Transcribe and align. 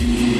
Thank 0.00 0.34
you. 0.34 0.39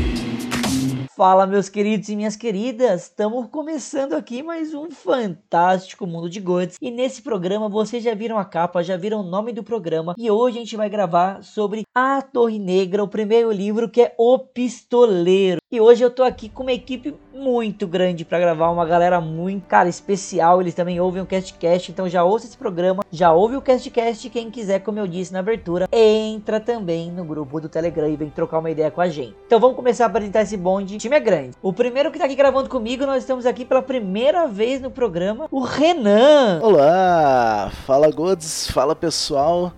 Fala, 1.21 1.45
meus 1.45 1.69
queridos 1.69 2.09
e 2.09 2.15
minhas 2.15 2.35
queridas! 2.35 3.03
Estamos 3.03 3.45
começando 3.51 4.13
aqui 4.13 4.41
mais 4.41 4.73
um 4.73 4.89
fantástico 4.89 6.07
mundo 6.07 6.27
de 6.27 6.39
Gods. 6.39 6.77
E 6.81 6.89
nesse 6.89 7.21
programa 7.21 7.69
vocês 7.69 8.03
já 8.03 8.15
viram 8.15 8.39
a 8.39 8.43
capa, 8.43 8.81
já 8.81 8.97
viram 8.97 9.19
o 9.19 9.29
nome 9.29 9.53
do 9.53 9.63
programa. 9.63 10.15
E 10.17 10.31
hoje 10.31 10.57
a 10.57 10.61
gente 10.61 10.75
vai 10.75 10.89
gravar 10.89 11.43
sobre 11.43 11.83
A 11.93 12.23
Torre 12.23 12.57
Negra, 12.57 13.03
o 13.03 13.07
primeiro 13.07 13.51
livro 13.51 13.87
que 13.87 14.01
é 14.01 14.15
O 14.17 14.39
Pistoleiro. 14.39 15.61
E 15.71 15.79
hoje 15.79 16.03
eu 16.03 16.09
tô 16.09 16.23
aqui 16.23 16.49
com 16.49 16.63
uma 16.63 16.73
equipe 16.73 17.15
muito 17.33 17.87
grande 17.87 18.25
para 18.25 18.39
gravar, 18.39 18.69
uma 18.69 18.85
galera 18.85 19.21
muito, 19.21 19.65
cara, 19.67 19.89
especial. 19.89 20.61
Eles 20.61 20.73
também 20.73 20.99
ouvem 20.99 21.21
o 21.21 21.25
CastCast, 21.25 21.91
então 21.91 22.07
já 22.07 22.23
ouça 22.23 22.45
esse 22.45 22.57
programa, 22.57 23.03
já 23.11 23.31
ouve 23.31 23.55
o 23.55 23.61
CastCast. 23.61 24.29
Quem 24.29 24.51
quiser, 24.51 24.79
como 24.79 24.99
eu 24.99 25.07
disse 25.07 25.33
na 25.33 25.39
abertura, 25.39 25.87
entra 25.91 26.59
também 26.59 27.11
no 27.11 27.23
grupo 27.23 27.59
do 27.59 27.69
Telegram 27.69 28.07
e 28.07 28.15
vem 28.15 28.29
trocar 28.29 28.59
uma 28.59 28.71
ideia 28.71 28.91
com 28.91 29.01
a 29.01 29.09
gente. 29.09 29.35
Então 29.45 29.59
vamos 29.59 29.75
começar 29.75 30.05
a 30.05 30.07
apresentar 30.07 30.41
esse 30.41 30.57
bonde. 30.57 30.95
O 30.95 30.99
time 30.99 31.15
é 31.15 31.19
grande. 31.19 31.51
O 31.61 31.73
primeiro 31.73 32.11
que 32.11 32.19
tá 32.19 32.25
aqui 32.25 32.35
gravando 32.35 32.69
comigo, 32.69 33.05
nós 33.05 33.23
estamos 33.23 33.45
aqui 33.45 33.65
pela 33.65 33.81
primeira 33.81 34.47
vez 34.47 34.81
no 34.81 34.91
programa, 34.91 35.47
o 35.51 35.61
Renan. 35.61 36.59
Olá, 36.61 37.71
fala 37.85 38.11
Gods, 38.11 38.69
fala 38.71 38.95
pessoal. 38.95 39.73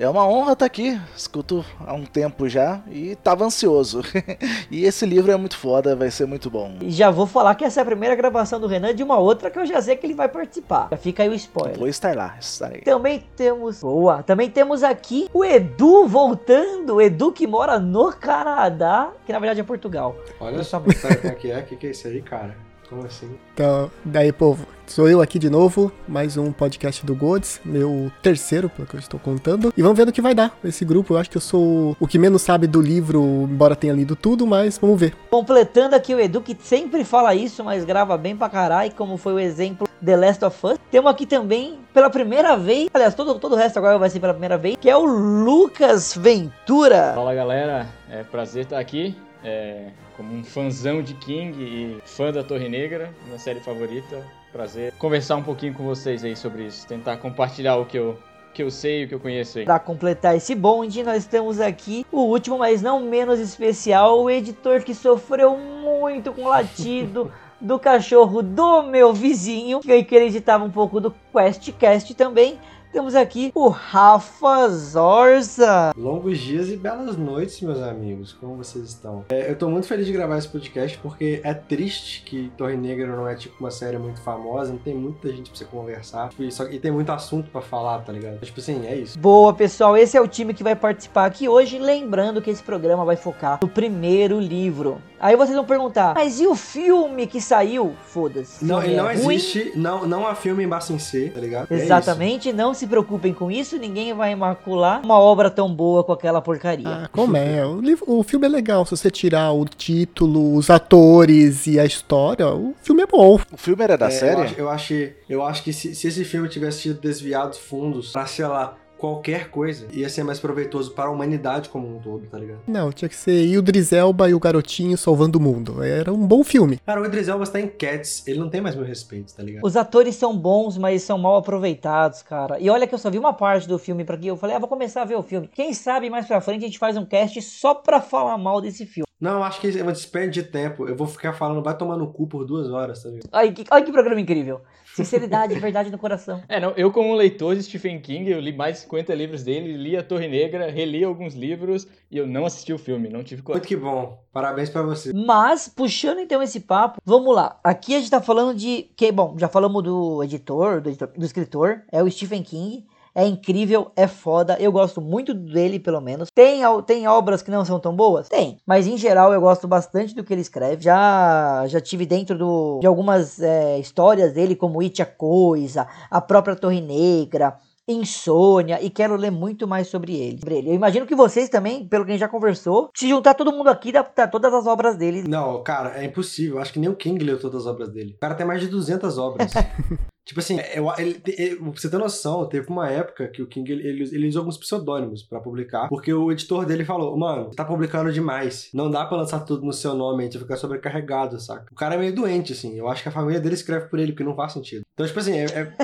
É 0.00 0.08
uma 0.08 0.26
honra 0.26 0.54
estar 0.54 0.64
aqui. 0.64 0.98
Escuto 1.14 1.62
há 1.86 1.92
um 1.92 2.06
tempo 2.06 2.48
já 2.48 2.80
e 2.88 3.10
estava 3.10 3.44
ansioso. 3.44 4.00
e 4.70 4.86
esse 4.86 5.04
livro 5.04 5.30
é 5.30 5.36
muito 5.36 5.58
foda, 5.58 5.94
vai 5.94 6.10
ser 6.10 6.24
muito 6.24 6.48
bom. 6.48 6.78
E 6.80 6.90
já 6.90 7.10
vou 7.10 7.26
falar 7.26 7.54
que 7.54 7.66
essa 7.66 7.80
é 7.80 7.82
a 7.82 7.84
primeira 7.84 8.14
gravação 8.14 8.58
do 8.58 8.66
Renan 8.66 8.94
de 8.94 9.02
uma 9.02 9.18
outra 9.18 9.50
que 9.50 9.58
eu 9.58 9.66
já 9.66 9.82
sei 9.82 9.96
que 9.96 10.06
ele 10.06 10.14
vai 10.14 10.26
participar. 10.26 10.88
Já 10.90 10.96
fica 10.96 11.22
aí 11.22 11.28
o 11.28 11.34
spoiler. 11.34 11.78
Vou 11.78 11.86
estar 11.86 12.16
lá, 12.16 12.34
estarei. 12.40 12.80
Também 12.80 13.22
temos. 13.36 13.82
Boa! 13.82 14.22
Também 14.22 14.48
temos 14.48 14.82
aqui 14.82 15.28
o 15.34 15.44
Edu 15.44 16.06
voltando. 16.08 16.94
O 16.94 17.02
Edu 17.02 17.30
que 17.30 17.46
mora 17.46 17.78
no 17.78 18.10
Canadá, 18.10 19.12
que 19.26 19.32
na 19.34 19.38
verdade 19.38 19.60
é 19.60 19.64
Portugal. 19.64 20.16
Olha 20.40 20.64
só 20.64 20.80
como 20.80 20.92
é 20.92 21.34
que 21.34 21.50
é. 21.50 21.58
O 21.58 21.64
que, 21.64 21.76
que 21.76 21.86
é 21.88 21.90
isso 21.90 22.08
aí, 22.08 22.22
cara? 22.22 22.69
Como 22.90 23.06
assim? 23.06 23.30
Então, 23.54 23.88
daí, 24.04 24.32
povo, 24.32 24.66
sou 24.84 25.08
eu 25.08 25.22
aqui 25.22 25.38
de 25.38 25.48
novo, 25.48 25.92
mais 26.08 26.36
um 26.36 26.50
podcast 26.50 27.06
do 27.06 27.14
Gods, 27.14 27.60
meu 27.64 28.10
terceiro, 28.20 28.68
pelo 28.68 28.88
que 28.88 28.96
eu 28.96 28.98
estou 28.98 29.20
contando. 29.20 29.72
E 29.76 29.80
vamos 29.80 29.96
ver 29.96 30.06
no 30.06 30.12
que 30.12 30.20
vai 30.20 30.34
dar 30.34 30.58
esse 30.64 30.84
grupo. 30.84 31.14
Eu 31.14 31.18
acho 31.18 31.30
que 31.30 31.36
eu 31.36 31.40
sou 31.40 31.96
o 32.00 32.06
que 32.08 32.18
menos 32.18 32.42
sabe 32.42 32.66
do 32.66 32.82
livro, 32.82 33.48
embora 33.48 33.76
tenha 33.76 33.92
lido 33.92 34.16
tudo, 34.16 34.44
mas 34.44 34.76
vamos 34.76 34.98
ver. 34.98 35.14
Completando 35.30 35.94
aqui 35.94 36.12
o 36.12 36.18
Edu, 36.18 36.40
que 36.40 36.56
sempre 36.60 37.04
fala 37.04 37.32
isso, 37.32 37.62
mas 37.62 37.84
grava 37.84 38.18
bem 38.18 38.36
pra 38.36 38.48
caralho, 38.48 38.92
como 38.96 39.16
foi 39.16 39.34
o 39.34 39.38
exemplo 39.38 39.88
The 40.04 40.16
Last 40.16 40.44
of 40.44 40.66
Us. 40.66 40.78
Temos 40.90 41.12
aqui 41.12 41.26
também, 41.26 41.78
pela 41.94 42.10
primeira 42.10 42.56
vez, 42.56 42.90
aliás, 42.92 43.14
todo, 43.14 43.38
todo 43.38 43.52
o 43.52 43.56
resto 43.56 43.78
agora 43.78 43.98
vai 43.98 44.10
ser 44.10 44.18
pela 44.18 44.32
primeira 44.32 44.58
vez, 44.58 44.76
que 44.80 44.90
é 44.90 44.96
o 44.96 45.04
Lucas 45.04 46.16
Ventura. 46.16 47.12
Fala 47.14 47.36
galera, 47.36 47.86
é 48.10 48.24
prazer 48.24 48.64
estar 48.64 48.80
aqui. 48.80 49.16
É, 49.44 49.90
como 50.20 50.34
um 50.34 50.44
fãzão 50.44 51.02
de 51.02 51.14
King 51.14 51.62
e 51.62 51.98
fã 52.04 52.30
da 52.30 52.44
Torre 52.44 52.68
Negra, 52.68 53.10
minha 53.24 53.38
série 53.38 53.58
favorita. 53.58 54.22
Prazer 54.52 54.92
conversar 54.98 55.36
um 55.36 55.42
pouquinho 55.42 55.72
com 55.72 55.82
vocês 55.82 56.22
aí 56.22 56.36
sobre 56.36 56.66
isso, 56.66 56.86
tentar 56.86 57.16
compartilhar 57.16 57.76
o 57.76 57.86
que 57.86 57.98
eu 57.98 58.18
que 58.52 58.62
eu 58.62 58.70
sei, 58.70 59.04
o 59.04 59.08
que 59.08 59.14
eu 59.14 59.20
conheço 59.20 59.60
aí. 59.60 59.64
Para 59.64 59.78
completar 59.78 60.36
esse 60.36 60.54
bonde, 60.54 61.02
nós 61.02 61.24
temos 61.24 61.58
aqui 61.58 62.04
o 62.12 62.22
último, 62.22 62.58
mas 62.58 62.82
não 62.82 63.00
menos 63.00 63.38
especial, 63.38 64.20
o 64.20 64.28
editor 64.28 64.82
que 64.82 64.92
sofreu 64.92 65.56
muito 65.56 66.32
com 66.32 66.42
o 66.42 66.48
latido 66.48 67.32
do 67.58 67.78
cachorro 67.78 68.42
do 68.42 68.82
meu 68.82 69.14
vizinho, 69.14 69.80
que 69.80 69.90
ele 69.90 70.26
editava 70.26 70.64
um 70.64 70.70
pouco 70.70 71.00
do 71.00 71.14
QuestCast 71.32 72.12
também. 72.14 72.58
Temos 72.92 73.14
aqui 73.14 73.52
o 73.54 73.68
Rafa 73.68 74.68
Zorza. 74.68 75.92
Longos 75.96 76.38
dias 76.38 76.68
e 76.70 76.76
belas 76.76 77.16
noites, 77.16 77.60
meus 77.60 77.80
amigos. 77.80 78.32
Como 78.32 78.56
vocês 78.56 78.84
estão? 78.84 79.24
É, 79.28 79.48
eu 79.48 79.56
tô 79.56 79.70
muito 79.70 79.86
feliz 79.86 80.06
de 80.06 80.12
gravar 80.12 80.36
esse 80.36 80.48
podcast 80.48 80.98
porque 80.98 81.40
é 81.44 81.54
triste 81.54 82.22
que 82.22 82.50
Torre 82.56 82.76
Negra 82.76 83.06
não 83.06 83.28
é 83.28 83.36
tipo 83.36 83.54
uma 83.60 83.70
série 83.70 83.96
muito 83.96 84.20
famosa, 84.20 84.72
não 84.72 84.78
tem 84.80 84.92
muita 84.92 85.28
gente 85.28 85.50
pra 85.50 85.58
você 85.58 85.64
conversar. 85.64 86.30
E, 86.36 86.50
só, 86.50 86.64
e 86.64 86.80
tem 86.80 86.90
muito 86.90 87.12
assunto 87.12 87.48
para 87.50 87.60
falar, 87.60 88.00
tá 88.00 88.12
ligado? 88.12 88.40
Tipo 88.40 88.58
assim, 88.58 88.84
é 88.84 88.96
isso. 88.96 89.16
Boa, 89.16 89.54
pessoal. 89.54 89.96
Esse 89.96 90.16
é 90.16 90.20
o 90.20 90.26
time 90.26 90.52
que 90.52 90.64
vai 90.64 90.74
participar 90.74 91.26
aqui 91.26 91.48
hoje. 91.48 91.78
Lembrando 91.78 92.42
que 92.42 92.50
esse 92.50 92.62
programa 92.62 93.04
vai 93.04 93.16
focar 93.16 93.60
no 93.62 93.68
primeiro 93.68 94.40
livro. 94.40 95.00
Aí 95.20 95.36
vocês 95.36 95.54
vão 95.54 95.66
perguntar, 95.66 96.14
mas 96.14 96.40
e 96.40 96.46
o 96.46 96.56
filme 96.56 97.26
que 97.26 97.40
saiu? 97.40 97.94
Foda-se. 98.06 98.64
Não, 98.64 98.82
ele 98.82 98.94
é 98.94 98.96
não 98.96 99.04
ruim? 99.04 99.34
existe. 99.36 99.72
Não, 99.76 100.06
não 100.06 100.26
há 100.26 100.34
filme 100.34 100.64
em 100.64 100.68
base 100.68 100.92
em 100.92 100.98
C, 100.98 101.30
tá 101.32 101.38
ligado? 101.38 101.70
Exatamente. 101.70 102.48
É 102.48 102.52
não 102.52 102.74
se 102.80 102.86
preocupem 102.86 103.34
com 103.34 103.50
isso, 103.50 103.76
ninguém 103.76 104.14
vai 104.14 104.34
macular 104.34 105.04
uma 105.04 105.18
obra 105.18 105.50
tão 105.50 105.72
boa 105.72 106.02
com 106.02 106.12
aquela 106.12 106.40
porcaria. 106.40 106.88
Ah, 106.88 107.08
como 107.12 107.36
é? 107.36 107.64
O, 107.64 107.78
livro, 107.78 108.04
o 108.08 108.22
filme 108.22 108.46
é 108.46 108.48
legal, 108.48 108.86
se 108.86 108.92
você 108.92 109.10
tirar 109.10 109.52
o 109.52 109.66
título, 109.66 110.54
os 110.54 110.70
atores 110.70 111.66
e 111.66 111.78
a 111.78 111.84
história, 111.84 112.48
o 112.48 112.74
filme 112.82 113.02
é 113.02 113.06
bom. 113.06 113.38
O 113.52 113.56
filme 113.58 113.84
era 113.84 113.98
da 113.98 114.06
é, 114.06 114.10
série? 114.10 114.40
Eu 114.40 114.44
acho, 114.44 114.54
eu 114.60 114.70
acho, 114.70 114.94
eu 115.28 115.42
acho 115.42 115.62
que 115.62 115.72
se, 115.74 115.94
se 115.94 116.08
esse 116.08 116.24
filme 116.24 116.48
tivesse 116.48 116.82
tido 116.82 117.00
desviados 117.00 117.58
fundos 117.58 118.12
pra, 118.12 118.24
sei 118.24 118.46
lá, 118.46 118.74
qualquer 119.00 119.48
coisa 119.50 119.86
ia 119.90 120.08
ser 120.08 120.22
mais 120.22 120.38
proveitoso 120.38 120.92
para 120.92 121.08
a 121.08 121.10
humanidade 121.10 121.70
como 121.70 121.96
um 121.96 121.98
todo, 121.98 122.26
tá 122.26 122.38
ligado? 122.38 122.60
Não, 122.66 122.92
tinha 122.92 123.08
que 123.08 123.16
ser 123.16 123.46
Idris 123.46 123.92
Elba 123.92 124.28
e 124.28 124.34
o 124.34 124.38
garotinho 124.38 124.96
salvando 124.98 125.38
o 125.38 125.42
mundo. 125.42 125.82
Era 125.82 126.12
um 126.12 126.26
bom 126.26 126.44
filme. 126.44 126.78
Cara, 126.84 127.00
o 127.00 127.06
Idris 127.06 127.28
Elba 127.28 127.44
está 127.44 127.58
em 127.58 127.66
Cats, 127.66 128.26
ele 128.26 128.38
não 128.38 128.50
tem 128.50 128.60
mais 128.60 128.76
meu 128.76 128.84
respeito, 128.84 129.34
tá 129.34 129.42
ligado? 129.42 129.64
Os 129.64 129.76
atores 129.76 130.14
são 130.14 130.36
bons, 130.36 130.76
mas 130.76 131.02
são 131.02 131.16
mal 131.16 131.36
aproveitados, 131.36 132.22
cara. 132.22 132.60
E 132.60 132.68
olha 132.68 132.86
que 132.86 132.94
eu 132.94 132.98
só 132.98 133.10
vi 133.10 133.18
uma 133.18 133.32
parte 133.32 133.66
do 133.66 133.78
filme 133.78 134.04
para 134.04 134.18
que 134.18 134.26
eu 134.26 134.36
falei, 134.36 134.56
ah, 134.56 134.58
vou 134.58 134.68
começar 134.68 135.02
a 135.02 135.06
ver 135.06 135.16
o 135.16 135.22
filme. 135.22 135.48
Quem 135.48 135.72
sabe 135.72 136.10
mais 136.10 136.26
pra 136.26 136.40
frente 136.40 136.64
a 136.64 136.66
gente 136.66 136.78
faz 136.78 136.96
um 136.96 137.06
cast 137.06 137.40
só 137.40 137.74
pra 137.74 138.00
falar 138.00 138.36
mal 138.36 138.60
desse 138.60 138.84
filme. 138.84 139.09
Não, 139.20 139.32
eu 139.32 139.42
acho 139.42 139.60
que 139.60 139.78
é 139.78 139.82
uma 139.82 139.92
despende 139.92 140.42
de 140.42 140.48
tempo. 140.48 140.88
Eu 140.88 140.96
vou 140.96 141.06
ficar 141.06 141.34
falando, 141.34 141.62
vai 141.62 141.76
tomar 141.76 141.96
no 141.96 142.10
cu 142.10 142.26
por 142.26 142.46
duas 142.46 142.70
horas, 142.70 143.02
tá 143.02 143.10
ligado? 143.10 143.28
Olha 143.30 143.52
que, 143.52 143.64
olha 143.70 143.84
que 143.84 143.92
programa 143.92 144.20
incrível. 144.20 144.62
Sinceridade, 144.94 145.54
verdade 145.60 145.90
no 145.90 145.98
coração. 145.98 146.42
É, 146.48 146.58
não, 146.58 146.70
eu 146.70 146.90
como 146.90 147.14
leitor 147.14 147.54
de 147.54 147.62
Stephen 147.62 148.00
King, 148.00 148.30
eu 148.30 148.40
li 148.40 148.56
mais 148.56 148.76
de 148.76 148.82
50 148.82 149.14
livros 149.14 149.42
dele, 149.42 149.76
li 149.76 149.94
A 149.94 150.02
Torre 150.02 150.26
Negra, 150.26 150.70
reli 150.70 151.04
alguns 151.04 151.34
livros 151.34 151.86
e 152.10 152.16
eu 152.16 152.26
não 152.26 152.46
assisti 152.46 152.72
o 152.72 152.78
filme, 152.78 153.10
não 153.10 153.22
tive 153.22 153.42
coragem. 153.42 153.60
Muito 153.60 153.68
que 153.68 153.76
bom. 153.76 154.24
Parabéns 154.32 154.70
para 154.70 154.82
você. 154.82 155.12
Mas, 155.12 155.68
puxando 155.68 156.18
então 156.18 156.42
esse 156.42 156.60
papo, 156.60 156.98
vamos 157.04 157.34
lá. 157.34 157.60
Aqui 157.62 157.94
a 157.94 157.98
gente 157.98 158.10
tá 158.10 158.22
falando 158.22 158.56
de 158.56 158.90
que, 158.96 159.12
bom, 159.12 159.36
já 159.38 159.48
falamos 159.48 159.82
do 159.82 160.24
editor, 160.24 160.80
do, 160.80 160.88
editor, 160.88 161.08
do 161.08 161.24
escritor, 161.24 161.82
é 161.92 162.02
o 162.02 162.10
Stephen 162.10 162.42
King. 162.42 162.86
É 163.20 163.26
incrível, 163.26 163.92
é 163.94 164.06
foda. 164.06 164.56
Eu 164.58 164.72
gosto 164.72 165.00
muito 165.00 165.34
dele, 165.34 165.78
pelo 165.78 166.00
menos. 166.00 166.28
Tem, 166.34 166.62
tem 166.86 167.06
obras 167.06 167.42
que 167.42 167.50
não 167.50 167.64
são 167.64 167.78
tão 167.78 167.94
boas? 167.94 168.28
Tem. 168.28 168.58
Mas 168.66 168.86
em 168.86 168.96
geral 168.96 169.32
eu 169.34 169.40
gosto 169.40 169.68
bastante 169.68 170.14
do 170.14 170.24
que 170.24 170.32
ele 170.32 170.40
escreve. 170.40 170.82
Já, 170.82 171.66
já 171.66 171.80
tive 171.80 172.06
dentro 172.06 172.38
do, 172.38 172.78
de 172.80 172.86
algumas 172.86 173.38
é, 173.40 173.78
histórias 173.78 174.32
dele, 174.32 174.56
como 174.56 174.80
It 174.80 175.02
a 175.02 175.06
Coisa, 175.06 175.86
a 176.10 176.20
própria 176.20 176.56
Torre 176.56 176.80
Negra 176.80 177.58
insônia 177.88 178.78
e 178.80 178.88
quero 178.88 179.16
ler 179.16 179.32
muito 179.32 179.66
mais 179.66 179.88
sobre 179.88 180.14
ele. 180.14 180.40
Eu 180.68 180.74
imagino 180.74 181.06
que 181.06 181.14
vocês 181.14 181.48
também, 181.48 181.86
pelo 181.88 182.04
que 182.04 182.12
a 182.12 182.14
gente 182.14 182.20
já 182.20 182.28
conversou, 182.28 182.88
se 182.96 183.08
juntar 183.08 183.34
todo 183.34 183.52
mundo 183.52 183.68
aqui, 183.68 183.90
dá, 183.90 184.08
dá 184.14 184.28
todas 184.28 184.54
as 184.54 184.64
obras 184.64 184.96
dele. 184.96 185.24
Não, 185.26 185.60
cara, 185.64 186.00
é 186.00 186.04
impossível. 186.04 186.60
Acho 186.60 186.72
que 186.72 186.78
nem 186.78 186.88
o 186.88 186.94
King 186.94 187.22
leu 187.24 187.40
todas 187.40 187.62
as 187.62 187.66
obras 187.66 187.88
dele. 187.88 188.14
O 188.14 188.18
cara 188.18 188.36
tem 188.36 188.46
mais 188.46 188.60
de 188.60 188.68
200 188.68 189.18
obras. 189.18 189.52
Tipo 190.30 190.38
assim, 190.38 190.58
eu, 190.72 190.86
ele, 190.96 191.20
ele, 191.26 191.56
você 191.56 191.90
ter 191.90 191.98
noção, 191.98 192.46
teve 192.46 192.68
uma 192.70 192.88
época 192.88 193.26
que 193.26 193.42
o 193.42 193.48
King 193.48 193.72
ele, 193.72 193.84
ele, 193.84 194.14
ele 194.14 194.28
usou 194.28 194.42
alguns 194.42 194.56
pseudônimos 194.56 195.24
para 195.24 195.40
publicar, 195.40 195.88
porque 195.88 196.14
o 196.14 196.30
editor 196.30 196.64
dele 196.64 196.84
falou: 196.84 197.18
Mano, 197.18 197.50
tá 197.50 197.64
publicando 197.64 198.12
demais. 198.12 198.70
Não 198.72 198.88
dá 198.88 199.04
pra 199.04 199.16
lançar 199.16 199.40
tudo 199.40 199.66
no 199.66 199.72
seu 199.72 199.92
nome, 199.92 200.22
a 200.22 200.26
gente 200.26 200.34
vai 200.34 200.42
ficar 200.42 200.56
sobrecarregado, 200.56 201.40
saca? 201.40 201.66
O 201.72 201.74
cara 201.74 201.96
é 201.96 201.98
meio 201.98 202.14
doente, 202.14 202.52
assim. 202.52 202.78
Eu 202.78 202.88
acho 202.88 203.02
que 203.02 203.08
a 203.08 203.12
família 203.12 203.40
dele 203.40 203.56
escreve 203.56 203.86
por 203.86 203.98
ele, 203.98 204.12
porque 204.12 204.22
não 204.22 204.36
faz 204.36 204.52
sentido. 204.52 204.82
Então, 204.94 205.04
tipo 205.04 205.18
assim, 205.18 205.32
é, 205.32 205.46
é, 205.46 205.74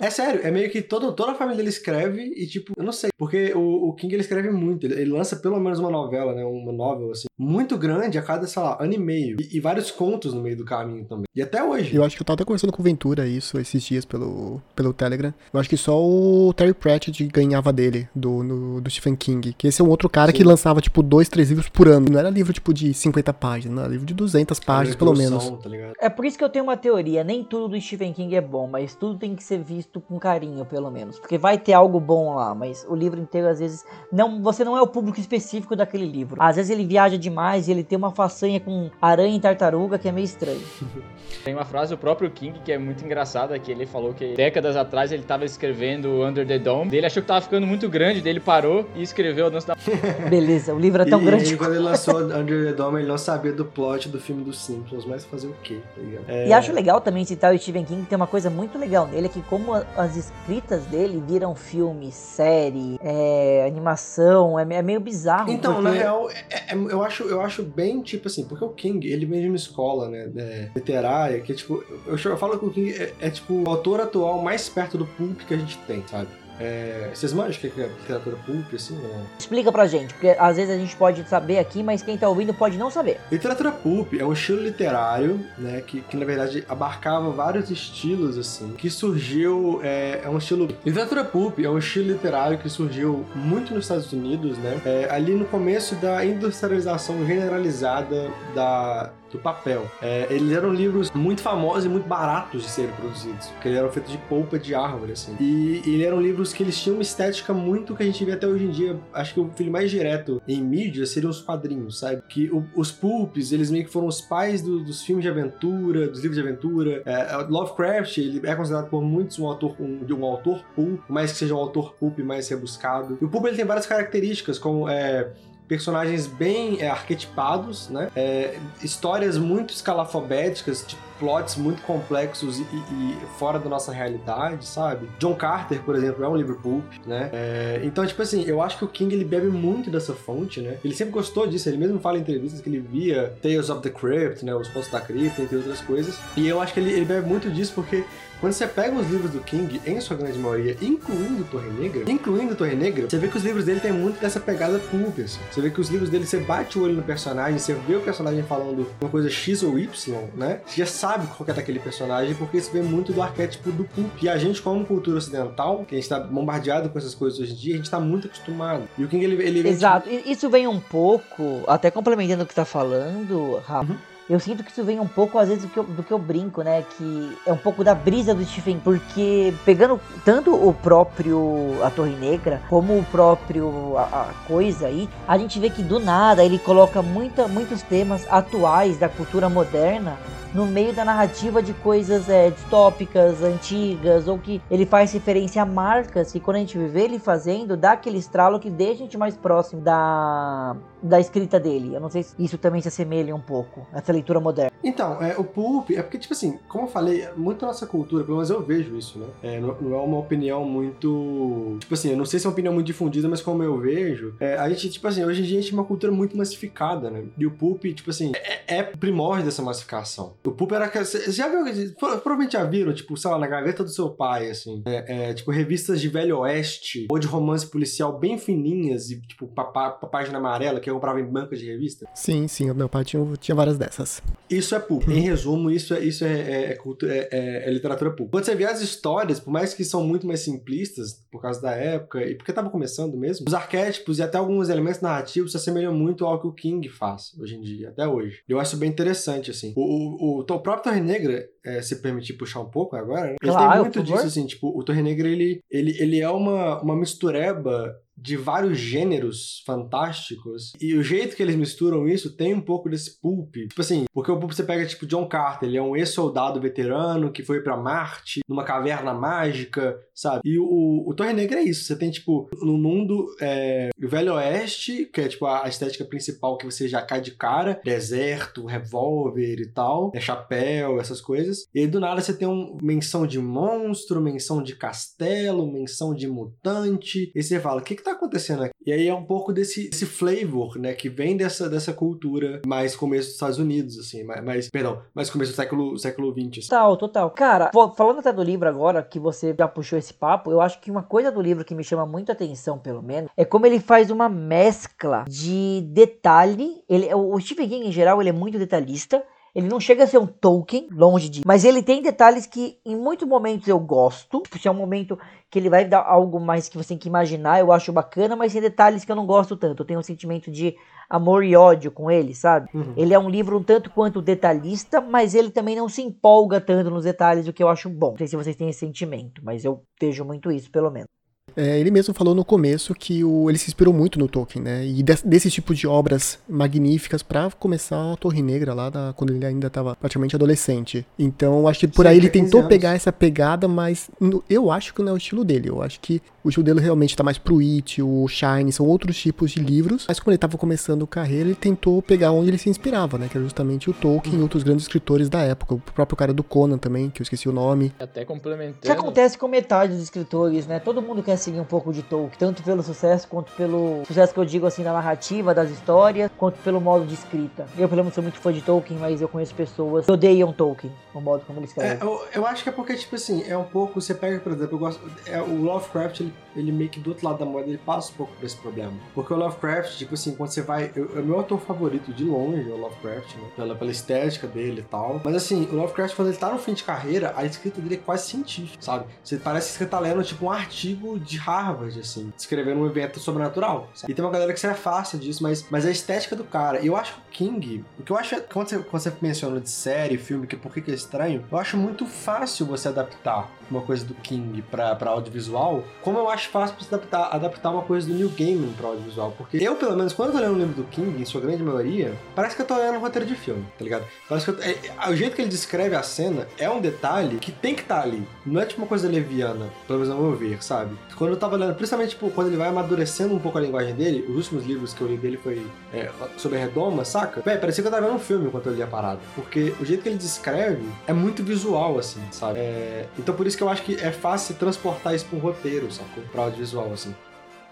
é 0.00 0.10
sério, 0.10 0.42
é 0.44 0.50
meio 0.50 0.70
que 0.70 0.82
todo, 0.82 1.14
toda 1.14 1.32
a 1.32 1.34
família 1.34 1.56
dele 1.56 1.70
escreve 1.70 2.20
e, 2.20 2.46
tipo, 2.46 2.74
eu 2.76 2.84
não 2.84 2.92
sei. 2.92 3.08
Porque 3.16 3.54
o, 3.54 3.88
o 3.88 3.94
King 3.94 4.14
ele 4.14 4.22
escreve 4.22 4.50
muito. 4.50 4.84
Ele, 4.84 5.00
ele, 5.00 5.10
lança 5.12 5.36
pelo 5.36 5.58
menos 5.58 5.78
uma 5.78 5.90
novela, 5.90 6.34
né? 6.34 6.44
Uma 6.44 6.72
novel, 6.72 7.10
assim, 7.10 7.26
muito 7.38 7.78
grande 7.78 8.18
a 8.18 8.22
cada, 8.22 8.46
sei 8.46 8.62
lá, 8.62 8.76
ano 8.78 8.92
e 8.92 8.98
meio. 8.98 9.36
E, 9.40 9.56
e 9.56 9.60
vários 9.60 9.90
contos 9.90 10.34
no 10.34 10.42
meio 10.42 10.58
do 10.58 10.64
caminho 10.66 11.06
também. 11.06 11.24
E 11.34 11.40
até 11.40 11.64
hoje. 11.64 11.96
Eu 11.96 12.04
acho 12.04 12.16
que 12.16 12.22
eu 12.22 12.26
tava 12.26 12.34
até 12.34 12.44
conversando 12.44 12.72
com 12.72 12.82
o 12.82 12.84
Ventura 12.84 13.26
isso 13.26 13.58
esses 13.58 13.82
dias 13.82 13.93
pelo 14.02 14.62
pelo 14.74 14.92
Telegram. 14.92 15.32
Eu 15.52 15.60
acho 15.60 15.68
que 15.68 15.76
só 15.76 16.02
o 16.02 16.52
Terry 16.54 16.72
Pratchett 16.72 17.24
ganhava 17.26 17.72
dele, 17.72 18.08
do, 18.14 18.42
no, 18.42 18.80
do 18.80 18.90
Stephen 18.90 19.14
King. 19.14 19.54
Que 19.56 19.68
esse 19.68 19.80
é 19.80 19.84
um 19.84 19.88
outro 19.88 20.08
cara 20.08 20.30
Sim. 20.30 20.38
que 20.38 20.44
lançava, 20.44 20.80
tipo, 20.80 21.02
dois, 21.02 21.28
três 21.28 21.48
livros 21.48 21.68
por 21.68 21.88
ano. 21.88 22.06
Não 22.10 22.18
era 22.18 22.30
livro, 22.30 22.52
tipo, 22.52 22.72
de 22.72 22.94
50 22.94 23.32
páginas, 23.34 23.76
não 23.76 23.82
era 23.82 23.92
livro 23.92 24.06
de 24.06 24.14
200 24.14 24.58
páginas, 24.60 24.96
pelo 24.96 25.14
menos. 25.14 25.50
Tá 25.50 25.70
é 26.00 26.08
por 26.08 26.24
isso 26.24 26.38
que 26.38 26.44
eu 26.44 26.48
tenho 26.48 26.64
uma 26.64 26.76
teoria. 26.76 27.22
Nem 27.22 27.44
tudo 27.44 27.68
do 27.68 27.80
Stephen 27.80 28.12
King 28.12 28.34
é 28.34 28.40
bom, 28.40 28.66
mas 28.66 28.94
tudo 28.94 29.18
tem 29.18 29.34
que 29.34 29.42
ser 29.42 29.58
visto 29.58 30.00
com 30.00 30.18
carinho, 30.18 30.64
pelo 30.64 30.90
menos. 30.90 31.18
Porque 31.18 31.38
vai 31.38 31.58
ter 31.58 31.72
algo 31.72 32.00
bom 32.00 32.34
lá, 32.34 32.54
mas 32.54 32.84
o 32.88 32.94
livro 32.94 33.20
inteiro, 33.20 33.48
às 33.48 33.58
vezes, 33.58 33.84
não 34.12 34.42
você 34.42 34.64
não 34.64 34.76
é 34.76 34.82
o 34.82 34.86
público 34.86 35.20
específico 35.20 35.76
daquele 35.76 36.06
livro. 36.06 36.36
Às 36.40 36.56
vezes 36.56 36.70
ele 36.70 36.84
viaja 36.84 37.18
demais 37.18 37.68
e 37.68 37.70
ele 37.70 37.84
tem 37.84 37.96
uma 37.96 38.10
façanha 38.10 38.60
com 38.60 38.90
aranha 39.00 39.36
e 39.36 39.40
tartaruga 39.40 39.98
que 39.98 40.08
é 40.08 40.12
meio 40.12 40.24
estranho. 40.24 40.62
tem 41.44 41.54
uma 41.54 41.64
frase 41.64 41.94
do 41.94 41.98
próprio 41.98 42.30
King 42.30 42.60
que 42.60 42.72
é 42.72 42.78
muito 42.78 43.04
engraçada, 43.04 43.58
que 43.58 43.70
ele 43.74 43.86
falou 43.86 44.14
que 44.14 44.34
décadas 44.34 44.76
atrás 44.76 45.12
ele 45.12 45.22
tava 45.22 45.44
escrevendo 45.44 46.24
Under 46.24 46.46
the 46.46 46.58
Dome. 46.58 46.94
Ele 46.94 47.06
achou 47.06 47.22
que 47.22 47.28
tava 47.28 47.40
ficando 47.40 47.66
muito 47.66 47.88
grande, 47.88 48.20
dele 48.20 48.40
parou 48.40 48.88
e 48.94 49.02
escreveu 49.02 49.46
a 49.46 49.50
dança 49.50 49.68
da. 49.68 49.76
Beleza, 50.28 50.74
o 50.74 50.78
livro 50.78 51.02
é 51.02 51.04
tão 51.04 51.20
e, 51.20 51.24
grande. 51.24 51.54
E 51.54 51.56
quando 51.56 51.74
ele 51.74 51.82
lançou 51.84 52.20
Under 52.20 52.66
the 52.66 52.72
Dome, 52.72 53.00
ele 53.00 53.08
não 53.08 53.18
sabia 53.18 53.52
do 53.52 53.64
plot 53.64 54.08
do 54.08 54.20
filme 54.20 54.44
dos 54.44 54.58
Simpsons, 54.58 55.04
mas 55.04 55.24
fazer 55.24 55.48
o 55.48 55.54
quê? 55.62 55.78
Tá 55.94 56.02
é... 56.28 56.48
E 56.48 56.52
acho 56.52 56.72
legal 56.72 57.00
também 57.00 57.24
citar 57.24 57.54
o 57.54 57.58
Stephen 57.58 57.84
King, 57.84 58.06
tem 58.06 58.16
uma 58.16 58.26
coisa 58.26 58.48
muito 58.48 58.78
legal 58.78 59.06
nele, 59.06 59.26
é 59.26 59.28
que 59.28 59.42
como 59.42 59.74
as 59.74 60.16
escritas 60.16 60.84
dele 60.86 61.22
viram 61.26 61.54
filme, 61.54 62.10
série, 62.12 62.98
é, 63.02 63.64
animação, 63.66 64.58
é, 64.58 64.62
é, 64.62 64.82
meio 64.82 65.00
bizarro. 65.00 65.50
Então, 65.50 65.74
porque... 65.74 65.88
na 65.88 65.94
real, 65.94 66.30
é, 66.30 66.72
é, 66.72 66.74
eu, 66.74 67.02
acho, 67.02 67.24
eu 67.24 67.40
acho 67.40 67.62
bem, 67.62 68.02
tipo 68.02 68.28
assim, 68.28 68.44
porque 68.44 68.64
o 68.64 68.70
King, 68.70 69.06
ele 69.06 69.26
vem 69.26 69.40
de 69.40 69.48
uma 69.48 69.56
escola, 69.56 70.08
né, 70.08 70.30
é, 70.36 70.70
literária, 70.74 71.40
que, 71.40 71.54
tipo, 71.54 71.84
eu, 72.06 72.16
eu 72.16 72.36
falo 72.36 72.58
que 72.58 72.64
o 72.64 72.70
King 72.70 72.94
é, 73.20 73.30
tipo, 73.30 73.63
o 73.64 73.70
autor 73.70 74.00
atual 74.00 74.42
mais 74.42 74.68
perto 74.68 74.98
do 74.98 75.06
pulp 75.06 75.40
que 75.40 75.54
a 75.54 75.56
gente 75.56 75.78
tem, 75.78 76.04
sabe? 76.06 76.28
É, 76.58 77.10
vocês 77.12 77.32
manjam 77.32 77.56
o 77.56 77.72
que 77.72 77.80
é 77.80 77.86
literatura 77.86 78.36
pulp, 78.46 78.74
assim? 78.74 78.94
Não? 78.94 79.26
Explica 79.38 79.72
pra 79.72 79.86
gente, 79.86 80.14
porque 80.14 80.36
às 80.38 80.56
vezes 80.56 80.74
a 80.74 80.78
gente 80.78 80.94
pode 80.94 81.28
saber 81.28 81.58
aqui, 81.58 81.82
mas 81.82 82.02
quem 82.02 82.16
tá 82.16 82.28
ouvindo 82.28 82.54
pode 82.54 82.78
não 82.78 82.90
saber. 82.90 83.20
Literatura 83.30 83.72
pulp 83.72 84.14
é 84.14 84.24
um 84.24 84.32
estilo 84.32 84.62
literário, 84.62 85.40
né, 85.58 85.80
que, 85.80 86.00
que 86.02 86.16
na 86.16 86.24
verdade 86.24 86.64
abarcava 86.68 87.30
vários 87.30 87.70
estilos, 87.70 88.38
assim, 88.38 88.72
que 88.78 88.88
surgiu, 88.88 89.80
é, 89.82 90.20
é 90.24 90.28
um 90.28 90.38
estilo... 90.38 90.68
Literatura 90.84 91.24
pulp 91.24 91.58
é 91.58 91.68
um 91.68 91.78
estilo 91.78 92.12
literário 92.12 92.58
que 92.58 92.68
surgiu 92.68 93.24
muito 93.34 93.74
nos 93.74 93.84
Estados 93.84 94.12
Unidos, 94.12 94.56
né, 94.58 94.80
é, 94.84 95.08
ali 95.10 95.34
no 95.34 95.44
começo 95.46 95.96
da 95.96 96.24
industrialização 96.24 97.26
generalizada 97.26 98.30
da 98.54 99.10
do 99.34 99.38
papel. 99.38 99.90
É, 100.00 100.26
eles 100.30 100.52
eram 100.52 100.72
livros 100.72 101.10
muito 101.10 101.42
famosos 101.42 101.84
e 101.84 101.88
muito 101.88 102.06
baratos 102.06 102.62
de 102.62 102.68
serem 102.68 102.92
produzidos, 102.92 103.48
porque 103.48 103.68
eles 103.68 103.78
eram 103.78 103.90
feitos 103.90 104.12
de 104.12 104.18
polpa 104.18 104.58
de 104.58 104.74
árvore, 104.74 105.12
assim. 105.12 105.36
E, 105.40 106.04
eram 106.04 106.20
livros 106.20 106.52
que 106.52 106.62
eles 106.62 106.78
tinham 106.78 106.96
uma 106.96 107.02
estética 107.02 107.54
muito 107.54 107.96
que 107.96 108.02
a 108.02 108.06
gente 108.06 108.22
vê 108.24 108.32
até 108.32 108.46
hoje 108.46 108.64
em 108.64 108.70
dia. 108.70 109.00
Acho 109.12 109.32
que 109.32 109.40
o 109.40 109.50
filho 109.54 109.72
mais 109.72 109.90
direto 109.90 110.40
em 110.46 110.62
mídia 110.62 111.06
seriam 111.06 111.30
os 111.30 111.40
quadrinhos, 111.40 111.98
sabe? 111.98 112.22
Que 112.28 112.50
o, 112.50 112.62
os 112.76 112.92
pulps, 112.92 113.52
eles 113.52 113.70
meio 113.70 113.84
que 113.84 113.90
foram 113.90 114.06
os 114.06 114.20
pais 114.20 114.60
do, 114.60 114.80
dos 114.80 115.02
filmes 115.02 115.22
de 115.22 115.30
aventura, 115.30 116.06
dos 116.06 116.20
livros 116.20 116.36
de 116.36 116.46
aventura. 116.46 117.02
É, 117.06 117.36
Lovecraft, 117.48 118.18
ele 118.18 118.46
é 118.46 118.54
considerado 118.54 118.90
por 118.90 119.02
muitos 119.02 119.38
um 119.38 119.46
autor 119.46 119.74
um, 119.80 120.04
um 120.14 120.24
autor 120.24 120.62
pulp, 120.76 121.00
mais 121.08 121.32
que 121.32 121.38
seja 121.38 121.54
um 121.54 121.58
autor 121.58 121.94
pulp 121.94 122.18
mais 122.18 122.48
rebuscado. 122.48 123.16
E 123.20 123.24
o 123.24 123.28
pulp 123.28 123.46
ele 123.46 123.56
tem 123.56 123.64
várias 123.64 123.86
características, 123.86 124.58
como 124.58 124.88
é, 124.88 125.32
personagens 125.66 126.26
bem 126.26 126.80
é, 126.80 126.88
arquetipados, 126.88 127.88
né? 127.88 128.10
É, 128.14 128.58
histórias 128.82 129.38
muito 129.38 129.72
escalafobéticas, 129.72 130.84
tipo 130.86 131.02
plots 131.24 131.56
muito 131.56 131.80
complexos 131.82 132.58
e, 132.58 132.62
e, 132.62 133.16
fora 133.38 133.58
da 133.58 133.68
nossa 133.68 133.90
realidade, 133.90 134.66
sabe? 134.66 135.08
John 135.18 135.34
Carter, 135.34 135.80
por 135.82 135.96
exemplo, 135.96 136.22
é 136.22 136.28
um 136.28 136.36
livro 136.36 136.56
pulp, 136.56 136.84
né? 137.06 137.30
É, 137.32 137.80
então, 137.82 138.06
tipo 138.06 138.20
assim, 138.20 138.44
eu 138.46 138.60
acho 138.60 138.76
que 138.76 138.84
o 138.84 138.88
King 138.88 139.14
ele 139.14 139.24
bebe 139.24 139.48
muito 139.48 139.90
dessa 139.90 140.12
fonte, 140.12 140.60
né? 140.60 140.76
Ele 140.84 140.94
sempre 140.94 141.14
gostou 141.14 141.46
disso, 141.46 141.68
ele 141.68 141.78
mesmo 141.78 141.98
fala 141.98 142.18
em 142.18 142.20
entrevistas 142.20 142.60
que 142.60 142.68
ele 142.68 142.78
via 142.78 143.34
Tales 143.42 143.70
of 143.70 143.80
the 143.80 143.88
Crypt, 143.88 144.44
né? 144.44 144.54
Os 144.54 144.68
Pontos 144.68 144.90
da 144.90 145.00
Cripta, 145.00 145.40
entre 145.40 145.56
outras 145.56 145.80
coisas. 145.80 146.18
E 146.36 146.46
eu 146.46 146.60
acho 146.60 146.74
que 146.74 146.80
ele, 146.80 146.92
ele 146.92 147.06
bebe 147.06 147.26
muito 147.26 147.50
disso 147.50 147.72
porque 147.74 148.04
quando 148.44 148.52
você 148.52 148.66
pega 148.66 148.94
os 148.94 149.08
livros 149.08 149.30
do 149.30 149.40
King, 149.40 149.80
em 149.86 149.98
sua 150.02 150.16
grande 150.16 150.38
maioria, 150.38 150.76
incluindo 150.82 151.44
Torre 151.44 151.70
Negra, 151.70 152.10
incluindo 152.10 152.54
Torre 152.54 152.74
Negra, 152.74 153.08
você 153.08 153.16
vê 153.16 153.28
que 153.28 153.38
os 153.38 153.42
livros 153.42 153.64
dele 153.64 153.80
tem 153.80 153.90
muito 153.90 154.20
dessa 154.20 154.38
pegada 154.38 154.78
pulp, 154.78 155.18
assim. 155.20 155.40
Você 155.50 155.62
vê 155.62 155.70
que 155.70 155.80
os 155.80 155.88
livros 155.88 156.10
dele, 156.10 156.26
você 156.26 156.38
bate 156.40 156.78
o 156.78 156.82
olho 156.82 156.94
no 156.94 157.02
personagem, 157.02 157.58
você 157.58 157.72
vê 157.72 157.94
o 157.94 158.00
personagem 158.00 158.42
falando 158.42 158.86
uma 159.00 159.08
coisa 159.08 159.30
X 159.30 159.62
ou 159.62 159.78
Y, 159.78 159.88
né? 160.36 160.60
Você 160.66 160.76
já 160.76 160.86
sabe 160.86 161.13
qual 161.18 161.48
é 161.48 161.52
daquele 161.52 161.78
personagem, 161.78 162.34
porque 162.34 162.56
isso 162.56 162.70
vem 162.72 162.82
muito 162.82 163.12
do 163.12 163.22
arquétipo 163.22 163.70
do 163.70 163.84
pulp. 163.84 164.22
E 164.22 164.28
a 164.28 164.36
gente, 164.36 164.60
como 164.60 164.84
cultura 164.84 165.18
ocidental, 165.18 165.84
que 165.86 165.94
a 165.94 165.98
gente 165.98 166.08
tá 166.08 166.20
bombardeado 166.20 166.88
com 166.88 166.98
essas 166.98 167.14
coisas 167.14 167.38
hoje 167.38 167.52
em 167.52 167.56
dia, 167.56 167.74
a 167.74 167.76
gente 167.76 167.90
tá 167.90 168.00
muito 168.00 168.26
acostumado. 168.26 168.88
E 168.98 169.04
o 169.04 169.08
King, 169.08 169.24
ele... 169.24 169.42
ele 169.42 169.68
Exato. 169.68 170.08
Isso 170.08 170.48
vem 170.50 170.66
um 170.66 170.80
pouco, 170.80 171.62
até 171.66 171.90
complementando 171.90 172.44
o 172.44 172.46
que 172.46 172.54
tá 172.54 172.64
falando, 172.64 173.62
Rafa, 173.66 173.92
uhum 173.92 173.98
eu 174.28 174.40
sinto 174.40 174.64
que 174.64 174.70
isso 174.70 174.82
vem 174.82 174.98
um 174.98 175.06
pouco, 175.06 175.38
às 175.38 175.48
vezes, 175.48 175.64
do 175.64 175.68
que, 175.68 175.78
eu, 175.78 175.84
do 175.84 176.02
que 176.02 176.10
eu 176.10 176.18
brinco, 176.18 176.62
né? 176.62 176.82
Que 176.96 177.36
é 177.46 177.52
um 177.52 177.58
pouco 177.58 177.84
da 177.84 177.94
brisa 177.94 178.34
do 178.34 178.42
Stephen, 178.42 178.80
porque 178.82 179.52
pegando 179.66 180.00
tanto 180.24 180.54
o 180.54 180.72
próprio 180.72 181.76
A 181.82 181.90
Torre 181.90 182.16
Negra, 182.16 182.62
como 182.70 182.98
o 182.98 183.04
próprio 183.04 183.98
a, 183.98 184.02
a, 184.02 184.46
coisa 184.46 184.86
aí, 184.86 185.10
a 185.28 185.36
gente 185.36 185.60
vê 185.60 185.68
que 185.68 185.82
do 185.82 186.00
nada 186.00 186.42
ele 186.42 186.58
coloca 186.58 187.02
muita, 187.02 187.46
muitos 187.46 187.82
temas 187.82 188.26
atuais 188.30 188.96
da 188.96 189.10
cultura 189.10 189.50
moderna 189.50 190.16
no 190.54 190.66
meio 190.66 190.92
da 190.94 191.04
narrativa 191.04 191.60
de 191.60 191.74
coisas 191.74 192.28
é, 192.28 192.50
distópicas, 192.50 193.42
antigas, 193.42 194.28
ou 194.28 194.38
que 194.38 194.62
ele 194.70 194.86
faz 194.86 195.12
referência 195.12 195.60
a 195.60 195.66
marcas 195.66 196.30
que 196.30 196.38
quando 196.38 196.56
a 196.58 196.60
gente 196.60 196.78
vê 196.78 197.02
ele 197.02 197.18
fazendo, 197.18 197.76
dá 197.76 197.92
aquele 197.92 198.18
estralo 198.18 198.60
que 198.60 198.70
deixa 198.70 198.94
a 198.94 198.96
gente 198.98 199.18
mais 199.18 199.36
próximo 199.36 199.80
da, 199.80 200.76
da 201.02 201.18
escrita 201.18 201.58
dele. 201.58 201.94
Eu 201.94 202.00
não 202.00 202.08
sei 202.08 202.22
se 202.22 202.34
isso 202.38 202.56
também 202.56 202.80
se 202.80 202.88
assemelha 202.88 203.34
um 203.34 203.40
pouco, 203.40 203.86
essa 203.92 204.12
leitura 204.12 204.38
moderna. 204.38 204.70
Então, 204.82 205.20
é, 205.22 205.36
o 205.36 205.44
Pulp, 205.44 205.90
é 205.90 206.02
porque, 206.02 206.18
tipo 206.18 206.34
assim, 206.34 206.58
como 206.68 206.84
eu 206.84 206.88
falei, 206.88 207.26
muito 207.36 207.60
da 207.60 207.68
nossa 207.68 207.86
cultura, 207.86 208.22
pelo 208.22 208.36
menos 208.36 208.50
eu 208.50 208.62
vejo 208.62 208.96
isso, 208.96 209.18
né? 209.18 209.26
É, 209.42 209.60
não, 209.60 209.74
não, 209.80 209.94
é 209.94 210.00
uma 210.00 210.18
opinião 210.18 210.64
muito. 210.64 211.76
Tipo 211.80 211.94
assim, 211.94 212.10
eu 212.10 212.16
não 212.16 212.24
sei 212.24 212.38
se 212.38 212.46
é 212.46 212.48
uma 212.48 212.52
opinião 212.52 212.72
muito 212.72 212.86
difundida, 212.86 213.28
mas 213.28 213.42
como 213.42 213.62
eu 213.62 213.78
vejo, 213.78 214.34
é, 214.38 214.56
a 214.56 214.68
gente, 214.68 214.90
tipo 214.90 215.08
assim, 215.08 215.24
hoje 215.24 215.42
em 215.42 215.44
dia 215.44 215.58
a 215.58 215.60
gente 215.62 215.70
tem 215.70 215.78
uma 215.78 215.86
cultura 215.86 216.12
muito 216.12 216.36
massificada, 216.36 217.10
né? 217.10 217.24
E 217.36 217.46
o 217.46 217.50
Pulp, 217.50 217.84
tipo 217.84 218.10
assim, 218.10 218.32
é, 218.34 218.78
é 218.78 218.82
primórdio 218.82 219.46
dessa 219.46 219.62
massificação. 219.62 220.34
O 220.46 220.52
Pulp 220.52 220.72
era. 220.72 220.90
Você 221.04 221.30
já 221.30 221.48
viu? 221.48 221.64
Provavelmente 221.94 222.52
já 222.52 222.64
viram, 222.64 222.92
tipo, 222.92 223.16
sei 223.16 223.30
lá, 223.30 223.38
na 223.38 223.46
gaveta 223.46 223.82
do 223.82 223.90
seu 223.90 224.10
pai, 224.10 224.50
assim. 224.50 224.82
É, 224.84 225.30
é, 225.30 225.34
tipo, 225.34 225.50
revistas 225.50 226.00
de 226.00 226.08
Velho 226.08 226.38
Oeste 226.38 227.06
ou 227.10 227.18
de 227.18 227.26
romance 227.26 227.66
policial 227.66 228.18
bem 228.18 228.38
fininhas 228.38 229.10
e, 229.10 229.20
tipo, 229.20 229.46
pra 229.46 229.64
página 229.64 230.38
amarela, 230.38 230.80
que 230.80 230.90
é 230.90 230.92
comprava 231.04 231.20
em 231.20 231.24
banca 231.24 231.56
de 231.56 231.66
revista? 231.66 232.06
Sim, 232.14 232.48
sim, 232.48 232.70
o 232.70 232.74
meu 232.74 232.88
pai 232.88 233.04
tinha, 233.04 233.22
tinha 233.38 233.54
várias 233.54 233.76
dessas. 233.76 234.22
Isso 234.48 234.74
é 234.74 234.78
pulp. 234.78 235.08
Em 235.08 235.20
resumo, 235.20 235.70
isso 235.70 235.94
é, 235.94 236.04
isso 236.04 236.24
é, 236.24 236.40
é, 236.40 236.72
é 236.72 236.74
cultura, 236.76 237.14
é, 237.14 237.28
é, 237.30 237.68
é 237.68 237.70
literatura 237.72 238.10
pulp. 238.10 238.30
Quando 238.30 238.44
você 238.44 238.54
vê 238.54 238.64
as 238.64 238.80
histórias, 238.80 239.40
por 239.40 239.50
mais 239.50 239.74
que 239.74 239.84
são 239.84 240.04
muito 240.04 240.26
mais 240.26 240.40
simplistas, 240.40 241.24
por 241.30 241.42
causa 241.42 241.60
da 241.60 241.72
época, 241.72 242.24
e 242.24 242.34
porque 242.34 242.52
tava 242.52 242.70
começando 242.70 243.16
mesmo, 243.16 243.44
os 243.46 243.54
arquétipos 243.54 244.18
e 244.18 244.22
até 244.22 244.38
alguns 244.38 244.68
elementos 244.68 245.00
narrativos 245.00 245.50
se 245.50 245.56
assemelham 245.56 245.94
muito 245.94 246.24
ao 246.24 246.40
que 246.40 246.46
o 246.46 246.52
King 246.52 246.88
faz 246.88 247.34
hoje 247.38 247.56
em 247.56 247.60
dia, 247.60 247.88
até 247.88 248.06
hoje. 248.06 248.42
Eu 248.48 248.60
acho 248.60 248.76
bem 248.76 248.88
interessante, 248.88 249.50
assim. 249.50 249.72
O, 249.76 249.82
o, 249.82 250.33
o, 250.38 250.40
o 250.40 250.60
próprio 250.60 250.82
Torre 250.82 251.00
Negra, 251.00 251.48
é, 251.64 251.82
se 251.82 252.00
permitir 252.00 252.34
puxar 252.34 252.60
um 252.60 252.70
pouco 252.70 252.96
agora, 252.96 253.28
né? 253.28 253.36
ele 253.40 253.50
Claro, 253.50 253.72
tem 253.72 253.80
muito 253.80 254.02
disso, 254.02 254.26
assim, 254.26 254.46
tipo, 254.46 254.68
o 254.68 254.82
Torre 254.82 255.02
Negra, 255.02 255.28
ele, 255.28 255.60
ele, 255.70 255.96
ele 256.00 256.20
é 256.20 256.28
uma, 256.28 256.80
uma 256.82 256.96
mistureba 256.96 257.94
de 258.16 258.36
vários 258.36 258.78
gêneros 258.78 259.62
fantásticos. 259.66 260.72
E 260.80 260.94
o 260.94 261.02
jeito 261.02 261.36
que 261.36 261.42
eles 261.42 261.56
misturam 261.56 262.08
isso 262.08 262.36
tem 262.36 262.54
um 262.54 262.60
pouco 262.60 262.88
desse 262.88 263.20
pulp. 263.20 263.54
Tipo 263.54 263.80
assim, 263.80 264.04
porque 264.12 264.30
o 264.30 264.38
pulp 264.38 264.52
você 264.52 264.62
pega 264.62 264.86
tipo 264.86 265.06
John 265.06 265.26
Carter, 265.26 265.68
ele 265.68 265.78
é 265.78 265.82
um 265.82 265.96
ex-soldado 265.96 266.60
veterano 266.60 267.32
que 267.32 267.42
foi 267.42 267.60
pra 267.60 267.76
Marte, 267.76 268.40
numa 268.48 268.64
caverna 268.64 269.12
mágica, 269.12 269.98
sabe? 270.14 270.40
E 270.44 270.58
o, 270.58 271.04
o 271.06 271.14
Torre 271.14 271.32
Negra 271.32 271.58
é 271.58 271.64
isso. 271.64 271.84
Você 271.84 271.96
tem, 271.96 272.10
tipo, 272.10 272.48
no 272.62 272.78
mundo 272.78 273.26
é, 273.40 273.90
Velho 273.98 274.34
Oeste, 274.34 275.06
que 275.06 275.20
é 275.20 275.28
tipo 275.28 275.46
a 275.46 275.68
estética 275.68 276.04
principal 276.04 276.56
que 276.56 276.64
você 276.64 276.86
já 276.88 277.02
cai 277.02 277.20
de 277.20 277.32
cara, 277.32 277.80
deserto, 277.84 278.66
revólver 278.66 279.60
e 279.60 279.66
tal, 279.66 280.12
é 280.14 280.20
chapéu, 280.20 281.00
essas 281.00 281.20
coisas. 281.20 281.66
E 281.74 281.80
aí 281.80 281.86
do 281.86 282.00
nada 282.00 282.20
você 282.20 282.36
tem 282.36 282.46
uma 282.46 282.76
menção 282.80 283.26
de 283.26 283.38
monstro, 283.38 284.20
menção 284.20 284.62
de 284.62 284.76
castelo, 284.76 285.70
menção 285.70 286.14
de 286.14 286.28
mutante. 286.28 287.32
E 287.34 287.42
você 287.42 287.58
fala, 287.58 287.80
o 287.80 287.84
que 287.84 287.96
que 287.96 288.03
tá 288.04 288.12
acontecendo 288.12 288.62
aqui? 288.64 288.74
E 288.86 288.92
aí 288.92 289.08
é 289.08 289.14
um 289.14 289.24
pouco 289.24 289.52
desse, 289.52 289.90
desse 289.90 290.06
flavor, 290.06 290.78
né, 290.78 290.92
que 290.94 291.08
vem 291.08 291.36
dessa, 291.36 291.68
dessa 291.68 291.92
cultura 291.92 292.62
mais 292.66 292.94
começo 292.94 293.28
dos 293.28 293.34
Estados 293.34 293.58
Unidos, 293.58 293.98
assim, 293.98 294.22
mais, 294.24 294.44
mais 294.44 294.70
perdão, 294.70 295.02
mais 295.14 295.30
começo 295.30 295.52
do 295.52 295.56
século, 295.56 295.98
século 295.98 296.32
XX. 296.32 296.58
assim. 296.58 296.68
Total, 296.68 296.96
total. 296.96 297.30
Cara, 297.30 297.70
falando 297.96 298.20
até 298.20 298.32
do 298.32 298.42
livro 298.42 298.68
agora, 298.68 299.02
que 299.02 299.18
você 299.18 299.54
já 299.58 299.68
puxou 299.68 299.98
esse 299.98 300.14
papo, 300.14 300.50
eu 300.50 300.60
acho 300.60 300.80
que 300.80 300.90
uma 300.90 301.02
coisa 301.02 301.30
do 301.32 301.40
livro 301.40 301.64
que 301.64 301.74
me 301.74 301.84
chama 301.84 302.06
muito 302.06 302.30
atenção, 302.30 302.78
pelo 302.78 303.02
menos, 303.02 303.30
é 303.36 303.44
como 303.44 303.66
ele 303.66 303.80
faz 303.80 304.10
uma 304.10 304.28
mescla 304.28 305.24
de 305.28 305.82
detalhe. 305.92 306.82
Ele, 306.88 307.12
o 307.14 307.34
o 307.34 307.40
Stephen 307.40 307.68
King, 307.68 307.88
em 307.88 307.92
geral, 307.92 308.20
ele 308.20 308.30
é 308.30 308.32
muito 308.32 308.58
detalhista. 308.58 309.24
Ele 309.54 309.68
não 309.68 309.78
chega 309.78 310.02
a 310.02 310.06
ser 310.06 310.18
um 310.18 310.26
Tolkien, 310.26 310.88
longe 310.90 311.28
de. 311.28 311.42
Mas 311.46 311.64
ele 311.64 311.82
tem 311.82 312.02
detalhes 312.02 312.44
que 312.44 312.78
em 312.84 312.96
muitos 312.96 313.26
momentos 313.26 313.68
eu 313.68 313.78
gosto. 313.78 314.40
Tipo, 314.40 314.58
se 314.58 314.66
é 314.66 314.70
um 314.70 314.74
momento 314.74 315.16
que 315.48 315.58
ele 315.58 315.70
vai 315.70 315.84
dar 315.84 316.02
algo 316.04 316.40
mais 316.40 316.68
que 316.68 316.76
você 316.76 316.88
tem 316.88 316.98
que 316.98 317.08
imaginar, 317.08 317.60
eu 317.60 317.70
acho 317.70 317.92
bacana, 317.92 318.34
mas 318.34 318.52
tem 318.52 318.60
detalhes 318.60 319.04
que 319.04 319.12
eu 319.12 319.16
não 319.16 319.26
gosto 319.26 319.56
tanto. 319.56 319.82
Eu 319.82 319.86
tenho 319.86 320.00
um 320.00 320.02
sentimento 320.02 320.50
de 320.50 320.74
amor 321.08 321.44
e 321.44 321.54
ódio 321.54 321.92
com 321.92 322.10
ele, 322.10 322.34
sabe? 322.34 322.68
Uhum. 322.74 322.94
Ele 322.96 323.14
é 323.14 323.18
um 323.18 323.30
livro 323.30 323.56
um 323.56 323.62
tanto 323.62 323.90
quanto 323.90 324.20
detalhista, 324.20 325.00
mas 325.00 325.34
ele 325.34 325.50
também 325.50 325.76
não 325.76 325.88
se 325.88 326.02
empolga 326.02 326.60
tanto 326.60 326.90
nos 326.90 327.04
detalhes, 327.04 327.46
o 327.46 327.52
que 327.52 327.62
eu 327.62 327.68
acho 327.68 327.88
bom. 327.88 328.10
Não 328.10 328.18
sei 328.18 328.26
se 328.26 328.36
vocês 328.36 328.56
têm 328.56 328.68
esse 328.68 328.80
sentimento, 328.80 329.40
mas 329.44 329.64
eu 329.64 329.84
vejo 330.00 330.24
muito 330.24 330.50
isso, 330.50 330.68
pelo 330.70 330.90
menos. 330.90 331.13
É, 331.56 331.78
ele 331.78 331.90
mesmo 331.90 332.12
falou 332.12 332.34
no 332.34 332.44
começo 332.44 332.94
que 332.94 333.22
o, 333.22 333.48
ele 333.48 333.58
se 333.58 333.68
inspirou 333.68 333.94
muito 333.94 334.18
no 334.18 334.26
Tolkien, 334.28 334.62
né? 334.64 334.84
E 334.84 335.02
des- 335.02 335.22
desse 335.22 335.50
tipo 335.50 335.74
de 335.74 335.86
obras 335.86 336.38
magníficas 336.48 337.22
pra 337.22 337.48
começar 337.58 338.12
a 338.12 338.16
Torre 338.16 338.42
Negra 338.42 338.74
lá 338.74 338.90
da- 338.90 339.12
quando 339.16 339.30
ele 339.32 339.44
ainda 339.46 339.68
estava 339.68 339.94
praticamente 339.94 340.34
adolescente. 340.34 341.06
Então 341.18 341.68
acho 341.68 341.80
que 341.80 341.88
por 341.88 342.04
Sim, 342.04 342.08
aí 342.10 342.16
ele 342.16 342.28
tinha 342.28 342.32
15 342.42 342.44
tentou 342.46 342.60
anos. 342.60 342.68
pegar 342.68 342.94
essa 342.94 343.12
pegada, 343.12 343.68
mas 343.68 344.10
no- 344.20 344.42
eu 344.50 344.70
acho 344.70 344.92
que 344.92 345.00
não 345.02 345.10
é 345.10 345.12
o 345.14 345.16
estilo 345.16 345.44
dele. 345.44 345.68
Eu 345.68 345.80
acho 345.82 346.00
que 346.00 346.20
o 346.44 346.50
estilo 346.50 346.64
dele 346.64 346.80
realmente 346.80 347.16
tá 347.16 347.24
mais 347.24 347.38
pro 347.38 347.58
It, 347.58 348.02
o 348.02 348.28
Shine, 348.28 348.70
são 348.70 348.86
outros 348.86 349.16
tipos 349.16 349.50
de 349.50 349.60
livros. 349.60 350.04
Mas 350.06 350.20
como 350.20 350.30
ele 350.30 350.38
tava 350.38 350.58
começando 350.58 351.04
a 351.04 351.08
carreira, 351.08 351.48
ele 351.48 351.54
tentou 351.54 352.02
pegar 352.02 352.32
onde 352.32 352.50
ele 352.50 352.58
se 352.58 352.68
inspirava, 352.68 353.16
né? 353.16 353.28
Que 353.28 353.38
era 353.38 353.44
justamente 353.44 353.88
o 353.88 353.94
Tolkien 353.94 354.38
e 354.38 354.42
outros 354.42 354.62
grandes 354.62 354.84
escritores 354.84 355.30
da 355.30 355.40
época. 355.40 355.74
O 355.74 355.80
próprio 355.80 356.16
cara 356.16 356.34
do 356.34 356.44
Conan 356.44 356.76
também, 356.76 357.08
que 357.08 357.22
eu 357.22 357.24
esqueci 357.24 357.48
o 357.48 357.52
nome. 357.52 357.94
Até 357.98 358.26
complementando. 358.26 358.80
Isso 358.82 358.92
acontece 358.92 359.38
com 359.38 359.48
metade 359.48 359.94
dos 359.94 360.02
escritores, 360.02 360.66
né? 360.66 360.78
Todo 360.78 361.00
mundo 361.00 361.22
quer 361.22 361.36
seguir 361.36 361.60
um 361.60 361.64
pouco 361.64 361.92
de 361.92 362.02
Tolkien, 362.02 362.38
tanto 362.38 362.62
pelo 362.62 362.82
sucesso 362.82 363.26
quanto 363.26 363.50
pelo 363.52 364.04
sucesso 364.06 364.34
que 364.34 364.38
eu 364.38 364.44
digo 364.44 364.66
assim 364.66 364.82
da 364.82 364.92
narrativa, 364.92 365.54
das 365.54 365.70
histórias, 365.70 366.30
quanto 366.36 366.58
pelo 366.58 366.78
modo 366.78 367.06
de 367.06 367.14
escrita. 367.14 367.66
Eu, 367.78 367.88
pelo 367.88 368.02
menos, 368.02 368.14
sou 368.14 368.22
muito 368.22 368.38
fã 368.38 368.52
de 368.52 368.60
Tolkien, 368.60 368.98
mas 369.00 369.22
eu 369.22 369.28
conheço 369.28 369.54
pessoas 369.54 370.04
que 370.04 370.12
odeiam 370.12 370.52
Tolkien, 370.52 370.92
o 371.14 371.20
modo 371.20 371.42
como 371.46 371.58
ele 371.58 371.66
escreve. 371.66 372.04
É, 372.04 372.06
eu, 372.06 372.22
eu 372.34 372.46
acho 372.46 372.62
que 372.62 372.68
é 372.68 372.72
porque, 372.72 372.94
tipo 372.96 373.16
assim, 373.16 373.42
é 373.48 373.56
um 373.56 373.64
pouco. 373.64 373.98
Você 373.98 374.14
pega, 374.14 374.38
por 374.40 374.52
exemplo, 374.52 374.74
eu 374.74 374.78
gosto. 374.78 375.00
É, 375.26 375.40
o 375.40 375.62
Lovecraft, 375.62 376.20
ele, 376.20 376.33
ele 376.56 376.70
meio 376.70 376.88
que 376.90 377.00
do 377.00 377.10
outro 377.10 377.26
lado 377.26 377.38
da 377.38 377.44
moeda, 377.44 377.68
ele 377.68 377.78
passa 377.78 378.12
um 378.12 378.14
pouco 378.14 378.32
por 378.34 378.44
esse 378.44 378.56
problema. 378.56 378.92
Porque 379.14 379.32
o 379.32 379.36
Lovecraft, 379.36 379.96
tipo 379.98 380.14
assim, 380.14 380.34
quando 380.34 380.50
você 380.50 380.62
vai. 380.62 380.90
É 380.94 381.20
o 381.20 381.24
meu 381.24 381.36
autor 381.36 381.60
favorito 381.60 382.12
de 382.12 382.24
longe, 382.24 382.70
é 382.70 382.72
o 382.72 382.76
Lovecraft, 382.76 383.36
né? 383.36 383.48
Pela, 383.56 383.74
pela 383.74 383.90
estética 383.90 384.46
dele 384.46 384.80
e 384.80 384.84
tal. 384.84 385.20
Mas 385.24 385.34
assim, 385.34 385.68
o 385.70 385.74
Lovecraft, 385.76 386.14
quando 386.14 386.28
ele 386.28 386.36
tá 386.36 386.50
no 386.52 386.58
fim 386.58 386.74
de 386.74 386.84
carreira, 386.84 387.32
a 387.36 387.44
escrita 387.44 387.80
dele 387.80 387.96
é 387.96 387.98
quase 387.98 388.26
científica, 388.28 388.80
sabe? 388.82 389.06
Você 389.22 389.36
parece 389.36 389.72
que 389.72 389.78
você 389.78 389.86
tá 389.86 389.98
lendo, 389.98 390.22
tipo, 390.22 390.44
um 390.46 390.50
artigo 390.50 391.18
de 391.18 391.36
Harvard, 391.38 391.98
assim, 391.98 392.32
descrevendo 392.36 392.80
um 392.80 392.86
evento 392.86 393.18
sobrenatural. 393.18 393.88
sabe? 393.94 394.12
E 394.12 394.14
tem 394.14 394.24
uma 394.24 394.30
galera 394.30 394.52
que 394.52 394.60
se 394.60 394.66
afasta 394.66 395.16
disso, 395.18 395.42
mas, 395.42 395.66
mas 395.70 395.84
a 395.84 395.90
estética 395.90 396.36
do 396.36 396.44
cara. 396.44 396.80
E 396.80 396.86
eu 396.86 396.96
acho 396.96 397.14
que 397.14 397.20
o 397.20 397.22
King, 397.50 397.84
o 397.98 398.02
que 398.02 398.12
eu 398.12 398.16
acho. 398.16 398.34
é- 398.34 398.40
Quando 398.40 398.68
você, 398.68 398.78
quando 398.78 399.02
você 399.02 399.12
menciona 399.20 399.60
de 399.60 399.70
série, 399.70 400.16
filme, 400.18 400.46
que 400.46 400.56
por 400.56 400.72
que 400.72 400.80
que 400.80 400.90
é 400.90 400.94
estranho, 400.94 401.44
eu 401.50 401.58
acho 401.58 401.76
muito 401.76 402.06
fácil 402.06 402.64
você 402.66 402.88
adaptar 402.88 403.50
uma 403.70 403.80
coisa 403.80 404.04
do 404.04 404.14
King 404.14 404.62
pra, 404.62 404.94
pra 404.94 405.10
audiovisual, 405.10 405.82
como 406.02 406.18
eu 406.24 406.30
acho 406.30 406.48
fácil 406.48 406.76
você 406.78 406.94
adaptar, 406.94 407.28
adaptar 407.34 407.70
uma 407.70 407.82
coisa 407.82 408.06
do 408.06 408.14
Neil 408.14 408.30
Gaiman 408.36 408.72
pra 408.72 408.88
audiovisual. 408.88 409.32
Porque 409.36 409.56
eu, 409.58 409.76
pelo 409.76 409.96
menos, 409.96 410.12
quando 410.12 410.30
eu 410.30 410.34
tô 410.36 410.40
lendo 410.40 410.54
um 410.54 410.58
livro 410.58 410.74
do 410.74 410.84
King, 410.84 411.20
em 411.20 411.24
sua 411.24 411.40
grande 411.40 411.62
maioria, 411.62 412.14
parece 412.34 412.56
que 412.56 412.62
eu 412.62 412.66
tô 412.66 412.76
lendo 412.76 412.96
um 412.96 413.00
roteiro 413.00 413.26
de 413.26 413.34
filme, 413.34 413.64
tá 413.78 413.84
ligado? 413.84 414.04
Parece 414.28 414.44
que 414.46 414.50
eu, 414.52 414.62
é- 414.64 414.76
é- 415.06 415.10
o 415.10 415.16
jeito 415.16 415.34
que 415.36 415.42
ele 415.42 415.48
descreve 415.48 415.94
a 415.94 416.02
cena 416.02 416.46
é 416.58 416.68
um 416.68 416.80
detalhe 416.80 417.38
que 417.38 417.52
tem 417.52 417.74
que 417.74 417.82
estar 417.82 418.02
ali. 418.02 418.26
Não 418.44 418.60
é 418.60 418.66
tipo 418.66 418.80
uma 418.82 418.88
coisa 418.88 419.08
leviana, 419.08 419.68
pelo 419.86 420.00
menos 420.00 420.14
meu 420.14 420.34
ver, 420.36 420.62
sabe? 420.62 420.96
Quando 421.16 421.30
eu 421.30 421.36
tava 421.36 421.56
lendo, 421.56 421.74
principalmente 421.74 422.10
tipo, 422.10 422.30
quando 422.30 422.48
ele 422.48 422.56
vai 422.56 422.68
amadurecendo 422.68 423.34
um 423.34 423.38
pouco 423.38 423.58
a 423.58 423.60
linguagem 423.60 423.94
dele, 423.94 424.24
os 424.28 424.36
últimos 424.36 424.64
livros 424.66 424.92
que 424.92 425.00
eu 425.02 425.08
li 425.08 425.16
dele 425.16 425.38
foi 425.42 425.64
é, 425.92 426.10
sobre 426.36 426.58
a 426.58 426.60
redoma, 426.62 427.04
saca? 427.04 427.40
Véi, 427.42 427.58
parecia 427.58 427.82
que 427.82 427.88
eu 427.88 427.92
tava 427.92 428.06
vendo 428.06 428.16
um 428.16 428.20
filme 428.20 428.46
enquanto 428.48 428.66
eu 428.66 428.74
li 428.74 428.82
a 428.82 428.86
parada. 428.86 429.20
Porque 429.34 429.74
o 429.80 429.84
jeito 429.84 430.02
que 430.02 430.08
ele 430.08 430.18
descreve 430.18 430.84
é 431.06 431.12
muito 431.12 431.42
visual, 431.42 431.98
assim, 431.98 432.20
sabe? 432.30 432.58
É, 432.58 433.06
então 433.18 433.34
por 433.34 433.46
isso 433.46 433.56
que 433.56 433.62
eu 433.62 433.68
acho 433.68 433.82
que 433.82 433.94
é 433.96 434.10
fácil 434.10 434.54
transportar 434.56 435.14
isso 435.14 435.24
pra 435.26 435.36
um 435.38 435.40
roteiro, 435.40 435.90
sacou? 436.14 436.30
Pra 436.30 436.42
audiovisual, 436.42 436.92
assim. 436.92 437.14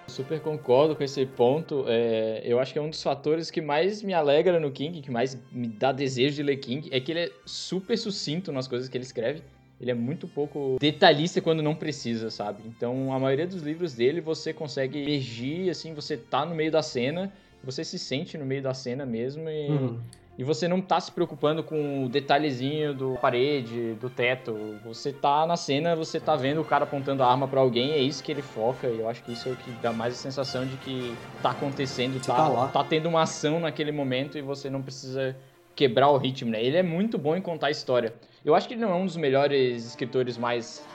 Super 0.08 0.40
concordo 0.40 0.96
com 0.96 1.04
esse 1.04 1.24
ponto. 1.24 1.84
É, 1.86 2.42
eu 2.44 2.58
acho 2.58 2.72
que 2.72 2.78
é 2.78 2.82
um 2.82 2.90
dos 2.90 3.02
fatores 3.02 3.50
que 3.50 3.60
mais 3.60 4.02
me 4.02 4.12
alegra 4.12 4.58
no 4.58 4.70
King, 4.70 5.00
que 5.00 5.10
mais 5.10 5.38
me 5.50 5.68
dá 5.68 5.92
desejo 5.92 6.36
de 6.36 6.42
ler 6.42 6.56
King, 6.56 6.88
é 6.92 7.00
que 7.00 7.12
ele 7.12 7.20
é 7.20 7.30
super 7.46 7.96
sucinto 7.96 8.50
nas 8.50 8.66
coisas 8.66 8.88
que 8.88 8.96
ele 8.96 9.04
escreve. 9.04 9.42
Ele 9.80 9.90
é 9.90 9.94
muito 9.94 10.28
pouco 10.28 10.76
detalhista 10.80 11.40
quando 11.40 11.62
não 11.62 11.74
precisa, 11.74 12.30
sabe? 12.30 12.62
Então, 12.66 13.12
a 13.12 13.18
maioria 13.18 13.46
dos 13.46 13.62
livros 13.62 13.94
dele 13.94 14.20
você 14.20 14.52
consegue 14.52 15.02
emergir, 15.02 15.70
assim, 15.70 15.92
você 15.92 16.16
tá 16.16 16.44
no 16.44 16.54
meio 16.54 16.70
da 16.70 16.82
cena, 16.82 17.32
você 17.64 17.84
se 17.84 17.98
sente 17.98 18.38
no 18.38 18.44
meio 18.44 18.62
da 18.62 18.74
cena 18.74 19.04
mesmo 19.06 19.48
e, 19.48 19.68
Uhum. 19.70 19.98
E 20.38 20.44
você 20.44 20.66
não 20.66 20.80
tá 20.80 20.98
se 20.98 21.12
preocupando 21.12 21.62
com 21.62 22.04
o 22.04 22.08
detalhezinho 22.08 22.94
do 22.94 23.18
parede, 23.20 23.94
do 23.94 24.08
teto. 24.08 24.78
Você 24.84 25.12
tá 25.12 25.46
na 25.46 25.56
cena, 25.56 25.94
você 25.94 26.18
tá 26.18 26.34
vendo 26.34 26.60
o 26.60 26.64
cara 26.64 26.84
apontando 26.84 27.22
a 27.22 27.30
arma 27.30 27.46
pra 27.46 27.60
alguém, 27.60 27.92
é 27.92 27.98
isso 27.98 28.22
que 28.24 28.32
ele 28.32 28.40
foca. 28.40 28.88
E 28.88 28.98
eu 28.98 29.08
acho 29.08 29.22
que 29.22 29.32
isso 29.32 29.48
é 29.48 29.52
o 29.52 29.56
que 29.56 29.70
dá 29.82 29.92
mais 29.92 30.14
a 30.14 30.16
sensação 30.16 30.66
de 30.66 30.76
que 30.78 31.14
tá 31.42 31.50
acontecendo, 31.50 32.18
tá, 32.24 32.34
tá 32.34 32.48
lá. 32.48 32.68
tá 32.68 32.82
tendo 32.82 33.08
uma 33.08 33.22
ação 33.22 33.60
naquele 33.60 33.92
momento 33.92 34.38
e 34.38 34.42
você 34.42 34.70
não 34.70 34.80
precisa 34.80 35.36
quebrar 35.74 36.08
o 36.10 36.16
ritmo, 36.16 36.50
né? 36.50 36.62
Ele 36.62 36.76
é 36.76 36.82
muito 36.82 37.18
bom 37.18 37.36
em 37.36 37.42
contar 37.42 37.70
história. 37.70 38.14
Eu 38.44 38.54
acho 38.54 38.66
que 38.66 38.74
ele 38.74 38.80
não 38.80 38.90
é 38.90 38.94
um 38.94 39.04
dos 39.04 39.16
melhores 39.16 39.86
escritores 39.86 40.38
mais 40.38 40.86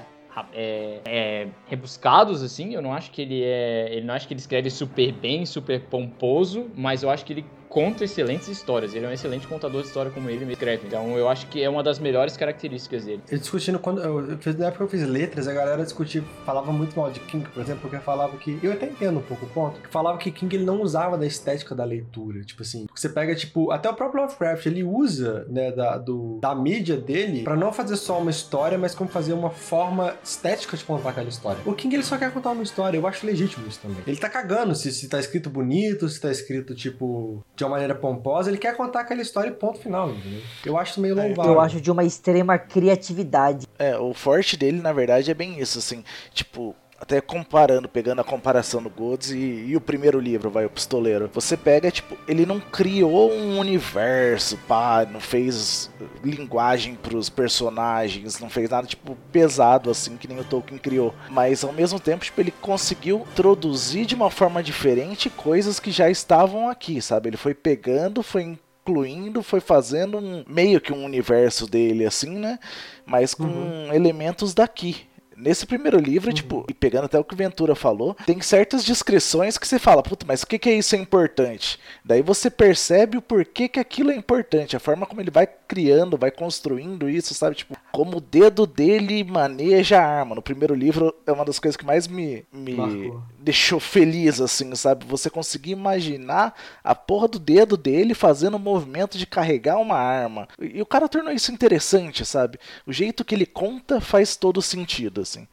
é, 0.53 1.01
é, 1.05 1.47
rebuscados, 1.67 2.43
assim. 2.43 2.73
Eu 2.73 2.81
não 2.81 2.93
acho 2.93 3.11
que 3.11 3.21
ele 3.21 3.43
é. 3.43 3.89
Ele 3.91 4.05
não 4.05 4.13
acho 4.13 4.27
que 4.27 4.33
ele 4.33 4.39
escreve 4.39 4.69
super 4.69 5.11
bem, 5.11 5.45
super 5.45 5.81
pomposo, 5.81 6.69
mas 6.75 7.03
eu 7.03 7.09
acho 7.09 7.25
que 7.25 7.33
ele 7.33 7.45
conta 7.69 8.03
excelentes 8.03 8.47
histórias. 8.47 8.93
Ele 8.93 9.05
é 9.05 9.09
um 9.09 9.13
excelente 9.13 9.47
contador 9.47 9.81
de 9.81 9.87
história 9.87 10.11
como 10.11 10.29
ele 10.29 10.39
mesmo 10.39 10.51
escreve. 10.51 10.87
Então 10.87 11.17
eu 11.17 11.29
acho 11.29 11.47
que 11.47 11.61
é 11.61 11.69
uma 11.69 11.83
das 11.83 11.99
melhores 11.99 12.37
características 12.37 13.05
dele. 13.05 13.21
Eu 13.29 13.37
discutindo 13.37 13.79
quando. 13.79 14.01
Eu, 14.01 14.31
eu 14.31 14.39
na 14.57 14.67
época 14.67 14.83
eu 14.83 14.87
fiz 14.87 15.03
letras, 15.03 15.47
a 15.47 15.53
galera 15.53 15.83
discutia, 15.83 16.23
falava 16.45 16.71
muito 16.71 16.97
mal 16.97 17.11
de 17.11 17.19
King, 17.21 17.47
por 17.49 17.61
exemplo, 17.61 17.81
porque 17.81 17.97
falava 17.97 18.37
que. 18.37 18.59
Eu 18.61 18.71
até 18.71 18.87
entendo 18.87 19.19
um 19.19 19.21
pouco 19.21 19.45
o 19.45 19.49
ponto, 19.49 19.81
que 19.81 19.89
falava 19.89 20.17
que 20.17 20.31
King 20.31 20.55
ele 20.55 20.65
não 20.65 20.81
usava 20.81 21.17
da 21.17 21.25
estética 21.25 21.75
da 21.75 21.83
leitura. 21.83 22.41
Tipo 22.41 22.61
assim, 22.61 22.87
você 22.93 23.09
pega, 23.09 23.35
tipo, 23.35 23.71
até 23.71 23.89
o 23.89 23.93
próprio 23.93 24.23
Lovecraft, 24.23 24.65
ele 24.65 24.83
usa, 24.83 25.45
né, 25.49 25.71
da, 25.71 25.97
do, 25.97 26.39
da 26.41 26.55
mídia 26.55 26.97
dele 26.97 27.43
pra 27.43 27.55
não 27.55 27.71
fazer 27.71 27.95
só 27.95 28.19
uma 28.19 28.31
história, 28.31 28.77
mas 28.77 28.95
como 28.95 29.09
fazer 29.09 29.33
uma 29.33 29.49
forma 29.49 30.15
estética 30.23 30.75
de 30.77 30.83
contar 30.83 31.09
aquela 31.09 31.29
história. 31.29 31.59
O 31.65 31.73
King 31.73 31.95
ele 31.95 32.03
só 32.03 32.17
quer 32.17 32.31
contar 32.31 32.51
uma 32.51 32.63
história, 32.63 32.97
eu 32.97 33.07
acho 33.07 33.25
legítimo 33.25 33.67
isso 33.67 33.79
também. 33.79 33.97
Ele 34.05 34.17
tá 34.17 34.29
cagando 34.29 34.75
se, 34.75 34.91
se 34.91 35.07
tá 35.07 35.19
escrito 35.19 35.49
bonito, 35.49 36.07
se 36.09 36.19
tá 36.19 36.31
escrito, 36.31 36.73
tipo, 36.75 37.43
de 37.57 37.63
uma 37.63 37.71
maneira 37.71 37.95
pomposa, 37.95 38.51
ele 38.51 38.59
quer 38.59 38.77
contar 38.77 39.01
aquela 39.01 39.19
história 39.19 39.49
e 39.49 39.51
ponto 39.51 39.79
final, 39.79 40.11
entendeu? 40.11 40.41
Eu 40.63 40.77
acho 40.77 41.01
meio 41.01 41.15
louvável. 41.15 41.53
Eu 41.53 41.59
acho 41.59 41.81
de 41.81 41.89
uma 41.89 42.03
extrema 42.03 42.55
criatividade. 42.59 43.65
É, 43.79 43.97
o 43.97 44.13
forte 44.13 44.55
dele, 44.55 44.79
na 44.79 44.93
verdade, 44.93 45.31
é 45.31 45.33
bem 45.33 45.59
isso, 45.59 45.79
assim. 45.79 46.03
Tipo, 46.31 46.75
até 46.99 47.21
comparando, 47.21 47.87
pegando 47.87 48.21
a 48.21 48.23
comparação 48.23 48.81
do 48.81 48.89
Golds 48.89 49.31
e, 49.31 49.37
e, 49.67 49.75
o 49.75 49.81
primeiro 49.81 50.19
livro, 50.19 50.49
vai, 50.49 50.65
o 50.65 50.69
Pistoleiro. 50.69 51.29
Você 51.33 51.55
pega, 51.55 51.91
tipo, 51.91 52.17
ele 52.27 52.45
não 52.45 52.59
criou 52.59 53.31
um 53.31 53.59
universo, 53.59 54.57
pá, 54.67 55.05
não 55.05 55.19
fez 55.19 55.91
linguagem 56.23 56.95
pros 56.95 57.29
personagens, 57.29 58.39
não 58.39 58.49
fez 58.49 58.69
nada, 58.69 58.87
tipo, 58.87 59.15
pesado, 59.31 59.91
assim, 59.91 60.17
que 60.17 60.27
nem 60.27 60.39
o 60.39 60.43
Tolkien 60.43 60.79
criou. 60.79 61.13
Mas, 61.29 61.63
ao 61.63 61.71
mesmo 61.71 61.99
tempo, 61.99 62.25
tipo, 62.25 62.41
ele 62.41 62.53
conseguiu 62.61 63.25
introduzir 63.31 64.05
de 64.05 64.15
uma 64.15 64.31
forma 64.31 64.63
diferente 64.63 65.29
coisas 65.29 65.79
que 65.79 65.91
já 65.91 66.09
estavam 66.09 66.67
aqui, 66.67 67.01
sabe? 67.01 67.29
Ele 67.29 67.37
foi 67.37 67.53
pegando, 67.53 68.23
foi 68.23 68.57
incluindo, 68.87 69.43
foi 69.43 69.59
fazendo 69.59 70.17
um 70.17 70.43
meio 70.47 70.79
que 70.79 70.93
um 70.93 71.03
universo 71.03 71.67
dele, 71.67 72.05
assim, 72.05 72.37
né? 72.37 72.57
Mas 73.05 73.33
com 73.33 73.43
uhum. 73.43 73.93
elementos 73.93 74.53
daqui. 74.53 75.06
Nesse 75.37 75.67
primeiro 75.67 75.99
livro, 75.99 76.29
uhum. 76.29 76.35
tipo, 76.35 76.65
e 76.67 76.73
pegando 76.73 77.05
até 77.05 77.19
o 77.19 77.23
que 77.23 77.35
o 77.35 77.37
Ventura 77.37 77.75
falou, 77.75 78.15
tem 78.25 78.41
certas 78.41 78.83
descrições 78.83 79.55
que 79.55 79.67
você 79.67 79.77
fala, 79.77 80.01
puta, 80.01 80.25
mas 80.27 80.41
o 80.41 80.47
que, 80.47 80.57
que 80.57 80.67
é 80.67 80.73
isso 80.73 80.95
é 80.95 80.97
importante? 80.97 81.79
Daí 82.03 82.23
você 82.23 82.49
percebe 82.49 83.17
o 83.17 83.21
porquê 83.21 83.69
que 83.69 83.79
aquilo 83.79 84.09
é 84.09 84.15
importante, 84.15 84.75
a 84.75 84.79
forma 84.79 85.05
como 85.05 85.21
ele 85.21 85.29
vai 85.29 85.47
criando, 85.67 86.17
vai 86.17 86.31
construindo 86.31 87.09
isso, 87.09 87.33
sabe? 87.33 87.55
Tipo, 87.55 87.75
como 87.91 88.17
o 88.17 88.21
dedo 88.21 88.65
dele 88.65 89.23
maneja 89.23 89.99
a 89.99 90.05
arma. 90.05 90.35
No 90.35 90.41
primeiro 90.41 90.73
livro 90.73 91.13
é 91.25 91.31
uma 91.31 91.45
das 91.45 91.59
coisas 91.59 91.75
que 91.75 91.85
mais 91.85 92.07
me, 92.07 92.45
me 92.51 93.13
deixou 93.39 93.79
feliz, 93.79 94.39
assim, 94.39 94.73
sabe? 94.75 95.05
Você 95.05 95.29
conseguir 95.29 95.71
imaginar 95.71 96.53
a 96.83 96.95
porra 96.95 97.27
do 97.27 97.39
dedo 97.39 97.75
dele 97.75 98.13
fazendo 98.13 98.55
o 98.55 98.59
movimento 98.59 99.17
de 99.17 99.25
carregar 99.25 99.77
uma 99.77 99.97
arma. 99.97 100.47
E 100.59 100.81
o 100.81 100.85
cara 100.85 101.09
tornou 101.09 101.33
isso 101.33 101.51
interessante, 101.51 102.25
sabe? 102.25 102.59
O 102.85 102.93
jeito 102.93 103.25
que 103.25 103.35
ele 103.35 103.45
conta 103.45 103.99
faz 103.99 104.35
todo 104.35 104.61
sentido 104.61 105.21
assim. 105.21 105.47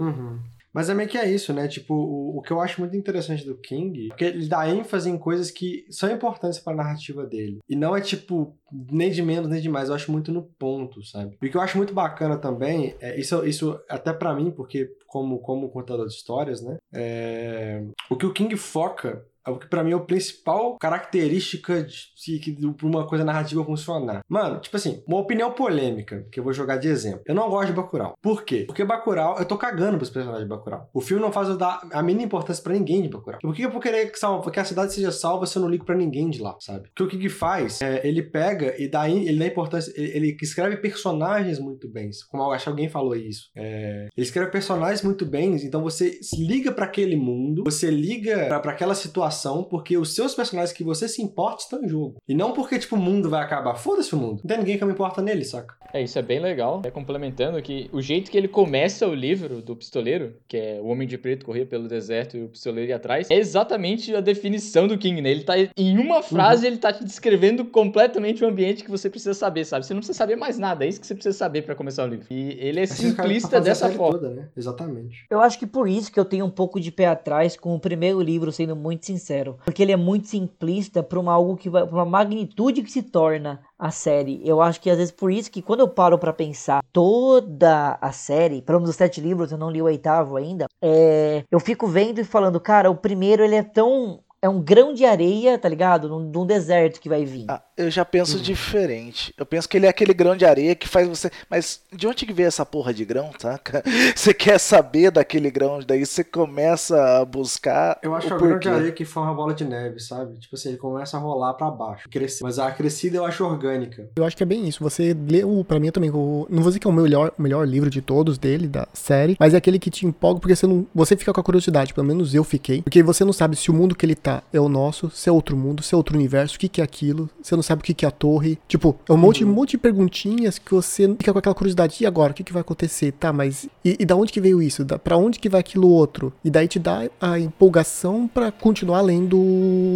Uhum. 0.00 0.38
Mas 0.72 0.90
é 0.90 0.94
meio 0.94 1.08
que 1.08 1.18
é 1.18 1.30
isso, 1.30 1.52
né? 1.52 1.66
Tipo, 1.66 1.94
o, 1.94 2.38
o, 2.38 2.42
que 2.42 2.52
eu 2.52 2.60
acho 2.60 2.80
muito 2.80 2.96
interessante 2.96 3.44
do 3.44 3.56
King 3.56 4.10
é 4.12 4.14
que 4.14 4.24
ele 4.24 4.46
dá 4.46 4.68
ênfase 4.68 5.08
em 5.10 5.18
coisas 5.18 5.50
que 5.50 5.86
são 5.90 6.10
importantes 6.10 6.58
para 6.58 6.72
a 6.74 6.76
narrativa 6.76 7.26
dele. 7.26 7.58
E 7.68 7.74
não 7.74 7.96
é 7.96 8.00
tipo, 8.00 8.56
nem 8.70 9.10
de 9.10 9.22
menos 9.22 9.48
nem 9.48 9.60
de 9.60 9.68
mais. 9.68 9.88
Eu 9.88 9.94
acho 9.94 10.12
muito 10.12 10.32
no 10.32 10.42
ponto, 10.42 11.02
sabe? 11.04 11.36
E 11.40 11.46
o 11.46 11.50
que 11.50 11.56
eu 11.56 11.60
acho 11.60 11.76
muito 11.76 11.94
bacana 11.94 12.36
também, 12.36 12.94
é, 13.00 13.18
isso, 13.18 13.44
isso 13.46 13.80
até 13.88 14.12
para 14.12 14.34
mim, 14.34 14.50
porque 14.50 14.90
como, 15.06 15.38
como 15.38 15.70
contador 15.70 16.06
de 16.06 16.12
histórias, 16.12 16.60
né? 16.60 16.76
É, 16.92 17.82
o 18.10 18.16
que 18.16 18.26
o 18.26 18.32
King 18.32 18.54
foca 18.56 19.24
é 19.48 19.50
o 19.50 19.58
que 19.58 19.66
para 19.66 19.82
mim 19.82 19.92
é 19.92 19.94
a 19.94 20.00
principal 20.00 20.76
característica 20.78 21.82
de, 21.82 22.38
de, 22.38 22.52
de 22.52 22.86
uma 22.86 23.06
coisa 23.06 23.24
narrativa 23.24 23.64
funcionar. 23.64 24.22
Mano, 24.28 24.60
tipo 24.60 24.76
assim, 24.76 25.02
uma 25.06 25.18
opinião 25.18 25.52
polêmica, 25.52 26.26
que 26.30 26.40
eu 26.40 26.44
vou 26.44 26.52
jogar 26.52 26.76
de 26.76 26.88
exemplo. 26.88 27.22
Eu 27.26 27.34
não 27.34 27.48
gosto 27.48 27.68
de 27.68 27.72
Bacurau. 27.74 28.14
Por 28.22 28.44
quê? 28.44 28.64
Porque 28.66 28.84
Bacurau, 28.84 29.38
eu 29.38 29.44
tô 29.44 29.56
cagando 29.56 29.96
pros 29.96 30.10
personagens 30.10 30.44
de 30.44 30.48
Bacurau. 30.48 30.88
O 30.92 31.00
filme 31.00 31.22
não 31.22 31.32
faz 31.32 31.48
eu 31.48 31.56
dar 31.56 31.80
a 31.92 32.02
mínima 32.02 32.26
importância 32.26 32.62
para 32.62 32.74
ninguém 32.74 33.02
de 33.02 33.08
Bacurau. 33.08 33.40
Por 33.40 33.54
que 33.54 33.62
eu 33.62 33.70
vou 33.70 33.80
querer 33.80 34.10
que, 34.10 34.18
salva, 34.18 34.50
que 34.50 34.60
a 34.60 34.64
cidade 34.64 34.92
seja 34.92 35.10
salva 35.10 35.46
se 35.46 35.56
eu 35.56 35.62
não 35.62 35.68
ligo 35.68 35.84
para 35.84 35.94
ninguém 35.94 36.28
de 36.30 36.40
lá, 36.40 36.56
sabe? 36.60 36.88
O 36.88 36.92
que 36.94 37.02
o 37.02 37.08
King 37.08 37.28
faz, 37.28 37.80
é, 37.80 38.06
ele 38.06 38.22
pega 38.22 38.74
e 38.80 38.88
dá, 38.88 39.08
ele 39.08 39.38
dá 39.38 39.46
importância, 39.46 39.92
ele, 39.96 40.16
ele 40.16 40.36
escreve 40.40 40.76
personagens 40.76 41.58
muito 41.58 41.88
bem. 41.88 42.10
Como 42.30 42.42
eu 42.42 42.52
acho 42.52 42.64
que 42.64 42.70
alguém 42.70 42.88
falou 42.88 43.14
isso. 43.14 43.50
É, 43.56 44.08
ele 44.16 44.26
escreve 44.26 44.50
personagens 44.50 45.02
muito 45.02 45.24
bem, 45.24 45.54
então 45.56 45.82
você 45.82 46.18
liga 46.36 46.72
para 46.72 46.84
aquele 46.84 47.16
mundo, 47.16 47.64
você 47.64 47.90
liga 47.90 48.46
para 48.60 48.72
aquela 48.72 48.94
situação 48.94 49.37
porque 49.62 49.96
os 49.96 50.14
seus 50.14 50.34
personagens 50.34 50.76
que 50.76 50.84
você 50.84 51.08
se 51.08 51.22
importa 51.22 51.62
estão 51.62 51.82
em 51.82 51.88
jogo. 51.88 52.16
E 52.28 52.34
não 52.34 52.52
porque, 52.52 52.78
tipo, 52.78 52.96
o 52.96 52.98
mundo 52.98 53.30
vai 53.30 53.42
acabar. 53.42 53.74
Foda-se 53.74 54.14
o 54.14 54.18
mundo. 54.18 54.40
Não 54.42 54.48
tem 54.48 54.58
ninguém 54.58 54.78
que 54.78 54.84
me 54.84 54.92
importa 54.92 55.22
nele, 55.22 55.44
saca? 55.44 55.74
É, 55.92 56.02
isso 56.02 56.18
é 56.18 56.22
bem 56.22 56.38
legal. 56.38 56.82
É 56.84 56.90
complementando 56.90 57.60
que 57.62 57.88
o 57.92 58.00
jeito 58.00 58.30
que 58.30 58.36
ele 58.36 58.48
começa 58.48 59.06
o 59.06 59.14
livro 59.14 59.62
do 59.62 59.74
pistoleiro, 59.74 60.34
que 60.46 60.56
é 60.56 60.80
o 60.82 60.86
Homem 60.86 61.08
de 61.08 61.16
Preto 61.16 61.46
corria 61.46 61.64
pelo 61.64 61.88
deserto 61.88 62.36
e 62.36 62.44
o 62.44 62.48
pistoleiro 62.48 62.90
ia 62.90 62.96
atrás, 62.96 63.30
é 63.30 63.36
exatamente 63.36 64.14
a 64.14 64.20
definição 64.20 64.86
do 64.86 64.98
King, 64.98 65.20
né? 65.22 65.30
Ele 65.30 65.44
tá, 65.44 65.54
em 65.76 65.98
uma 65.98 66.22
frase, 66.22 66.66
uhum. 66.66 66.72
ele 66.72 66.78
tá 66.78 66.92
te 66.92 67.04
descrevendo 67.04 67.64
completamente 67.64 68.44
o 68.44 68.48
ambiente 68.48 68.84
que 68.84 68.90
você 68.90 69.08
precisa 69.08 69.34
saber, 69.34 69.64
sabe? 69.64 69.86
Você 69.86 69.94
não 69.94 70.00
precisa 70.00 70.18
saber 70.18 70.36
mais 70.36 70.58
nada, 70.58 70.84
é 70.84 70.88
isso 70.88 71.00
que 71.00 71.06
você 71.06 71.14
precisa 71.14 71.36
saber 71.36 71.62
para 71.62 71.74
começar 71.74 72.04
o 72.04 72.08
livro. 72.08 72.26
E 72.30 72.56
ele 72.60 72.80
é 72.80 72.86
simplista 72.86 73.60
dessa 73.60 73.88
forma. 73.90 74.18
Toda, 74.18 74.30
né? 74.30 74.48
Exatamente. 74.56 75.26
Eu 75.30 75.40
acho 75.40 75.58
que 75.58 75.66
por 75.66 75.88
isso 75.88 76.12
que 76.12 76.18
eu 76.18 76.24
tenho 76.24 76.44
um 76.44 76.50
pouco 76.50 76.80
de 76.80 76.90
pé 76.90 77.06
atrás 77.06 77.56
com 77.56 77.74
o 77.74 77.80
primeiro 77.80 78.20
livro, 78.20 78.52
sendo 78.52 78.76
muito 78.76 79.06
sincero. 79.06 79.17
Porque 79.64 79.82
ele 79.82 79.92
é 79.92 79.96
muito 79.96 80.28
simplista 80.28 81.02
para 81.02 81.18
uma 81.18 81.32
algo 81.32 81.56
que 81.56 81.68
uma 81.68 82.04
magnitude 82.04 82.82
que 82.82 82.90
se 82.90 83.02
torna 83.02 83.60
a 83.78 83.90
série. 83.90 84.40
Eu 84.44 84.60
acho 84.60 84.80
que 84.80 84.90
às 84.90 84.96
vezes 84.98 85.12
por 85.12 85.30
isso 85.30 85.50
que 85.50 85.62
quando 85.62 85.80
eu 85.80 85.88
paro 85.88 86.18
para 86.18 86.32
pensar 86.32 86.82
toda 86.92 87.98
a 88.00 88.12
série, 88.12 88.62
pelo 88.62 88.78
menos 88.78 88.90
os 88.90 88.96
sete 88.96 89.20
livros, 89.20 89.52
eu 89.52 89.58
não 89.58 89.70
li 89.70 89.80
o 89.80 89.86
oitavo 89.86 90.36
ainda, 90.36 90.66
é, 90.82 91.44
eu 91.50 91.60
fico 91.60 91.86
vendo 91.86 92.20
e 92.20 92.24
falando, 92.24 92.60
cara, 92.60 92.90
o 92.90 92.96
primeiro 92.96 93.44
ele 93.44 93.54
é 93.56 93.62
tão 93.62 94.20
é 94.40 94.48
um 94.48 94.60
grão 94.60 94.92
de 94.92 95.04
areia, 95.04 95.58
tá 95.58 95.68
ligado? 95.68 96.08
Num, 96.08 96.20
num 96.20 96.46
deserto 96.46 97.00
que 97.00 97.08
vai 97.08 97.24
vir. 97.24 97.46
Ah, 97.48 97.62
eu 97.78 97.90
já 97.90 98.04
penso 98.04 98.36
hum. 98.36 98.40
diferente. 98.40 99.32
Eu 99.38 99.46
penso 99.46 99.68
que 99.68 99.76
ele 99.76 99.86
é 99.86 99.88
aquele 99.88 100.12
grão 100.12 100.36
de 100.36 100.44
areia 100.44 100.74
que 100.74 100.88
faz 100.88 101.08
você. 101.08 101.30
Mas 101.48 101.80
de 101.92 102.06
onde 102.06 102.26
que 102.26 102.32
veio 102.32 102.48
essa 102.48 102.66
porra 102.66 102.92
de 102.92 103.04
grão, 103.04 103.30
tá? 103.38 103.58
Você 104.14 104.34
quer 104.34 104.58
saber 104.58 105.10
daquele 105.10 105.50
grão, 105.50 105.80
daí 105.86 106.04
você 106.04 106.24
começa 106.24 107.20
a 107.20 107.24
buscar. 107.24 107.98
Eu 108.02 108.14
acho 108.14 108.26
que 108.26 108.32
é 108.32 108.36
o 108.36 108.38
grão 108.38 108.58
de 108.58 108.68
areia 108.68 108.92
que 108.92 109.04
forma 109.04 109.30
a 109.30 109.34
bola 109.34 109.54
de 109.54 109.64
neve, 109.64 110.00
sabe? 110.00 110.38
Tipo 110.38 110.56
assim, 110.56 110.70
ele 110.70 110.78
começa 110.78 111.16
a 111.16 111.20
rolar 111.20 111.54
para 111.54 111.70
baixo, 111.70 112.08
crescer. 112.08 112.42
Mas 112.42 112.58
a 112.58 112.70
crescida 112.70 113.16
eu 113.16 113.24
acho 113.24 113.44
orgânica. 113.44 114.08
Eu 114.16 114.24
acho 114.24 114.36
que 114.36 114.42
é 114.42 114.46
bem 114.46 114.66
isso. 114.66 114.82
Você 114.82 115.14
leu, 115.14 115.64
pra 115.66 115.78
mim 115.78 115.90
também, 115.90 116.10
o, 116.10 116.46
não 116.50 116.62
vou 116.62 116.70
dizer 116.70 116.80
que 116.80 116.86
é 116.86 116.90
o 116.90 116.92
melhor, 116.92 117.32
o 117.38 117.42
melhor 117.42 117.66
livro 117.66 117.90
de 117.90 118.02
todos 118.02 118.38
dele, 118.38 118.66
da 118.66 118.88
série, 118.92 119.36
mas 119.38 119.54
é 119.54 119.56
aquele 119.56 119.78
que 119.78 119.90
te 119.90 120.06
empolga 120.06 120.40
porque 120.40 120.56
você 120.56 120.66
não. 120.66 120.86
Você 120.94 121.16
fica 121.16 121.32
com 121.32 121.40
a 121.40 121.44
curiosidade, 121.44 121.94
pelo 121.94 122.06
menos 122.06 122.34
eu 122.34 122.42
fiquei. 122.44 122.82
Porque 122.82 123.02
você 123.02 123.24
não 123.24 123.32
sabe 123.32 123.56
se 123.56 123.70
o 123.70 123.74
mundo 123.74 123.94
que 123.94 124.04
ele 124.04 124.14
tá 124.14 124.42
é 124.52 124.60
o 124.60 124.68
nosso, 124.68 125.10
se 125.10 125.28
é 125.28 125.32
outro 125.32 125.56
mundo, 125.56 125.82
se 125.82 125.94
é 125.94 125.96
outro 125.96 126.16
universo, 126.16 126.56
o 126.56 126.58
que, 126.58 126.68
que 126.68 126.80
é 126.80 126.84
aquilo, 126.84 127.30
você 127.40 127.54
não 127.54 127.62
sabe 127.68 127.80
o 127.80 127.84
que, 127.84 127.94
que 127.94 128.04
é 128.04 128.08
a 128.08 128.12
torre. 128.12 128.58
Tipo, 128.66 128.98
é 129.08 129.12
um 129.12 129.16
monte, 129.16 129.44
uhum. 129.44 129.50
um 129.50 129.54
monte 129.54 129.70
de 129.72 129.78
perguntinhas 129.78 130.58
que 130.58 130.72
você 130.72 131.08
fica 131.08 131.32
com 131.32 131.38
aquela 131.38 131.54
curiosidade. 131.54 131.96
E 132.00 132.06
agora? 132.06 132.32
O 132.32 132.34
que, 132.34 132.42
que 132.42 132.52
vai 132.52 132.62
acontecer? 132.62 133.12
Tá, 133.12 133.32
mas. 133.32 133.68
E, 133.84 133.96
e 134.00 134.04
da 134.04 134.16
onde 134.16 134.32
que 134.32 134.40
veio 134.40 134.62
isso? 134.62 134.84
Da, 134.84 134.98
pra 134.98 135.16
onde 135.16 135.38
que 135.38 135.48
vai 135.48 135.60
aquilo 135.60 135.88
outro? 135.88 136.32
E 136.44 136.50
daí 136.50 136.66
te 136.66 136.78
dá 136.78 137.08
a 137.20 137.38
empolgação 137.38 138.26
para 138.26 138.50
continuar 138.50 139.00
lendo 139.02 139.38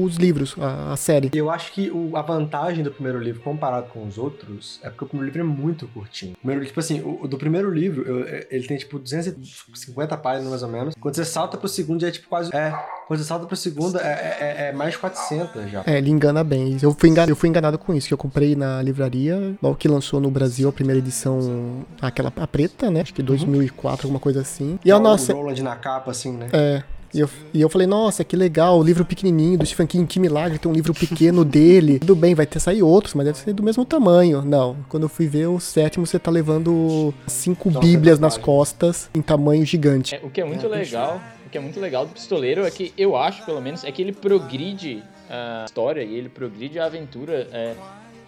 os 0.05 0.17
livros, 0.17 0.55
a, 0.59 0.93
a 0.93 0.97
série. 0.97 1.31
Eu 1.35 1.51
acho 1.51 1.73
que 1.73 1.91
o, 1.91 2.17
a 2.17 2.23
vantagem 2.23 2.85
do 2.85 2.91
primeiro 2.91 3.19
livro 3.19 3.41
comparado 3.43 3.89
com 3.89 4.07
os 4.07 4.19
outros 4.19 4.79
é 4.83 4.91
porque 4.91 5.05
o 5.05 5.09
primeiro 5.09 5.33
livro 5.33 5.41
é 5.41 5.57
muito 5.57 5.87
curtinho. 5.89 6.33
O 6.33 6.39
primeiro, 6.39 6.65
tipo 6.65 6.79
assim, 6.81 7.03
o, 7.03 7.27
do 7.27 7.39
primeiro 7.39 7.71
livro, 7.71 8.03
eu, 8.07 8.47
ele 8.51 8.67
tem 8.67 8.77
tipo 8.77 8.99
250 8.99 10.17
páginas 10.19 10.51
mais 10.51 10.63
ou 10.63 10.69
menos. 10.69 10.95
Quando 11.01 11.15
você 11.15 11.25
salta 11.25 11.57
pro 11.57 11.69
segundo, 11.69 12.07
é 12.07 12.11
tipo 12.11 12.29
quase. 12.29 12.55
É, 12.55 12.71
quando 13.07 13.21
você 13.21 13.27
salta 13.27 13.47
pro 13.47 13.57
segundo, 13.57 13.99
é, 13.99 14.03
é, 14.03 14.39
é, 14.41 14.69
é 14.69 14.73
mais 14.73 14.97
400 14.97 15.71
já. 15.71 15.83
É, 15.87 15.99
ele 15.99 16.11
engana 16.11 16.45
bem. 16.45 16.77
Eu 16.83 16.95
fui, 16.95 17.09
enganado, 17.09 17.33
eu 17.33 17.37
fui 17.37 17.49
enganado 17.49 17.62
com 17.79 17.95
isso, 17.95 18.09
que 18.09 18.15
eu 18.15 18.19
comprei 18.19 18.57
na 18.57 18.83
livraria, 18.83 19.55
logo 19.63 19.77
que 19.77 19.89
lançou 19.89 20.21
no 20.21 20.31
Brasil 20.31 20.69
a 20.69 20.73
primeira 20.73 20.99
edição, 20.99 21.85
aquela 22.01 22.33
a 22.37 22.47
preta, 22.47 22.91
né? 22.91 23.01
Acho 23.01 23.15
que 23.15 23.23
2004, 23.23 24.07
uhum. 24.07 24.09
alguma 24.09 24.21
coisa 24.21 24.41
assim. 24.41 24.79
E 24.85 24.91
a 24.91 24.99
nossa. 24.99 25.33
O 25.33 25.37
Roland 25.37 25.63
na 25.63 25.77
capa, 25.77 26.11
assim, 26.11 26.33
né? 26.33 26.49
É. 26.53 26.83
E 27.15 27.21
eu, 27.21 27.29
e 27.53 27.61
eu 27.61 27.69
falei, 27.69 27.87
nossa, 27.87 28.25
que 28.25 28.35
legal, 28.35 28.79
o 28.79 28.83
livro 28.83 29.05
pequenininho 29.05 29.59
do 29.59 29.67
Stephen 29.67 29.87
King, 29.87 30.07
que 30.07 30.19
milagre, 30.19 30.59
tem 30.59 30.71
um 30.71 30.75
livro 30.75 30.95
pequeno 30.95 31.45
dele. 31.45 31.99
Tudo 31.99 32.17
bem, 32.17 32.35
vai 32.35 32.47
ter 32.47 32.59
sair 32.59 32.83
outros, 32.83 33.13
mas 33.13 33.27
deve 33.27 33.39
ser 33.39 33.53
do 33.53 33.63
mesmo 33.63 33.85
tamanho. 33.85 34.41
Não, 34.43 34.79
quando 34.89 35.03
eu 35.03 35.11
fui 35.11 35.27
ver 35.27 35.47
o 35.49 35.61
sétimo, 35.61 36.07
você 36.07 36.19
tá 36.19 36.31
levando 36.31 37.13
cinco 37.27 37.71
Nossa, 37.71 37.87
bíblias 37.87 38.19
nas 38.19 38.39
costas 38.39 39.11
em 39.15 39.21
tamanho 39.21 39.65
gigante. 39.67 40.15
É, 40.15 40.21
o 40.23 40.31
que 40.31 40.41
é 40.41 40.45
muito 40.45 40.65
é, 40.65 40.69
legal 40.71 41.21
que 41.53 41.59
é 41.59 41.61
muito 41.61 41.79
legal 41.79 42.07
do 42.07 42.15
Pistoleiro 42.15 42.65
é 42.65 42.71
que 42.71 42.95
eu 42.97 43.15
acho, 43.15 43.45
pelo 43.45 43.61
menos, 43.61 43.85
é 43.85 43.93
que 43.93 44.01
ele 44.01 44.13
progride 44.13 45.03
a 45.33 45.65
história 45.65 46.03
e 46.03 46.15
ele 46.15 46.29
progride 46.29 46.79
a 46.79 46.87
aventura. 46.87 47.49
É, 47.51 47.75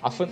a 0.03 0.11
fan... 0.11 0.29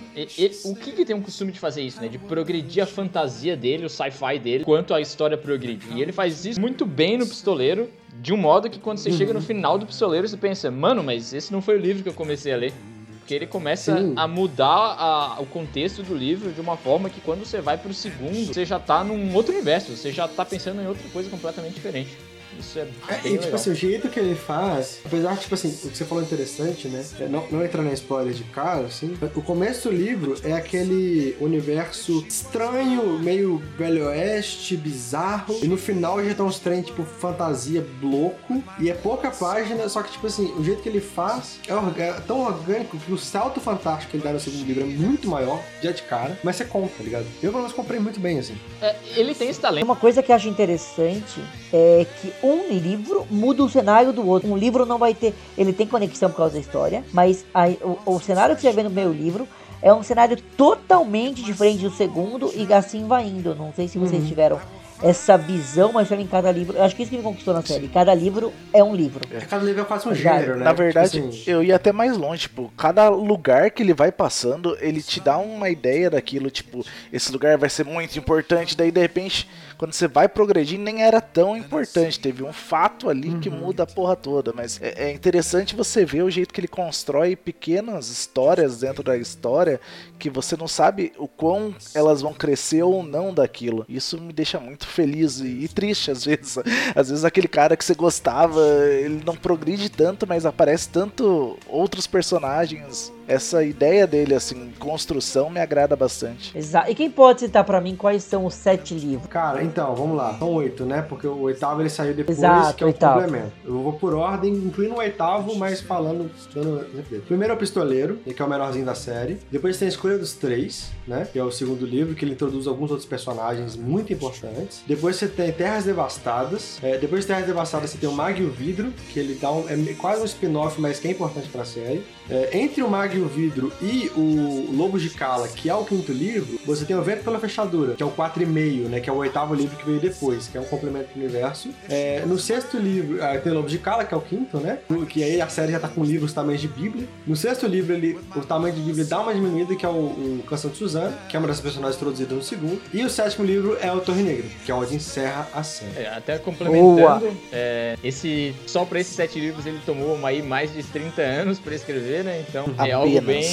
o 0.65 0.75
que, 0.75 0.91
que 0.91 1.03
tem 1.03 1.15
um 1.15 1.21
costume 1.21 1.51
de 1.51 1.59
fazer 1.59 1.81
isso, 1.81 1.99
né? 1.99 2.07
De 2.07 2.19
progredir 2.19 2.83
a 2.83 2.85
fantasia 2.85 3.57
dele, 3.57 3.85
o 3.85 3.89
sci-fi 3.89 4.37
dele, 4.37 4.63
quanto 4.63 4.93
a 4.93 5.01
história 5.01 5.35
progride. 5.35 5.87
E 5.95 6.01
ele 6.01 6.11
faz 6.11 6.45
isso 6.45 6.61
muito 6.61 6.85
bem 6.85 7.17
no 7.17 7.25
Pistoleiro, 7.25 7.89
de 8.21 8.31
um 8.33 8.37
modo 8.37 8.69
que 8.69 8.79
quando 8.79 8.99
você 8.99 9.09
uhum. 9.09 9.17
chega 9.17 9.33
no 9.33 9.41
final 9.41 9.77
do 9.79 9.85
Pistoleiro, 9.85 10.27
você 10.27 10.37
pensa, 10.37 10.69
mano, 10.69 11.03
mas 11.03 11.33
esse 11.33 11.51
não 11.51 11.61
foi 11.61 11.75
o 11.75 11.79
livro 11.79 12.03
que 12.03 12.09
eu 12.09 12.13
comecei 12.13 12.53
a 12.53 12.57
ler. 12.57 12.73
Porque 13.19 13.33
ele 13.33 13.47
começa 13.47 13.97
Sim. 13.97 14.13
a 14.17 14.27
mudar 14.27 14.67
a, 14.67 15.39
o 15.39 15.45
contexto 15.45 16.03
do 16.03 16.13
livro 16.13 16.51
de 16.51 16.59
uma 16.59 16.75
forma 16.75 17.09
que 17.09 17.21
quando 17.21 17.45
você 17.45 17.61
vai 17.61 17.77
pro 17.77 17.93
segundo, 17.93 18.53
você 18.53 18.65
já 18.65 18.77
tá 18.77 19.01
num 19.01 19.33
outro 19.33 19.53
universo, 19.53 19.95
você 19.95 20.11
já 20.11 20.27
tá 20.27 20.43
pensando 20.43 20.81
em 20.81 20.87
outra 20.87 21.07
coisa 21.09 21.29
completamente 21.29 21.73
diferente. 21.73 22.17
Isso 22.59 22.79
é, 22.79 22.81
É, 23.07 23.15
e, 23.17 23.21
tipo 23.21 23.31
legal. 23.43 23.55
assim, 23.55 23.71
o 23.71 23.75
jeito 23.75 24.09
que 24.09 24.19
ele 24.19 24.35
faz, 24.35 24.99
apesar, 25.05 25.37
tipo 25.37 25.53
assim, 25.55 25.69
o 25.83 25.89
que 25.89 25.97
você 25.97 26.05
falou 26.05 26.23
é 26.23 26.27
interessante, 26.27 26.87
né? 26.87 27.03
É, 27.19 27.27
Não, 27.27 27.45
não 27.51 27.63
entrar 27.63 27.81
na 27.81 27.91
spoiler 27.93 28.33
de 28.33 28.43
cara, 28.45 28.85
assim. 28.87 29.17
O 29.35 29.41
começo 29.41 29.89
do 29.89 29.95
livro 29.95 30.35
é 30.43 30.53
aquele 30.53 31.35
universo 31.39 32.23
estranho, 32.27 33.19
meio 33.19 33.61
velho 33.77 34.07
oeste, 34.07 34.75
bizarro. 34.77 35.55
E 35.61 35.67
no 35.67 35.77
final 35.77 36.23
já 36.23 36.33
tá 36.35 36.43
uns 36.43 36.59
trem, 36.59 36.81
tipo, 36.81 37.03
fantasia 37.03 37.85
louco. 38.01 38.63
E 38.79 38.89
é 38.89 38.93
pouca 38.93 39.31
página, 39.31 39.87
só 39.89 40.01
que, 40.03 40.11
tipo 40.11 40.27
assim, 40.27 40.53
o 40.57 40.63
jeito 40.63 40.81
que 40.81 40.89
ele 40.89 41.01
faz 41.01 41.59
é, 41.67 42.01
é 42.03 42.13
tão 42.21 42.41
orgânico 42.41 42.97
que 42.97 43.11
o 43.11 43.17
salto 43.17 43.59
fantástico 43.59 44.11
que 44.11 44.17
ele 44.17 44.23
dá 44.23 44.31
no 44.31 44.39
segundo 44.39 44.65
livro 44.65 44.83
é 44.83 44.85
muito 44.85 45.27
maior, 45.27 45.61
já 45.81 45.91
de 45.91 46.01
cara. 46.03 46.37
Mas 46.43 46.55
você 46.55 46.65
compra, 46.65 46.93
tá 46.97 47.03
ligado? 47.03 47.25
Eu, 47.41 47.51
pelo 47.51 47.63
menos, 47.63 47.73
comprei 47.73 47.99
muito 47.99 48.19
bem, 48.19 48.39
assim. 48.39 48.55
É, 48.81 48.95
ele 49.15 49.33
tem 49.33 49.49
esse 49.49 49.59
talento. 49.59 49.83
Uma 49.83 49.95
coisa 49.95 50.21
que 50.21 50.31
eu 50.31 50.35
acho 50.35 50.47
interessante 50.47 51.41
é 51.71 52.05
que 52.21 52.33
um 52.43 52.67
livro 52.69 53.25
muda 53.31 53.63
o 53.63 53.69
cenário 53.69 54.11
do 54.11 54.27
outro. 54.27 54.51
Um 54.51 54.57
livro 54.57 54.85
não 54.85 54.97
vai 54.97 55.13
ter. 55.13 55.33
Ele 55.57 55.71
tem 55.73 55.87
conexão 55.87 56.29
por 56.29 56.37
causa 56.37 56.53
da 56.55 56.59
história, 56.59 57.03
mas 57.13 57.45
aí, 57.53 57.79
o, 57.81 57.97
o 58.15 58.19
cenário 58.19 58.55
que 58.55 58.61
você 58.61 58.71
vê 58.71 58.83
no 58.83 58.89
meu 58.89 59.11
livro 59.11 59.47
é 59.81 59.93
um 59.93 60.03
cenário 60.03 60.37
totalmente 60.57 61.43
diferente 61.43 61.83
do 61.83 61.91
segundo 61.91 62.51
e 62.55 62.71
assim 62.73 63.07
vai 63.07 63.25
indo. 63.27 63.53
Não 63.55 63.73
sei 63.73 63.87
se 63.87 63.97
vocês 63.97 64.21
Uhum. 64.21 64.27
tiveram 64.29 64.59
essa 65.01 65.37
visão, 65.37 65.91
mas 65.91 66.07
foi 66.07 66.21
em 66.21 66.27
cada 66.27 66.49
livro. 66.49 66.77
Eu 66.77 66.83
acho 66.83 66.95
que 66.95 67.01
isso 67.03 67.11
que 67.11 67.17
me 67.17 67.23
conquistou 67.23 67.53
na 67.53 67.61
série. 67.61 67.89
Cada 67.89 68.13
livro 68.13 68.53
é 68.71 68.81
um 68.81 68.95
livro. 68.95 69.19
Cada 69.49 69.61
livro 69.65 69.81
é 69.81 69.83
quase 69.83 70.07
um 70.07 70.15
Já- 70.15 70.37
gênero, 70.39 70.57
né? 70.57 70.63
Na 70.63 70.71
verdade, 70.71 71.11
Tipo 71.11 71.27
assim, 71.27 71.43
eu 71.45 71.61
ia 71.61 71.75
até 71.75 71.91
mais 71.91 72.15
longe, 72.17 72.43
tipo, 72.43 72.71
cada 72.77 73.09
lugar 73.09 73.69
que 73.71 73.83
ele 73.83 73.93
vai 73.93 74.13
passando, 74.13 74.77
ele 74.79 75.01
te 75.01 75.19
dá 75.19 75.37
uma 75.37 75.69
ideia 75.69 76.09
daquilo, 76.09 76.49
tipo, 76.49 76.85
esse 77.11 77.29
lugar 77.33 77.57
vai 77.57 77.69
ser 77.69 77.83
muito 77.83 78.17
importante, 78.17 78.77
daí 78.77 78.91
de 78.91 79.01
repente, 79.01 79.49
quando 79.77 79.93
você 79.93 80.07
vai 80.07 80.27
progredindo, 80.27 80.83
nem 80.83 81.03
era 81.03 81.21
tão 81.21 81.55
importante, 81.55 82.19
teve 82.19 82.43
um 82.43 82.53
fato 82.53 83.09
ali 83.09 83.37
que 83.39 83.49
muda 83.49 83.83
a 83.83 83.87
porra 83.87 84.15
toda, 84.15 84.53
mas 84.53 84.79
é, 84.81 85.09
é 85.09 85.11
interessante 85.11 85.75
você 85.75 86.05
ver 86.05 86.23
o 86.23 86.29
jeito 86.29 86.53
que 86.53 86.59
ele 86.59 86.67
constrói 86.67 87.35
pequenas 87.35 88.09
histórias 88.09 88.79
dentro 88.79 89.03
da 89.03 89.17
história, 89.17 89.79
que 90.19 90.29
você 90.29 90.55
não 90.55 90.67
sabe 90.67 91.11
o 91.17 91.27
quão 91.27 91.75
elas 91.93 92.21
vão 92.21 92.33
crescer 92.33 92.83
ou 92.83 93.03
não 93.03 93.33
daquilo. 93.33 93.85
Isso 93.87 94.19
me 94.19 94.33
deixa 94.33 94.59
muito 94.59 94.87
feliz 94.87 95.39
e, 95.39 95.47
e 95.47 95.67
triste 95.67 96.11
às 96.11 96.25
vezes. 96.25 96.57
Às 96.95 97.09
vezes 97.09 97.25
aquele 97.25 97.47
cara 97.47 97.75
que 97.75 97.83
você 97.83 97.93
gostava, 97.93 98.61
ele 98.87 99.21
não 99.25 99.35
progride 99.35 99.89
tanto, 99.89 100.27
mas 100.27 100.45
aparece 100.45 100.89
tanto 100.89 101.57
outros 101.67 102.07
personagens. 102.07 103.11
Essa 103.27 103.63
ideia 103.63 104.05
dele, 104.05 104.33
assim, 104.33 104.71
construção, 104.79 105.49
me 105.49 105.59
agrada 105.59 105.95
bastante. 105.95 106.57
Exato. 106.57 106.91
E 106.91 106.95
quem 106.95 107.09
pode 107.09 107.41
citar 107.41 107.63
pra 107.63 107.79
mim 107.79 107.95
quais 107.95 108.23
são 108.23 108.45
os 108.45 108.53
sete 108.53 108.93
livros? 108.93 109.27
Cara, 109.27 109.63
então, 109.63 109.95
vamos 109.95 110.17
lá. 110.17 110.37
São 110.37 110.51
oito, 110.53 110.85
né? 110.85 111.01
Porque 111.01 111.27
o 111.27 111.41
oitavo 111.41 111.81
ele 111.81 111.89
saiu 111.89 112.13
depois, 112.13 112.37
Exato, 112.37 112.75
que 112.75 112.83
é 112.83 112.87
o 112.87 112.89
oitavo. 112.89 113.21
complemento. 113.21 113.51
Eu 113.65 113.81
vou 113.81 113.93
por 113.93 114.13
ordem, 114.13 114.53
incluindo 114.53 114.95
o 114.95 114.97
oitavo, 114.97 115.55
mas 115.55 115.79
falando. 115.81 116.29
Dando... 116.53 116.85
Primeiro 117.25 117.53
é 117.53 117.55
o 117.55 117.59
Pistoleiro, 117.59 118.15
que 118.17 118.41
é 118.41 118.45
o 118.45 118.49
menorzinho 118.49 118.85
da 118.85 118.95
série. 118.95 119.39
Depois 119.51 119.77
tem 119.77 119.87
a 119.87 119.89
Escolha 119.89 120.17
dos 120.17 120.33
Três, 120.33 120.91
né? 121.07 121.27
Que 121.31 121.39
é 121.39 121.43
o 121.43 121.51
segundo 121.51 121.85
livro, 121.85 122.15
que 122.15 122.25
ele 122.25 122.33
introduz 122.33 122.67
alguns 122.67 122.91
outros 122.91 123.07
personagens 123.07 123.75
muito 123.75 124.11
importantes. 124.11 124.81
Depois 124.87 125.15
você 125.15 125.27
tem 125.27 125.51
Terras 125.51 125.85
Devastadas. 125.85 126.79
É, 126.83 126.97
depois 126.97 127.21
de 127.21 127.27
Terras 127.27 127.45
Devastadas 127.45 127.91
você 127.91 127.97
tem 127.97 128.09
o 128.09 128.13
Mag 128.13 128.41
e 128.41 128.45
o 128.45 128.51
Vidro, 128.51 128.93
que 129.11 129.19
ele 129.19 129.35
dá 129.35 129.51
um. 129.51 129.67
É 129.69 129.93
quase 129.93 130.21
um 130.21 130.25
spin-off, 130.25 130.79
mas 130.79 130.99
que 130.99 131.07
é 131.07 131.11
importante 131.11 131.47
pra 131.49 131.63
série. 131.63 132.03
É, 132.29 132.57
entre 132.57 132.81
o 132.83 132.89
Mag 132.89 133.12
o 133.19 133.27
Vidro 133.27 133.71
e 133.81 134.11
o 134.15 134.71
Lobo 134.71 134.99
de 134.99 135.09
Cala, 135.09 135.47
que 135.47 135.69
é 135.69 135.75
o 135.75 135.83
quinto 135.85 136.11
livro, 136.11 136.59
você 136.65 136.85
tem 136.85 136.95
o 136.95 137.01
Vento 137.01 137.23
pela 137.23 137.39
Fechadura, 137.39 137.95
que 137.95 138.03
é 138.03 138.05
o 138.05 138.11
4,5, 138.11 138.89
né? 138.89 138.99
Que 138.99 139.09
é 139.09 139.13
o 139.13 139.17
oitavo 139.17 139.53
livro 139.53 139.75
que 139.75 139.85
veio 139.85 139.99
depois, 139.99 140.47
que 140.47 140.57
é 140.57 140.61
um 140.61 140.65
complemento 140.65 141.09
do 141.13 141.19
universo. 141.19 141.69
É, 141.89 142.23
no 142.25 142.37
sexto 142.37 142.77
livro, 142.77 143.23
ah, 143.23 143.37
tem 143.37 143.51
o 143.51 143.55
Lobo 143.55 143.67
de 143.67 143.77
Cala, 143.77 144.05
que 144.05 144.13
é 144.13 144.17
o 144.17 144.21
quinto, 144.21 144.57
né? 144.57 144.79
Que 145.09 145.23
aí 145.23 145.41
a 145.41 145.47
série 145.47 145.71
já 145.71 145.79
tá 145.79 145.87
com 145.87 146.03
livros 146.03 146.33
tamanhos 146.33 146.61
de 146.61 146.67
Bíblia. 146.67 147.07
No 147.25 147.35
sexto 147.35 147.67
livro, 147.67 147.93
ele, 147.93 148.19
o 148.35 148.41
tamanho 148.41 148.73
de 148.73 148.81
Bíblia 148.81 149.05
dá 149.05 149.19
uma 149.19 149.33
diminuída, 149.33 149.75
que 149.75 149.85
é 149.85 149.89
o, 149.89 149.91
o 149.91 150.43
Canção 150.47 150.71
de 150.71 150.77
Suzana, 150.77 151.17
que 151.29 151.35
é 151.35 151.39
uma 151.39 151.47
das 151.47 151.59
personagens 151.59 151.95
introduzidas 151.95 152.37
no 152.37 152.43
segundo. 152.43 152.81
E 152.93 153.03
o 153.03 153.09
sétimo 153.09 153.45
livro 153.45 153.77
é 153.81 153.91
o 153.91 153.99
Torre 153.99 154.23
Negra, 154.23 154.45
que 154.65 154.71
é 154.71 154.75
onde 154.75 154.95
encerra 154.95 155.47
a 155.53 155.63
série. 155.63 155.97
É, 155.97 156.13
até 156.15 156.37
complementando, 156.37 157.35
é, 157.51 157.95
esse, 158.03 158.53
só 158.65 158.85
pra 158.85 158.99
esses 158.99 159.15
sete 159.15 159.39
livros 159.39 159.65
ele 159.65 159.79
tomou 159.85 160.23
aí 160.25 160.41
mais 160.41 160.73
de 160.73 160.83
30 160.83 161.21
anos 161.21 161.59
pra 161.59 161.75
escrever, 161.75 162.23
né? 162.23 162.43
Então 162.47 162.65
é 162.79 162.95
algo 163.03 163.21
bem 163.21 163.43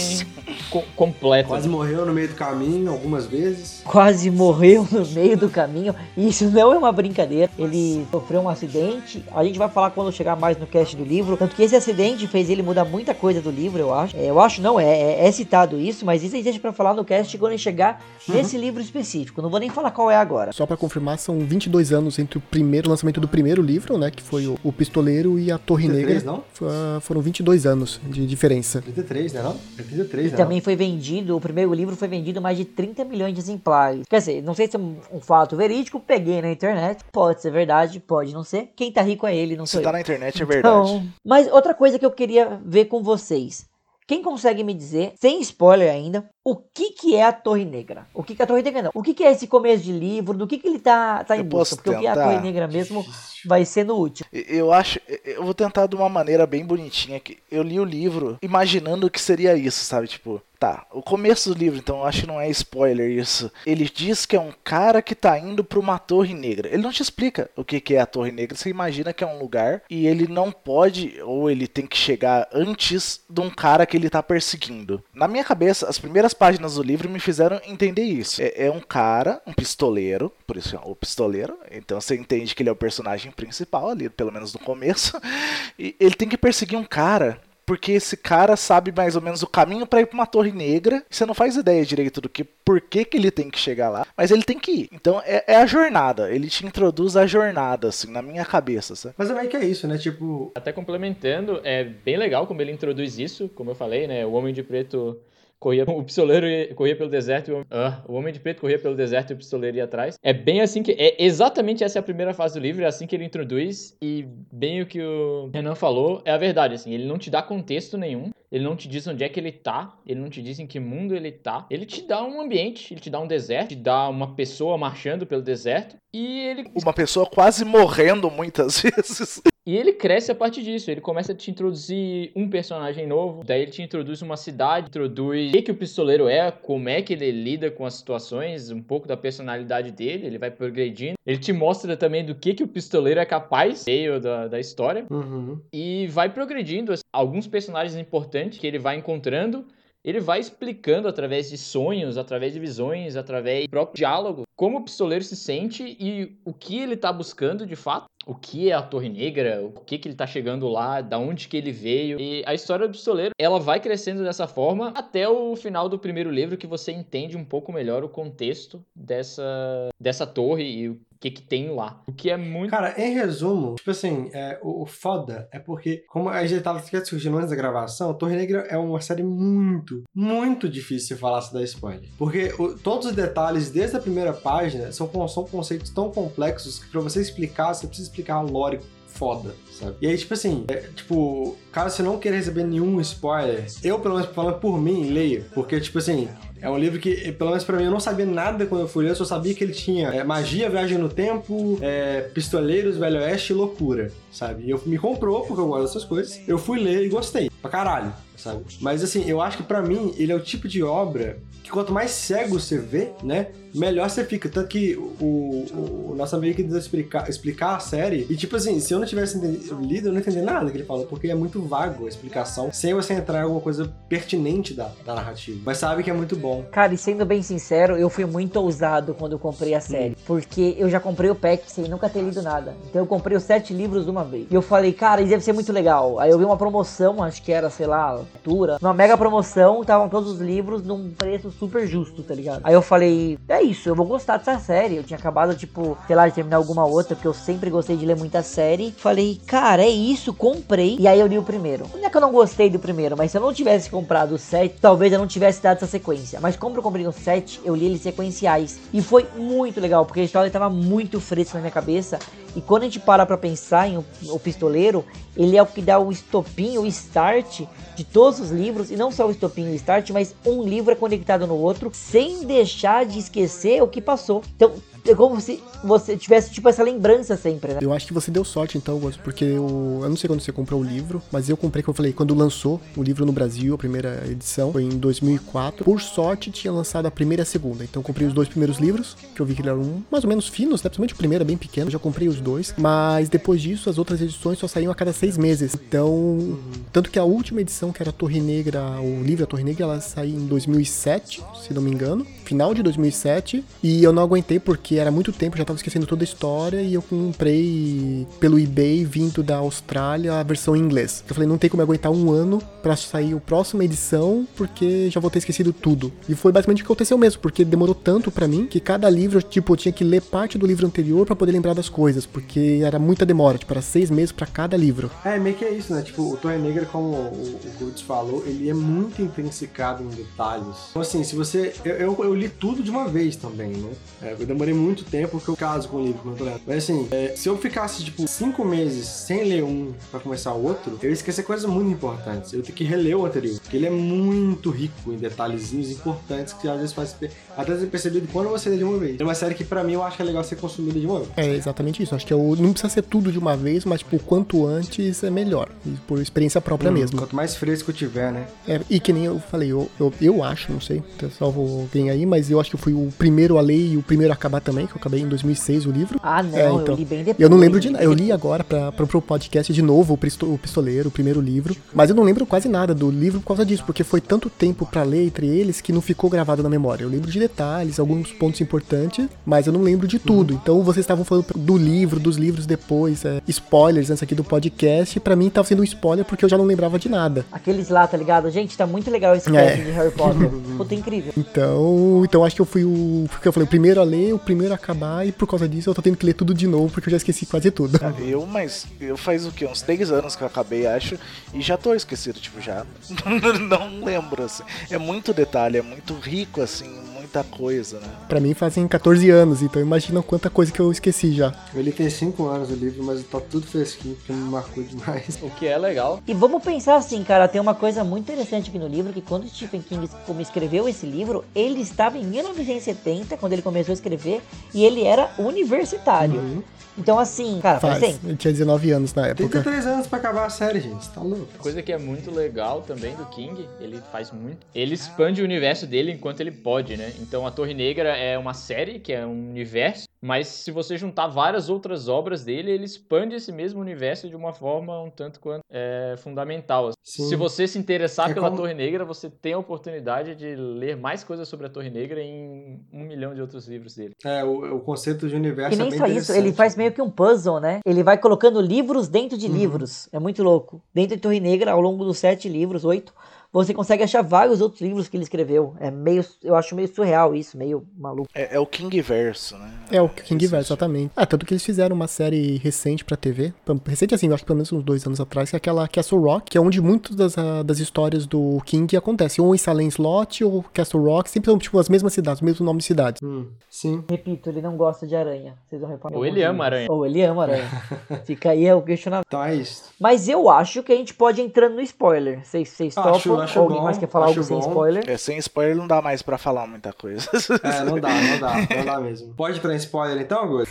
co- 0.70 0.84
completo. 0.96 1.48
Quase 1.48 1.68
morreu 1.68 2.04
no 2.06 2.12
meio 2.12 2.28
do 2.28 2.34
caminho 2.34 2.90
algumas 2.90 3.26
vezes. 3.26 3.82
quase 3.84 4.30
morreu 4.30 4.86
no 4.90 5.04
meio 5.06 5.36
do 5.36 5.48
caminho. 5.48 5.94
Isso 6.16 6.48
não 6.50 6.72
é 6.72 6.78
uma 6.78 6.92
brincadeira. 6.92 7.50
Ele 7.58 8.06
sofreu 8.10 8.40
um 8.40 8.48
acidente. 8.48 9.24
A 9.34 9.44
gente 9.44 9.58
vai 9.58 9.68
falar 9.68 9.90
quando 9.90 10.12
chegar 10.12 10.36
mais 10.36 10.56
no 10.58 10.66
cast 10.66 10.96
do 10.96 11.04
livro. 11.04 11.36
Tanto 11.36 11.54
que 11.56 11.62
esse 11.62 11.76
acidente 11.76 12.26
fez 12.26 12.48
ele 12.50 12.62
mudar 12.62 12.84
muita 12.84 13.14
coisa 13.14 13.40
do 13.40 13.50
livro, 13.50 13.78
eu 13.78 13.92
acho. 13.94 14.16
É, 14.16 14.26
eu 14.30 14.40
acho 14.40 14.60
não, 14.62 14.78
é, 14.78 14.84
é, 14.84 15.26
é 15.26 15.32
citado 15.32 15.78
isso, 15.80 16.04
mas 16.04 16.22
isso 16.22 16.34
a 16.34 16.36
gente 16.36 16.44
deixa 16.44 16.58
pra 16.60 16.72
falar 16.72 16.94
no 16.94 17.04
cast 17.04 17.36
quando 17.38 17.56
chegar 17.58 18.02
nesse 18.28 18.56
livro 18.56 18.80
específico. 18.80 19.42
Não 19.42 19.50
vou 19.50 19.60
nem 19.60 19.70
falar 19.70 19.90
qual 19.90 20.10
é 20.10 20.16
agora. 20.16 20.52
Só 20.52 20.66
pra 20.66 20.76
confirmar, 20.76 21.18
são 21.18 21.38
22 21.40 21.92
anos 21.92 22.18
entre 22.18 22.38
o 22.38 22.40
primeiro 22.40 22.88
o 22.88 22.90
lançamento 22.90 23.20
do 23.20 23.28
primeiro 23.28 23.62
livro, 23.62 23.98
né, 23.98 24.10
que 24.10 24.22
foi 24.22 24.46
o, 24.46 24.58
o 24.64 24.72
Pistoleiro 24.72 25.38
e 25.38 25.50
a 25.52 25.58
Torre 25.58 25.88
33, 25.88 26.24
Negra. 26.24 26.42
não? 26.60 27.00
Foram 27.00 27.20
22 27.20 27.66
anos 27.66 28.00
de 28.08 28.26
diferença. 28.26 28.80
33, 28.82 29.32
né? 29.32 29.39
Não? 29.42 29.56
É 29.78 29.82
33, 29.82 30.26
E 30.26 30.30
né? 30.30 30.36
também 30.36 30.60
foi 30.60 30.76
vendido, 30.76 31.36
o 31.36 31.40
primeiro 31.40 31.72
livro 31.74 31.96
foi 31.96 32.08
vendido 32.08 32.40
mais 32.40 32.56
de 32.56 32.64
30 32.64 33.04
milhões 33.04 33.34
de 33.34 33.40
exemplares. 33.40 34.04
Quer 34.08 34.18
dizer, 34.18 34.42
não 34.42 34.54
sei 34.54 34.66
se 34.68 34.76
é 34.76 34.78
um, 34.78 34.96
um 35.12 35.20
fato 35.20 35.56
verídico, 35.56 36.00
peguei 36.00 36.40
na 36.42 36.50
internet. 36.50 37.04
Pode 37.12 37.40
ser 37.42 37.50
verdade, 37.50 38.00
pode 38.00 38.32
não 38.32 38.44
ser. 38.44 38.70
Quem 38.76 38.90
tá 38.92 39.02
rico 39.02 39.26
é 39.26 39.34
ele, 39.36 39.56
não 39.56 39.66
sou 39.66 39.78
Se 39.78 39.78
eu. 39.78 39.82
tá 39.82 39.92
na 39.92 40.00
internet 40.00 40.42
é 40.42 40.44
verdade. 40.44 40.76
Então, 40.90 41.06
mas 41.24 41.46
outra 41.50 41.74
coisa 41.74 41.98
que 41.98 42.06
eu 42.06 42.10
queria 42.10 42.60
ver 42.64 42.86
com 42.86 43.02
vocês. 43.02 43.68
Quem 44.10 44.22
consegue 44.22 44.64
me 44.64 44.74
dizer, 44.74 45.12
sem 45.20 45.40
spoiler 45.40 45.88
ainda, 45.88 46.28
o 46.44 46.56
que 46.56 46.90
que 46.90 47.14
é 47.14 47.22
a 47.22 47.32
Torre 47.32 47.64
Negra? 47.64 48.08
O 48.12 48.24
que 48.24 48.34
que 48.34 48.42
é 48.42 48.44
a 48.44 48.48
Torre 48.48 48.60
Negra 48.60 48.82
não? 48.82 48.90
O 48.92 49.04
que 49.04 49.14
que 49.14 49.22
é 49.22 49.30
esse 49.30 49.46
começo 49.46 49.84
de 49.84 49.92
livro? 49.92 50.36
Do 50.36 50.48
que 50.48 50.58
que 50.58 50.66
ele 50.66 50.80
tá, 50.80 51.22
tá 51.22 51.36
em 51.36 51.38
Eu 51.38 51.44
busca? 51.44 51.58
posso 51.60 51.76
Porque 51.76 51.90
o 51.90 52.00
que 52.00 52.08
é 52.08 52.10
a? 52.10 52.14
Torre 52.14 52.40
Negra 52.40 52.66
mesmo 52.66 53.06
vai 53.46 53.64
ser 53.64 53.84
no 53.84 53.94
último. 53.94 54.28
Eu 54.32 54.72
acho. 54.72 54.98
Eu 55.24 55.44
vou 55.44 55.54
tentar 55.54 55.86
de 55.86 55.94
uma 55.94 56.08
maneira 56.08 56.44
bem 56.44 56.64
bonitinha. 56.66 57.20
que 57.20 57.38
Eu 57.48 57.62
li 57.62 57.78
o 57.78 57.84
livro 57.84 58.36
imaginando 58.42 59.08
que 59.08 59.20
seria 59.20 59.54
isso, 59.54 59.84
sabe? 59.84 60.08
Tipo, 60.08 60.42
tá. 60.60 60.86
O 60.92 61.02
começo 61.02 61.52
do 61.52 61.58
livro, 61.58 61.78
então 61.78 62.04
acho 62.04 62.20
que 62.20 62.26
não 62.26 62.38
é 62.38 62.48
spoiler 62.50 63.10
isso. 63.10 63.50
Ele 63.64 63.90
diz 63.92 64.26
que 64.26 64.36
é 64.36 64.40
um 64.40 64.52
cara 64.62 65.00
que 65.00 65.14
tá 65.14 65.38
indo 65.38 65.64
pra 65.64 65.80
uma 65.80 65.98
torre 65.98 66.34
negra. 66.34 66.68
Ele 66.68 66.82
não 66.82 66.92
te 66.92 67.02
explica 67.02 67.50
o 67.56 67.64
que, 67.64 67.80
que 67.80 67.94
é 67.94 68.00
a 68.00 68.06
torre 68.06 68.30
negra. 68.30 68.56
Você 68.56 68.68
imagina 68.68 69.14
que 69.14 69.24
é 69.24 69.26
um 69.26 69.38
lugar 69.38 69.82
e 69.88 70.06
ele 70.06 70.28
não 70.28 70.52
pode, 70.52 71.18
ou 71.22 71.50
ele 71.50 71.66
tem 71.66 71.86
que 71.86 71.96
chegar 71.96 72.46
antes 72.52 73.22
de 73.28 73.40
um 73.40 73.48
cara 73.48 73.86
que 73.86 73.96
ele 73.96 74.10
tá 74.10 74.22
perseguindo. 74.22 75.02
Na 75.14 75.26
minha 75.26 75.42
cabeça, 75.42 75.88
as 75.88 75.98
primeiras 75.98 76.34
páginas 76.34 76.74
do 76.74 76.82
livro 76.82 77.08
me 77.08 77.18
fizeram 77.18 77.58
entender 77.64 78.04
isso. 78.04 78.42
É, 78.42 78.66
é 78.66 78.70
um 78.70 78.80
cara, 78.80 79.40
um 79.46 79.54
pistoleiro, 79.54 80.30
por 80.46 80.58
isso 80.58 80.76
é 80.76 80.80
o 80.84 80.94
pistoleiro. 80.94 81.56
Então 81.70 81.98
você 81.98 82.14
entende 82.14 82.54
que 82.54 82.62
ele 82.62 82.68
é 82.68 82.72
o 82.72 82.76
personagem 82.76 83.32
principal 83.32 83.88
ali, 83.88 84.10
pelo 84.10 84.30
menos 84.30 84.52
no 84.52 84.60
começo. 84.60 85.18
E 85.78 85.96
ele 85.98 86.14
tem 86.14 86.28
que 86.28 86.36
perseguir 86.36 86.78
um 86.78 86.84
cara 86.84 87.40
porque 87.70 87.92
esse 87.92 88.16
cara 88.16 88.56
sabe 88.56 88.90
mais 88.90 89.14
ou 89.14 89.22
menos 89.22 89.44
o 89.44 89.46
caminho 89.46 89.86
pra 89.86 90.00
ir 90.00 90.06
pra 90.06 90.14
uma 90.14 90.26
torre 90.26 90.50
negra. 90.50 91.04
Você 91.08 91.24
não 91.24 91.34
faz 91.34 91.54
ideia 91.54 91.86
direito 91.86 92.20
do 92.20 92.28
que 92.28 92.42
por 92.42 92.80
que, 92.80 93.04
que 93.04 93.16
ele 93.16 93.30
tem 93.30 93.48
que 93.48 93.60
chegar 93.60 93.88
lá, 93.88 94.04
mas 94.16 94.32
ele 94.32 94.42
tem 94.42 94.58
que 94.58 94.72
ir. 94.72 94.88
Então 94.90 95.22
é, 95.24 95.44
é 95.46 95.54
a 95.54 95.66
jornada. 95.66 96.34
Ele 96.34 96.48
te 96.48 96.66
introduz 96.66 97.16
a 97.16 97.28
jornada, 97.28 97.86
assim, 97.86 98.10
na 98.10 98.22
minha 98.22 98.44
cabeça, 98.44 98.96
sabe? 98.96 99.14
Mas 99.16 99.30
é 99.30 99.34
meio 99.34 99.48
que 99.48 99.56
é 99.56 99.64
isso, 99.64 99.86
né? 99.86 99.96
Tipo, 99.98 100.50
Até 100.52 100.72
complementando, 100.72 101.60
é 101.62 101.84
bem 101.84 102.16
legal 102.16 102.44
como 102.44 102.60
ele 102.60 102.72
introduz 102.72 103.20
isso, 103.20 103.48
como 103.50 103.70
eu 103.70 103.76
falei, 103.76 104.08
né? 104.08 104.26
O 104.26 104.32
Homem 104.32 104.52
de 104.52 104.64
Preto 104.64 105.16
corria, 105.60 105.84
o 105.86 106.02
pistoleiro 106.02 106.46
ia- 106.46 106.74
corria 106.74 106.96
pelo 106.96 107.10
deserto 107.10 107.52
o, 107.52 107.66
ah, 107.70 108.02
o 108.08 108.14
Homem 108.14 108.32
de 108.32 108.40
Preto 108.40 108.60
corria 108.62 108.78
pelo 108.78 108.96
deserto 108.96 109.30
e 109.30 109.34
o 109.34 109.36
pistoleiro 109.36 109.76
ia 109.76 109.84
atrás. 109.84 110.18
É 110.22 110.32
bem 110.32 110.60
assim 110.62 110.82
que 110.82 110.92
é 110.92 111.22
exatamente 111.22 111.84
essa 111.84 111.98
é 111.98 112.00
a 112.00 112.02
primeira 112.02 112.32
fase 112.34 112.58
do 112.58 112.62
livro, 112.62 112.82
é 112.82 112.86
assim 112.86 113.06
que 113.06 113.14
ele 113.14 113.24
introduz 113.24 113.96
e 114.02 114.26
bem 114.50 114.80
o 114.80 114.86
que 114.86 115.00
o 115.02 115.50
Renan 115.52 115.74
falou, 115.74 116.22
é 116.24 116.32
a 116.32 116.38
verdade 116.38 116.74
assim, 116.74 116.92
ele 116.92 117.04
não 117.06 117.18
te 117.18 117.30
dá 117.30 117.42
contexto 117.42 117.96
nenhum. 117.98 118.30
Ele 118.50 118.64
não 118.64 118.74
te 118.74 118.88
diz 118.88 119.06
onde 119.06 119.22
é 119.22 119.28
que 119.28 119.38
ele 119.38 119.52
tá, 119.52 119.96
ele 120.06 120.20
não 120.20 120.28
te 120.28 120.42
diz 120.42 120.58
em 120.58 120.66
que 120.66 120.80
mundo 120.80 121.14
ele 121.14 121.30
tá. 121.30 121.66
Ele 121.70 121.86
te 121.86 122.02
dá 122.02 122.22
um 122.24 122.40
ambiente, 122.40 122.92
ele 122.92 123.00
te 123.00 123.08
dá 123.08 123.20
um 123.20 123.26
deserto, 123.26 123.68
te 123.68 123.76
dá 123.76 124.08
uma 124.08 124.34
pessoa 124.34 124.76
marchando 124.76 125.26
pelo 125.26 125.42
deserto 125.42 125.96
e 126.12 126.40
ele 126.40 126.70
Uma 126.74 126.92
pessoa 126.92 127.26
quase 127.26 127.64
morrendo 127.64 128.30
muitas 128.30 128.82
vezes. 128.82 129.40
e 129.64 129.76
ele 129.76 129.92
cresce 129.92 130.32
a 130.32 130.34
partir 130.34 130.62
disso. 130.62 130.90
Ele 130.90 131.00
começa 131.00 131.32
a 131.32 131.34
te 131.34 131.50
introduzir 131.50 132.32
um 132.34 132.48
personagem 132.48 133.06
novo, 133.06 133.44
daí 133.44 133.62
ele 133.62 133.70
te 133.70 133.82
introduz 133.82 134.20
uma 134.20 134.36
cidade, 134.36 134.88
introduz 134.88 135.50
o 135.50 135.52
que, 135.52 135.62
que 135.62 135.70
o 135.70 135.76
pistoleiro 135.76 136.28
é, 136.28 136.50
como 136.50 136.88
é 136.88 137.00
que 137.00 137.12
ele 137.12 137.30
lida 137.30 137.70
com 137.70 137.86
as 137.86 137.94
situações, 137.94 138.70
um 138.70 138.82
pouco 138.82 139.06
da 139.06 139.16
personalidade 139.16 139.92
dele, 139.92 140.26
ele 140.26 140.38
vai 140.38 140.50
progredindo. 140.50 141.14
Ele 141.24 141.38
te 141.38 141.52
mostra 141.52 141.96
também 141.96 142.24
do 142.24 142.34
que, 142.34 142.54
que 142.54 142.64
o 142.64 142.68
pistoleiro 142.68 143.20
é 143.20 143.24
capaz, 143.24 143.84
meio 143.86 144.20
da, 144.20 144.48
da 144.48 144.58
história, 144.58 145.06
uhum. 145.08 145.60
e 145.72 146.08
vai 146.08 146.28
progredindo. 146.28 146.92
assim, 146.92 147.02
Alguns 147.12 147.46
personagens 147.46 147.96
importantes 147.96 148.39
que 148.48 148.66
ele 148.66 148.78
vai 148.78 148.96
encontrando. 148.96 149.66
Ele 150.02 150.18
vai 150.18 150.40
explicando 150.40 151.08
através 151.08 151.50
de 151.50 151.58
sonhos, 151.58 152.16
através 152.16 152.54
de 152.54 152.58
visões, 152.58 153.16
através 153.16 153.66
do 153.66 153.70
próprio 153.70 153.98
diálogo, 153.98 154.44
como 154.56 154.78
o 154.78 154.84
pistoleiro 154.84 155.22
se 155.22 155.36
sente 155.36 155.96
e 156.00 156.38
o 156.42 156.54
que 156.54 156.78
ele 156.78 156.96
tá 156.96 157.12
buscando 157.12 157.66
de 157.66 157.76
fato. 157.76 158.06
O 158.26 158.34
que 158.34 158.70
é 158.70 158.74
a 158.74 158.82
Torre 158.82 159.08
Negra, 159.08 159.62
o 159.64 159.70
que 159.80 159.98
que 159.98 160.08
ele 160.08 160.14
tá 160.14 160.26
chegando 160.26 160.68
lá, 160.68 161.00
da 161.00 161.18
onde 161.18 161.48
que 161.48 161.56
ele 161.56 161.72
veio. 161.72 162.20
E 162.20 162.42
a 162.46 162.54
história 162.54 162.86
do 162.86 162.92
pistoleiro, 162.92 163.32
ela 163.38 163.58
vai 163.58 163.80
crescendo 163.80 164.22
dessa 164.22 164.46
forma 164.46 164.92
até 164.94 165.28
o 165.28 165.56
final 165.56 165.88
do 165.88 165.98
primeiro 165.98 166.30
livro 166.30 166.56
que 166.56 166.66
você 166.66 166.92
entende 166.92 167.36
um 167.36 167.44
pouco 167.44 167.72
melhor 167.72 168.04
o 168.04 168.08
contexto 168.08 168.84
dessa, 168.94 169.88
dessa 169.98 170.26
torre 170.26 170.64
e 170.64 170.88
o 170.88 171.00
que 171.20 171.30
que 171.30 171.42
tem 171.42 171.68
lá. 171.70 172.02
O 172.08 172.12
que 172.14 172.30
é 172.30 172.36
muito... 172.38 172.70
Cara, 172.70 172.94
em 172.98 173.12
resumo, 173.12 173.74
tipo 173.74 173.90
assim, 173.90 174.30
é, 174.32 174.58
o, 174.62 174.82
o 174.84 174.86
foda 174.86 175.48
é 175.52 175.58
porque, 175.58 176.02
como 176.08 176.30
a 176.30 176.46
gente 176.46 176.62
tava 176.62 176.80
discutindo 176.80 177.36
antes 177.36 177.50
da 177.50 177.56
gravação, 177.56 178.14
Torre 178.14 178.36
Negra 178.36 178.60
é 178.70 178.78
uma 178.78 179.00
série 179.02 179.22
muito, 179.22 180.02
muito 180.14 180.66
difícil 180.66 181.16
de 181.16 181.20
falar 181.20 181.40
dar 181.52 181.62
spoiler. 181.64 182.08
Porque 182.16 182.54
o- 182.58 182.74
todos 182.74 183.06
os 183.08 183.12
detalhes, 183.12 183.70
desde 183.70 183.96
a 183.98 184.00
primeira 184.00 184.32
página, 184.32 184.92
são, 184.92 185.28
são 185.28 185.44
conceitos 185.44 185.90
tão 185.90 186.10
complexos 186.10 186.78
que 186.78 186.90
pra 186.90 187.00
você 187.02 187.20
explicar, 187.20 187.74
você 187.74 187.86
precisa 187.86 188.09
explicar 188.10 188.36
a 188.36 188.40
lore 188.42 188.80
foda, 189.06 189.54
sabe? 189.72 189.96
E 190.00 190.06
aí, 190.06 190.16
tipo 190.16 190.34
assim, 190.34 190.64
é, 190.68 190.76
tipo, 190.94 191.56
caso 191.72 191.96
você 191.96 192.02
não 192.02 192.18
queira 192.18 192.36
receber 192.36 192.64
nenhum 192.64 193.00
spoiler, 193.00 193.66
eu, 193.82 193.98
pelo 193.98 194.14
menos 194.14 194.30
falando 194.30 194.58
por 194.58 194.80
mim, 194.80 195.10
leio. 195.10 195.44
Porque, 195.52 195.80
tipo 195.80 195.98
assim, 195.98 196.28
é 196.60 196.70
um 196.70 196.78
livro 196.78 196.98
que, 197.00 197.32
pelo 197.32 197.50
menos 197.50 197.64
pra 197.64 197.76
mim, 197.76 197.84
eu 197.84 197.90
não 197.90 198.00
sabia 198.00 198.24
nada 198.24 198.66
quando 198.66 198.82
eu 198.82 198.88
fui 198.88 199.04
ler, 199.04 199.10
eu 199.10 199.16
só 199.16 199.24
sabia 199.24 199.54
que 199.54 199.64
ele 199.64 199.72
tinha 199.72 200.08
é, 200.08 200.22
magia, 200.22 200.70
viagem 200.70 200.96
no 200.96 201.08
tempo, 201.08 201.78
é, 201.82 202.22
pistoleiros, 202.32 202.96
velho 202.96 203.18
oeste 203.18 203.52
e 203.52 203.56
loucura, 203.56 204.12
sabe? 204.30 204.64
E 204.64 204.70
eu 204.70 204.80
me 204.86 204.96
comprou, 204.96 205.42
porque 205.44 205.60
eu 205.60 205.66
gosto 205.66 205.86
dessas 205.86 206.04
coisas. 206.04 206.40
Eu 206.46 206.58
fui 206.58 206.78
ler 206.78 207.04
e 207.04 207.08
gostei, 207.08 207.50
pra 207.60 207.70
caralho, 207.70 208.12
sabe? 208.36 208.64
Mas 208.80 209.02
assim, 209.02 209.28
eu 209.28 209.40
acho 209.40 209.56
que 209.56 209.62
pra 209.62 209.82
mim, 209.82 210.14
ele 210.16 210.32
é 210.32 210.34
o 210.34 210.40
tipo 210.40 210.68
de 210.68 210.82
obra 210.82 211.38
que 211.62 211.70
quanto 211.70 211.92
mais 211.92 212.10
cego 212.10 212.58
você 212.58 212.78
vê, 212.78 213.10
né? 213.22 213.48
Melhor 213.74 214.08
você 214.08 214.24
fica. 214.24 214.48
Tanto 214.48 214.68
que 214.68 214.96
o, 214.96 215.02
o, 215.20 216.10
o 216.12 216.14
nosso 216.16 216.36
amigo 216.36 216.56
que 216.56 216.62
explicar, 216.62 217.28
explicar 217.28 217.76
a 217.76 217.80
série, 217.80 218.26
e 218.28 218.36
tipo 218.36 218.56
assim, 218.56 218.80
se 218.80 218.92
eu 218.92 218.98
não 218.98 219.06
tivesse 219.06 219.38
lido, 219.80 220.08
eu 220.08 220.12
não 220.12 220.20
entendi 220.20 220.40
nada 220.40 220.70
que 220.70 220.76
ele 220.76 220.84
falou, 220.84 221.06
porque 221.06 221.28
é 221.28 221.34
muito 221.34 221.60
vago 221.62 222.06
a 222.06 222.08
explicação, 222.08 222.70
sem 222.72 222.94
você 222.94 223.14
entrar 223.14 223.40
em 223.40 223.42
alguma 223.42 223.60
coisa 223.60 223.90
pertinente 224.08 224.74
da, 224.74 224.90
da 225.04 225.14
narrativa. 225.14 225.60
Mas 225.64 225.78
sabe 225.78 226.02
que 226.02 226.10
é 226.10 226.14
muito 226.14 226.36
bom. 226.36 226.64
Cara, 226.70 226.94
e 226.94 226.98
sendo 226.98 227.24
bem 227.24 227.42
sincero, 227.42 227.96
eu 227.96 228.08
fui 228.08 228.24
muito 228.24 228.56
ousado 228.56 229.14
quando 229.14 229.32
eu 229.32 229.38
comprei 229.38 229.74
a 229.74 229.80
série. 229.80 230.16
Porque 230.26 230.74
eu 230.78 230.88
já 230.88 231.00
comprei 231.00 231.30
o 231.30 231.34
pack 231.34 231.70
sem 231.70 231.88
nunca 231.88 232.08
ter 232.08 232.22
lido 232.22 232.42
nada. 232.42 232.74
Então 232.88 233.02
eu 233.02 233.06
comprei 233.06 233.36
os 233.36 233.42
sete 233.42 233.72
livros 233.72 234.04
de 234.04 234.10
uma 234.10 234.24
vez. 234.24 234.46
E 234.50 234.54
eu 234.54 234.62
falei, 234.62 234.92
cara, 234.92 235.20
isso 235.20 235.30
deve 235.30 235.44
ser 235.44 235.52
muito 235.52 235.72
legal. 235.72 236.18
Aí 236.18 236.30
eu 236.30 236.38
vi 236.38 236.44
uma 236.44 236.56
promoção, 236.56 237.22
acho 237.22 237.42
que 237.42 237.52
era, 237.52 237.70
sei 237.70 237.86
lá, 237.86 238.10
altura. 238.10 238.78
Uma 238.80 238.94
mega 238.94 239.16
promoção, 239.16 239.80
estavam 239.80 240.08
todos 240.08 240.32
os 240.32 240.40
livros 240.40 240.82
num 240.82 241.10
preço 241.10 241.50
super 241.50 241.86
justo, 241.86 242.22
tá 242.22 242.34
ligado? 242.34 242.60
Aí 242.64 242.74
eu 242.74 242.82
falei, 242.82 243.38
é 243.48 243.59
isso, 243.62 243.88
eu 243.88 243.94
vou 243.94 244.06
gostar 244.06 244.36
dessa 244.36 244.58
série. 244.58 244.96
Eu 244.96 245.04
tinha 245.04 245.18
acabado, 245.18 245.54
tipo, 245.54 245.96
sei 246.06 246.16
lá, 246.16 246.28
de 246.28 246.34
terminar 246.34 246.56
alguma 246.56 246.84
outra, 246.86 247.14
porque 247.14 247.28
eu 247.28 247.34
sempre 247.34 247.70
gostei 247.70 247.96
de 247.96 248.06
ler 248.06 248.16
muita 248.16 248.42
série. 248.42 248.94
Falei, 248.96 249.40
cara, 249.46 249.82
é 249.82 249.88
isso, 249.88 250.32
comprei. 250.32 250.96
E 250.98 251.06
aí 251.06 251.18
eu 251.18 251.26
li 251.26 251.38
o 251.38 251.42
primeiro. 251.42 251.86
Não 251.94 252.04
é 252.04 252.10
que 252.10 252.16
eu 252.16 252.20
não 252.20 252.32
gostei 252.32 252.70
do 252.70 252.78
primeiro, 252.78 253.16
mas 253.16 253.30
se 253.30 253.36
eu 253.36 253.40
não 253.40 253.52
tivesse 253.52 253.90
comprado 253.90 254.34
o 254.34 254.38
7, 254.38 254.76
talvez 254.80 255.12
eu 255.12 255.18
não 255.18 255.26
tivesse 255.26 255.62
dado 255.62 255.76
essa 255.76 255.86
sequência. 255.86 256.40
Mas 256.40 256.56
como 256.56 256.76
eu 256.76 256.82
comprei 256.82 257.06
o 257.06 257.12
7, 257.12 257.60
eu 257.64 257.74
li 257.74 257.86
eles 257.86 258.02
sequenciais. 258.02 258.78
E 258.92 259.02
foi 259.02 259.26
muito 259.36 259.80
legal, 259.80 260.04
porque 260.04 260.20
a 260.20 260.24
história 260.24 260.48
estava 260.48 260.68
muito 260.70 261.20
fresca 261.20 261.54
na 261.54 261.62
minha 261.62 261.72
cabeça. 261.72 262.18
E 262.54 262.60
quando 262.60 262.82
a 262.82 262.86
gente 262.86 263.00
para 263.00 263.24
pra 263.24 263.38
pensar 263.38 263.88
em 263.88 263.96
o, 263.96 264.04
o 264.28 264.38
pistoleiro, 264.38 265.04
ele 265.36 265.56
é 265.56 265.62
o 265.62 265.66
que 265.66 265.80
dá 265.80 265.98
o 265.98 266.10
estopim, 266.10 266.78
o 266.78 266.86
start 266.86 267.62
de 268.00 268.04
todos 268.04 268.40
os 268.40 268.50
livros. 268.50 268.90
E 268.90 268.96
não 268.96 269.12
só 269.12 269.26
o 269.26 269.30
estopim 269.30 269.66
e 269.66 269.72
o 269.72 269.74
start, 269.74 270.10
mas 270.10 270.34
um 270.44 270.62
livro 270.62 270.92
é 270.92 270.96
conectado 270.96 271.46
no 271.46 271.54
outro, 271.54 271.90
sem 271.92 272.46
deixar 272.46 273.04
de 273.04 273.18
esquecer 273.18 273.82
o 273.82 273.88
que 273.88 274.00
passou. 274.00 274.42
Então, 274.56 274.72
é 275.04 275.14
como 275.14 275.40
se 275.40 275.62
você 275.82 276.16
tivesse, 276.16 276.50
tipo, 276.50 276.68
essa 276.68 276.82
lembrança 276.82 277.36
sempre, 277.36 277.74
né? 277.74 277.78
Eu 277.80 277.92
acho 277.92 278.06
que 278.06 278.12
você 278.12 278.30
deu 278.30 278.44
sorte 278.44 278.76
então, 278.76 278.98
Gus, 278.98 279.16
porque 279.16 279.44
eu, 279.44 280.00
eu 280.02 280.08
não 280.08 280.16
sei 280.16 280.28
quando 280.28 280.40
você 280.40 280.52
comprou 280.52 280.80
o 280.80 280.84
livro, 280.84 281.22
mas 281.32 281.48
eu 281.48 281.56
comprei, 281.56 281.82
como 281.82 281.92
eu 281.92 281.96
falei, 281.96 282.12
quando 282.12 282.34
lançou 282.34 282.80
o 282.96 283.02
livro 283.02 283.24
no 283.24 283.32
Brasil, 283.32 283.74
a 283.74 283.78
primeira 283.78 284.22
edição, 284.28 284.72
foi 284.72 284.84
em 284.84 284.90
2004. 284.90 285.84
Por 285.84 286.00
sorte, 286.00 286.50
tinha 286.50 286.72
lançado 286.72 287.06
a 287.06 287.10
primeira 287.10 287.42
e 287.42 287.44
a 287.44 287.46
segunda. 287.46 287.84
Então 287.84 288.02
comprei 288.02 288.26
os 288.26 288.34
dois 288.34 288.48
primeiros 288.48 288.78
livros, 288.78 289.16
que 289.34 289.40
eu 289.40 289.46
vi 289.46 289.54
que 289.54 289.62
eram 289.62 290.02
mais 290.10 290.24
ou 290.24 290.28
menos 290.28 290.48
finos, 290.48 290.82
né? 290.82 290.88
Principalmente 290.88 291.14
o 291.14 291.16
primeiro 291.16 291.42
é 291.42 291.46
bem 291.46 291.56
pequeno, 291.56 291.86
eu 291.86 291.92
já 291.92 291.98
comprei 291.98 292.28
os 292.28 292.40
dois. 292.40 292.74
Mas 292.76 293.28
depois 293.28 293.60
disso, 293.60 293.88
as 293.88 293.98
outras 293.98 294.20
edições 294.20 294.58
só 294.58 294.68
saíam 294.68 294.92
a 294.92 294.94
cada 294.94 295.12
seis 295.12 295.36
meses. 295.36 295.74
Então, 295.74 296.58
tanto 296.92 297.10
que 297.10 297.18
a 297.18 297.24
última 297.24 297.60
edição, 297.60 297.92
que 297.92 298.02
era 298.02 298.10
a 298.10 298.12
Torre 298.12 298.40
Negra, 298.40 299.00
o 299.00 299.22
livro 299.22 299.44
A 299.44 299.46
Torre 299.46 299.64
Negra, 299.64 299.84
ela 299.84 300.00
saiu 300.00 300.36
em 300.36 300.46
2007, 300.46 301.42
se 301.62 301.72
não 301.72 301.82
me 301.82 301.90
engano. 301.90 302.26
Final 302.44 302.74
de 302.74 302.82
2007. 302.82 303.64
E 303.82 304.02
eu 304.02 304.12
não 304.12 304.22
aguentei 304.22 304.58
porque 304.58 304.89
era 304.98 305.10
muito 305.10 305.32
tempo, 305.32 305.56
já 305.56 305.64
tava 305.64 305.76
esquecendo 305.76 306.06
toda 306.06 306.22
a 306.22 306.24
história. 306.24 306.80
E 306.82 306.94
eu 306.94 307.02
comprei 307.02 308.26
pelo 308.38 308.58
eBay, 308.58 309.04
vindo 309.04 309.42
da 309.42 309.56
Austrália, 309.56 310.34
a 310.34 310.42
versão 310.42 310.76
em 310.76 310.80
inglês. 310.80 311.24
Eu 311.28 311.34
falei, 311.34 311.48
não 311.48 311.58
tem 311.58 311.70
como 311.70 311.82
aguentar 311.82 312.12
um 312.12 312.30
ano 312.30 312.60
pra 312.82 312.96
sair 312.96 313.34
a 313.34 313.40
próxima 313.40 313.84
edição, 313.84 314.46
porque 314.56 315.10
já 315.10 315.20
vou 315.20 315.30
ter 315.30 315.38
esquecido 315.38 315.72
tudo. 315.72 316.12
E 316.28 316.34
foi 316.34 316.52
basicamente 316.52 316.82
o 316.82 316.84
que 316.84 316.86
aconteceu 316.86 317.18
mesmo, 317.18 317.40
porque 317.40 317.64
demorou 317.64 317.94
tanto 317.94 318.30
pra 318.30 318.48
mim 318.48 318.66
que 318.66 318.80
cada 318.80 319.08
livro, 319.08 319.42
tipo, 319.42 319.72
eu 319.72 319.76
tinha 319.76 319.92
que 319.92 320.04
ler 320.04 320.22
parte 320.22 320.58
do 320.58 320.66
livro 320.66 320.86
anterior 320.86 321.26
pra 321.26 321.36
poder 321.36 321.52
lembrar 321.52 321.74
das 321.74 321.88
coisas, 321.88 322.26
porque 322.26 322.80
era 322.84 322.98
muita 322.98 323.26
demora, 323.26 323.58
tipo, 323.58 323.72
era 323.72 323.82
seis 323.82 324.10
meses 324.10 324.32
pra 324.32 324.46
cada 324.46 324.76
livro. 324.76 325.10
É, 325.24 325.38
meio 325.38 325.56
que 325.56 325.64
é 325.64 325.70
isso, 325.70 325.92
né? 325.94 326.02
Tipo, 326.02 326.32
o 326.32 326.36
Torre 326.36 326.58
Negra, 326.58 326.86
como 326.86 327.08
o, 327.08 327.60
o 327.64 327.70
Kurtz 327.78 328.00
falou, 328.00 328.42
ele 328.46 328.68
é 328.68 328.74
muito 328.74 329.22
intrinsecado 329.22 330.02
em 330.02 330.08
detalhes. 330.08 330.76
Então, 330.90 331.02
assim, 331.02 331.22
se 331.24 331.34
você. 331.34 331.72
Eu, 331.84 331.94
eu, 331.94 332.24
eu 332.24 332.34
li 332.34 332.48
tudo 332.48 332.82
de 332.82 332.90
uma 332.90 333.08
vez 333.08 333.36
também, 333.36 333.70
né? 333.70 333.90
É, 334.22 334.36
eu 334.38 334.46
demorei 334.46 334.74
muito 334.80 335.04
tempo 335.04 335.32
porque 335.32 335.50
eu 335.50 335.56
caso 335.56 335.88
com 335.88 335.98
o 335.98 336.04
livro, 336.04 336.34
eu 336.38 336.44
lendo. 336.44 336.60
Mas, 336.66 336.84
assim, 336.84 337.08
é, 337.10 337.34
se 337.36 337.48
eu 337.48 337.56
ficasse, 337.58 338.04
tipo, 338.04 338.26
cinco 338.26 338.64
meses 338.64 339.06
sem 339.06 339.44
ler 339.44 339.62
um 339.62 339.92
pra 340.10 340.20
começar 340.20 340.52
o 340.52 340.64
outro, 340.64 340.98
eu 341.02 341.08
ia 341.08 341.14
esquecer 341.14 341.42
coisas 341.42 341.68
muito 341.68 341.90
importantes. 341.90 342.52
Eu 342.52 342.60
ia 342.60 342.64
ter 342.64 342.72
que 342.72 342.84
reler 342.84 343.16
o 343.16 343.24
anterior. 343.26 343.58
Porque 343.60 343.76
ele 343.76 343.86
é 343.86 343.90
muito 343.90 344.70
rico 344.70 345.12
em 345.12 345.16
detalhezinhos 345.16 345.90
importantes 345.90 346.52
que 346.54 346.68
às 346.68 346.76
vezes 346.76 346.92
faz 346.92 347.16
até 347.56 347.76
ser 347.76 347.86
percebido 347.86 348.28
quando 348.32 348.48
você 348.48 348.68
lê 348.68 348.76
de 348.76 348.84
uma 348.84 348.98
vez. 348.98 349.20
É 349.20 349.24
uma 349.24 349.34
série 349.34 349.54
que, 349.54 349.64
pra 349.64 349.84
mim, 349.84 349.92
eu 349.94 350.02
acho 350.02 350.16
que 350.16 350.22
é 350.22 350.24
legal 350.26 350.42
ser 350.44 350.56
consumida 350.56 350.98
de 350.98 351.06
uma 351.06 351.20
vez. 351.20 351.30
É 351.36 351.54
exatamente 351.54 352.02
isso. 352.02 352.14
Acho 352.14 352.26
que 352.26 352.32
eu, 352.32 352.56
não 352.58 352.72
precisa 352.72 352.92
ser 352.92 353.02
tudo 353.02 353.30
de 353.30 353.38
uma 353.38 353.56
vez, 353.56 353.84
mas 353.84 354.00
tipo, 354.00 354.18
quanto 354.18 354.66
antes 354.66 355.22
é 355.22 355.30
melhor. 355.30 355.68
Por 356.06 356.20
experiência 356.20 356.60
própria 356.60 356.90
Hum, 356.90 356.94
mesmo. 356.94 357.18
Quanto 357.18 357.36
mais 357.36 357.54
fresco 357.54 357.92
tiver, 357.92 358.32
né? 358.32 358.46
É, 358.66 358.80
e 358.88 358.98
que 358.98 359.12
nem 359.12 359.24
eu 359.24 359.38
falei, 359.38 359.70
eu, 359.72 359.90
eu, 359.98 360.12
eu 360.20 360.42
acho, 360.42 360.72
não 360.72 360.80
sei, 360.80 361.02
salvo 361.38 361.60
alguém 361.82 362.10
aí, 362.10 362.24
mas 362.24 362.50
eu 362.50 362.60
acho 362.60 362.70
que 362.70 362.76
eu 362.76 362.80
fui 362.80 362.92
o 362.92 363.10
primeiro 363.18 363.58
a 363.58 363.60
ler 363.60 363.92
e 363.92 363.96
o 363.96 364.02
primeiro 364.02 364.32
a 364.32 364.34
acabar 364.34 364.60
também, 364.60 364.69
que 364.86 364.92
eu 364.94 364.96
acabei 364.98 365.20
em 365.20 365.28
2006 365.28 365.86
o 365.86 365.90
livro. 365.90 366.18
Ah, 366.22 366.42
não, 366.42 366.56
É, 366.58 366.62
então. 366.72 366.94
eu 366.94 366.96
li 366.96 367.04
bem 367.04 367.18
depois. 367.24 367.40
Eu 367.40 367.48
não 367.50 367.56
lembro 367.56 367.80
de 367.80 367.90
nada. 367.90 368.04
Eu 368.04 368.12
li 368.12 368.30
agora 368.32 368.62
pra, 368.64 368.92
pro 368.92 369.20
podcast 369.20 369.72
de 369.72 369.82
novo 369.82 370.14
o, 370.14 370.46
o 370.54 370.58
Pistoleiro, 370.58 371.08
o 371.08 371.12
primeiro 371.12 371.40
livro. 371.40 371.76
Mas 371.94 372.10
eu 372.10 372.16
não 372.16 372.22
lembro 372.24 372.44
quase 372.46 372.68
nada 372.68 372.94
do 372.94 373.10
livro 373.10 373.40
por 373.40 373.48
causa 373.48 373.64
disso, 373.64 373.82
porque 373.84 374.04
foi 374.04 374.20
tanto 374.20 374.48
tempo 374.50 374.86
pra 374.86 375.02
ler 375.02 375.24
entre 375.26 375.46
eles 375.46 375.80
que 375.80 375.92
não 375.92 376.00
ficou 376.00 376.28
gravado 376.30 376.62
na 376.62 376.68
memória. 376.68 377.04
Eu 377.04 377.08
lembro 377.08 377.30
de 377.30 377.38
detalhes, 377.38 377.98
alguns 377.98 378.32
pontos 378.32 378.60
importantes, 378.60 379.26
mas 379.44 379.66
eu 379.66 379.72
não 379.72 379.82
lembro 379.82 380.06
de 380.06 380.18
tudo. 380.18 380.54
Então 380.54 380.82
vocês 380.82 381.04
estavam 381.04 381.24
falando 381.24 381.46
do 381.56 381.76
livro, 381.76 382.18
dos 382.20 382.36
livros 382.36 382.66
depois, 382.66 383.24
é, 383.24 383.40
spoilers 383.48 384.10
antes 384.10 384.22
aqui 384.22 384.34
do 384.34 384.44
podcast. 384.44 385.16
E 385.16 385.20
pra 385.20 385.34
mim 385.36 385.50
tava 385.50 385.66
sendo 385.66 385.80
um 385.80 385.84
spoiler 385.84 386.24
porque 386.24 386.44
eu 386.44 386.48
já 386.48 386.56
não 386.58 386.64
lembrava 386.64 386.98
de 386.98 387.08
nada. 387.08 387.44
Aqueles 387.50 387.88
lá, 387.88 388.06
tá 388.06 388.16
ligado? 388.16 388.50
Gente, 388.50 388.76
tá 388.76 388.86
muito 388.86 389.10
legal 389.10 389.34
esse 389.34 389.48
É. 389.48 389.52
cast 389.52 389.84
de 389.84 389.90
Harry 389.90 390.10
Potter. 390.10 390.50
Puta, 390.76 390.94
incrível. 390.94 391.32
Então, 391.50 392.22
então 392.24 392.44
acho 392.44 392.54
que 392.56 392.62
eu 392.62 392.66
fui 392.66 392.84
o. 392.84 393.24
Porque 393.28 393.46
eu 393.48 393.52
falei, 393.52 393.66
o 393.66 393.68
primeiro 393.68 394.00
a 394.00 394.04
ler, 394.04 394.32
o 394.32 394.38
primeiro 394.38 394.59
a 394.66 394.74
acabar, 394.74 395.26
e 395.26 395.32
por 395.32 395.46
causa 395.46 395.68
disso 395.68 395.90
eu 395.90 395.94
tô 395.94 396.02
tendo 396.02 396.16
que 396.16 396.26
ler 396.26 396.34
tudo 396.34 396.52
de 396.52 396.66
novo, 396.66 396.92
porque 396.92 397.08
eu 397.08 397.12
já 397.12 397.16
esqueci 397.16 397.46
quase 397.46 397.70
tudo. 397.70 397.98
Eu, 398.20 398.44
mas 398.46 398.86
eu 399.00 399.16
faz 399.16 399.46
o 399.46 399.52
quê? 399.52 399.66
Uns 399.66 399.82
10 399.82 400.10
anos 400.10 400.36
que 400.36 400.42
eu 400.42 400.46
acabei, 400.46 400.86
acho, 400.86 401.18
e 401.54 401.60
já 401.60 401.76
tô 401.76 401.94
esquecido, 401.94 402.38
tipo, 402.38 402.60
já. 402.60 402.84
não 403.68 404.04
lembro, 404.04 404.44
assim. 404.44 404.62
É 404.90 404.98
muito 404.98 405.32
detalhe, 405.32 405.78
é 405.78 405.82
muito 405.82 406.14
rico, 406.14 406.60
assim, 406.60 406.88
muita 407.30 407.44
coisa, 407.44 408.00
né? 408.00 408.08
Pra 408.28 408.40
mim 408.40 408.52
fazem 408.54 408.86
14 408.88 409.30
anos, 409.30 409.62
então 409.62 409.80
imagina 409.80 410.20
quanta 410.20 410.50
coisa 410.50 410.72
que 410.72 410.80
eu 410.80 410.90
esqueci 410.90 411.32
já. 411.32 411.54
Eu 411.72 411.80
li 411.80 411.92
tem 411.92 412.10
5 412.10 412.44
anos 412.46 412.70
o 412.70 412.74
livro, 412.74 413.04
mas 413.04 413.22
tá 413.22 413.40
tudo 413.40 413.66
fresquinho, 413.66 414.16
porque 414.16 414.32
me 414.32 414.50
marcou 414.50 414.82
demais. 414.82 415.38
O 415.40 415.48
que 415.50 415.66
é 415.66 415.78
legal. 415.78 416.20
E 416.26 416.34
vamos 416.34 416.62
pensar 416.62 416.96
assim, 416.96 417.22
cara, 417.22 417.46
tem 417.46 417.60
uma 417.60 417.74
coisa 417.74 418.02
muito 418.02 418.24
interessante 418.24 418.68
aqui 418.68 418.78
no 418.78 418.88
livro, 418.88 419.12
que 419.12 419.20
quando 419.20 419.48
Stephen 419.48 419.80
King 419.80 420.10
como 420.26 420.40
escreveu 420.40 420.88
esse 420.88 421.06
livro, 421.06 421.44
ele 421.54 421.80
estava 421.80 422.18
em 422.18 422.24
1970, 422.24 423.36
quando 423.36 423.52
ele 423.52 423.62
começou 423.62 423.92
a 423.92 423.94
escrever, 423.94 424.42
e 424.74 424.84
ele 424.84 425.04
era 425.04 425.30
universitário. 425.38 426.64
Então 426.98 427.18
assim, 427.18 427.58
cara, 427.60 427.80
faz, 427.80 427.98
Faz. 428.00 428.12
tempo. 428.14 428.28
Eu 428.28 428.36
tinha 428.36 428.52
19 428.52 428.90
anos 428.90 429.14
na 429.14 429.28
época. 429.28 429.48
33 429.48 429.86
anos 429.86 430.06
pra 430.06 430.18
acabar 430.18 430.46
a 430.46 430.50
série, 430.50 430.80
gente. 430.80 431.04
Você 431.04 431.10
tá 431.12 431.20
louco? 431.22 431.46
Coisa 431.58 431.82
que 431.82 431.92
é 431.92 431.98
muito 431.98 432.30
legal 432.30 432.82
também 432.82 433.14
do 433.14 433.24
King, 433.26 433.68
ele 433.80 434.00
faz 434.12 434.30
muito. 434.30 434.66
Ele 434.74 434.94
expande 434.94 435.40
o 435.40 435.44
universo 435.44 435.86
dele 435.86 436.12
enquanto 436.12 436.40
ele 436.40 436.50
pode, 436.52 436.96
né? 436.96 437.12
Então 437.20 437.46
a 437.46 437.50
Torre 437.50 437.74
Negra 437.74 438.16
é 438.16 438.36
uma 438.38 438.54
série, 438.54 438.98
que 438.98 439.12
é 439.12 439.24
um 439.24 439.50
universo, 439.50 440.06
mas 440.20 440.48
se 440.48 440.70
você 440.70 440.96
juntar 440.98 441.26
várias 441.28 441.68
outras 441.70 442.08
obras 442.08 442.44
dele, 442.44 442.70
ele 442.70 442.84
expande 442.84 443.34
esse 443.34 443.50
mesmo 443.50 443.80
universo 443.80 444.28
de 444.28 444.36
uma 444.36 444.52
forma 444.52 445.00
um 445.02 445.10
tanto 445.10 445.40
quanto 445.40 445.60
é, 445.70 446.14
fundamental. 446.18 446.90
Sim. 447.02 447.28
Se 447.28 447.36
você 447.36 447.66
se 447.66 447.78
interessar 447.78 448.30
É 448.30 448.34
pela 448.34 448.48
como- 448.50 448.60
Torre 448.60 448.74
Negra, 448.74 449.04
você 449.04 449.30
tem 449.30 449.52
a 449.54 449.58
oportunidade 449.58 450.34
de 450.34 450.54
ler 450.56 450.96
mais 450.96 451.24
coisas 451.24 451.48
sobre 451.48 451.66
a 451.66 451.70
Torre 451.70 451.88
Negra 451.90 452.20
em 452.22 452.80
um 452.92 453.04
milhão 453.04 453.34
de 453.34 453.40
outros 453.40 453.66
livros 453.66 453.94
dele. 453.94 454.12
É, 454.24 454.44
o, 454.44 454.76
o 454.76 454.80
conceito 454.80 455.28
de 455.28 455.34
universo 455.34 455.72
E 455.72 455.80
é 455.80 455.82
nem 455.82 455.90
bem 455.90 455.98
só 455.98 456.06
isso, 456.06 456.32
ele 456.32 456.52
faz 456.52 456.76
meio 456.80 456.92
que 456.92 457.02
um 457.02 457.10
puzzle, 457.10 457.60
né? 457.60 457.80
Ele 457.84 458.02
vai 458.02 458.16
colocando 458.16 458.58
livros 458.58 459.06
dentro 459.06 459.36
de 459.36 459.46
Uhum. 459.46 459.52
livros. 459.52 460.08
É 460.10 460.18
muito 460.18 460.42
louco. 460.42 460.80
Dentro 460.94 461.14
de 461.14 461.20
Torre 461.20 461.38
Negra, 461.38 461.72
ao 461.72 461.80
longo 461.80 462.04
dos 462.06 462.16
sete 462.18 462.48
livros, 462.48 462.84
oito, 462.86 463.12
você 463.52 463.74
consegue 463.74 464.02
achar 464.02 464.22
vários 464.22 464.60
outros 464.60 464.80
livros 464.80 465.08
que 465.08 465.16
ele 465.16 465.24
escreveu. 465.24 465.74
É 465.80 465.90
meio, 465.90 466.24
eu 466.42 466.54
acho 466.54 466.74
meio 466.74 466.92
surreal 466.94 467.34
isso, 467.34 467.56
meio 467.58 467.84
maluco. 467.98 468.28
É, 468.34 468.54
é 468.56 468.58
o 468.60 468.66
King 468.66 469.00
Verso, 469.02 469.56
né? 469.58 469.70
É 469.90 470.00
o 470.00 470.08
King 470.08 470.44
Esse- 470.44 470.50
Verse, 470.52 470.68
exatamente. 470.72 471.12
Ah, 471.16 471.26
tanto 471.26 471.44
que 471.44 471.52
eles 471.54 471.64
fizeram 471.64 471.94
uma 471.96 472.06
série 472.06 472.56
recente 472.58 473.04
pra 473.04 473.16
TV. 473.16 473.52
Recente 473.86 474.14
assim, 474.14 474.28
eu 474.28 474.34
acho 474.34 474.42
que 474.44 474.46
pelo 474.46 474.56
menos 474.58 474.72
uns 474.72 474.82
dois 474.84 475.04
anos 475.06 475.20
atrás, 475.20 475.50
que 475.50 475.56
é 475.56 475.58
aquela 475.58 475.86
Castle 475.88 476.20
Rock, 476.20 476.50
que 476.50 476.58
é 476.58 476.60
onde 476.60 476.80
muitas 476.80 477.16
das, 477.16 477.36
ah, 477.36 477.62
das 477.62 477.78
histórias 477.78 478.26
do 478.26 478.60
King 478.64 478.96
acontecem. 478.96 479.44
Ou 479.44 479.54
em 479.54 479.58
Salem 479.58 479.88
Slot 479.88 480.44
ou 480.44 480.62
Castle 480.72 481.02
Rock, 481.02 481.28
sempre 481.30 481.50
são 481.50 481.58
tipo 481.58 481.78
as 481.78 481.88
mesmas 481.88 482.12
cidades, 482.12 482.40
o 482.40 482.44
mesmo 482.44 482.64
nome 482.64 482.78
de 482.78 482.84
cidades. 482.84 483.20
Hum, 483.22 483.46
sim. 483.68 484.04
Repito, 484.08 484.48
ele 484.48 484.60
não 484.62 484.76
gosta 484.76 485.06
de 485.06 485.16
aranha. 485.16 485.54
Vocês 485.68 485.80
vão 485.80 485.90
reparar. 485.90 486.16
Ou 486.16 486.24
ele 486.24 486.42
ama 486.42 486.64
aranha. 486.64 486.86
Ou 486.90 487.04
ele 487.04 487.22
ama 487.22 487.42
aranha. 487.42 487.68
Fica 488.24 488.50
aí 488.50 488.72
o 488.72 488.82
questionamento. 488.82 489.26
É 489.36 489.54
isso. 489.54 489.90
Mas 490.00 490.28
eu 490.28 490.48
acho 490.48 490.82
que 490.82 490.92
a 490.92 490.96
gente 490.96 491.14
pode 491.14 491.40
ir 491.40 491.44
entrando 491.44 491.74
no 491.74 491.80
spoiler. 491.80 492.44
Vocês 492.44 492.68
vocês 492.68 492.96
Acho- 492.96 493.39
acho 493.40 493.58
alguém 493.58 493.78
bom, 493.78 493.84
mais 493.84 493.98
quer 493.98 494.08
falar 494.08 494.26
algo 494.26 494.40
acho 494.40 494.48
sem 494.48 494.58
bom. 494.58 494.68
spoiler? 494.68 495.08
É, 495.08 495.16
sem 495.16 495.38
spoiler 495.38 495.76
não 495.76 495.86
dá 495.86 496.00
mais 496.02 496.22
pra 496.22 496.38
falar 496.38 496.66
muita 496.66 496.92
coisa. 496.92 497.28
É, 497.62 497.84
não 497.84 497.98
dá, 497.98 498.08
não 498.10 498.38
dá, 498.38 498.54
não 498.76 498.84
dá 498.84 499.00
mesmo. 499.02 499.34
Pode 499.34 499.58
ir 499.58 499.60
pra 499.60 499.74
spoiler 499.74 500.20
então, 500.20 500.46
Good? 500.48 500.70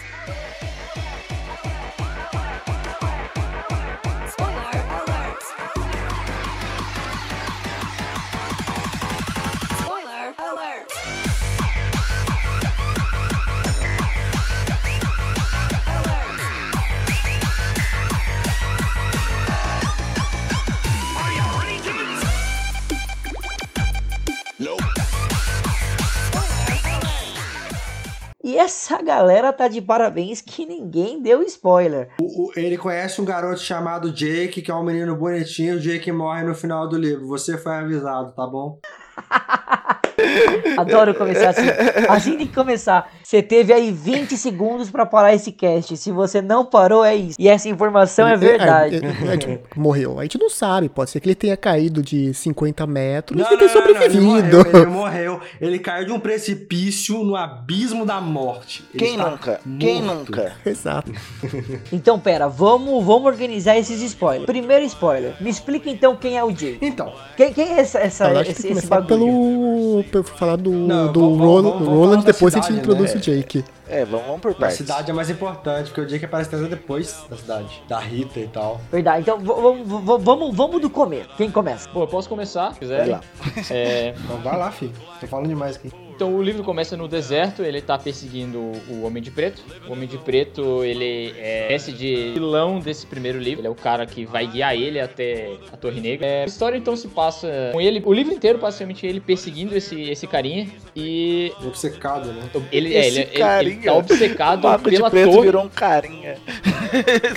Galera 29.14 29.52
tá 29.52 29.68
de 29.68 29.82
parabéns 29.82 30.40
que 30.40 30.68
ninguém 30.68 31.20
deu 31.20 31.42
spoiler. 31.42 32.10
O- 32.22 32.52
ele 32.56 32.78
conhece 32.78 33.20
um 33.20 33.26
garoto 33.26 33.60
chamado 33.60 34.12
Jake, 34.14 34.62
que 34.62 34.70
é 34.70 34.76
um 34.76 34.84
menino 34.84 35.16
bonitinho. 35.16 35.78
O 35.78 35.80
Jake 35.80 36.12
morre 36.12 36.44
no 36.44 36.54
final 36.54 36.88
do 36.88 36.96
livro. 36.96 37.26
Você 37.28 37.58
foi 37.58 37.74
avisado, 37.74 38.32
tá 38.36 38.46
bom? 38.46 38.78
Adoro 40.78 41.16
começar 41.16 41.50
assim. 41.50 41.68
Assim 42.08 42.38
tem 42.38 42.46
que 42.48 42.54
começar. 42.54 43.12
Você 43.30 43.44
teve 43.44 43.72
aí 43.72 43.92
20 43.92 44.36
segundos 44.36 44.90
pra 44.90 45.06
parar 45.06 45.36
esse 45.36 45.52
cast. 45.52 45.96
Se 45.98 46.12
você 46.12 46.42
não 46.42 46.66
parou, 46.66 47.06
é 47.06 47.16
isso. 47.16 47.36
E 47.40 47.48
essa 47.48 47.70
informação 47.70 48.28
é 48.28 48.36
verdade. 48.36 48.96
É, 48.96 49.30
é, 49.30 49.34
é, 49.36 49.38
tipo, 49.38 49.80
morreu. 49.80 50.18
A 50.18 50.24
gente 50.24 50.40
não 50.40 50.50
sabe, 50.50 50.90
pode 50.90 51.12
ser 51.12 51.20
que 51.20 51.28
ele 51.28 51.36
tenha 51.36 51.56
caído 51.56 52.02
de 52.02 52.34
50 52.34 52.88
metros 52.88 53.40
Não, 53.40 53.46
e 53.46 53.56
tenha 53.56 53.68
não, 53.72 53.82
não, 53.82 53.88
ele 53.88 53.94
sobrevivido. 53.94 54.58
morreu, 54.58 54.82
ele 54.82 54.86
morreu. 54.88 55.40
Ele 55.62 55.78
caiu 55.78 56.08
de 56.08 56.12
um 56.12 56.20
precipício 56.20 57.24
no 57.24 57.36
abismo 57.36 58.04
da 58.04 58.20
morte. 58.20 58.84
Ele 58.96 59.06
Quem 59.06 59.16
nunca? 59.18 59.62
Quem 59.80 60.02
morto. 60.02 60.18
nunca? 60.18 60.54
Exato. 60.66 61.12
Então, 61.94 62.20
pera, 62.20 62.48
vamos, 62.48 63.04
vamos 63.06 63.26
organizar 63.28 63.78
esses 63.78 64.02
spoilers. 64.02 64.46
Primeiro 64.48 64.86
spoiler. 64.86 65.36
Me 65.40 65.50
explica 65.52 65.88
então 65.90 66.16
quem 66.16 66.36
é 66.38 66.44
o 66.44 66.50
Jay. 66.56 66.80
Então, 66.82 67.14
Quem, 67.38 67.54
quem 67.54 67.74
é 67.74 67.80
essa, 67.80 68.00
essa, 68.00 68.28
Eu 68.30 68.40
acho 68.40 68.46
que 68.46 68.52
esse, 68.52 68.68
que 68.68 68.74
esse 68.74 68.88
bagulho? 68.88 69.08
pelo, 69.08 70.04
pelo 70.12 70.24
falar 70.24 70.56
do, 70.56 70.72
Não, 70.72 71.12
do 71.12 71.20
vamos- 71.20 71.38
Roland, 71.40 71.72
vamos 71.74 71.88
Roland, 71.88 72.22
depois 72.24 72.56
a 72.56 72.58
cidade, 72.62 72.68
gente 72.74 72.80
introduz 72.80 73.14
né? 73.14 73.19
Jake. 73.20 73.64
É, 73.88 74.06
vamos, 74.06 74.26
vamos 74.28 74.42
por 74.42 74.52
a 74.52 74.56
partes. 74.56 74.78
cidade 74.78 75.10
é 75.10 75.14
mais 75.14 75.30
importante, 75.30 75.88
porque 75.88 76.02
o 76.02 76.06
Jake 76.08 76.26
aparece 76.26 76.54
até 76.56 76.66
depois 76.68 77.24
da 77.30 77.36
cidade. 77.38 77.84
Da 77.88 78.00
Rita 78.00 78.40
e 78.40 78.48
tal. 78.48 78.80
Verdade. 78.92 79.22
Então, 79.22 79.40
v- 79.40 79.84
v- 79.84 79.84
v- 79.84 80.18
vamos, 80.24 80.56
vamos 80.56 80.82
do 80.82 80.90
começo. 80.90 81.30
Quem 81.38 81.50
começa? 81.52 81.90
Bom, 81.92 82.02
eu 82.04 82.08
posso 82.08 82.28
começar, 82.30 82.74
se 82.74 82.80
Vai 82.80 82.80
quiserem. 82.80 83.12
lá. 83.12 83.22
É, 83.70 84.14
Então 84.18 84.38
vai 84.42 84.58
lá, 84.58 84.72
filho. 84.72 84.94
Tô 85.20 85.28
falando 85.28 85.48
demais 85.48 85.76
aqui. 85.76 85.92
Então 86.20 86.36
o 86.36 86.42
livro 86.44 86.66
começa 86.66 86.98
no 86.98 87.08
deserto, 87.08 87.62
ele 87.64 87.80
tá 87.82 87.98
perseguindo 87.98 88.60
o 88.90 89.04
Homem 89.06 89.24
de 89.24 89.32
Preto. 89.32 89.62
O 89.88 89.94
Homem 89.94 90.06
de 90.06 90.18
Preto, 90.18 90.84
ele 90.84 91.34
é 91.38 91.74
esse 91.74 91.94
de 91.94 92.32
vilão 92.34 92.78
desse 92.82 93.06
primeiro 93.08 93.40
livro. 93.40 93.62
Ele 93.62 93.68
é 93.68 93.70
o 93.70 93.76
cara 93.76 94.06
que 94.06 94.26
vai 94.26 94.46
guiar 94.46 94.76
ele 94.76 95.00
até 95.00 95.50
a 95.72 95.78
Torre 95.78 96.02
Negra. 96.02 96.28
É, 96.28 96.44
a 96.44 96.46
história 96.46 96.78
então 96.78 96.94
se 96.98 97.08
passa 97.08 97.70
com 97.72 97.80
ele, 97.80 98.04
o 98.06 98.12
livro 98.12 98.34
inteiro 98.34 98.60
basicamente 98.60 99.08
ele 99.08 99.22
perseguindo 99.22 99.74
esse, 99.78 100.10
esse 100.10 100.28
carinha 100.28 100.68
e 100.94 101.54
Obcecado, 101.66 102.34
né? 102.34 102.50
ele, 102.70 102.94
é, 102.98 103.08
ele, 103.08 103.20
ele- 103.20 103.70
ele 103.72 103.76
tá 103.86 103.94
obcecado 103.94 104.66
O 104.66 104.72
Mago 104.72 104.90
de 104.90 104.98
pela 104.98 105.10
Preto 105.10 105.32
torre. 105.32 105.46
virou 105.46 105.64
um 105.64 105.70
carinha. 105.70 106.36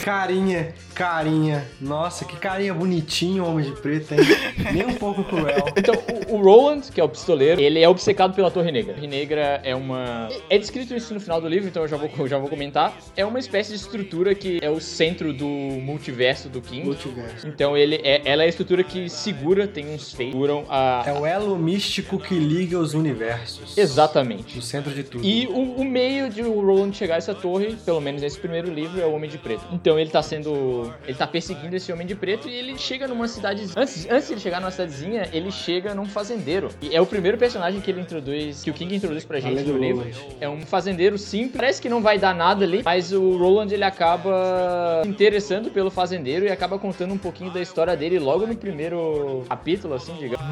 Carinha, 0.05 0.75
carinha. 1.03 1.67
Nossa, 1.81 2.25
que 2.25 2.37
carinha 2.37 2.73
bonitinho, 2.73 3.45
homem 3.45 3.65
de 3.65 3.73
preto, 3.73 4.15
hein? 4.15 4.21
Nem 4.73 4.87
um 4.87 4.95
pouco 4.95 5.25
cruel. 5.25 5.65
Então, 5.77 5.95
o, 6.29 6.37
o 6.37 6.43
Roland, 6.43 6.83
que 6.95 7.01
é 7.01 7.05
o 7.05 7.09
pistoleiro, 7.09 7.61
ele 7.61 7.81
é 7.81 7.88
obcecado 7.88 8.35
pela 8.35 8.53
Torre 8.53 8.71
Negra. 8.71 8.93
A 8.93 8.95
Torre 8.95 9.09
Negra 9.09 9.61
é 9.65 9.75
uma. 9.75 10.29
É 10.49 10.57
descrito 10.57 10.95
isso 10.95 11.12
no 11.12 11.19
final 11.19 11.41
do 11.41 11.49
livro, 11.49 11.69
então 11.69 11.83
eu 11.83 11.88
já 11.88 11.97
vou, 11.97 12.29
já 12.29 12.38
vou 12.38 12.49
comentar. 12.49 12.97
É 13.17 13.25
uma 13.25 13.41
espécie 13.41 13.71
de 13.71 13.77
estrutura 13.77 14.33
que 14.33 14.61
é 14.62 14.71
o 14.71 14.81
centro 14.81 15.33
do 15.33 15.45
multiverso 15.45 16.49
do 16.49 16.61
King. 16.61 16.85
Multiverso. 16.85 17.49
Então 17.49 17.77
ele 17.77 17.97
é, 18.05 18.23
ela 18.25 18.45
é 18.45 18.47
a 18.47 18.49
estrutura 18.49 18.85
que 18.85 19.09
segura, 19.09 19.67
tem 19.67 19.93
uns 19.93 20.12
feitos, 20.12 20.35
seguram 20.35 20.65
a. 20.69 21.03
É 21.05 21.12
o 21.12 21.27
elo 21.27 21.59
místico 21.59 22.17
que 22.17 22.38
liga 22.38 22.79
os 22.79 22.95
universos. 22.95 23.77
Exatamente. 23.77 24.55
No 24.55 24.62
centro 24.62 24.95
de 24.95 25.03
tudo. 25.03 25.25
E 25.25 25.49
o, 25.49 25.81
o 25.81 25.85
meio 25.85 26.31
de 26.31 26.43
o 26.43 26.61
Roland 26.61 26.93
chegar 26.93 27.17
a 27.17 27.19
essa 27.19 27.35
torre, 27.35 27.77
pelo 27.85 28.01
menos 28.01 28.23
nesse 28.23 28.38
primeiro 28.38 28.73
livro, 28.73 29.01
é 29.01 29.07
o 29.07 29.12
Homem 29.12 29.29
de 29.29 29.38
Preto. 29.38 29.65
Então 29.73 29.99
ele 29.99 30.11
tá 30.11 30.23
sendo. 30.23 30.91
Ele 31.07 31.16
tá 31.16 31.26
perseguindo 31.26 31.74
esse 31.76 31.92
Homem 31.92 32.07
de 32.07 32.14
Preto 32.14 32.48
e 32.48 32.55
ele 32.55 32.76
chega 32.78 33.07
numa 33.09 33.28
cidade. 33.28 33.64
Antes, 33.76 34.07
antes 34.11 34.26
de 34.28 34.35
ele 34.35 34.40
chegar 34.40 34.61
numa 34.61 34.70
cidadezinha, 34.70 35.28
ele 35.33 35.50
chega 35.50 35.94
num 35.94 36.07
fazendeiro. 36.07 36.68
E 36.81 36.94
é 36.94 37.00
o 37.00 37.07
primeiro 37.07 37.37
personagem 37.38 37.81
que 37.81 37.90
ele 37.90 38.00
introduz, 38.00 38.62
que 38.62 38.70
o 38.70 38.74
King 38.74 38.94
introduz 38.94 39.24
pra 39.24 39.40
gente 39.40 39.62
no 39.62 39.78
livro. 39.78 40.07
É 40.40 40.48
um 40.48 40.62
fazendeiro 40.62 41.18
simples. 41.18 41.57
Parece 41.57 41.81
que 41.81 41.88
não 41.88 42.02
vai 42.02 42.18
dar 42.18 42.35
nada 42.35 42.64
ali, 42.64 42.83
mas 42.85 43.12
o 43.12 43.37
Roland 43.37 43.68
ele 43.72 43.85
acaba 43.85 45.00
se 45.02 45.09
interessando 45.09 45.70
pelo 45.70 45.90
fazendeiro 45.90 46.44
e 46.46 46.50
acaba 46.50 46.78
contando 46.78 47.12
um 47.14 47.18
pouquinho 47.18 47.50
da 47.52 47.61
história 47.61 47.96
dele 47.96 48.18
logo 48.18 48.46
no 48.46 48.55
primeiro 48.57 49.44
capítulo, 49.48 49.94
assim, 49.94 50.14
digamos. 50.18 50.42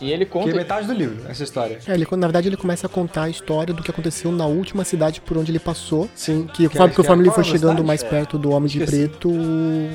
E 0.00 0.10
ele 0.12 0.24
Que 0.24 0.30
é 0.38 0.40
conta. 0.42 0.54
metade 0.56 0.86
do 0.86 0.92
livro, 0.92 1.18
essa 1.28 1.42
história. 1.42 1.78
É, 1.86 1.92
ele, 1.94 2.06
na 2.12 2.26
verdade, 2.26 2.48
ele 2.48 2.56
começa 2.56 2.86
a 2.86 2.90
contar 2.90 3.24
a 3.24 3.28
história 3.30 3.72
do 3.74 3.82
que 3.82 3.90
aconteceu 3.90 4.30
na 4.32 4.46
última 4.46 4.84
cidade 4.84 5.20
por 5.20 5.36
onde 5.38 5.50
ele 5.50 5.58
passou. 5.58 6.08
Sim. 6.14 6.46
Que, 6.54 6.68
Que 6.68 6.76
sabe 6.76 6.94
que 6.94 7.00
o 7.00 7.02
é- 7.02 7.06
família 7.06 7.30
qual 7.30 7.36
foi 7.36 7.44
é 7.44 7.46
chegando 7.46 7.70
cidade? 7.70 7.86
mais 7.86 8.02
É. 8.02 8.08
perto 8.08 8.38
do 8.38 8.50
Homem 8.50 8.68
de. 8.68 8.80
Preto, 8.80 9.30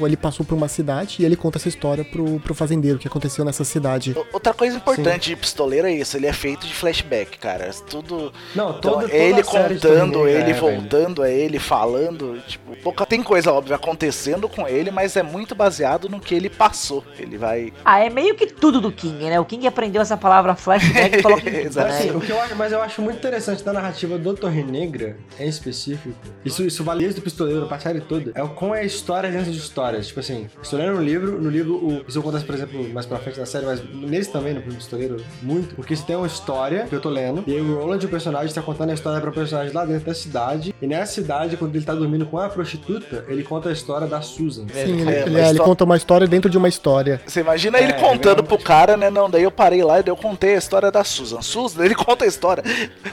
ele 0.06 0.17
passou 0.17 0.45
por 0.45 0.56
uma 0.56 0.67
cidade 0.67 1.17
e 1.19 1.26
ele 1.26 1.36
conta 1.36 1.58
essa 1.58 1.69
história 1.69 2.04
pro, 2.04 2.39
pro 2.39 2.54
fazendeiro, 2.54 2.98
o 2.98 3.00
que 3.00 3.08
aconteceu 3.08 3.43
nessa 3.43 3.63
cidade. 3.63 4.15
Outra 4.32 4.54
coisa 4.54 4.78
importante 4.78 5.30
de 5.30 5.36
pistoleiro 5.36 5.88
é 5.88 5.93
isso, 5.93 6.17
ele 6.17 6.28
é 6.28 6.34
feito 6.34 6.67
de 6.67 6.74
flashback, 6.74 7.38
cara. 7.38 7.69
Tudo. 7.89 8.32
Não, 8.56 8.69
Então, 8.69 8.93
toda, 8.93 9.02
toda 9.04 9.13
ele 9.13 9.41
a 9.41 9.43
contando, 9.43 10.28
ele 10.28 10.38
é, 10.38 10.54
velho. 10.54 10.60
voltando, 10.60 11.24
é 11.24 11.34
ele 11.34 11.60
falando. 11.60 12.39
Tipo, 12.48 12.76
pouca 12.78 13.06
tem 13.06 13.21
coisa 13.21 13.52
óbvia 13.52 13.76
acontecendo 13.76 14.48
com 14.48 14.67
ele, 14.67 14.91
mas 14.91 15.15
é 15.15 15.24
muito 15.24 15.56
baseado 15.56 16.08
no 16.10 16.19
que 16.19 16.36
ele 16.36 16.50
passou. 16.50 17.04
Ele 17.17 17.38
vai. 17.38 17.74
Ah, 17.84 18.00
é 18.00 18.10
meio 18.10 18.36
que 18.36 18.48
tudo 18.48 18.80
do 18.80 18.91
King, 18.91 19.26
né? 19.26 19.39
O 19.39 19.45
King 19.45 19.65
aprendeu 19.67 20.02
essa 20.02 20.17
palavra 20.17 20.56
flashback 20.56 21.17
e 21.17 21.21
falou 21.21 21.39
que 21.41 21.50
Exato. 21.50 21.89
Assim, 21.89 22.10
né? 22.12 22.15
o 22.15 22.21
que 22.21 22.32
eu 22.32 22.39
acho, 22.41 22.56
mas 22.56 22.71
eu 22.71 22.82
acho 22.82 23.02
muito 23.02 23.17
interessante 23.17 23.63
da 23.63 23.74
narrativa 23.74 24.17
do 24.17 24.34
Torre 24.36 24.63
Negra, 24.63 25.17
em 25.39 25.48
específico, 25.48 26.15
isso, 26.43 26.63
isso 26.63 26.84
vale 26.84 27.04
desde 27.04 27.19
o 27.19 27.24
pistoleiro 27.24 27.67
pra 27.67 27.80
série 27.80 28.02
toda, 28.02 28.32
é 28.36 28.43
o 28.43 28.50
como 28.50 28.76
é 28.76 28.86
história 28.86 29.32
dentro 29.32 29.52
de 29.52 29.58
histórias. 29.75 30.07
Tipo 30.07 30.19
assim, 30.21 30.47
pistoleiro 30.61 30.95
no 30.95 31.01
livro, 31.03 31.41
no 31.41 31.49
livro, 31.49 31.75
o, 31.75 32.05
isso 32.07 32.17
acontece, 32.19 32.45
por 32.45 32.55
exemplo, 32.55 32.88
mais 32.93 33.05
pra 33.05 33.17
frente 33.19 33.38
da 33.38 33.45
série, 33.45 33.65
mas 33.65 33.81
nesse 33.93 34.31
também, 34.31 34.53
no 34.53 34.61
pistoleiro, 34.61 35.17
muito, 35.41 35.75
porque 35.75 35.93
você 35.95 36.03
tem 36.03 36.15
uma 36.15 36.27
história 36.27 36.85
que 36.88 36.95
eu 36.95 37.01
tô 37.01 37.09
lendo, 37.09 37.43
e 37.45 37.53
aí 37.53 37.61
o 37.61 37.75
Roland, 37.79 37.99
o 38.05 38.07
personagem, 38.07 38.53
tá 38.53 38.61
contando 38.61 38.91
a 38.91 38.93
história 38.93 39.19
pra 39.19 39.31
personagem 39.31 39.73
lá 39.73 39.83
dentro 39.85 40.05
da 40.05 40.13
cidade, 40.13 40.73
e 40.81 40.88
nessa 40.88 41.13
cidade, 41.13 41.57
quando 41.57 41.75
ele 41.75 41.83
tá 41.83 41.93
dormindo 41.93 42.25
com 42.25 42.38
a 42.39 42.47
prostituta, 42.47 43.25
ele 43.27 43.43
conta 43.43 43.69
a 43.69 43.71
história 43.73 44.07
da 44.07 44.21
Susan. 44.21 44.65
Sim, 44.71 45.01
ele, 45.01 45.09
é, 45.09 45.21
ele- 45.23 45.39
é, 45.41 45.49
ele 45.49 45.59
conta 45.59 45.83
uma 45.83 45.97
história 45.97 46.25
dentro 46.25 46.49
de 46.49 46.57
uma 46.57 46.69
história. 46.69 47.19
Você 47.25 47.41
imagina 47.41 47.77
ele 47.79 47.91
É, 47.91 47.99
contando 47.99 48.43
pro 48.43 48.57
cara, 48.57 48.95
né? 48.95 49.09
Não, 49.09 49.29
daí 49.29 49.43
eu 49.43 49.51
parei 49.51 49.83
lá 49.83 49.99
e 49.99 50.03
daí 50.03 50.11
eu 50.11 50.15
contei 50.17 50.55
a 50.55 50.57
história 50.57 50.89
da 50.91 51.03
Susan. 51.03 51.41
Susan, 51.41 51.83
ele 51.83 51.95
conta 51.95 52.23
a 52.23 52.27
história. 52.27 52.63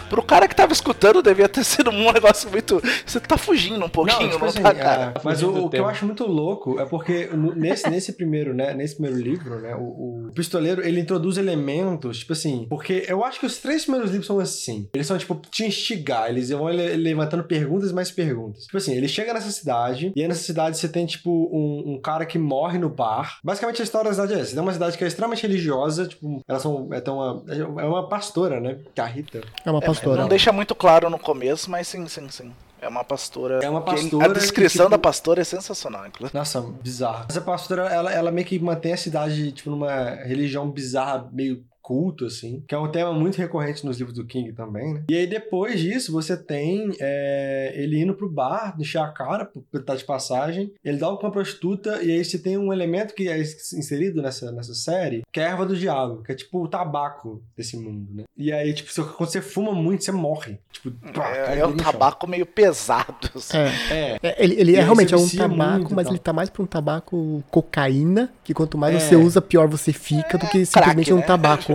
Pro 0.08 0.22
cara 0.22 0.46
que 0.46 0.54
tava 0.54 0.72
escutando, 0.72 1.22
devia 1.22 1.48
ter 1.48 1.64
sido 1.64 1.90
um 1.90 2.10
negócio 2.12 2.48
muito. 2.50 2.80
Você 3.04 3.18
tá 3.18 3.36
fugindo 3.36 3.84
um 3.84 3.88
pouquinho, 3.88 4.22
não, 4.22 4.30
tipo 4.30 4.44
assim, 4.44 4.62
tá, 4.62 4.70
é, 4.70 4.74
cara? 4.74 5.14
Mas 5.24 5.40
Fugindo 5.40 5.60
o, 5.60 5.66
o 5.66 5.70
que 5.70 5.76
eu 5.76 5.86
acho 5.88 6.04
muito 6.06 6.24
louco 6.26 6.51
é 6.78 6.84
porque 6.86 7.28
nesse, 7.56 7.88
nesse 7.88 8.12
primeiro, 8.14 8.54
né, 8.54 8.74
nesse 8.74 8.94
primeiro 8.96 9.18
livro, 9.20 9.60
né, 9.60 9.74
o, 9.74 10.26
o 10.28 10.30
pistoleiro, 10.34 10.84
ele 10.86 11.00
introduz 11.00 11.36
elementos, 11.36 12.18
tipo 12.18 12.32
assim, 12.32 12.66
porque 12.68 13.04
eu 13.08 13.24
acho 13.24 13.40
que 13.40 13.46
os 13.46 13.58
três 13.58 13.82
primeiros 13.82 14.10
livros 14.10 14.26
são 14.26 14.38
assim. 14.38 14.88
Eles 14.94 15.06
são, 15.06 15.16
tipo, 15.18 15.34
te 15.50 15.64
instigar, 15.64 16.28
eles 16.30 16.50
vão 16.50 16.68
le- 16.68 16.96
levantando 16.96 17.44
perguntas 17.44 17.90
e 17.90 17.94
mais 17.94 18.10
perguntas. 18.10 18.64
Tipo 18.64 18.76
assim, 18.78 18.94
ele 18.94 19.08
chega 19.08 19.32
nessa 19.34 19.50
cidade, 19.50 20.12
e 20.14 20.22
aí 20.22 20.28
nessa 20.28 20.42
cidade 20.42 20.76
você 20.78 20.88
tem, 20.88 21.06
tipo, 21.06 21.30
um, 21.52 21.94
um 21.94 22.00
cara 22.00 22.24
que 22.26 22.38
morre 22.38 22.78
no 22.78 22.88
bar. 22.88 23.38
Basicamente 23.44 23.80
a 23.80 23.84
história 23.84 24.10
da 24.10 24.14
cidade 24.14 24.34
é 24.34 24.40
essa. 24.42 24.58
É 24.58 24.62
uma 24.62 24.72
cidade 24.72 24.96
que 24.98 25.04
é 25.04 25.06
extremamente 25.06 25.42
religiosa, 25.42 26.06
tipo, 26.06 26.42
elas 26.48 26.62
são, 26.62 26.88
é, 26.92 27.10
uma, 27.10 27.44
é 27.48 27.84
uma 27.84 28.08
pastora, 28.08 28.60
né, 28.60 28.78
que 28.94 29.00
é 29.00 29.04
a 29.04 29.06
Rita. 29.06 29.40
É 29.64 29.70
uma 29.70 29.80
É, 29.80 29.86
pastora. 29.86 30.22
não 30.22 30.28
deixa 30.28 30.52
muito 30.52 30.74
claro 30.74 31.08
no 31.10 31.18
começo, 31.18 31.70
mas 31.70 31.88
sim, 31.88 32.06
sim, 32.08 32.28
sim. 32.30 32.52
É 32.82 32.88
uma 32.88 33.04
pastora. 33.04 33.60
É 33.62 33.70
uma 33.70 33.80
que 33.82 33.90
ele- 33.90 34.00
pastora 34.02 34.24
A 34.24 34.28
descrição 34.34 34.86
que, 34.86 34.90
tipo, 34.90 34.90
da 34.90 34.98
pastora 34.98 35.40
é 35.40 35.44
sensacional, 35.44 36.04
inclusive. 36.06 36.36
Nossa, 36.36 36.60
bizarro. 36.60 37.26
Essa 37.28 37.40
pastora, 37.40 37.82
ela, 37.88 38.12
ela 38.12 38.32
meio 38.32 38.44
que 38.46 38.58
mantém 38.58 38.92
a 38.92 38.96
cidade, 38.96 39.52
tipo, 39.52 39.70
numa 39.70 40.16
religião 40.24 40.68
bizarra, 40.68 41.28
meio 41.32 41.64
culto, 41.82 42.24
assim, 42.26 42.62
que 42.66 42.74
é 42.74 42.78
um 42.78 42.90
tema 42.90 43.12
muito 43.12 43.36
recorrente 43.36 43.84
nos 43.84 43.98
livros 43.98 44.16
do 44.16 44.24
King 44.24 44.52
também, 44.52 44.94
né? 44.94 45.02
E 45.10 45.16
aí, 45.16 45.26
depois 45.26 45.80
disso, 45.80 46.12
você 46.12 46.36
tem 46.36 46.90
é, 47.00 47.72
ele 47.76 48.00
indo 48.00 48.14
pro 48.14 48.30
bar, 48.30 48.74
encher 48.78 48.98
a 49.00 49.08
cara, 49.08 49.50
estar 49.74 49.96
de 49.96 50.04
passagem, 50.04 50.72
ele 50.84 50.98
dá 50.98 51.06
com 51.08 51.26
uma 51.26 51.30
prostituta, 51.32 52.02
e 52.02 52.10
aí 52.12 52.24
você 52.24 52.38
tem 52.38 52.56
um 52.56 52.72
elemento 52.72 53.14
que 53.14 53.28
é 53.28 53.40
inserido 53.40 54.22
nessa, 54.22 54.52
nessa 54.52 54.74
série, 54.74 55.22
que 55.32 55.40
é 55.40 55.46
a 55.46 55.50
erva 55.50 55.66
do 55.66 55.76
diabo, 55.76 56.22
que 56.22 56.32
é 56.32 56.34
tipo 56.34 56.62
o 56.62 56.68
tabaco 56.68 57.42
desse 57.56 57.76
mundo, 57.76 58.06
né? 58.14 58.24
E 58.36 58.52
aí, 58.52 58.72
tipo, 58.72 58.90
quando 59.16 59.30
você 59.30 59.40
fuma 59.42 59.72
muito, 59.72 60.04
você 60.04 60.12
morre. 60.12 60.58
Tipo, 60.72 60.90
pá, 61.12 61.28
É, 61.34 61.58
é 61.58 61.66
um 61.66 61.76
tabaco 61.76 62.26
meio 62.28 62.46
pesado. 62.46 63.30
assim. 63.34 63.56
É. 63.56 63.72
É, 63.90 64.18
É, 64.22 64.44
ele 64.44 64.60
ele 64.60 64.76
é 64.76 64.82
realmente 64.82 65.12
é 65.14 65.16
um 65.16 65.28
tabaco, 65.28 65.72
muito 65.78 65.94
mas 65.94 66.04
tal. 66.06 66.12
ele 66.12 66.20
tá 66.20 66.32
mais 66.32 66.48
pra 66.50 66.62
um 66.62 66.66
tabaco 66.66 67.42
cocaína, 67.50 68.32
que 68.44 68.54
quanto 68.54 68.78
mais 68.78 68.94
É. 68.96 68.98
você 69.00 69.16
usa, 69.16 69.40
pior 69.40 69.66
você 69.68 69.92
fica, 69.92 70.38
do 70.38 70.46
que 70.48 70.64
simplesmente 70.64 71.12
um 71.12 71.16
né? 71.16 71.22
tabaco. 71.22 71.71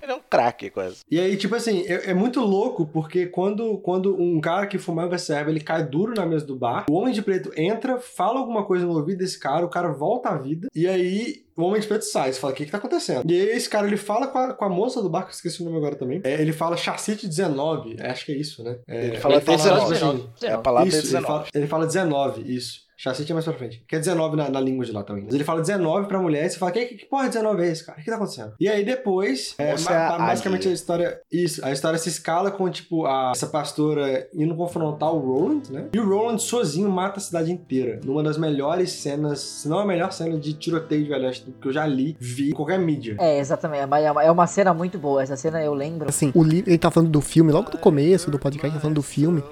Ele 0.00 0.12
é 0.12 0.14
um 0.14 0.20
craque, 0.30 0.70
quase. 0.70 1.00
E 1.10 1.20
aí, 1.20 1.36
tipo 1.36 1.54
assim, 1.54 1.84
é, 1.86 2.10
é 2.10 2.14
muito 2.14 2.40
louco, 2.40 2.86
porque 2.86 3.26
quando, 3.26 3.76
quando 3.78 4.16
um 4.18 4.40
cara 4.40 4.66
que 4.66 4.78
fumava 4.78 5.18
serva, 5.18 5.50
ele 5.50 5.60
cai 5.60 5.84
duro 5.84 6.14
na 6.14 6.24
mesa 6.24 6.46
do 6.46 6.56
bar, 6.56 6.86
o 6.88 6.94
Homem 6.94 7.12
de 7.12 7.20
Preto 7.20 7.52
entra, 7.56 7.98
fala 7.98 8.38
alguma 8.38 8.64
coisa 8.64 8.86
no 8.86 8.92
ouvido 8.94 9.18
desse 9.18 9.38
cara, 9.38 9.66
o 9.66 9.68
cara 9.68 9.88
volta 9.92 10.30
à 10.30 10.36
vida, 10.38 10.68
e 10.74 10.86
aí 10.86 11.44
o 11.54 11.62
Homem 11.62 11.80
de 11.80 11.86
Preto 11.86 12.02
sai, 12.06 12.32
você 12.32 12.40
fala, 12.40 12.52
o 12.52 12.56
que 12.56 12.64
que 12.64 12.70
tá 12.70 12.78
acontecendo? 12.78 13.30
E 13.30 13.38
aí 13.38 13.48
esse 13.50 13.68
cara, 13.68 13.86
ele 13.86 13.98
fala 13.98 14.28
com 14.28 14.38
a, 14.38 14.54
com 14.54 14.64
a 14.64 14.68
moça 14.70 15.02
do 15.02 15.10
bar, 15.10 15.24
que 15.24 15.28
eu 15.30 15.34
esqueci 15.34 15.60
o 15.60 15.64
nome 15.66 15.76
agora 15.76 15.96
também, 15.96 16.20
é, 16.24 16.40
ele 16.40 16.52
fala 16.52 16.76
chacite 16.76 17.26
19, 17.26 17.96
é, 17.98 18.10
acho 18.10 18.24
que 18.24 18.32
é 18.32 18.36
isso, 18.36 18.62
né? 18.62 18.78
É, 18.86 19.08
Ele 19.08 19.16
fala 19.18 19.34
Ele 19.34 19.44
fala 19.44 19.58
19. 19.58 20.18
tipo 20.22 20.30
assim, 20.36 20.46
É 20.46 20.52
a 20.52 20.58
palavra 20.58 20.88
isso, 20.88 20.96
ele 20.98 21.06
19. 21.06 21.26
fala, 21.26 21.46
ele 21.52 21.66
fala 21.66 21.86
19, 21.86 22.54
isso. 22.54 22.87
Chacite 23.00 23.30
é 23.30 23.32
mais 23.32 23.44
pra 23.44 23.54
frente. 23.54 23.84
Que 23.88 23.94
é 23.94 23.98
19 24.00 24.34
na, 24.36 24.48
na 24.50 24.60
língua 24.60 24.84
de 24.84 24.90
lá 24.90 25.04
também. 25.04 25.22
Mas 25.24 25.32
ele 25.34 25.44
fala 25.44 25.60
19 25.60 26.08
pra 26.08 26.18
mulher 26.20 26.44
e 26.46 26.50
você 26.50 26.58
fala, 26.58 26.72
que, 26.72 26.84
que 26.84 27.06
porra 27.06 27.28
de 27.28 27.34
19 27.34 27.62
é 27.62 27.68
esse, 27.68 27.86
cara? 27.86 28.00
O 28.00 28.02
que 28.02 28.10
tá 28.10 28.16
acontecendo? 28.16 28.54
E 28.58 28.68
aí 28.68 28.84
depois, 28.84 29.54
é, 29.56 29.74
ma- 29.78 29.92
é 29.92 29.96
a 29.96 30.08
ba- 30.10 30.18
basicamente 30.26 30.62
águia. 30.62 30.70
a 30.72 30.74
história. 30.74 31.20
Isso, 31.30 31.64
a 31.64 31.70
história 31.70 31.96
se 31.96 32.08
escala 32.08 32.50
com, 32.50 32.68
tipo, 32.68 33.06
a, 33.06 33.30
essa 33.34 33.46
pastora 33.46 34.28
indo 34.34 34.52
confrontar 34.56 35.12
o 35.14 35.18
Roland, 35.20 35.62
né? 35.70 35.86
E 35.92 35.98
o 36.00 36.08
Roland 36.08 36.38
sozinho 36.38 36.90
mata 36.90 37.18
a 37.18 37.22
cidade 37.22 37.52
inteira. 37.52 38.00
Numa 38.04 38.22
das 38.22 38.36
melhores 38.36 38.90
cenas, 38.90 39.38
se 39.38 39.68
não 39.68 39.78
a 39.78 39.86
melhor 39.86 40.10
cena 40.12 40.36
de 40.36 40.52
tiroteio 40.54 41.04
de 41.04 41.08
Velho 41.10 41.30
que 41.60 41.68
eu 41.68 41.72
já 41.72 41.86
li, 41.86 42.16
vi 42.18 42.50
em 42.50 42.52
qualquer 42.52 42.78
mídia. 42.80 43.16
É, 43.20 43.38
exatamente. 43.38 43.86
Mas 43.86 44.04
é 44.04 44.10
uma- 44.10 44.24
É 44.24 44.30
uma 44.30 44.46
cena 44.48 44.74
muito 44.74 44.98
boa. 44.98 45.22
Essa 45.22 45.36
cena 45.36 45.62
eu 45.62 45.72
lembro. 45.72 46.08
Assim, 46.08 46.32
o 46.34 46.42
livro, 46.42 46.68
ele 46.68 46.78
tá 46.78 46.90
falando 46.90 47.10
do 47.10 47.20
filme, 47.20 47.52
logo 47.52 47.70
no 47.70 47.78
começo 47.78 48.28
do 48.30 48.38
podcast, 48.40 48.74
tá 48.74 48.80
falando 48.80 48.96
do 48.96 49.02
filme. 49.02 49.42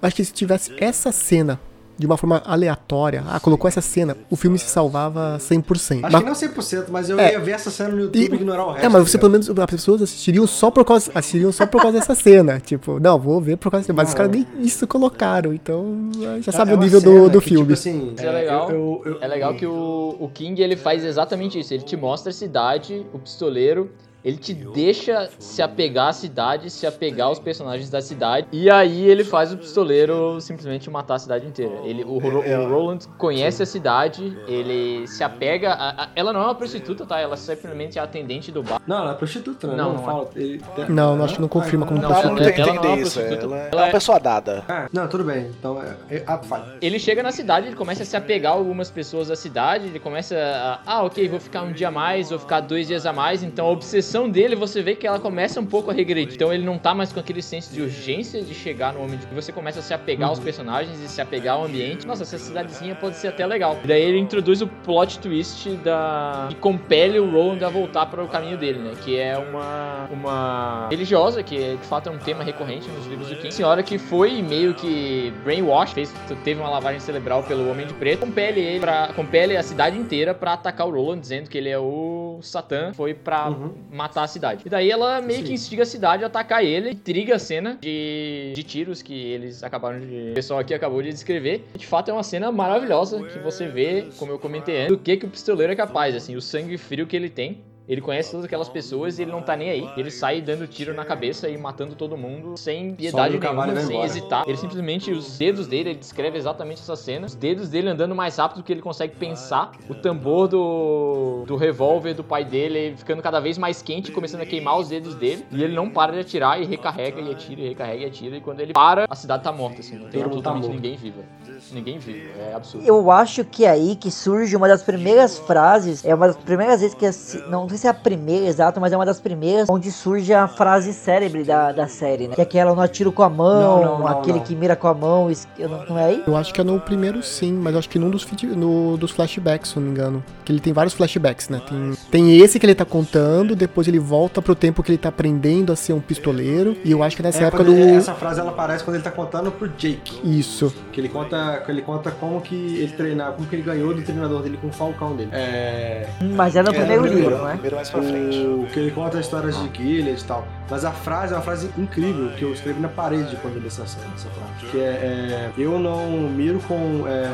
Acho 0.00 0.16
que 0.16 0.24
se 0.24 0.32
tivesse 0.32 0.72
essa 0.78 1.12
cena 1.12 1.60
de 1.98 2.06
uma 2.06 2.16
forma 2.16 2.42
aleatória, 2.44 3.24
ah, 3.28 3.40
colocou 3.40 3.66
essa 3.68 3.80
cena, 3.80 4.16
o 4.30 4.36
filme 4.36 4.58
se 4.58 4.66
salvava 4.68 5.38
100%. 5.38 6.04
Acho 6.04 6.12
Mas- 6.12 6.22
que 6.22 6.28
não 6.28 6.34
100%, 6.34 6.86
mas 6.90 7.08
eu 7.08 7.18
É. 7.18 7.32
ia 7.32 7.40
ver 7.40 7.52
essa 7.52 7.70
cena 7.70 7.90
no 7.90 8.00
YouTube 8.00 8.20
e 8.20 8.34
ignorar 8.34 8.64
o 8.66 8.72
resto. 8.72 8.84
É, 8.84 8.88
mas 8.88 9.02
você 9.08 9.16
tá 9.16 9.20
pelo 9.20 9.32
menos 9.32 9.48
as 9.48 9.66
pessoas 9.66 10.02
assistiriam 10.02 10.46
só 10.46 10.70
por 10.70 10.84
causa, 10.84 11.10
assistiriam 11.14 11.50
só 11.52 11.66
por 11.66 11.80
causa 11.80 11.98
dessa 11.98 12.14
cena. 12.16 12.60
Tipo, 12.60 13.00
não, 13.00 13.18
vou 13.18 13.40
ver 13.40 13.56
por 13.56 13.70
causa 13.70 13.84
dessa 13.84 13.92
Mas 13.92 14.08
os 14.10 14.14
caras 14.14 14.30
nem 14.32 14.46
isso 14.60 14.86
colocaram, 14.86 15.52
então 15.54 16.10
já 16.42 16.52
sabe 16.52 16.72
É 16.72 16.74
o 16.74 16.78
nível 16.78 17.00
do, 17.00 17.28
do 17.30 17.40
que, 17.40 17.48
filme. 17.48 17.62
Tipo 17.62 17.72
assim, 17.74 18.12
Isso 18.14 18.26
é 18.26 18.30
legal. 18.30 18.70
eu- 18.70 19.02
eu- 19.04 19.12
eu- 19.12 19.18
É 19.22 19.26
legal 19.26 19.54
que 19.54 19.66
o, 19.66 20.16
o 20.20 20.28
King 20.32 20.60
ele 20.62 20.76
faz 20.76 21.04
exatamente 21.04 21.58
isso. 21.58 21.72
Ele 21.72 21.82
te 21.82 21.96
mostra 21.96 22.30
a 22.30 22.34
cidade, 22.34 23.04
o 23.12 23.18
pistoleiro. 23.18 23.90
Ele 24.26 24.36
te 24.38 24.52
deixa 24.52 25.30
se 25.38 25.62
apegar 25.62 26.08
à 26.08 26.12
cidade, 26.12 26.68
se 26.68 26.84
apegar 26.84 27.28
aos 27.28 27.38
personagens 27.38 27.88
da 27.88 28.00
cidade. 28.00 28.48
E 28.50 28.68
aí 28.68 29.08
ele 29.08 29.22
faz 29.22 29.52
o 29.52 29.56
pistoleiro 29.56 30.40
simplesmente 30.40 30.90
matar 30.90 31.14
a 31.14 31.18
cidade 31.20 31.46
inteira. 31.46 31.72
Ele, 31.84 32.02
o, 32.02 32.18
Ro- 32.18 32.42
É, 32.44 32.58
o 32.58 32.68
Roland 32.68 32.98
conhece 33.16 33.62
a 33.62 33.66
cidade, 33.66 34.36
ele 34.48 35.06
se 35.06 35.22
apega. 35.22 35.74
a- 35.74 36.02
a- 36.04 36.08
ela 36.16 36.32
não 36.32 36.40
é 36.40 36.44
uma 36.44 36.54
prostituta, 36.56 37.06
tá? 37.06 37.20
Ela 37.20 37.36
simplesmente 37.36 37.98
é 37.98 38.00
a 38.00 38.04
atendente 38.04 38.50
do 38.50 38.64
bar. 38.64 38.80
Não, 38.84 38.98
ela 39.02 39.12
é 39.12 39.14
prostituta, 39.14 39.68
né? 39.68 39.76
Não, 39.76 39.84
Não, 39.90 39.94
não 39.94 40.02
é. 40.02 40.04
fala. 40.04 40.28
ele- 40.34 40.60
Não, 40.88 41.16
não, 41.16 41.24
acho 41.24 41.34
que 41.36 41.40
não 41.40 41.48
confirma 41.48 41.86
como 41.86 42.00
Não, 42.00 42.08
muito 42.08 42.20
não 42.20 42.20
é- 42.20 42.24
ela 42.24 42.34
não 42.34 42.42
é 42.42 42.50
entender 42.50 42.86
uma 42.88 42.98
isso. 42.98 43.20
prostituta. 43.20 43.46
Ela 43.46 43.56
é 43.70 43.76
uma 43.76 43.86
é- 43.86 43.90
pessoa 43.92 44.18
dada. 44.18 44.64
Ah, 44.68 44.88
não, 44.92 45.06
tudo 45.06 45.22
bem. 45.22 45.52
Então, 45.56 45.80
é, 46.10 46.16
é 46.16 46.38
falho. 46.42 46.64
Ele 46.82 46.98
chega 46.98 47.22
na 47.22 47.30
cidade, 47.30 47.68
ele 47.68 47.76
começa 47.76 48.02
a 48.02 48.06
se 48.06 48.16
apegar 48.16 48.52
a 48.52 48.56
algumas 48.56 48.90
pessoas 48.90 49.28
da 49.28 49.36
cidade, 49.36 49.86
ele 49.86 50.00
começa 50.00 50.34
a, 50.36 50.80
ah, 50.84 51.02
ok, 51.04 51.28
vou 51.28 51.38
ficar 51.38 51.62
um 51.62 51.70
dia 51.72 51.88
a 51.88 51.90
mais, 51.92 52.30
vou 52.30 52.40
ficar 52.40 52.58
dois 52.60 52.88
dias 52.88 53.06
a 53.06 53.12
mais, 53.12 53.44
então 53.44 53.66
a 53.66 53.70
obsessão 53.70 54.15
dele, 54.30 54.56
você 54.56 54.80
vê 54.82 54.94
que 54.94 55.06
ela 55.06 55.18
começa 55.20 55.60
um 55.60 55.66
pouco 55.66 55.90
a 55.90 55.94
regredir. 55.94 56.34
Então 56.34 56.52
ele 56.52 56.64
não 56.64 56.78
tá 56.78 56.94
mais 56.94 57.12
com 57.12 57.20
aquele 57.20 57.42
senso 57.42 57.72
de 57.72 57.82
urgência 57.82 58.42
de 58.42 58.54
chegar 58.54 58.94
no 58.94 59.02
Homem 59.02 59.18
de 59.18 59.26
Você 59.34 59.52
começa 59.52 59.80
a 59.80 59.82
se 59.82 59.92
apegar 59.92 60.28
aos 60.30 60.38
personagens 60.38 60.98
e 61.00 61.08
se 61.08 61.20
apegar 61.20 61.56
ao 61.56 61.64
ambiente. 61.64 62.06
Nossa, 62.06 62.22
essa 62.22 62.38
cidadezinha 62.38 62.94
pode 62.94 63.16
ser 63.16 63.28
até 63.28 63.44
legal. 63.46 63.78
E 63.84 63.86
daí 63.86 64.02
ele 64.02 64.18
introduz 64.18 64.62
o 64.62 64.66
plot 64.66 65.18
twist 65.18 65.68
da... 65.84 66.46
que 66.48 66.54
compele 66.56 67.18
o 67.18 67.30
Roland 67.30 67.62
a 67.64 67.68
voltar 67.68 68.06
para 68.06 68.22
o 68.24 68.28
caminho 68.28 68.56
dele, 68.56 68.78
né? 68.78 68.92
Que 69.04 69.18
é 69.18 69.36
uma, 69.36 70.08
uma 70.10 70.88
religiosa, 70.90 71.42
que 71.42 71.56
é, 71.56 71.74
de 71.74 71.86
fato 71.86 72.08
é 72.08 72.12
um 72.12 72.18
tema 72.18 72.42
recorrente 72.42 72.88
nos 72.88 73.06
livros 73.06 73.28
do 73.28 73.36
King. 73.36 73.52
Senhora 73.52 73.82
que 73.82 73.98
foi 73.98 74.40
meio 74.42 74.74
que 74.74 75.32
brainwash, 75.44 75.92
fez, 75.92 76.12
teve 76.44 76.60
uma 76.60 76.70
lavagem 76.70 77.00
cerebral 77.00 77.42
pelo 77.42 77.70
Homem 77.70 77.86
de 77.86 77.94
Preto, 77.94 78.20
compele 78.20 78.60
ele 78.60 78.80
pra, 78.80 79.08
compele 79.14 79.56
a 79.56 79.62
cidade 79.62 79.98
inteira 79.98 80.32
pra 80.34 80.52
atacar 80.54 80.86
o 80.86 80.90
Roland, 80.90 81.20
dizendo 81.20 81.48
que 81.50 81.58
ele 81.58 81.68
é 81.68 81.78
o 81.78 82.38
Satã, 82.42 82.92
foi 82.94 83.12
pra 83.14 83.48
Uhum. 83.48 83.72
matar 83.92 84.05
a 84.14 84.26
cidade. 84.26 84.62
E 84.64 84.68
daí 84.68 84.90
ela 84.90 85.20
meio 85.20 85.40
que 85.40 85.48
Sim. 85.48 85.54
instiga 85.54 85.82
a 85.82 85.86
cidade 85.86 86.24
a 86.24 86.26
atacar 86.26 86.64
ele, 86.64 86.90
intriga 86.90 87.36
a 87.36 87.38
cena 87.38 87.78
de, 87.80 88.52
de 88.54 88.62
tiros 88.62 89.02
que 89.02 89.14
eles 89.14 89.62
acabaram 89.62 90.00
de. 90.00 90.30
O 90.30 90.34
pessoal 90.34 90.60
aqui 90.60 90.74
acabou 90.74 91.02
de 91.02 91.10
descrever. 91.10 91.66
De 91.74 91.86
fato, 91.86 92.10
é 92.10 92.14
uma 92.14 92.22
cena 92.22 92.50
maravilhosa 92.50 93.22
que 93.22 93.38
você 93.38 93.68
vê, 93.68 94.08
como 94.18 94.32
eu 94.32 94.38
comentei 94.38 94.82
antes, 94.82 94.88
do 94.88 94.98
que, 94.98 95.16
que 95.16 95.26
o 95.26 95.30
pistoleiro 95.30 95.72
é 95.72 95.76
capaz, 95.76 96.14
assim, 96.14 96.36
o 96.36 96.42
sangue 96.42 96.76
frio 96.76 97.06
que 97.06 97.16
ele 97.16 97.30
tem. 97.30 97.62
Ele 97.88 98.00
conhece 98.00 98.30
todas 98.30 98.44
aquelas 98.46 98.68
pessoas 98.68 99.18
e 99.18 99.22
ele 99.22 99.30
não 99.30 99.42
tá 99.42 99.56
nem 99.56 99.70
aí. 99.70 99.88
Ele 99.96 100.10
sai 100.10 100.40
dando 100.40 100.66
tiro 100.66 100.92
na 100.92 101.04
cabeça 101.04 101.48
e 101.48 101.56
matando 101.56 101.94
todo 101.94 102.16
mundo 102.16 102.56
sem 102.56 102.94
piedade 102.94 103.38
nenhuma, 103.38 103.74
sem 103.80 103.90
embora. 103.90 104.06
hesitar. 104.06 104.44
Ele 104.46 104.56
simplesmente, 104.56 105.12
os 105.12 105.38
dedos 105.38 105.66
dele, 105.66 105.90
ele 105.90 105.98
descreve 105.98 106.36
exatamente 106.36 106.80
essa 106.80 106.96
cena. 106.96 107.26
Os 107.26 107.34
dedos 107.34 107.68
dele 107.68 107.88
andando 107.88 108.14
mais 108.14 108.36
rápido 108.36 108.58
do 108.58 108.62
que 108.64 108.72
ele 108.72 108.82
consegue 108.82 109.14
pensar. 109.16 109.72
O 109.88 109.94
tambor 109.94 110.48
do, 110.48 111.44
do 111.46 111.56
revólver 111.56 112.14
do 112.14 112.24
pai 112.24 112.44
dele 112.44 112.94
ficando 112.96 113.22
cada 113.22 113.40
vez 113.40 113.56
mais 113.56 113.82
quente, 113.82 114.10
começando 114.10 114.40
a 114.40 114.46
queimar 114.46 114.78
os 114.78 114.88
dedos 114.88 115.14
dele. 115.14 115.44
E 115.50 115.62
ele 115.62 115.74
não 115.74 115.88
para 115.88 116.12
de 116.12 116.20
atirar 116.20 116.60
e 116.60 116.64
recarrega 116.64 117.20
e 117.20 117.30
atira 117.30 117.60
e 117.60 117.68
recarrega 117.68 118.02
e 118.02 118.06
atira. 118.06 118.36
E 118.36 118.40
quando 118.40 118.60
ele 118.60 118.72
para, 118.72 119.06
a 119.08 119.14
cidade 119.14 119.44
tá 119.44 119.52
morta, 119.52 119.80
assim. 119.80 119.96
Não 119.96 120.08
tem 120.08 120.22
Todo 120.22 120.42
tá 120.42 120.50
absolutamente 120.50 120.66
morto. 120.66 120.74
ninguém 120.74 120.96
vivo. 120.96 121.24
Ninguém 121.72 121.98
vivo. 121.98 122.28
É 122.38 122.54
absurdo. 122.54 122.86
Eu 122.86 123.10
acho 123.10 123.44
que 123.44 123.64
é 123.64 123.70
aí 123.70 123.96
que 123.96 124.10
surge 124.10 124.56
uma 124.56 124.66
das 124.68 124.82
primeiras 124.82 125.38
frases, 125.38 126.04
é 126.04 126.14
uma 126.14 126.26
das 126.26 126.36
primeiras 126.36 126.80
vezes 126.80 126.94
que, 126.94 127.06
não 127.48 127.66
sei 127.76 127.82
se 127.82 127.86
é 127.86 127.90
a 127.90 127.94
primeira 127.94 128.46
exato, 128.46 128.80
mas 128.80 128.92
é 128.92 128.96
uma 128.96 129.04
das 129.06 129.20
primeiras 129.20 129.68
onde 129.68 129.90
surge 129.92 130.32
a 130.32 130.48
frase 130.48 130.92
célebre 130.92 131.44
da, 131.44 131.72
da 131.72 131.86
série, 131.86 132.28
né? 132.28 132.34
Que 132.34 132.40
é 132.40 132.44
aquela, 132.44 132.74
não 132.74 132.82
atiro 132.82 133.12
com 133.12 133.22
a 133.22 133.28
mão, 133.28 133.60
Não, 133.60 133.84
não, 133.84 133.98
não, 134.00 134.08
aquele 134.08 134.38
não. 134.38 134.44
que 134.44 134.54
mira 134.54 134.74
com 134.76 134.88
a 134.88 134.94
mão, 134.94 135.28
não, 135.58 135.84
não 135.88 135.98
é 135.98 136.04
aí? 136.06 136.22
Eu 136.26 136.36
acho 136.36 136.52
que 136.54 136.60
é 136.60 136.64
no 136.64 136.80
primeiro 136.80 137.22
sim, 137.22 137.52
mas 137.52 137.72
eu 137.74 137.78
acho 137.78 137.88
que 137.88 137.98
num 137.98 138.10
dos, 138.10 138.26
no- 138.56 138.96
dos 138.96 139.10
flashbacks, 139.10 139.70
se 139.70 139.76
não 139.76 139.82
me 139.84 139.90
engano. 139.90 140.24
Que 140.44 140.52
ele 140.52 140.60
tem 140.60 140.72
vários 140.72 140.94
flashbacks, 140.94 141.48
né? 141.48 141.60
Tem, 141.68 141.92
tem 142.10 142.36
esse 142.38 142.58
que 142.58 142.66
ele 142.66 142.74
tá 142.74 142.84
contando, 142.84 143.56
depois 143.56 143.88
ele 143.88 143.98
volta 143.98 144.40
pro 144.40 144.54
tempo 144.54 144.82
que 144.82 144.90
ele 144.90 144.98
tá 144.98 145.08
aprendendo 145.08 145.72
a 145.72 145.76
ser 145.76 145.92
um 145.92 146.00
pistoleiro. 146.00 146.76
E 146.84 146.90
eu 146.92 147.02
acho 147.02 147.16
que 147.16 147.22
nessa 147.22 147.42
É, 147.42 147.46
época 147.48 147.64
do. 147.64 147.72
ele- 147.72 147.96
Essa 147.96 148.14
frase 148.14 148.40
ela 148.40 148.50
aparece 148.50 148.84
quando 148.84 148.94
ele 148.96 149.04
tá 149.04 149.10
contando 149.10 149.50
pro 149.50 149.68
Jake. 149.68 150.20
Isso. 150.24 150.72
Que 150.92 151.00
ele 151.00 151.08
conta, 151.08 151.62
que 151.64 151.70
ele 151.70 151.82
conta 151.82 152.10
como 152.10 152.40
que 152.40 152.54
ele 152.54 152.92
treinar, 152.92 153.32
como 153.32 153.48
que 153.48 153.56
ele 153.56 153.62
ganhou 153.62 153.92
do 153.94 154.02
treinador 154.02 154.42
dele 154.42 154.56
com 154.60 154.68
o 154.68 154.72
Falcão 154.72 155.16
dele. 155.16 155.30
É. 155.32 156.06
Mas 156.36 156.54
é 156.56 156.62
no 156.62 156.70
É, 156.70 156.72
primeiro 156.72 157.06
livro, 157.06 157.38
não 157.38 157.48
é? 157.48 157.56
Primeiro 157.66 157.76
mais 157.76 157.90
pra 157.90 158.02
frente. 158.02 158.38
O 158.38 158.66
que 158.72 158.78
ele 158.78 158.90
conta 158.92 159.18
histórias 159.18 159.56
de 159.58 159.70
Gilead 159.76 160.20
e 160.20 160.24
tal. 160.24 160.46
Mas 160.70 160.84
a 160.84 160.92
frase 160.92 161.32
é 161.32 161.36
uma 161.36 161.42
frase 161.42 161.70
incrível 161.76 162.30
que 162.36 162.44
eu 162.44 162.52
escrevi 162.52 162.80
na 162.80 162.88
parede 162.88 163.36
quando 163.42 163.56
eu 163.56 163.60
li 163.60 163.66
essa, 163.66 163.86
cena, 163.86 164.06
essa 164.14 164.28
frase. 164.30 164.70
Que 164.70 164.78
é, 164.78 164.82
é, 164.82 165.50
Eu 165.58 165.78
não 165.78 166.06
miro 166.28 166.60
com. 166.60 167.04
é, 167.08 167.28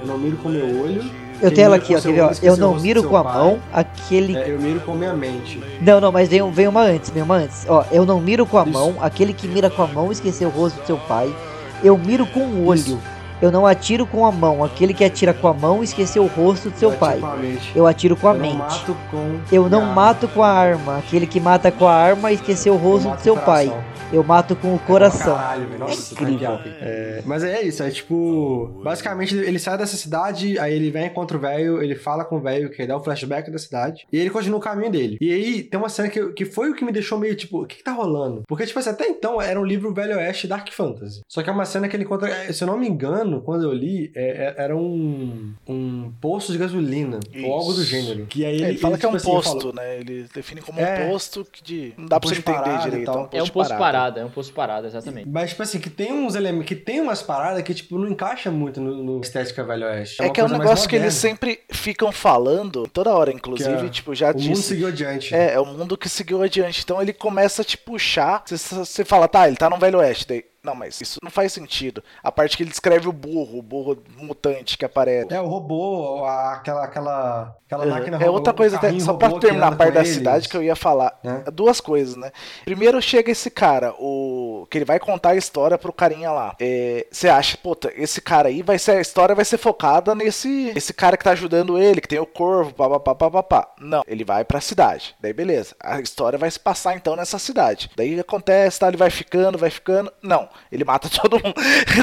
eu 0.00 0.06
não 0.06 0.18
miro 0.18 0.36
com 0.36 0.48
meu 0.48 0.82
olho. 0.82 1.02
Eu 1.40 1.52
tenho 1.52 1.66
ela 1.66 1.76
aqui, 1.76 1.96
ó, 1.96 2.00
quer 2.00 2.12
ver, 2.12 2.20
ó, 2.20 2.32
Eu 2.40 2.56
não 2.56 2.78
miro 2.78 3.02
com 3.02 3.16
a 3.16 3.24
pai. 3.24 3.34
mão 3.34 3.58
aquele. 3.72 4.36
É, 4.36 4.50
eu 4.52 4.60
miro 4.60 4.80
com 4.80 4.94
minha 4.94 5.12
mente. 5.12 5.60
Não, 5.80 6.00
não, 6.00 6.12
mas 6.12 6.28
vem, 6.28 6.48
vem 6.52 6.68
uma 6.68 6.82
antes, 6.82 7.10
vem 7.10 7.22
uma 7.22 7.36
antes. 7.36 7.66
Ó, 7.68 7.84
eu 7.90 8.06
não 8.06 8.20
miro 8.20 8.46
com 8.46 8.58
a 8.58 8.62
Isso. 8.62 8.72
mão, 8.72 8.94
aquele 9.00 9.32
que 9.32 9.48
mira 9.48 9.68
com 9.68 9.82
a 9.82 9.86
mão 9.88 10.12
esqueceu 10.12 10.48
o 10.48 10.52
rosto 10.52 10.80
do 10.80 10.86
seu 10.86 10.96
pai. 10.96 11.34
Eu 11.82 11.98
miro 11.98 12.24
com 12.26 12.40
o 12.40 12.66
olho. 12.66 13.00
Eu 13.42 13.50
não 13.50 13.66
atiro 13.66 14.06
com 14.06 14.24
a 14.24 14.30
mão. 14.32 14.62
Aquele 14.64 14.94
que 14.94 15.04
atira 15.04 15.34
com 15.34 15.48
a 15.48 15.52
mão 15.52 15.82
esqueceu 15.82 16.22
o 16.22 16.28
rosto 16.28 16.70
do 16.70 16.78
seu 16.78 16.92
Eu 16.92 16.96
pai. 16.96 17.14
atiro 17.18 17.26
com 17.26 17.32
a 17.32 17.36
mente. 17.36 17.72
Eu 17.74 17.86
atiro 17.86 18.16
com 18.16 18.28
a 18.28 18.32
Eu 18.34 18.38
mente. 18.40 18.56
mato 18.56 18.96
com 19.10 19.40
Eu 19.50 19.68
não 19.68 19.82
mato 19.86 20.28
com 20.28 20.42
a 20.42 20.48
arma. 20.48 20.98
Aquele 20.98 21.26
que 21.26 21.40
mata 21.40 21.70
com 21.72 21.86
a 21.88 21.94
arma 21.94 22.30
esqueceu 22.32 22.74
o 22.74 22.76
rosto 22.78 23.10
do 23.10 23.20
seu 23.20 23.36
pai. 23.36 23.70
Eu 24.12 24.22
mato 24.22 24.54
com 24.54 24.74
o 24.74 24.78
coração. 24.78 25.34
Caralho, 25.34 25.66
velho. 25.66 25.78
Nossa, 25.80 26.12
É 26.12 26.22
incrível. 26.22 26.58
É, 26.82 27.22
mas 27.24 27.42
é 27.42 27.62
isso, 27.62 27.82
é 27.82 27.90
tipo. 27.90 28.80
Basicamente, 28.84 29.34
ele 29.34 29.58
sai 29.58 29.78
dessa 29.78 29.96
cidade, 29.96 30.58
aí 30.58 30.74
ele 30.74 30.90
vem 30.90 31.08
contra 31.08 31.34
o 31.34 31.40
velho, 31.40 31.82
ele 31.82 31.94
fala 31.94 32.22
com 32.22 32.36
o 32.36 32.40
velho, 32.40 32.68
que 32.70 32.86
dá 32.86 32.94
o 32.94 33.02
flashback 33.02 33.50
da 33.50 33.58
cidade, 33.58 34.06
e 34.12 34.18
ele 34.18 34.28
continua 34.28 34.58
o 34.58 34.62
caminho 34.62 34.90
dele. 34.92 35.16
E 35.18 35.32
aí 35.32 35.62
tem 35.62 35.80
uma 35.80 35.88
cena 35.88 36.10
que, 36.10 36.26
que 36.34 36.44
foi 36.44 36.70
o 36.70 36.74
que 36.74 36.84
me 36.84 36.92
deixou 36.92 37.18
meio 37.18 37.34
tipo, 37.34 37.62
o 37.62 37.66
que, 37.66 37.76
que 37.76 37.82
tá 37.82 37.92
rolando? 37.92 38.42
Porque, 38.46 38.66
tipo 38.66 38.78
assim, 38.78 38.90
até 38.90 39.06
então 39.08 39.40
era 39.40 39.58
um 39.58 39.64
livro 39.64 39.94
Velho 39.94 40.16
Oeste 40.18 40.46
Dark 40.46 40.70
Fantasy. 40.70 41.22
Só 41.26 41.42
que 41.42 41.48
é 41.48 41.52
uma 41.52 41.64
cena 41.64 41.88
que 41.88 41.96
ele 41.96 42.04
encontra. 42.04 42.28
é, 42.28 42.52
Se 42.52 42.62
eu 42.64 42.68
não 42.68 42.76
me 42.78 42.86
engano, 42.86 43.31
quando 43.40 43.64
eu 43.64 43.72
li, 43.72 44.10
é- 44.14 44.54
é- 44.58 44.62
era 44.64 44.76
um, 44.76 45.52
um 45.66 46.12
posto 46.20 46.52
de 46.52 46.58
gasolina, 46.58 47.18
ou 47.44 47.52
algo 47.52 47.72
do 47.72 47.80
Isso. 47.82 47.90
gênero. 47.90 48.26
Que 48.26 48.44
aí 48.44 48.52
É, 48.52 48.54
ele, 48.56 48.64
ele 48.64 48.78
fala 48.78 48.94
ele, 48.94 49.00
que 49.00 49.06
é 49.06 49.08
um 49.08 49.16
tipo 49.16 49.30
assim, 49.38 49.48
posto, 49.50 49.60
fala- 49.70 49.72
né? 49.74 49.98
Ele 50.00 50.26
define 50.34 50.60
como 50.60 50.80
É. 50.80 51.06
um 51.06 51.10
posto 51.10 51.44
que 51.50 51.62
de... 51.62 51.94
não 51.96 52.06
dá 52.06 52.20
pra 52.20 52.28
você 52.28 52.34
posto 52.36 52.50
entender 52.50 52.64
parado 52.64 52.86
e 52.88 52.90
direito. 52.90 53.28
É 53.32 53.42
um 53.42 53.48
posto 53.48 53.76
parada, 53.78 54.20
é 54.20 54.24
um 54.24 54.30
posto 54.30 54.52
parada, 54.52 54.86
exatamente. 54.86 55.28
Mas, 55.28 55.50
tipo 55.50 55.62
assim, 55.62 55.78
que 55.80 55.90
tem 55.90 56.12
uns 56.12 56.34
elementos, 56.34 56.66
que 56.66 56.74
tem 56.76 57.00
umas 57.00 57.22
paradas 57.22 57.62
que, 57.62 57.74
tipo, 57.74 57.98
não 57.98 58.08
encaixa 58.08 58.50
muito 58.50 58.80
no, 58.80 59.02
no 59.02 59.20
estética 59.20 59.64
Velho 59.64 59.86
Oeste. 59.86 60.20
É 60.20 60.24
uma 60.26 60.32
que 60.32 60.40
é 60.40 60.44
um 60.44 60.48
negócio 60.48 60.88
que 60.88 60.96
eles 60.96 61.14
sempre 61.14 61.60
ficam 61.70 62.10
falando, 62.12 62.86
toda 62.92 63.10
hora, 63.14 63.32
inclusive, 63.32 63.86
é 63.86 63.88
tipo, 63.88 64.14
já 64.14 64.30
O 64.30 64.34
mundo 64.34 64.42
disse. 64.42 64.62
seguiu 64.62 64.88
adiante. 64.88 65.34
É, 65.34 65.54
é 65.54 65.60
o 65.60 65.64
mundo 65.66 65.96
que 65.96 66.08
seguiu 66.08 66.42
adiante. 66.42 66.80
Então 66.82 67.00
ele 67.00 67.12
começa 67.12 67.62
a 67.62 67.64
te 67.64 67.76
puxar. 67.78 68.42
Você, 68.46 68.56
você 68.56 69.04
fala, 69.04 69.28
tá, 69.28 69.46
ele 69.46 69.56
tá 69.56 69.68
no 69.70 69.78
Velho 69.78 69.98
Oeste. 69.98 70.26
Daí, 70.28 70.44
não, 70.64 70.74
mas 70.74 71.00
isso 71.00 71.18
não 71.22 71.30
faz 71.30 71.52
sentido. 71.52 72.02
A 72.22 72.30
parte 72.30 72.56
que 72.56 72.62
ele 72.62 72.70
descreve 72.70 73.08
o 73.08 73.12
burro, 73.12 73.58
o 73.58 73.62
burro 73.62 73.98
mutante 74.16 74.78
que 74.78 74.84
aparece. 74.84 75.32
É, 75.34 75.40
o 75.40 75.46
robô, 75.46 76.24
a- 76.24 76.52
aquela, 76.54 76.84
aquela, 76.84 77.56
aquela 77.66 77.86
máquina 77.86 78.16
É 78.16 78.20
robô, 78.20 78.32
outra 78.34 78.52
coisa, 78.52 78.76
até, 78.76 78.98
só 79.00 79.14
pra 79.14 79.38
terminar 79.40 79.72
a 79.72 79.76
parte 79.76 79.94
da 79.94 80.00
eles. 80.00 80.14
cidade 80.14 80.48
que 80.48 80.56
eu 80.56 80.62
ia 80.62 80.76
falar. 80.76 81.18
né? 81.24 81.42
Duas 81.52 81.80
coisas, 81.80 82.14
né? 82.16 82.30
Primeiro 82.64 83.00
chega 83.02 83.30
esse 83.32 83.50
cara, 83.50 83.92
o 83.98 84.66
que 84.70 84.78
ele 84.78 84.84
vai 84.84 85.00
contar 85.00 85.30
a 85.30 85.36
história 85.36 85.76
pro 85.76 85.92
carinha 85.92 86.30
lá. 86.30 86.54
É, 86.60 87.06
Você 87.10 87.28
acha, 87.28 87.56
puta, 87.58 87.92
esse 87.96 88.20
cara 88.20 88.48
aí 88.48 88.62
vai 88.62 88.78
ser 88.78 88.92
a 88.92 89.00
história 89.00 89.34
vai 89.34 89.44
ser 89.44 89.58
focada 89.58 90.14
nesse 90.14 90.72
esse 90.76 90.92
cara 90.92 91.16
que 91.16 91.24
tá 91.24 91.32
ajudando 91.32 91.76
ele, 91.78 92.00
que 92.00 92.08
tem 92.08 92.18
o 92.20 92.26
corvo, 92.26 92.72
papapá, 92.72 93.14
papapá. 93.14 93.74
Não, 93.80 94.02
ele 94.06 94.24
vai 94.24 94.44
pra 94.44 94.60
cidade. 94.60 95.14
Daí 95.20 95.32
beleza. 95.32 95.74
A 95.80 96.00
história 96.00 96.38
vai 96.38 96.50
se 96.50 96.60
passar 96.60 96.94
então 96.94 97.16
nessa 97.16 97.38
cidade. 97.38 97.90
Daí 97.96 98.18
acontece, 98.20 98.78
tá, 98.78 98.88
ele 98.88 98.96
vai 98.96 99.10
ficando, 99.10 99.58
vai 99.58 99.70
ficando. 99.70 100.12
Não, 100.22 100.48
ele 100.70 100.84
mata 100.84 101.08
todo 101.10 101.34
mundo. 101.42 101.54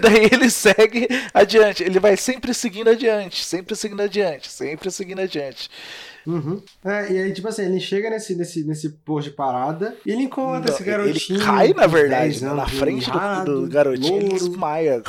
Daí 0.01 0.29
ele 0.31 0.49
segue 0.49 1.07
adiante. 1.33 1.83
Ele 1.83 1.99
vai 1.99 2.15
sempre 2.17 2.53
seguindo 2.53 2.89
adiante, 2.89 3.43
sempre 3.43 3.75
seguindo 3.75 4.01
adiante, 4.01 4.51
sempre 4.51 4.91
seguindo 4.91 5.19
adiante. 5.21 5.69
Uhum. 6.27 6.61
É, 6.85 7.11
e 7.11 7.17
aí, 7.23 7.33
tipo 7.33 7.47
assim, 7.47 7.63
ele 7.63 7.79
chega 7.79 8.09
nesse, 8.09 8.35
nesse, 8.35 8.63
nesse 8.63 8.89
posto 8.89 9.29
de 9.29 9.35
parada 9.35 9.95
e 10.05 10.11
ele 10.11 10.23
encontra 10.23 10.59
Não, 10.59 10.73
esse 10.75 10.83
garotinho. 10.83 11.39
Ele 11.39 11.45
cai, 11.45 11.67
na 11.69 11.87
com 11.87 11.89
10 11.89 11.91
verdade, 11.91 12.41
né, 12.43 12.53
na 12.53 12.63
anos, 12.63 12.73
frente 12.73 13.09
do, 13.09 13.61
do 13.61 13.67
garotinho, 13.69 14.17
ele 14.17 14.29
louro. 14.29 14.37
desmaia. 14.49 15.01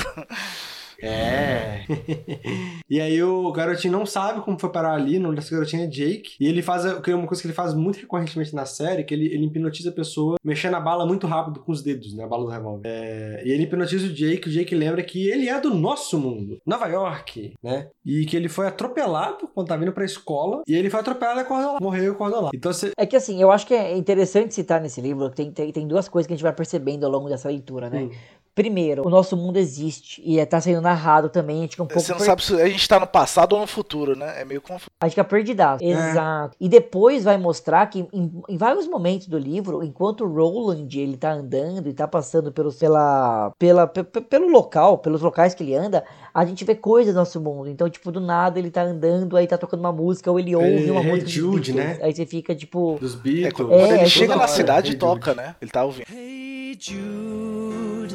É. 1.02 1.84
e 2.88 3.00
aí 3.00 3.22
o 3.22 3.50
garotinho 3.52 3.92
não 3.92 4.06
sabe 4.06 4.40
como 4.40 4.58
foi 4.58 4.70
parar 4.70 4.94
ali, 4.94 5.18
o 5.18 5.20
nome 5.20 5.36
desse 5.36 5.50
garotinho 5.50 5.84
é 5.84 5.86
Jake. 5.86 6.34
E 6.40 6.46
ele 6.46 6.62
faz 6.62 6.84
é 6.84 7.14
uma 7.14 7.26
coisa 7.26 7.42
que 7.42 7.46
ele 7.46 7.54
faz 7.54 7.74
muito 7.74 7.98
recorrentemente 7.98 8.54
na 8.54 8.66
série, 8.66 9.04
que 9.04 9.14
ele, 9.14 9.26
ele 9.26 9.46
hipnotiza 9.46 9.90
a 9.90 9.92
pessoa 9.92 10.36
mexendo 10.44 10.74
a 10.74 10.80
bala 10.80 11.06
muito 11.06 11.26
rápido 11.26 11.60
com 11.60 11.72
os 11.72 11.82
dedos, 11.82 12.14
né? 12.14 12.24
A 12.24 12.26
bala 12.26 12.44
do 12.44 12.50
revólver. 12.50 12.82
É, 12.84 13.42
e 13.44 13.50
ele 13.50 13.64
hipnotiza 13.64 14.06
o 14.06 14.12
Jake, 14.12 14.48
o 14.48 14.52
Jake 14.52 14.74
lembra 14.74 15.02
que 15.02 15.28
ele 15.28 15.48
é 15.48 15.60
do 15.60 15.74
nosso 15.74 16.18
mundo, 16.18 16.58
Nova 16.66 16.86
York, 16.86 17.54
né? 17.62 17.88
E 18.04 18.24
que 18.26 18.36
ele 18.36 18.48
foi 18.48 18.66
atropelado 18.66 19.48
quando 19.54 19.68
tá 19.68 19.76
vindo 19.76 19.92
pra 19.92 20.04
escola. 20.04 20.62
E 20.66 20.74
ele 20.74 20.90
foi 20.90 21.00
atropelado 21.00 21.40
e 21.40 21.42
acordou 21.42 21.74
lá. 21.74 21.78
Morreu 21.80 22.04
e 22.04 22.14
acordou 22.14 22.42
lá. 22.42 22.50
Então 22.54 22.72
você. 22.72 22.92
É 22.96 23.06
que 23.06 23.16
assim, 23.16 23.40
eu 23.40 23.50
acho 23.50 23.66
que 23.66 23.74
é 23.74 23.96
interessante 23.96 24.54
citar 24.54 24.80
nesse 24.80 25.00
livro, 25.00 25.30
tem, 25.30 25.50
tem, 25.50 25.72
tem 25.72 25.86
duas 25.86 26.08
coisas 26.08 26.26
que 26.26 26.32
a 26.32 26.36
gente 26.36 26.42
vai 26.42 26.52
percebendo 26.52 27.04
ao 27.04 27.12
longo 27.12 27.28
dessa 27.28 27.48
leitura, 27.48 27.88
né? 27.88 28.02
Hum. 28.02 28.10
Primeiro, 28.54 29.06
o 29.06 29.10
nosso 29.10 29.36
mundo 29.36 29.56
existe 29.58 30.20
e 30.24 30.38
é, 30.38 30.44
tá 30.44 30.60
sendo 30.60 30.80
narrado 30.80 31.28
também, 31.28 31.58
a 31.58 31.60
gente 31.62 31.70
fica 31.72 31.82
um 31.84 31.86
pouco 31.86 32.00
Você 32.00 32.10
não 32.12 32.18
per- 32.18 32.26
sabe 32.26 32.44
se 32.44 32.54
a 32.60 32.68
gente 32.68 32.86
tá 32.88 32.98
no 33.00 33.06
passado 33.06 33.52
ou 33.54 33.60
no 33.60 33.66
futuro, 33.66 34.16
né? 34.16 34.40
É 34.40 34.44
meio 34.44 34.60
confuso. 34.60 34.90
A 35.00 35.06
gente 35.06 35.14
fica 35.14 35.24
perdidaço. 35.24 35.82
É. 35.84 35.88
Exato. 35.88 36.56
E 36.60 36.68
depois 36.68 37.24
vai 37.24 37.38
mostrar 37.38 37.86
que 37.86 38.00
em, 38.12 38.42
em 38.48 38.56
vários 38.56 38.86
momentos 38.88 39.28
do 39.28 39.38
livro, 39.38 39.82
enquanto 39.84 40.24
o 40.24 40.28
Roland 40.28 40.88
ele 40.98 41.16
tá 41.16 41.32
andando 41.32 41.88
e 41.88 41.92
tá 41.94 42.06
passando 42.08 42.50
pelos, 42.52 42.76
pela, 42.76 43.52
pela, 43.58 43.86
pe- 43.86 44.02
pe- 44.04 44.20
pelo 44.20 44.48
local, 44.48 44.98
pelos 44.98 45.22
locais 45.22 45.54
que 45.54 45.62
ele 45.62 45.74
anda, 45.76 46.04
a 46.34 46.44
gente 46.44 46.64
vê 46.64 46.74
coisas 46.74 47.14
do 47.14 47.18
nosso 47.18 47.40
mundo. 47.40 47.68
Então, 47.70 47.88
tipo, 47.88 48.10
do 48.10 48.20
nada 48.20 48.58
ele 48.58 48.70
tá 48.70 48.82
andando, 48.82 49.36
aí 49.36 49.46
tá 49.46 49.56
tocando 49.56 49.80
uma 49.80 49.92
música, 49.92 50.30
ou 50.30 50.38
ele 50.40 50.54
ouve 50.56 50.90
uma 50.90 51.00
Hey 51.00 51.10
música. 51.10 51.28
Jude, 51.28 51.72
Beatles. 51.72 51.98
né? 51.98 52.04
Aí 52.04 52.12
você 52.14 52.26
fica, 52.26 52.54
tipo. 52.54 52.98
Dos 53.00 53.14
É, 53.14 53.18
Beatles. 53.18 53.52
quando 53.54 53.72
É, 53.74 53.88
ele 53.90 53.98
é 54.00 54.06
chega 54.06 54.34
na 54.34 54.42
hora, 54.42 54.48
cidade, 54.48 54.90
Hey 54.92 54.98
toca, 54.98 55.30
Jude. 55.30 55.36
né? 55.42 55.54
Ele 55.62 55.70
tá 55.70 55.84
ouvindo. 55.84 56.04
Hey 56.12 56.76
Jude, 56.78 58.14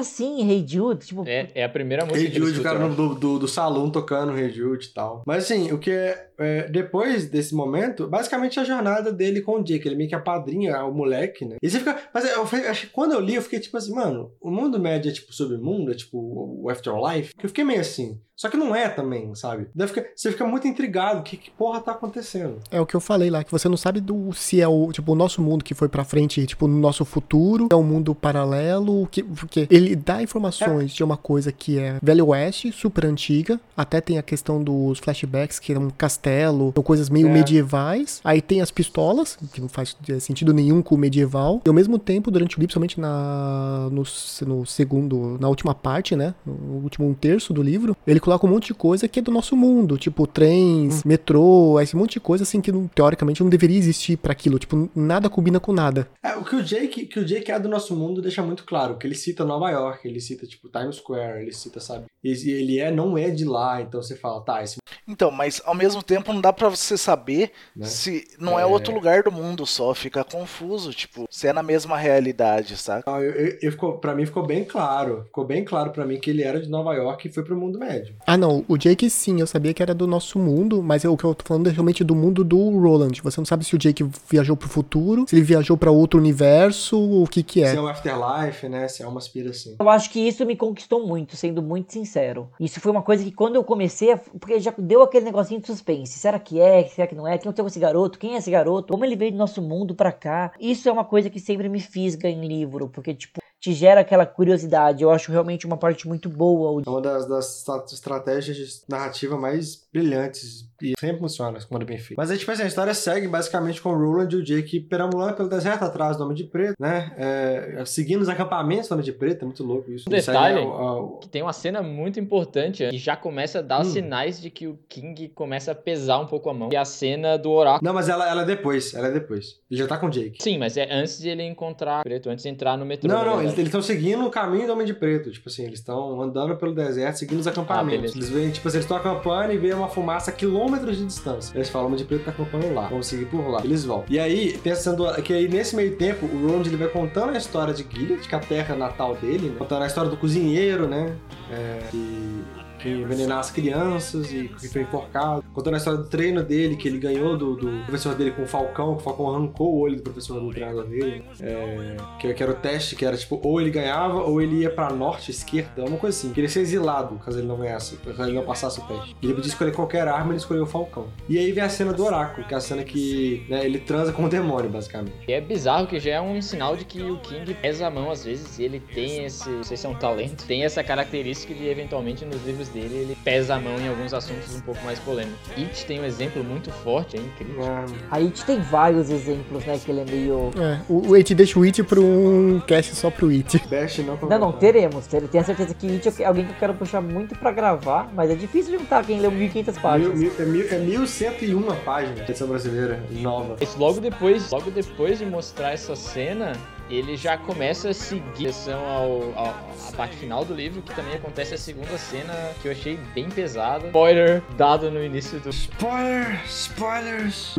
Assim, 0.00 0.48
Hey 0.48 0.64
Jude? 0.66 1.06
Tipo, 1.06 1.24
É, 1.26 1.48
é 1.54 1.64
a 1.64 1.68
primeira 1.68 2.04
música 2.04 2.26
Hey 2.26 2.32
Jude, 2.34 2.60
o 2.60 2.62
cara 2.62 2.88
do, 2.88 3.14
do, 3.14 3.38
do 3.38 3.48
salão 3.48 3.90
tocando 3.90 4.36
Hey 4.36 4.50
Jude 4.50 4.86
e 4.86 4.94
tal. 4.94 5.22
Mas 5.26 5.44
assim, 5.44 5.70
o 5.72 5.78
que 5.78 5.90
é, 5.90 6.28
é, 6.38 6.68
Depois 6.68 7.28
desse 7.28 7.54
momento, 7.54 8.06
basicamente 8.08 8.58
a 8.58 8.64
jornada 8.64 9.12
dele 9.12 9.40
com 9.42 9.60
o 9.60 9.62
Jake. 9.62 9.86
Ele 9.86 9.96
meio 9.96 10.08
que 10.08 10.14
apadrinha 10.14 10.84
o 10.84 10.92
moleque, 10.92 11.44
né? 11.44 11.56
E 11.62 11.68
você 11.70 11.78
fica. 11.78 11.98
Mas 12.12 12.24
eu, 12.24 12.36
eu, 12.36 12.70
acho 12.70 12.86
que 12.86 12.92
quando 12.92 13.12
eu 13.12 13.20
li, 13.20 13.34
eu 13.34 13.42
fiquei 13.42 13.60
tipo 13.60 13.76
assim, 13.76 13.94
mano, 13.94 14.32
o 14.40 14.50
mundo 14.50 14.78
médio 14.78 15.10
é 15.10 15.12
tipo 15.14 15.32
submundo, 15.32 15.90
é 15.92 15.94
tipo 15.94 16.18
o 16.62 16.68
Afterlife. 16.70 17.34
Que 17.36 17.46
eu 17.46 17.48
fiquei 17.50 17.64
meio 17.64 17.80
assim. 17.80 18.18
Só 18.34 18.48
que 18.48 18.56
não 18.56 18.74
é 18.74 18.88
também, 18.88 19.34
sabe? 19.34 19.66
Daí 19.74 19.86
fica- 19.86 20.06
você 20.16 20.30
fica 20.32 20.46
muito 20.46 20.66
intrigado. 20.66 21.22
Que, 21.22 21.36
que 21.36 21.50
porra 21.50 21.78
tá 21.78 21.92
acontecendo? 21.92 22.56
É 22.70 22.80
o 22.80 22.86
que 22.86 22.96
eu 22.96 23.00
falei 23.00 23.28
lá, 23.28 23.44
que 23.44 23.52
você 23.52 23.68
não 23.68 23.76
sabe 23.76 24.00
do 24.00 24.32
se 24.32 24.62
é 24.62 24.66
o, 24.66 24.90
tipo, 24.92 25.12
o 25.12 25.14
nosso 25.14 25.42
mundo 25.42 25.62
que 25.62 25.74
foi 25.74 25.90
pra 25.90 26.04
frente, 26.04 26.46
tipo, 26.46 26.66
no 26.66 26.78
nosso 26.78 27.04
futuro, 27.04 27.68
é 27.70 27.76
um 27.76 27.82
mundo 27.82 28.14
paralelo, 28.14 29.06
que, 29.08 29.22
porque 29.22 29.68
ele 29.70 29.89
dá 29.96 30.22
informações 30.22 30.92
de 30.92 31.02
uma 31.04 31.16
coisa 31.16 31.50
que 31.52 31.78
é 31.78 31.98
Velho 32.02 32.26
Oeste, 32.28 32.72
super 32.72 33.04
antiga, 33.06 33.60
até 33.76 34.00
tem 34.00 34.18
a 34.18 34.22
questão 34.22 34.62
dos 34.62 34.98
flashbacks, 34.98 35.58
que 35.58 35.72
é 35.72 35.78
um 35.78 35.90
castelo, 35.90 36.72
são 36.74 36.82
coisas 36.82 37.08
meio 37.10 37.28
É. 37.28 37.32
medievais, 37.32 38.20
aí 38.24 38.40
tem 38.40 38.60
as 38.60 38.70
pistolas, 38.70 39.38
que 39.52 39.60
não 39.60 39.68
faz 39.68 39.96
sentido 40.20 40.52
nenhum 40.52 40.82
com 40.82 40.94
o 40.94 40.98
medieval, 40.98 41.60
e 41.64 41.68
ao 41.68 41.74
mesmo 41.74 41.98
tempo, 41.98 42.30
durante 42.30 42.56
o 42.56 42.60
livro, 42.60 42.72
somente 42.72 42.98
na, 43.00 43.88
no, 43.90 44.02
no 44.46 44.66
segundo, 44.66 45.36
na 45.40 45.48
última 45.48 45.74
parte, 45.74 46.14
né, 46.16 46.34
no 46.46 46.82
último 46.82 47.08
um 47.08 47.14
terço 47.14 47.52
do 47.52 47.62
livro, 47.62 47.96
ele 48.06 48.20
coloca 48.20 48.46
um 48.46 48.50
monte 48.50 48.68
de 48.68 48.74
coisa 48.74 49.06
que 49.08 49.18
é 49.18 49.22
do 49.22 49.30
nosso 49.30 49.56
mundo, 49.56 49.96
tipo 49.98 50.26
trens, 50.26 51.04
metrô, 51.04 51.78
esse 51.80 51.96
monte 51.96 52.14
de 52.14 52.20
coisa 52.20 52.42
assim 52.44 52.60
que 52.60 52.72
não- 52.72 52.86
teoricamente 52.88 53.42
não 53.42 53.50
deveria 53.50 53.76
existir 53.78 54.16
pra 54.16 54.32
aquilo, 54.32 54.58
tipo, 54.58 54.88
nada 54.94 55.28
combina 55.28 55.58
com 55.60 55.72
nada. 55.72 56.08
É, 56.22 56.36
o 56.36 56.44
que 56.44 56.56
o 56.56 56.62
Jake, 56.62 57.06
que 57.06 57.18
o 57.18 57.24
Jake 57.24 57.50
é 57.50 57.58
do 57.58 57.68
nosso 57.68 57.94
mundo 57.94 58.20
deixa 58.22 58.42
muito 58.42 58.64
claro, 58.64 58.96
que 58.96 59.06
ele 59.06 59.14
cita 59.14 59.44
Nova 59.44 59.70
York, 59.70 59.79
ele 60.04 60.20
cita, 60.20 60.46
tipo, 60.46 60.68
Times 60.68 60.96
Square, 60.96 61.42
ele 61.42 61.52
cita, 61.52 61.80
sabe? 61.80 62.04
E 62.22 62.30
ele 62.50 62.78
é, 62.78 62.90
não 62.90 63.16
é 63.16 63.30
de 63.30 63.44
lá, 63.44 63.80
então 63.80 64.02
você 64.02 64.14
fala, 64.16 64.40
tá, 64.42 64.62
esse 64.62 64.76
Então, 65.08 65.30
mas 65.30 65.60
ao 65.64 65.74
mesmo 65.74 66.02
tempo 66.02 66.32
não 66.32 66.40
dá 66.40 66.52
pra 66.52 66.68
você 66.68 66.96
saber 66.96 67.50
Né? 67.74 67.86
se 67.86 68.26
não 68.38 68.58
é... 68.58 68.62
É. 68.62 68.66
outro 68.66 68.92
lugar 68.94 69.22
do 69.22 69.32
mundo 69.32 69.66
só, 69.66 69.94
fica 69.94 70.22
confuso, 70.22 70.92
tipo, 70.92 71.26
se 71.30 71.46
é 71.48 71.52
na 71.52 71.62
mesma 71.62 71.96
realidade, 71.96 72.76
saca? 72.76 73.10
Não, 73.10 73.20
eu, 73.22 73.32
eu, 73.32 73.58
eu 73.62 73.72
ficou, 73.72 73.98
pra 73.98 74.14
mim 74.14 74.24
ficou 74.26 74.46
bem 74.46 74.64
claro. 74.64 75.24
Ficou 75.24 75.44
bem 75.44 75.64
claro 75.64 75.90
pra 75.90 76.04
mim 76.04 76.18
que 76.20 76.30
ele 76.30 76.42
era 76.42 76.60
de 76.60 76.68
Nova 76.68 76.94
York 76.94 77.26
e 77.26 77.32
foi 77.32 77.42
pro 77.42 77.56
mundo 77.56 77.78
médio. 77.78 78.14
Ah, 78.26 78.36
não. 78.36 78.64
O 78.68 78.76
Jake 78.76 79.08
sim, 79.10 79.40
eu 79.40 79.46
sabia 79.46 79.72
que 79.74 79.82
era 79.82 79.94
do 79.94 80.06
nosso 80.06 80.38
mundo, 80.38 80.82
mas 80.82 81.02
eu- 81.04 81.12
o 81.12 81.16
que 81.16 81.24
eu 81.24 81.34
tô 81.34 81.44
falando 81.44 81.68
é 81.68 81.72
realmente 81.72 82.04
do 82.04 82.14
mundo 82.14 82.44
do 82.44 82.70
Roland. 82.78 83.20
Você 83.22 83.40
não 83.40 83.44
sabe 83.46 83.64
se 83.64 83.74
o 83.74 83.78
Jake 83.78 84.04
viajou 84.30 84.56
pro 84.56 84.68
futuro, 84.68 85.24
se 85.28 85.34
ele 85.34 85.42
viajou 85.42 85.76
pra 85.76 85.90
outro 85.90 86.20
universo, 86.20 86.98
o 87.22 87.26
que 87.26 87.42
que 87.42 87.60
Se 87.60 87.74
é. 87.74 87.76
é 87.76 87.80
um 87.80 87.86
afterlife, 87.88 88.68
né? 88.68 88.86
Se 88.88 89.02
é 89.02 89.06
uma 89.08 89.18
aspira 89.18 89.48
Eu 89.78 89.88
acho 89.88 90.10
que 90.10 90.20
isso 90.20 90.44
me 90.46 90.56
conquistou 90.56 91.06
muito, 91.06 91.36
sendo 91.36 91.62
muito 91.62 91.92
sincero. 91.92 92.50
Isso 92.58 92.80
foi 92.80 92.90
uma 92.90 93.02
coisa 93.02 93.22
que 93.24 93.32
quando 93.32 93.56
eu 93.56 93.64
comecei, 93.64 94.12
a... 94.12 94.16
porque 94.18 94.58
já 94.60 94.72
deu 94.76 95.02
aquele 95.02 95.24
negocinho 95.26 95.60
de 95.60 95.66
suspense. 95.66 96.18
Será 96.18 96.38
que 96.38 96.60
é? 96.60 96.86
Será 96.88 97.06
que 97.06 97.14
não 97.14 97.26
é? 97.26 97.38
Quem 97.38 97.48
aconteceu 97.48 97.64
com 97.64 97.68
esse 97.68 97.80
garoto? 97.80 98.18
Quem 98.18 98.34
é 98.34 98.38
esse 98.38 98.50
garoto? 98.50 98.92
Como 98.92 99.04
ele 99.04 99.16
veio 99.16 99.32
do 99.32 99.38
nosso 99.38 99.60
mundo 99.62 99.94
pra 99.94 100.12
cá? 100.12 100.52
Isso 100.60 100.88
é 100.88 100.92
uma 100.92 101.04
coisa 101.04 101.30
que 101.30 101.40
sempre 101.40 101.68
me 101.68 101.80
fisga 101.80 102.28
em 102.28 102.46
livro, 102.46 102.88
porque, 102.88 103.14
tipo, 103.14 103.40
te 103.58 103.72
gera 103.74 104.00
aquela 104.00 104.24
curiosidade. 104.26 105.02
Eu 105.02 105.10
acho 105.10 105.30
realmente 105.30 105.66
uma 105.66 105.76
parte 105.76 106.08
muito 106.08 106.28
boa. 106.28 106.82
É 106.86 106.88
uma 106.90 107.00
das, 107.00 107.26
das 107.28 107.58
estra- 107.58 107.84
estratégias 107.92 108.56
de 108.56 108.82
narrativa 108.88 109.36
mais 109.38 109.86
brilhantes 109.92 110.69
e 110.82 110.94
sempre 110.98 111.18
funciona 111.18 111.58
quando 111.68 111.82
é 111.82 111.84
bem 111.84 111.98
feito. 111.98 112.16
Mas 112.16 112.30
aí, 112.30 112.38
tipo 112.38 112.50
assim, 112.50 112.62
a 112.62 112.66
história 112.66 112.94
segue 112.94 113.26
basicamente 113.28 113.80
com 113.80 113.90
o 113.90 113.96
Roland 113.96 114.28
e 114.32 114.36
o 114.36 114.42
Jake 114.44 114.80
perambulando 114.80 115.34
pelo 115.34 115.48
deserto 115.48 115.82
atrás 115.84 116.16
do 116.16 116.24
Homem 116.24 116.36
de 116.36 116.44
Preto, 116.44 116.74
né? 116.80 117.12
É, 117.16 117.82
seguindo 117.86 118.22
os 118.22 118.28
acampamentos 118.28 118.88
do 118.88 118.92
Homem 118.92 119.04
de 119.04 119.12
Preto, 119.12 119.42
é 119.42 119.44
muito 119.44 119.62
louco 119.64 119.90
isso. 119.90 120.08
Um 120.08 120.10
detalhe- 120.12 120.60
ao- 120.60 120.72
ao- 120.72 121.08
Que 121.18 121.28
tem 121.28 121.42
uma 121.42 121.52
cena 121.52 121.82
muito 121.82 122.18
importante 122.20 122.86
que 122.88 122.98
já 122.98 123.16
começa 123.16 123.58
a 123.58 123.62
dar 123.62 123.80
Hum. 123.80 123.84
sinais 123.84 124.40
de 124.40 124.50
que 124.50 124.66
o 124.66 124.78
King 124.88 125.28
começa 125.28 125.72
a 125.72 125.74
pesar 125.74 126.18
um 126.18 126.26
pouco 126.26 126.48
a 126.50 126.54
mão. 126.54 126.68
E 126.72 126.76
a 126.76 126.84
cena 126.84 127.36
do 127.36 127.50
oráculo. 127.50 127.80
Não, 127.84 127.94
mas 127.94 128.08
ela, 128.08 128.28
ela 128.28 128.42
é 128.42 128.46
depois, 128.46 128.94
ela 128.94 129.08
é 129.08 129.10
depois. 129.12 129.58
Ele 129.70 129.80
já 129.80 129.86
tá 129.86 129.96
com 129.96 130.06
o 130.06 130.10
Jake. 130.10 130.42
Sim, 130.42 130.58
mas 130.58 130.76
é 130.76 130.88
antes 130.92 131.18
de 131.18 131.28
ele 131.28 131.42
encontrar 131.42 132.00
o 132.00 132.02
preto, 132.02 132.28
antes 132.30 132.42
de 132.42 132.48
entrar 132.48 132.76
no 132.76 132.84
metrô. 132.84 133.08
Não, 133.10 133.24
não, 133.24 133.42
eles 133.42 133.56
estão 133.58 133.82
seguindo 133.82 134.24
o 134.24 134.30
caminho 134.30 134.66
do 134.66 134.72
Homem 134.72 134.86
de 134.86 134.94
Preto. 134.94 135.30
Tipo 135.30 135.48
assim, 135.48 135.64
eles 135.64 135.78
estão 135.80 136.20
andando 136.20 136.56
pelo 136.56 136.74
deserto, 136.74 137.16
seguindo 137.16 137.40
os 137.40 137.46
acampamentos. 137.46 137.90
beleza. 138.12 138.16
eles 138.18 138.28
veem, 138.30 138.50
tipo 138.50 138.66
assim, 138.68 138.76
eles 138.78 138.84
estão 138.84 138.96
acampando 138.96 139.52
e 139.52 139.58
veem 139.58 139.74
uma 139.74 139.88
fumaça 139.88 140.30
a 140.30 140.34
quilômetros 140.70 140.98
de 140.98 141.06
distância. 141.06 141.56
Eles 141.56 141.68
falam, 141.68 141.94
de 141.94 142.04
Preto 142.04 142.24
tá 142.24 142.30
acampando 142.30 142.72
lá, 142.72 142.86
vamos 142.88 143.06
seguir 143.06 143.26
por 143.26 143.48
lá. 143.48 143.60
Eles 143.64 143.84
vão. 143.84 144.04
E 144.08 144.18
aí, 144.18 144.58
pensando 144.58 145.10
que 145.22 145.32
aí 145.32 145.48
nesse 145.48 145.74
meio 145.74 145.96
tempo, 145.96 146.26
o 146.26 146.46
Roland 146.46 146.66
ele 146.66 146.76
vai 146.76 146.88
contando 146.88 147.30
a 147.30 147.38
história 147.38 147.74
de 147.74 147.86
Gilead, 147.88 148.26
que 148.26 148.34
é 148.34 148.38
a 148.38 148.40
terra 148.40 148.76
natal 148.76 149.16
dele, 149.16 149.48
né? 149.48 149.56
contando 149.58 149.82
a 149.82 149.86
história 149.86 150.10
do 150.10 150.16
cozinheiro, 150.16 150.86
né? 150.86 151.16
É, 151.50 151.80
que 151.90 152.44
que 152.80 152.88
envenenar 152.88 153.38
as 153.38 153.50
crianças 153.50 154.32
e 154.32 154.48
que 154.48 154.68
foi 154.68 154.82
enforcado. 154.82 155.44
Contando 155.52 155.74
a 155.74 155.76
história 155.76 155.98
do 155.98 156.08
treino 156.08 156.42
dele, 156.42 156.76
que 156.76 156.88
ele 156.88 156.98
ganhou 156.98 157.36
do, 157.36 157.56
do 157.56 157.84
professor 157.84 158.14
dele 158.14 158.30
com 158.32 158.42
o 158.42 158.46
Falcão, 158.46 158.94
que 158.94 159.00
o 159.00 159.04
Falcão 159.04 159.30
arrancou 159.30 159.74
o 159.74 159.78
olho 159.80 159.96
do 159.96 160.02
professor 160.02 160.40
do 160.40 160.50
treinador 160.50 160.84
dele. 160.86 161.24
É, 161.40 161.96
que, 162.18 162.32
que 162.32 162.42
era 162.42 162.52
o 162.52 162.54
teste, 162.54 162.96
que 162.96 163.04
era 163.04 163.16
tipo, 163.16 163.40
ou 163.42 163.60
ele 163.60 163.70
ganhava, 163.70 164.22
ou 164.22 164.40
ele 164.40 164.60
ia 164.60 164.70
pra 164.70 164.90
norte, 164.90 165.30
esquerda, 165.30 165.84
uma 165.84 165.98
coisa 165.98 166.16
assim. 166.16 166.32
Queria 166.32 166.48
ser 166.48 166.60
exilado, 166.60 167.16
caso 167.16 167.38
ele 167.38 167.46
não 167.46 167.56
ganhasse, 167.56 167.96
caso 167.96 168.24
ele 168.24 168.32
não 168.32 168.44
passasse 168.44 168.80
o 168.80 168.82
teste. 168.84 169.16
Ele 169.22 169.34
podia 169.34 169.48
escolher 169.48 169.72
qualquer 169.72 170.08
arma, 170.08 170.30
ele 170.30 170.38
escolheu 170.38 170.64
o 170.64 170.66
Falcão. 170.66 171.08
E 171.28 171.38
aí 171.38 171.52
vem 171.52 171.62
a 171.62 171.68
cena 171.68 171.92
do 171.92 172.04
oráculo, 172.04 172.46
que 172.46 172.54
é 172.54 172.56
a 172.56 172.60
cena 172.60 172.82
que 172.84 173.44
né, 173.48 173.64
ele 173.64 173.78
transa 173.78 174.12
com 174.12 174.24
o 174.24 174.28
demônio, 174.28 174.70
basicamente. 174.70 175.12
E 175.26 175.32
é 175.32 175.40
bizarro 175.40 175.86
que 175.86 175.98
já 176.00 176.12
é 176.12 176.20
um 176.20 176.40
sinal 176.40 176.76
de 176.76 176.84
que 176.84 177.02
o 177.02 177.18
King 177.18 177.52
pesa 177.54 177.86
a 177.86 177.90
mão 177.90 178.10
às 178.10 178.24
vezes 178.24 178.58
e 178.58 178.64
ele 178.64 178.80
tem 178.80 179.24
esse, 179.24 179.48
não 179.48 179.64
sei 179.64 179.76
se 179.76 179.86
é 179.86 179.88
um 179.88 179.94
talento, 179.94 180.44
tem 180.46 180.64
essa 180.64 180.82
característica 180.82 181.54
de 181.54 181.66
eventualmente 181.66 182.24
nos 182.24 182.44
livros 182.44 182.69
dele 182.72 182.94
ele 182.96 183.16
pesa 183.24 183.54
a 183.56 183.60
mão 183.60 183.76
em 183.78 183.88
alguns 183.88 184.12
assuntos 184.14 184.54
um 184.56 184.60
pouco 184.60 184.82
mais 184.84 184.98
polêmicos. 185.00 185.38
It 185.56 185.84
tem 185.86 186.00
um 186.00 186.04
exemplo 186.04 186.42
muito 186.44 186.70
forte, 186.70 187.16
é 187.16 187.20
incrível. 187.20 187.64
Ah, 187.64 187.84
A 188.10 188.16
It 188.18 188.44
tem 188.44 188.60
vários 188.60 189.10
exemplos, 189.10 189.64
né? 189.64 189.78
Que 189.84 189.90
ele 189.90 190.00
é 190.00 190.04
meio. 190.04 190.50
É, 190.58 190.80
o, 190.88 191.10
o 191.10 191.14
It 191.14 191.34
deixa 191.34 191.58
o 191.58 191.62
It 191.62 191.82
pra 191.84 192.00
um 192.00 192.60
cast 192.66 192.94
só 192.94 193.10
pro 193.10 193.28
It. 193.28 193.58
Bash 193.68 193.98
não 193.98 194.16
Não, 194.28 194.38
não, 194.38 194.52
teremos. 194.52 195.06
ter- 195.06 195.26
Tenho 195.28 195.44
certeza 195.44 195.74
que 195.74 195.86
It 195.86 196.22
é 196.22 196.26
alguém 196.26 196.44
que 196.46 196.52
eu 196.52 196.56
quero 196.56 196.74
puxar 196.74 197.00
muito 197.00 197.34
pra 197.36 197.52
gravar, 197.52 198.10
mas 198.14 198.30
é 198.30 198.34
difícil 198.34 198.78
juntar 198.78 199.04
quem 199.04 199.20
leu 199.20 199.30
1500 199.30 199.74
Mil, 199.74 199.82
páginas. 199.82 200.18
mil, 200.18 200.32
é, 200.38 200.44
mil, 200.44 200.66
é 200.70 200.78
1101 200.78 201.62
página, 201.84 202.20
edição 202.22 202.48
brasileira, 202.48 203.02
nova. 203.10 203.56
Mas 203.58 203.76
logo 203.76 204.00
depois, 204.00 204.50
logo 204.50 204.70
depois 204.70 205.18
de 205.18 205.26
mostrar 205.26 205.72
essa 205.72 205.94
cena, 205.96 206.52
ele 206.90 207.16
já 207.16 207.36
começa 207.36 207.90
a 207.90 207.94
seguir 207.94 208.20
direção 208.36 208.80
ao, 208.86 209.22
ao- 209.36 209.70
à 209.88 209.92
parte 209.96 210.16
final 210.16 210.44
do 210.44 210.54
livro, 210.54 210.82
que 210.82 210.94
também 210.94 211.14
acontece 211.14 211.54
a 211.54 211.58
segunda 211.58 211.96
cena 211.98 212.32
que 212.62 212.68
eu 212.68 212.72
achei 212.72 212.98
bem 213.14 213.28
pesada. 213.28 213.86
Spoiler 213.86 214.42
dado 214.56 214.90
no 214.90 215.02
início 215.02 215.38
do. 215.40 215.50
Spoiler, 215.50 216.40
spoilers. 216.46 217.54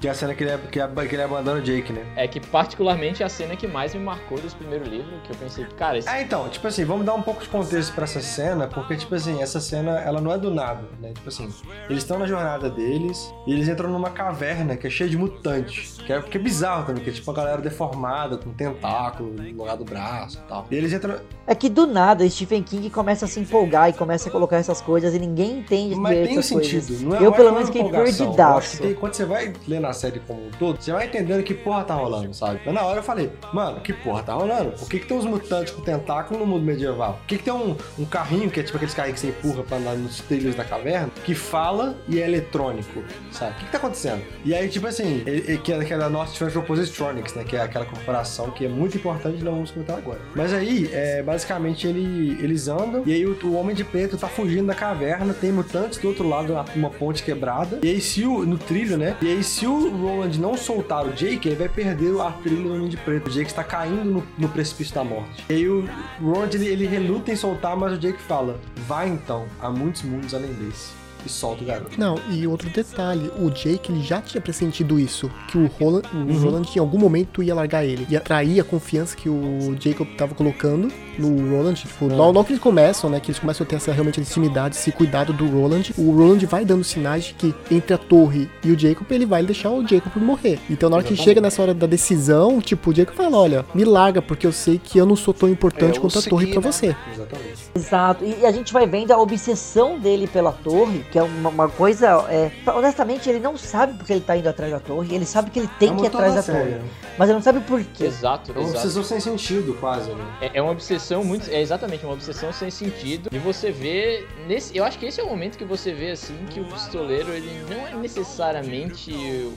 Que 0.00 0.08
é 0.08 0.10
a 0.10 0.14
cena 0.14 0.34
que 0.34 0.44
ele, 0.44 0.50
é, 0.50 0.58
que, 0.58 0.80
é, 0.80 0.86
que 0.88 1.14
ele 1.14 1.22
abandona 1.22 1.58
o 1.60 1.62
Jake, 1.62 1.92
né? 1.92 2.04
É 2.16 2.26
que 2.28 2.40
particularmente 2.40 3.22
é 3.22 3.26
a 3.26 3.28
cena 3.28 3.56
que 3.56 3.66
mais 3.66 3.94
me 3.94 4.00
marcou 4.00 4.38
desse 4.38 4.54
primeiro 4.56 4.84
livro, 4.84 5.10
que 5.24 5.30
eu 5.32 5.36
pensei, 5.36 5.64
cara, 5.76 5.98
esse 5.98 6.08
É, 6.08 6.22
então, 6.22 6.48
tipo 6.48 6.66
assim, 6.66 6.84
vamos 6.84 7.04
dar 7.04 7.14
um 7.14 7.22
pouco 7.22 7.42
de 7.42 7.48
contexto 7.48 7.94
pra 7.94 8.04
essa 8.04 8.20
cena, 8.20 8.66
porque, 8.66 8.96
tipo 8.96 9.14
assim, 9.14 9.42
essa 9.42 9.60
cena, 9.60 10.00
ela 10.00 10.20
não 10.20 10.32
é 10.32 10.38
do 10.38 10.50
nada, 10.52 10.84
né? 11.00 11.12
Tipo 11.14 11.28
assim, 11.28 11.52
eles 11.88 12.02
estão 12.02 12.18
na 12.18 12.26
jornada 12.26 12.68
deles 12.70 13.32
e 13.46 13.52
eles 13.52 13.68
entram 13.68 13.90
numa 13.90 14.10
caverna 14.10 14.76
que 14.76 14.86
é 14.86 14.90
cheia 14.90 15.08
de 15.10 15.16
mutantes. 15.16 15.98
Que 16.06 16.12
é, 16.12 16.20
que 16.22 16.36
é 16.36 16.40
bizarro 16.40 16.84
também, 16.86 17.02
que 17.02 17.10
é 17.10 17.12
tipo 17.12 17.30
uma 17.30 17.36
galera 17.36 17.60
deformada, 17.60 18.15
com 18.42 18.52
tentáculo 18.52 19.30
no 19.32 19.42
lugar 19.56 19.76
do 19.76 19.84
braço 19.84 20.40
e 20.44 20.48
tal. 20.48 20.66
E 20.70 20.74
eles 20.74 20.92
entram. 20.92 21.16
É 21.46 21.54
que 21.54 21.68
do 21.68 21.86
nada 21.86 22.28
Stephen 22.28 22.62
King 22.62 22.88
começa 22.90 23.24
a 23.26 23.28
se 23.28 23.38
empolgar 23.38 23.88
e 23.90 23.92
começa 23.92 24.28
a 24.28 24.32
colocar 24.32 24.56
essas 24.56 24.80
coisas 24.80 25.14
e 25.14 25.18
ninguém 25.18 25.58
entende 25.60 25.94
Mas 25.94 26.26
tem 26.28 26.38
um 26.38 26.42
sentido, 26.42 26.86
coisas. 26.86 27.02
não 27.02 27.14
é 27.16 27.18
eu 27.24 27.30
é 27.32 27.36
pelo 27.36 27.48
uma 27.50 27.54
menos 27.60 27.68
fiquei 27.70 27.88
perdidaço. 27.90 28.82
tem- 28.82 28.94
quando 28.94 29.14
você 29.14 29.24
vai 29.24 29.52
lendo 29.68 29.86
a 29.86 29.92
série 29.92 30.18
como 30.20 30.46
um 30.46 30.50
todo, 30.58 30.80
você 30.82 30.92
vai 30.92 31.06
entendendo 31.06 31.42
que 31.44 31.54
porra 31.54 31.84
tá 31.84 31.94
rolando, 31.94 32.32
sabe? 32.34 32.60
Mas 32.64 32.74
na 32.74 32.82
hora 32.82 32.98
eu 32.98 33.02
falei, 33.02 33.30
mano, 33.52 33.80
que 33.80 33.92
porra 33.92 34.22
tá 34.22 34.32
rolando? 34.34 34.70
Por 34.72 34.88
que, 34.88 34.98
que 34.98 35.06
tem 35.06 35.16
uns 35.16 35.24
mutantes 35.24 35.72
com 35.72 35.82
tentáculo 35.82 36.40
no 36.40 36.46
mundo 36.46 36.64
medieval? 36.64 37.14
Por 37.14 37.26
que, 37.26 37.38
que 37.38 37.44
tem 37.44 37.52
um, 37.52 37.76
um 37.98 38.04
carrinho, 38.04 38.50
que 38.50 38.58
é 38.58 38.62
tipo 38.62 38.76
aqueles 38.76 38.94
carrinhos 38.94 39.20
que 39.20 39.26
você 39.26 39.32
empurra 39.32 39.62
pra 39.62 39.76
andar 39.76 39.94
nos 39.96 40.20
trilhos 40.20 40.54
da 40.54 40.64
caverna, 40.64 41.10
que 41.24 41.34
fala 41.34 41.96
e 42.08 42.20
é 42.20 42.24
eletrônico, 42.26 43.02
sabe? 43.30 43.52
O 43.52 43.54
que, 43.56 43.64
que 43.66 43.70
tá 43.72 43.78
acontecendo? 43.78 44.22
E 44.44 44.54
aí, 44.54 44.68
tipo 44.68 44.86
assim, 44.86 45.22
ele- 45.26 45.44
ele- 45.46 45.58
que 45.58 45.72
é, 45.72 45.84
que 45.84 45.92
é 45.92 45.98
da 45.98 46.08
North 46.08 46.32
Transfer 46.32 46.62
Positronics, 46.62 47.34
né? 47.34 47.44
Que 47.44 47.56
é 47.56 47.60
aquela 47.62 47.84
corporação 48.06 48.50
que 48.50 48.64
é 48.64 48.68
muito 48.68 48.96
importante, 48.96 49.42
não 49.42 49.52
vamos 49.52 49.72
comentar 49.72 49.98
agora. 49.98 50.20
Mas 50.34 50.52
aí, 50.52 50.88
é, 50.92 51.22
basicamente, 51.22 51.86
ele, 51.86 52.38
eles 52.40 52.68
andam, 52.68 53.02
e 53.04 53.12
aí 53.12 53.26
o, 53.26 53.36
o 53.44 53.54
Homem 53.54 53.74
de 53.74 53.84
Preto 53.84 54.16
tá 54.16 54.28
fugindo 54.28 54.66
da 54.66 54.74
caverna, 54.74 55.34
tem 55.34 55.50
mutantes 55.50 55.98
do 55.98 56.08
outro 56.08 56.26
lado, 56.28 56.52
uma, 56.52 56.64
uma 56.76 56.90
ponte 56.90 57.22
quebrada, 57.22 57.80
e 57.82 57.88
aí 57.88 58.00
se 58.00 58.24
o, 58.24 58.46
no 58.46 58.56
trilho, 58.56 58.96
né? 58.96 59.16
E 59.20 59.26
aí 59.26 59.42
se 59.42 59.66
o 59.66 59.90
Roland 59.96 60.38
não 60.38 60.56
soltar 60.56 61.04
o 61.04 61.12
Jake, 61.12 61.48
ele 61.48 61.56
vai 61.56 61.68
perder 61.68 62.18
a 62.20 62.30
trilha 62.30 62.62
do 62.62 62.74
Homem 62.74 62.88
de 62.88 62.96
Preto. 62.96 63.26
O 63.26 63.30
Jake 63.30 63.50
está 63.50 63.64
caindo 63.64 64.04
no, 64.04 64.26
no 64.38 64.48
precipício 64.48 64.94
da 64.94 65.02
morte. 65.02 65.44
E 65.50 65.54
aí 65.54 65.68
o 65.68 65.88
Roland, 66.22 66.54
ele, 66.54 66.66
ele 66.66 66.86
reluta 66.86 67.32
em 67.32 67.36
soltar, 67.36 67.76
mas 67.76 67.94
o 67.94 67.98
Jake 67.98 68.20
fala, 68.22 68.60
vai 68.86 69.08
então, 69.08 69.46
há 69.60 69.68
muitos 69.70 70.02
mundos 70.02 70.34
além 70.34 70.52
desse. 70.52 71.05
E 71.26 71.28
solta 71.28 71.62
o 71.62 71.66
garoto. 71.66 71.98
Não, 71.98 72.18
e 72.30 72.46
outro 72.46 72.70
detalhe, 72.70 73.30
o 73.38 73.50
Jake 73.50 73.90
ele 73.92 74.02
já 74.02 74.20
tinha 74.22 74.40
pressentido 74.40 74.98
isso, 74.98 75.30
que 75.48 75.58
o 75.58 75.66
Roland, 75.66 76.02
o 76.12 76.16
Uhum. 76.16 76.38
Roland 76.40 76.62
em 76.74 76.78
algum 76.78 76.98
momento 76.98 77.42
ia 77.42 77.54
largar 77.54 77.84
ele, 77.84 78.06
ia 78.08 78.18
atrair 78.18 78.60
a 78.60 78.64
confiança 78.64 79.16
que 79.16 79.28
o 79.28 79.76
Jacob 79.80 80.06
tava 80.16 80.34
colocando 80.34 80.90
no 81.18 81.50
Roland, 81.50 81.74
tipo, 81.74 82.04
É. 82.04 82.14
logo, 82.14 82.32
logo 82.32 82.44
que 82.44 82.52
eles 82.52 82.62
começam, 82.62 83.10
né, 83.10 83.18
que 83.20 83.30
eles 83.30 83.38
começam 83.38 83.64
a 83.64 83.68
ter 83.68 83.76
essa 83.76 83.90
realmente 83.92 84.20
intimidade, 84.20 84.76
esse 84.76 84.92
cuidado 84.92 85.32
do 85.32 85.46
Roland, 85.48 85.92
o 85.98 86.10
Roland 86.12 86.44
vai 86.46 86.64
dando 86.64 86.84
sinais 86.84 87.24
de 87.24 87.34
que 87.34 87.54
entre 87.70 87.94
a 87.94 87.98
torre 87.98 88.48
e 88.62 88.70
o 88.70 88.78
Jacob, 88.78 89.10
ele 89.10 89.26
vai 89.26 89.42
deixar 89.42 89.70
o 89.70 89.86
Jacob 89.86 90.14
morrer. 90.22 90.58
Então 90.70 90.88
na 90.90 90.96
hora 90.96 91.04
que 91.04 91.12
Exatamente. 91.14 91.24
chega 91.24 91.40
nessa 91.40 91.62
hora 91.62 91.74
da 91.74 91.86
decisão, 91.86 92.60
tipo, 92.60 92.90
o 92.90 92.94
Jacob 92.94 93.14
fala, 93.16 93.36
olha, 93.38 93.64
me 93.74 93.84
larga, 93.84 94.20
porque 94.22 94.46
eu 94.46 94.52
sei 94.52 94.78
que 94.82 94.98
eu 94.98 95.06
não 95.06 95.16
sou 95.16 95.32
tão 95.34 95.48
importante 95.48 95.96
eu 95.96 96.02
quanto 96.02 96.18
a 96.18 96.22
torre 96.22 96.46
pra 96.48 96.60
né? 96.60 96.72
você. 96.72 96.94
Exatamente. 97.14 97.45
Exato. 97.76 98.24
E 98.24 98.44
a 98.46 98.50
gente 98.52 98.72
vai 98.72 98.86
vendo 98.86 99.12
a 99.12 99.18
obsessão 99.18 99.98
dele 99.98 100.26
pela 100.26 100.52
torre, 100.52 101.04
que 101.10 101.18
é 101.18 101.22
uma, 101.22 101.48
uma 101.50 101.68
coisa. 101.68 102.06
É, 102.28 102.50
honestamente, 102.70 103.28
ele 103.28 103.38
não 103.40 103.56
sabe 103.56 103.94
porque 103.94 104.12
ele 104.12 104.20
tá 104.22 104.36
indo 104.36 104.48
atrás 104.48 104.72
da 104.72 104.80
torre. 104.80 105.14
Ele 105.14 105.24
sabe 105.24 105.50
que 105.50 105.58
ele 105.58 105.70
tem 105.78 105.92
É 105.92 105.94
que 105.96 106.02
ir 106.02 106.06
atrás 106.06 106.34
da 106.34 106.42
torre. 106.42 106.76
Mas 107.18 107.28
ele 107.28 107.36
não 107.36 107.42
sabe 107.42 107.60
por 107.60 107.82
quê. 107.82 108.04
Exato, 108.04 108.50
É 108.50 108.54
uma 108.54 108.62
exato. 108.62 108.78
obsessão 108.78 109.02
sem 109.04 109.20
sentido, 109.20 109.74
quase, 109.80 110.10
né? 110.10 110.24
É, 110.40 110.50
é 110.58 110.62
uma 110.62 110.72
obsessão 110.72 111.24
muito. 111.24 111.48
É 111.50 111.60
exatamente 111.60 112.04
uma 112.04 112.14
obsessão 112.14 112.52
sem 112.52 112.70
sentido. 112.70 113.28
E 113.32 113.38
você 113.38 113.70
vê. 113.70 114.24
Nesse, 114.46 114.76
eu 114.76 114.84
acho 114.84 114.98
que 114.98 115.06
esse 115.06 115.20
é 115.20 115.24
o 115.24 115.28
momento 115.28 115.56
que 115.56 115.64
você 115.64 115.92
vê 115.92 116.10
assim 116.10 116.34
que 116.50 116.60
o 116.60 116.64
pistoleiro 116.64 117.32
ele 117.32 117.50
não 117.68 117.86
é 117.86 117.94
necessariamente 117.94 119.12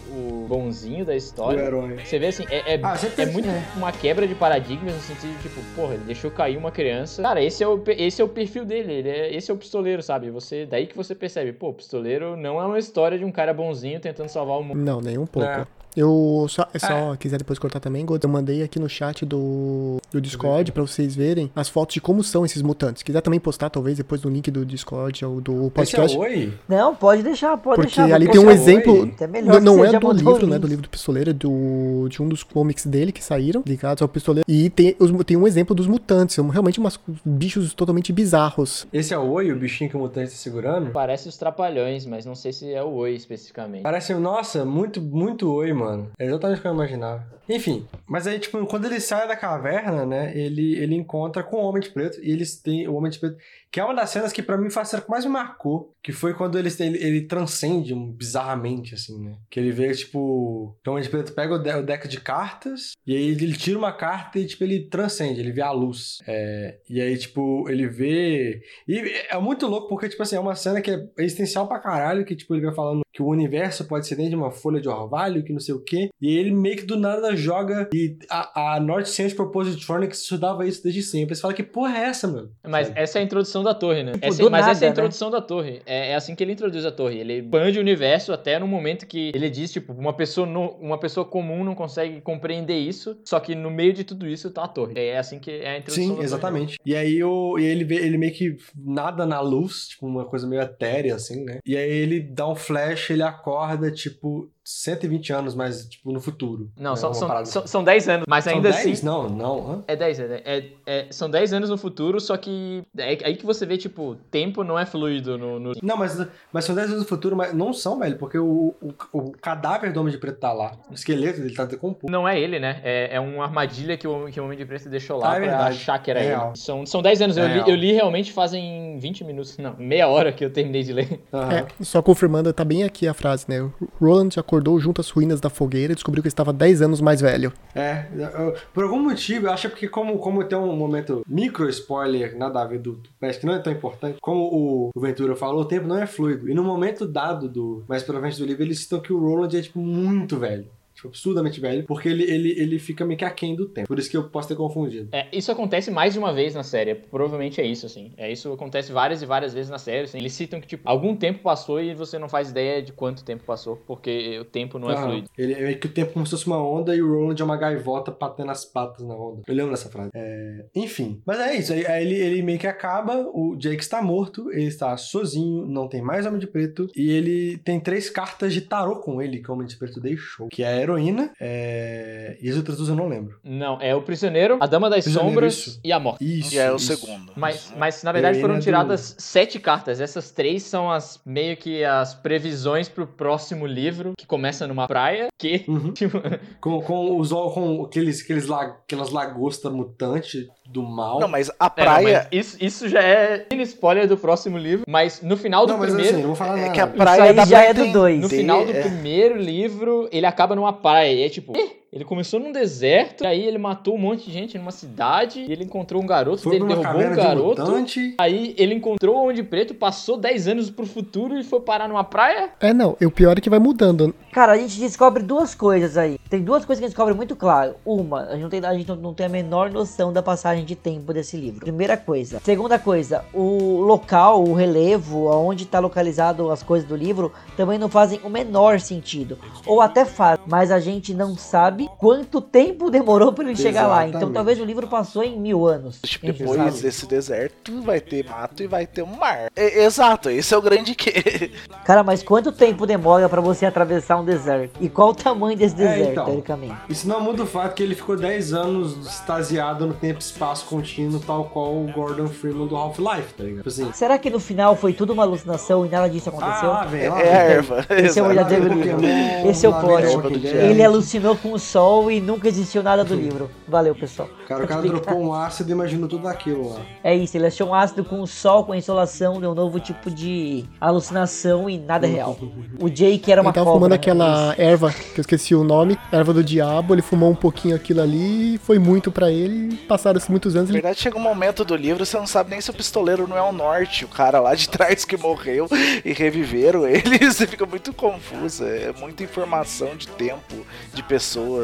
o 0.09 0.45
bonzinho 0.47 1.05
da 1.05 1.13
O 1.13 1.15
história. 1.15 1.59
herói. 1.61 1.97
Você 2.03 2.17
vê 2.19 2.27
assim, 2.27 2.45
é, 2.49 2.75
é, 2.75 2.79
Ah, 2.83 2.95
é 3.17 3.25
muito 3.25 3.45
né? 3.47 3.67
uma 3.75 3.91
quebra 3.91 4.27
de 4.27 4.35
paradigmas 4.35 4.93
no 4.93 5.01
sentido 5.01 5.35
de, 5.37 5.43
tipo, 5.43 5.61
porra, 5.75 5.93
ele 5.95 6.03
deixou 6.05 6.31
cair 6.31 6.57
uma 6.57 6.71
criança. 6.71 7.21
Cara, 7.21 7.41
esse 7.43 7.63
é 7.63 7.67
o, 7.67 7.77
pe- 7.77 7.95
esse 8.09 8.21
é 8.21 8.25
o 8.25 8.27
perfil 8.27 8.65
dele, 8.65 8.91
ele 8.91 9.09
é, 9.09 9.33
esse 9.35 9.49
é 9.49 9.53
o 9.53 9.57
pistoleiro, 9.57 10.01
sabe? 10.01 10.29
Você, 10.31 10.65
daí 10.65 10.87
que 10.87 10.97
você 10.97 11.15
percebe, 11.15 11.53
pô, 11.53 11.69
o 11.69 11.73
pistoleiro 11.73 12.35
não 12.35 12.59
é 12.59 12.65
uma 12.65 12.79
história 12.79 13.17
de 13.17 13.23
um 13.23 13.31
cara 13.31 13.53
bonzinho 13.53 13.99
tentando 13.99 14.29
salvar 14.29 14.59
o 14.59 14.63
mundo. 14.63 14.79
Não, 14.79 14.99
nem 14.99 15.17
um 15.17 15.27
pouco. 15.27 15.47
É. 15.47 15.65
Eu 15.95 16.45
só, 16.49 16.67
é 16.73 16.79
só 16.79 17.15
quiser 17.15 17.37
depois 17.37 17.57
cortar 17.59 17.79
também, 17.79 18.05
eu 18.09 18.29
mandei 18.29 18.63
aqui 18.63 18.79
no 18.79 18.87
chat 18.87 19.25
do, 19.25 19.97
do 20.11 20.21
Discord 20.21 20.71
pra 20.71 20.83
vocês 20.83 21.15
verem 21.15 21.51
as 21.55 21.67
fotos 21.69 21.95
de 21.95 22.01
como 22.01 22.23
são 22.23 22.45
esses 22.45 22.61
mutantes. 22.61 23.03
Quiser 23.03 23.21
também 23.21 23.39
postar, 23.39 23.69
talvez, 23.69 23.97
depois 23.97 24.21
no 24.23 24.29
link 24.29 24.49
do 24.51 24.65
Discord 24.65 25.25
ou 25.25 25.41
do 25.41 25.53
Esse 25.53 25.65
é 25.65 25.69
podcast. 25.69 26.17
o 26.17 26.21
Oi? 26.21 26.53
Não, 26.67 26.95
pode 26.95 27.23
deixar, 27.23 27.57
pode 27.57 27.81
Porque 27.81 27.99
deixar. 27.99 28.13
ali 28.15 28.25
vou 28.25 28.33
tem 28.33 28.45
um 28.45 28.51
exemplo. 28.51 29.11
É 29.19 29.59
Não, 29.59 29.83
é 29.83 29.99
do 29.99 30.11
livro, 30.11 30.47
né? 30.47 30.59
Do 30.59 30.67
livro 30.67 30.83
do 30.83 30.89
Pistoleiro, 30.89 31.31
é 31.31 31.33
do, 31.33 32.07
de 32.09 32.21
um 32.21 32.29
dos 32.29 32.43
comics 32.43 32.85
dele 32.85 33.11
que 33.11 33.23
saíram, 33.23 33.63
ligados 33.65 34.01
ao 34.01 34.07
Pistoleiro. 34.07 34.45
E 34.47 34.69
tem, 34.69 34.95
os, 34.99 35.11
tem 35.25 35.37
um 35.37 35.47
exemplo 35.47 35.75
dos 35.75 35.87
mutantes. 35.87 36.35
São 36.35 36.47
realmente 36.47 36.79
umas 36.79 36.99
bichos 37.25 37.73
totalmente 37.73 38.13
bizarros. 38.13 38.87
Esse 38.93 39.13
é 39.13 39.17
o 39.17 39.29
Oi, 39.29 39.51
o 39.51 39.55
bichinho 39.55 39.89
que 39.89 39.97
o 39.97 39.99
mutante 39.99 40.31
tá 40.31 40.35
segurando? 40.37 40.91
Parece 40.91 41.27
os 41.27 41.37
trapalhões, 41.37 42.05
mas 42.05 42.25
não 42.25 42.35
sei 42.35 42.53
se 42.53 42.71
é 42.71 42.83
o 42.83 42.91
Oi 42.91 43.15
especificamente. 43.15 43.83
Parece, 43.83 44.13
nossa, 44.13 44.63
muito, 44.65 45.01
muito 45.01 45.51
Oi, 45.51 45.73
mano. 45.73 45.78
É 46.17 46.25
exatamente 46.25 46.59
o 46.59 46.61
que 46.61 46.67
eu 46.67 46.73
imaginava. 46.73 47.25
Enfim, 47.47 47.87
mas 48.07 48.27
aí, 48.27 48.39
tipo, 48.39 48.63
quando 48.67 48.85
ele 48.85 48.99
sai 48.99 49.27
da 49.27 49.35
caverna, 49.35 50.05
né, 50.05 50.31
ele, 50.37 50.75
ele 50.75 50.95
encontra 50.95 51.41
com 51.41 51.57
o 51.57 51.65
Homem 51.67 51.81
de 51.81 51.89
Preto, 51.89 52.19
e 52.21 52.31
eles 52.31 52.55
têm 52.61 52.87
o 52.87 52.93
Homem 52.93 53.11
de 53.11 53.19
Preto, 53.19 53.37
que 53.71 53.79
é 53.79 53.83
uma 53.83 53.93
das 53.95 54.09
cenas 54.09 54.31
que 54.33 54.41
pra 54.41 54.57
mim 54.57 54.69
foi 54.69 54.81
a 54.81 54.85
cena 54.85 55.01
que 55.03 55.09
mais 55.09 55.25
me 55.25 55.31
marcou, 55.31 55.93
que 56.03 56.11
foi 56.11 56.33
quando 56.33 56.57
eles, 56.57 56.79
ele, 56.79 56.97
ele 56.97 57.21
transcende 57.27 57.93
um, 57.93 58.11
bizarramente, 58.11 58.95
assim, 58.95 59.21
né, 59.23 59.37
que 59.49 59.59
ele 59.59 59.71
vê, 59.71 59.91
tipo, 59.93 60.77
que 60.83 60.89
o 60.89 60.93
Homem 60.93 61.03
de 61.03 61.09
Preto 61.09 61.33
pega 61.33 61.55
o, 61.55 61.57
de- 61.59 61.73
o 61.75 61.83
deck 61.83 62.07
de 62.07 62.19
cartas, 62.19 62.91
e 63.05 63.15
aí 63.15 63.29
ele 63.29 63.53
tira 63.53 63.77
uma 63.77 63.91
carta 63.91 64.39
e, 64.39 64.45
tipo, 64.45 64.63
ele 64.63 64.87
transcende, 64.89 65.39
ele 65.39 65.51
vê 65.51 65.61
a 65.61 65.71
luz. 65.71 66.17
É, 66.27 66.79
e 66.89 66.99
aí, 67.01 67.17
tipo, 67.17 67.69
ele 67.69 67.87
vê... 67.87 68.61
E 68.87 68.97
é 69.29 69.37
muito 69.39 69.67
louco, 69.67 69.87
porque, 69.89 70.09
tipo 70.09 70.21
assim, 70.23 70.35
é 70.35 70.39
uma 70.39 70.55
cena 70.55 70.81
que 70.81 70.91
é 70.91 71.05
existencial 71.19 71.67
pra 71.67 71.79
caralho, 71.79 72.25
que, 72.25 72.35
tipo, 72.35 72.55
ele 72.55 72.65
vai 72.65 72.73
falando 72.75 73.01
que 73.13 73.21
o 73.21 73.27
universo 73.27 73.85
pode 73.85 74.07
ser 74.07 74.15
dentro 74.15 74.29
de 74.31 74.35
uma 74.37 74.51
folha 74.51 74.79
de 74.79 74.87
orvalho, 74.87 75.43
que 75.43 75.51
não 75.51 75.59
sei 75.59 75.73
o 75.75 75.83
quê. 75.83 76.09
E 76.21 76.37
ele 76.37 76.51
meio 76.51 76.77
que 76.77 76.85
do 76.85 76.95
nada 76.97 77.35
joga. 77.35 77.89
E 77.93 78.17
a, 78.29 78.75
a 78.75 78.79
North 78.79 79.07
Science 79.07 79.35
Propositronics 79.35 80.21
estudava 80.21 80.65
isso 80.65 80.81
desde 80.83 81.01
sempre. 81.03 81.35
Você 81.35 81.41
fala, 81.41 81.53
que 81.53 81.63
porra 81.63 81.97
é 81.97 82.03
essa, 82.05 82.27
mano? 82.27 82.51
Mas 82.65 82.87
Sabe? 82.87 82.99
essa 82.99 83.19
é 83.19 83.21
a 83.21 83.25
introdução 83.25 83.58
da 83.63 83.73
torre, 83.73 84.03
né? 84.03 84.13
Tipo, 84.13 84.25
Essa- 84.27 84.43
do 84.43 84.51
mas 84.51 84.61
nada, 84.61 84.71
essa 84.71 84.85
é 84.85 84.87
a 84.87 84.89
né? 84.89 84.91
introdução 84.93 85.29
da 85.31 85.41
torre. 85.41 85.81
É, 85.85 86.11
é 86.11 86.15
assim 86.15 86.35
que 86.35 86.43
ele 86.43 86.53
introduz 86.53 86.85
a 86.85 86.91
torre. 86.91 87.19
Ele 87.19 87.33
expande 87.39 87.77
o 87.77 87.81
universo 87.81 88.31
até 88.33 88.57
no 88.59 88.67
momento 88.67 89.05
que 89.05 89.31
ele 89.33 89.49
diz, 89.49 89.71
tipo, 89.71 89.93
uma 89.93 90.13
pessoa, 90.13 90.45
no- 90.47 90.71
uma 90.79 90.97
pessoa 90.97 91.25
comum 91.25 91.63
não 91.63 91.75
consegue 91.75 92.21
compreender 92.21 92.77
isso, 92.77 93.19
só 93.25 93.39
que 93.39 93.55
no 93.55 93.69
meio 93.71 93.93
de 93.93 94.03
tudo 94.03 94.27
isso 94.27 94.49
tá 94.51 94.63
a 94.63 94.67
torre. 94.67 94.93
É 94.97 95.17
assim 95.17 95.39
que 95.39 95.51
é 95.51 95.71
a 95.71 95.77
introdução 95.77 96.03
da 96.03 96.09
Sim, 96.09 96.13
torre. 96.15 96.25
exatamente. 96.25 96.77
E 96.85 96.95
aí 96.95 97.23
o, 97.23 97.57
e 97.59 97.65
ele, 97.65 97.83
vê, 97.83 97.95
ele 97.95 98.17
meio 98.17 98.33
que 98.33 98.57
nada 98.75 99.25
na 99.25 99.39
luz, 99.41 99.87
tipo, 99.89 100.05
uma 100.07 100.25
coisa 100.25 100.47
meio 100.47 100.61
etérea, 100.61 101.15
assim, 101.15 101.43
né? 101.43 101.59
E 101.65 101.75
aí 101.77 101.89
ele 101.91 102.19
dá 102.19 102.47
um 102.47 102.55
flash, 102.55 103.09
ele 103.09 103.23
acorda, 103.23 103.91
tipo, 103.91 104.49
120 104.73 105.33
anos 105.33 105.55
mais, 105.55 105.85
tipo, 105.87 106.11
no 106.11 106.21
futuro. 106.21 106.69
Não, 106.77 106.93
É 106.93 106.95
são, 106.95 107.09
uma 107.09 107.15
são, 107.15 107.27
parada 107.27 107.45
são, 107.47 107.65
são 107.65 107.83
10 107.83 108.07
anos, 108.09 108.25
mas 108.29 108.43
São 108.43 108.53
ainda 108.53 108.69
10? 108.71 108.85
assim. 108.99 109.05
Não, 109.05 109.27
não. 109.27 109.71
hã? 109.71 109.83
É 109.87 109.95
10, 109.95 110.19
é, 110.19 110.41
é, 110.45 110.65
é- 110.85 111.07
são 111.09 111.27
10 111.29 111.53
anos 111.53 111.69
no 111.71 111.77
futuro, 111.77 112.19
só 112.19 112.37
que 112.37 112.83
é 112.97 113.17
aí 113.25 113.35
que 113.35 113.45
você 113.45 113.65
vê, 113.65 113.77
tipo, 113.77 114.15
tempo 114.29 114.63
não 114.63 114.77
é 114.77 114.85
fluido 114.85 115.37
no, 115.39 115.59
no- 115.59 115.71
Não, 115.81 115.97
mas, 115.97 116.23
mas 116.53 116.65
são 116.65 116.75
10 116.75 116.89
anos 116.89 117.01
no 117.01 117.07
futuro, 117.07 117.35
mas 117.35 117.51
não 117.53 117.73
são, 117.73 117.97
velho, 117.99 118.17
porque 118.17 118.37
o, 118.37 118.75
o, 118.81 118.93
o 119.11 119.31
cadáver 119.31 119.91
do 119.91 119.99
Homem 120.01 120.11
de 120.13 120.19
Preto 120.19 120.39
tá 120.39 120.53
lá. 120.53 120.73
O 120.89 120.93
esqueleto 120.93 121.41
dele 121.41 121.55
tá 121.55 121.65
decomposto. 121.65 122.11
Não 122.11 122.27
é 122.27 122.39
ele, 122.39 122.59
né? 122.59 122.79
É, 122.83 123.15
é 123.15 123.19
uma 123.19 123.43
armadilha 123.45 123.97
que 123.97 124.07
o, 124.07 124.27
que 124.27 124.39
o 124.39 124.45
Homem 124.45 124.57
de 124.57 124.65
Preto 124.65 124.87
deixou 124.87 125.17
lá 125.17 125.31
Ah, 125.33 125.37
é 125.37 125.41
pra 125.47 125.65
achar 125.65 125.97
que 126.01 126.11
era 126.11 126.19
É 126.19 126.23
ele. 126.23 126.29
real. 126.29 126.55
São, 126.55 126.85
são 126.85 127.01
10 127.01 127.21
anos. 127.23 127.37
É 127.37 127.43
eu, 127.43 127.47
li, 127.63 127.69
eu 127.71 127.75
li 127.75 127.91
realmente 127.93 128.31
fazem 128.31 128.97
20 128.99 129.23
minutos, 129.23 129.57
não, 129.57 129.75
meia 129.77 130.07
hora 130.07 130.31
que 130.31 130.45
eu 130.45 130.51
terminei 130.51 130.83
de 130.83 130.93
ler. 130.93 131.21
É, 131.33 131.83
só 131.83 132.01
confirmando, 132.01 132.51
tá 132.53 132.63
bem 132.63 132.83
aqui 132.83 133.07
a 133.07 133.13
frase, 133.13 133.45
né? 133.47 133.67
Roland 133.99 134.29
acordou 134.37 134.58
junto 134.79 135.01
às 135.01 135.09
ruínas 135.09 135.39
da 135.39 135.49
fogueira 135.49 135.91
e 135.93 135.95
descobriu 135.95 136.21
que 136.21 136.27
estava 136.27 136.51
10 136.53 136.81
anos 136.81 137.01
mais 137.01 137.21
velho. 137.21 137.51
É, 137.75 138.05
eu- 138.15 138.55
por 138.73 138.83
algum 138.83 138.99
motivo, 139.01 139.47
eu 139.47 139.51
acho 139.51 139.69
que 139.69 139.87
como, 139.87 140.17
como 140.17 140.43
tem 140.43 140.57
um 140.57 140.75
momento 140.75 141.23
micro 141.27 141.69
spoiler, 141.69 142.37
nada 142.37 142.61
a 142.61 142.65
ver 142.65 142.79
do, 142.79 142.93
do 142.93 143.09
Pest, 143.19 143.39
que 143.39 143.45
não 143.45 143.53
é 143.53 143.59
tão 143.59 143.71
importante, 143.73 144.17
como 144.21 144.43
o, 144.43 144.89
o 144.95 144.99
Ventura 144.99 145.35
falou, 145.35 145.61
o 145.61 145.65
tempo 145.65 145.87
não 145.87 145.97
é 145.97 146.05
fluido. 146.07 146.49
E 146.49 146.53
no 146.53 146.63
momento 146.63 147.05
dado 147.07 147.47
do 147.47 147.83
mais 147.87 148.03
pra 148.03 148.19
frente 148.19 148.37
do 148.39 148.45
livro, 148.45 148.63
eles 148.63 148.79
citam 148.79 148.99
que 148.99 149.13
o 149.13 149.19
Roland 149.19 149.55
é, 149.57 149.61
tipo, 149.61 149.79
muito 149.79 150.37
velho. 150.37 150.65
Tipo, 150.99 151.07
absurdamente 151.09 151.59
velho, 151.61 151.85
porque 151.85 152.09
ele, 152.09 152.23
ele, 152.23 152.49
ele 152.59 152.79
fica 152.79 153.05
meio 153.05 153.17
que 153.17 153.25
aquém 153.25 153.55
do 153.55 153.67
tempo. 153.67 153.87
Por 153.87 153.97
isso 153.97 154.09
que 154.09 154.17
eu 154.17 154.29
posso 154.29 154.47
ter 154.49 154.55
confundido. 154.55 155.07
É, 155.11 155.27
isso 155.31 155.51
acontece 155.51 155.89
mais 155.89 156.13
de 156.13 156.19
uma 156.19 156.33
vez 156.33 156.53
na 156.53 156.63
série. 156.63 156.95
Provavelmente 156.95 157.61
é 157.61 157.65
isso, 157.65 157.85
assim. 157.85 158.11
É, 158.17 158.31
isso 158.31 158.51
acontece 158.51 158.91
várias 158.91 159.21
e 159.21 159.25
várias 159.25 159.53
vezes 159.53 159.69
na 159.69 159.77
série. 159.77 160.03
assim. 160.03 160.17
Eles 160.17 160.33
citam 160.33 160.59
que, 160.59 160.67
tipo, 160.67 160.87
algum 160.87 161.15
tempo 161.15 161.39
passou 161.41 161.81
e 161.81 161.93
você 161.93 162.19
não 162.19 162.27
faz 162.27 162.49
ideia 162.49 162.81
de 162.81 162.91
quanto 162.91 163.23
tempo 163.23 163.43
passou, 163.45 163.77
porque 163.87 164.37
o 164.39 164.45
tempo 164.45 164.77
não 164.77 164.89
é 164.89 164.93
Aham. 164.93 165.03
fluido. 165.03 165.29
Ele 165.37 165.53
é 165.53 165.73
que 165.73 165.87
o 165.87 165.89
tempo 165.89 166.13
como 166.13 166.25
se 166.25 166.31
fosse 166.31 166.47
uma 166.47 166.61
onda 166.61 166.95
e 166.95 167.01
o 167.01 167.07
Roland 167.13 167.35
é 167.39 167.43
uma 167.45 167.57
gaivota 167.57 168.11
batendo 168.11 168.51
as 168.51 168.65
patas 168.65 169.05
na 169.05 169.15
onda. 169.15 169.41
Eu 169.47 169.55
lembro 169.55 169.71
dessa 169.71 169.89
frase. 169.89 170.09
É, 170.13 170.65
Enfim. 170.75 171.21
Mas 171.25 171.39
é 171.39 171.55
isso. 171.55 171.71
Aí, 171.73 171.83
ele, 172.01 172.15
ele 172.15 172.41
meio 172.41 172.59
que 172.59 172.67
acaba, 172.67 173.17
o 173.33 173.55
Jake 173.55 173.81
está 173.81 174.01
morto, 174.01 174.51
ele 174.51 174.65
está 174.67 174.95
sozinho, 174.97 175.65
não 175.65 175.87
tem 175.87 176.01
mais 176.01 176.25
Homem 176.25 176.39
de 176.39 176.47
Preto. 176.47 176.87
E 176.95 177.11
ele 177.11 177.57
tem 177.59 177.79
três 177.79 178.09
cartas 178.09 178.53
de 178.53 178.61
tarô 178.61 178.97
com 178.97 179.21
ele 179.21 179.39
que 179.39 179.49
o 179.49 179.53
Homem 179.53 179.67
de 179.67 179.77
Preto 179.77 179.99
deixou. 179.99 180.47
Que 180.49 180.63
é 180.63 180.67
a 180.67 180.71
heroína 180.89 181.31
é... 181.39 182.37
e 182.41 182.49
as 182.49 182.55
outras 182.57 182.77
duas 182.77 182.89
eu 182.89 182.95
não 182.95 183.07
lembro. 183.07 183.39
Não, 183.43 183.79
é 183.81 183.95
o 183.95 184.01
Prisioneiro, 184.01 184.57
a 184.59 184.65
Dama 184.65 184.89
das 184.89 185.03
Prisioneiro, 185.05 185.33
Sombras 185.35 185.53
isso. 185.67 185.79
e 185.83 185.91
a 185.91 185.99
Morte. 185.99 186.39
Isso. 186.39 186.53
E 186.53 186.57
é 186.57 186.71
o 186.71 186.75
isso. 186.75 186.95
segundo. 186.95 187.31
Mas, 187.35 187.73
mas 187.77 188.03
na 188.03 188.11
verdade 188.11 188.37
Heroína 188.37 188.47
foram 188.47 188.59
do- 188.59 188.63
tiradas 188.63 189.15
sete 189.17 189.59
cartas. 189.59 190.01
Essas 190.01 190.31
três 190.31 190.63
são 190.63 190.91
as 190.91 191.19
meio 191.25 191.55
que 191.57 191.83
as 191.83 192.13
previsões 192.15 192.89
pro 192.89 193.05
próximo 193.07 193.65
livro, 193.65 194.13
que 194.17 194.25
começa 194.25 194.67
numa 194.67 194.87
praia, 194.87 195.27
que 195.37 195.63
Uhum. 195.67 195.93
Com, 196.61 196.81
com, 196.81 197.19
os, 197.19 197.29
com 197.29 197.83
aqueles, 197.83 198.21
aqueles 198.21 198.47
la- 198.47 198.63
aquelas 198.83 199.11
lagostas 199.11 199.71
mutantes 199.71 200.47
do 200.71 200.83
mal. 200.83 201.19
Não, 201.19 201.27
mas 201.27 201.49
a 201.59 201.65
É, 201.65 201.69
praia. 201.69 202.27
mas 202.31 202.39
isso, 202.39 202.57
isso 202.63 202.87
já 202.87 203.01
é 203.01 203.45
mini 203.51 203.63
spoiler 203.63 204.07
do 204.07 204.15
próximo 204.15 204.57
livro, 204.57 204.85
mas 204.87 205.21
no 205.21 205.35
final 205.35 205.65
do 205.65 205.73
Não, 205.73 205.79
mas 205.79 205.87
primeiro. 205.89 206.11
assim, 206.13 206.21
não 206.21 206.27
vou 206.27 206.35
falar 206.35 206.57
É 206.57 206.61
nada. 206.61 206.73
que 206.73 206.79
a 206.81 206.85
Isso 206.85 206.95
praia 206.95 207.45
já 207.45 207.61
é 207.63 207.73
do 207.73 207.91
dois. 207.91 208.21
No 208.21 208.29
final 208.29 208.63
do 208.65 208.71
é. 208.71 208.81
primeiro 208.81 209.35
livro, 209.35 210.07
ele 210.11 210.25
acaba 210.27 210.55
numa 210.55 210.71
praia. 210.71 211.11
E 211.11 211.23
é 211.23 211.29
tipo, 211.29 211.57
"Eh?" 211.57 211.78
Ele 211.91 212.05
começou 212.05 212.39
num 212.39 212.51
deserto, 212.51 213.23
e 213.23 213.27
aí 213.27 213.43
ele 213.45 213.57
matou 213.57 213.95
um 213.95 213.97
monte 213.97 214.25
de 214.25 214.31
gente 214.31 214.57
numa 214.59 214.71
cidade, 214.71 215.41
e 215.41 215.51
ele 215.51 215.63
encontrou 215.63 216.01
um 216.01 216.05
garoto, 216.05 216.43
Foi 216.43 216.55
ele 216.55 216.65
derrubou 216.65 217.01
um 217.01 217.09
de 217.09 217.15
garoto. 217.15 217.61
mutante. 217.61 218.15
Aí 218.19 218.53
ele 218.57 218.75
encontrou 218.75 219.15
o 219.15 219.23
Homem 219.23 219.35
de 219.35 219.41
Preto, 219.43 219.73
passou 219.73 220.15
10 220.15 220.47
anos 220.49 220.69
pro 220.69 220.85
futuro 220.85 221.37
e 221.39 221.43
foi 221.43 221.59
parar 221.61 221.87
numa 221.87 222.03
praia. 222.03 222.51
É, 222.59 222.73
não, 222.73 222.95
e 223.01 223.05
o 223.07 223.11
pior 223.11 223.37
é 223.37 223.41
que 223.41 223.49
vai 223.49 223.57
mudando. 223.57 224.13
Cara, 224.31 224.51
a 224.51 224.57
gente 224.57 224.79
descobre 224.79 225.23
duas 225.23 225.55
coisas 225.55 225.97
aí. 225.97 226.19
Tem 226.29 226.43
duas 226.43 226.63
coisas 226.63 226.79
que 226.79 226.85
a 226.85 226.87
gente 226.87 226.95
descobre 226.95 227.15
muito 227.15 227.35
claro. 227.35 227.73
Uma, 227.83 228.21
a 228.21 228.33
gente 228.33 228.43
não 228.43 228.49
tem, 228.49 228.65
a 228.65 228.73
gente 228.75 228.91
não 228.91 229.13
tem 229.13 229.25
a 229.25 229.29
menor 229.29 229.71
noção 229.71 230.13
da 230.13 230.21
passagem 230.21 230.65
de 230.65 230.75
tempo 230.75 231.11
desse 231.11 231.35
livro. 231.37 231.61
Primeira 231.61 231.97
coisa. 231.97 232.39
Segunda 232.43 232.77
coisa, 232.77 233.25
o 233.33 233.81
local, 233.81 234.43
o 234.43 234.53
relevo, 234.53 235.29
aonde 235.29 235.65
tá 235.65 235.79
localizado 235.79 236.51
as 236.51 236.61
coisas 236.61 236.87
do 236.87 236.95
livro, 236.95 237.31
também 237.57 237.79
não 237.79 237.89
fazem 237.89 238.19
o 238.23 238.29
menor 238.29 238.79
sentido. 238.79 239.39
Ou 239.65 239.81
até 239.81 240.05
faz, 240.05 240.39
mas 240.45 240.69
a 240.71 240.79
gente 240.79 241.15
não 241.15 241.35
sabe 241.35 241.78
quanto 241.87 242.41
tempo 242.41 242.89
demorou 242.89 243.31
pra 243.31 243.43
ele 243.45 243.55
chegar 243.55 243.87
lá. 243.87 243.99
Então 244.07 244.09
Exatamente. 244.19 244.33
talvez 244.35 244.59
o 244.59 244.65
livro 244.65 244.87
passou 244.87 245.23
em 245.23 245.39
mil 245.39 245.67
anos. 245.67 245.99
Tipo, 246.03 246.25
depois 246.27 246.57
sabe? 246.57 246.81
desse 246.81 247.05
deserto 247.07 247.81
vai 247.81 247.99
ter 247.99 248.25
mato 248.25 248.63
e 248.63 248.67
vai 248.67 248.85
ter 248.85 249.03
um 249.03 249.15
mar. 249.15 249.49
É, 249.55 249.83
exato, 249.83 250.29
esse 250.29 250.53
é 250.53 250.57
o 250.57 250.61
grande 250.61 250.95
que. 250.95 251.51
Cara, 251.85 252.03
mas 252.03 252.23
quanto 252.23 252.51
tempo 252.51 252.85
demora 252.85 253.29
pra 253.29 253.41
você 253.41 253.65
atravessar 253.65 254.17
um 254.17 254.25
deserto? 254.25 254.77
E 254.81 254.89
qual 254.89 255.09
o 255.09 255.15
tamanho 255.15 255.57
desse 255.57 255.75
É, 255.75 255.77
deserto, 255.87 256.11
então. 256.11 256.25
teoricamente? 256.25 256.75
Isso 256.89 257.07
não 257.07 257.21
muda 257.21 257.43
o 257.43 257.47
fato 257.47 257.75
que 257.75 257.83
ele 257.83 257.95
ficou 257.95 258.15
10 258.17 258.53
anos 258.53 258.97
extasiado 259.07 259.85
no 259.85 259.93
tempo 259.93 260.19
e 260.19 260.23
espaço 260.23 260.65
contínuo, 260.65 261.19
tal 261.19 261.45
qual 261.45 261.73
o 261.73 261.91
Gordon 261.93 262.27
Freeman 262.27 262.67
do 262.67 262.75
Half-Life, 262.75 263.33
tá 263.35 263.43
ligado? 263.43 263.67
Assim. 263.67 263.91
Será 263.93 264.17
que 264.17 264.29
no 264.29 264.39
final 264.39 264.75
foi 264.75 264.93
tudo 264.93 265.13
uma 265.13 265.23
alucinação 265.23 265.85
e 265.85 265.89
nada 265.89 266.09
disso 266.09 266.29
aconteceu? 266.29 266.71
Ah, 266.71 266.85
velho. 266.85 267.13
É 267.15 267.33
a 267.33 267.43
erva. 267.43 267.85
Esse 267.89 268.19
é 268.19 268.23
o 268.23 268.25
verdadeiro 268.27 268.73
livro. 268.73 269.01
Esse 269.47 269.65
é 269.65 269.69
o 269.69 269.73
plot. 269.73 270.05
Ele 270.45 270.83
alucinou 270.83 271.35
com 271.35 271.53
o 271.53 271.59
sol 271.71 272.11
e 272.11 272.19
nunca 272.19 272.47
existiu 272.47 272.81
nada 272.83 273.03
do 273.03 273.15
livro. 273.15 273.49
Valeu, 273.67 273.93
pessoal. 273.95 274.29
Cara, 274.47 274.63
o 274.63 274.67
cara 274.67 274.81
dropou 274.81 275.19
um 275.21 275.33
ácido 275.33 275.69
e 275.69 275.73
imaginou 275.73 276.07
tudo 276.09 276.27
aquilo 276.27 276.73
lá. 276.73 276.81
É 277.03 277.15
isso, 277.15 277.37
ele 277.37 277.45
achou 277.47 277.67
um 277.69 277.73
ácido 277.73 278.03
com 278.03 278.21
o 278.21 278.27
sol, 278.27 278.63
com 278.63 278.71
a 278.71 278.77
insolação, 278.77 279.39
deu 279.39 279.51
um 279.51 279.55
novo 279.55 279.79
tipo 279.79 280.09
de 280.09 280.65
alucinação 280.81 281.69
e 281.69 281.77
nada 281.77 282.07
é 282.07 282.09
real. 282.09 282.37
O 282.81 282.89
Jake 282.89 283.31
era 283.31 283.41
uma 283.41 283.49
Ele 283.49 283.53
tava 283.55 283.65
cobra. 283.65 283.77
fumando 283.79 283.89
né? 283.91 283.95
aquela 283.95 284.55
erva, 284.57 284.91
que 284.91 285.19
eu 285.19 285.21
esqueci 285.21 285.53
o 285.53 285.63
nome, 285.63 285.97
erva 286.11 286.33
do 286.33 286.43
diabo, 286.43 286.93
ele 286.95 287.01
fumou 287.01 287.29
um 287.29 287.35
pouquinho 287.35 287.75
aquilo 287.75 288.01
ali, 288.01 288.57
foi 288.57 288.79
muito 288.79 289.11
pra 289.11 289.31
ele, 289.31 289.75
passaram-se 289.87 290.29
muitos 290.31 290.55
anos, 290.55 290.69
Na 290.69 290.75
ele 290.75 290.81
verdade, 290.81 290.99
chega 291.01 291.17
um 291.17 291.21
momento 291.21 291.63
do 291.63 291.75
livro, 291.75 292.05
você 292.05 292.17
não 292.17 292.25
sabe 292.27 292.49
nem 292.51 292.61
se 292.61 292.69
o 292.71 292.73
pistoleiro 292.73 293.27
não 293.27 293.37
é 293.37 293.41
o 293.41 293.51
norte, 293.51 294.03
o 294.05 294.07
cara 294.07 294.39
lá 294.39 294.55
de 294.55 294.67
trás 294.69 295.05
que 295.05 295.15
morreu 295.17 295.67
e 296.03 296.11
reviveram 296.13 296.87
ele. 296.87 297.19
Você 297.29 297.45
fica 297.45 297.65
muito 297.65 297.93
confuso. 297.93 298.65
É 298.65 298.91
muita 298.99 299.23
informação 299.23 299.95
de 299.95 300.07
tempo, 300.07 300.55
de 300.93 301.03
pessoas. 301.03 301.58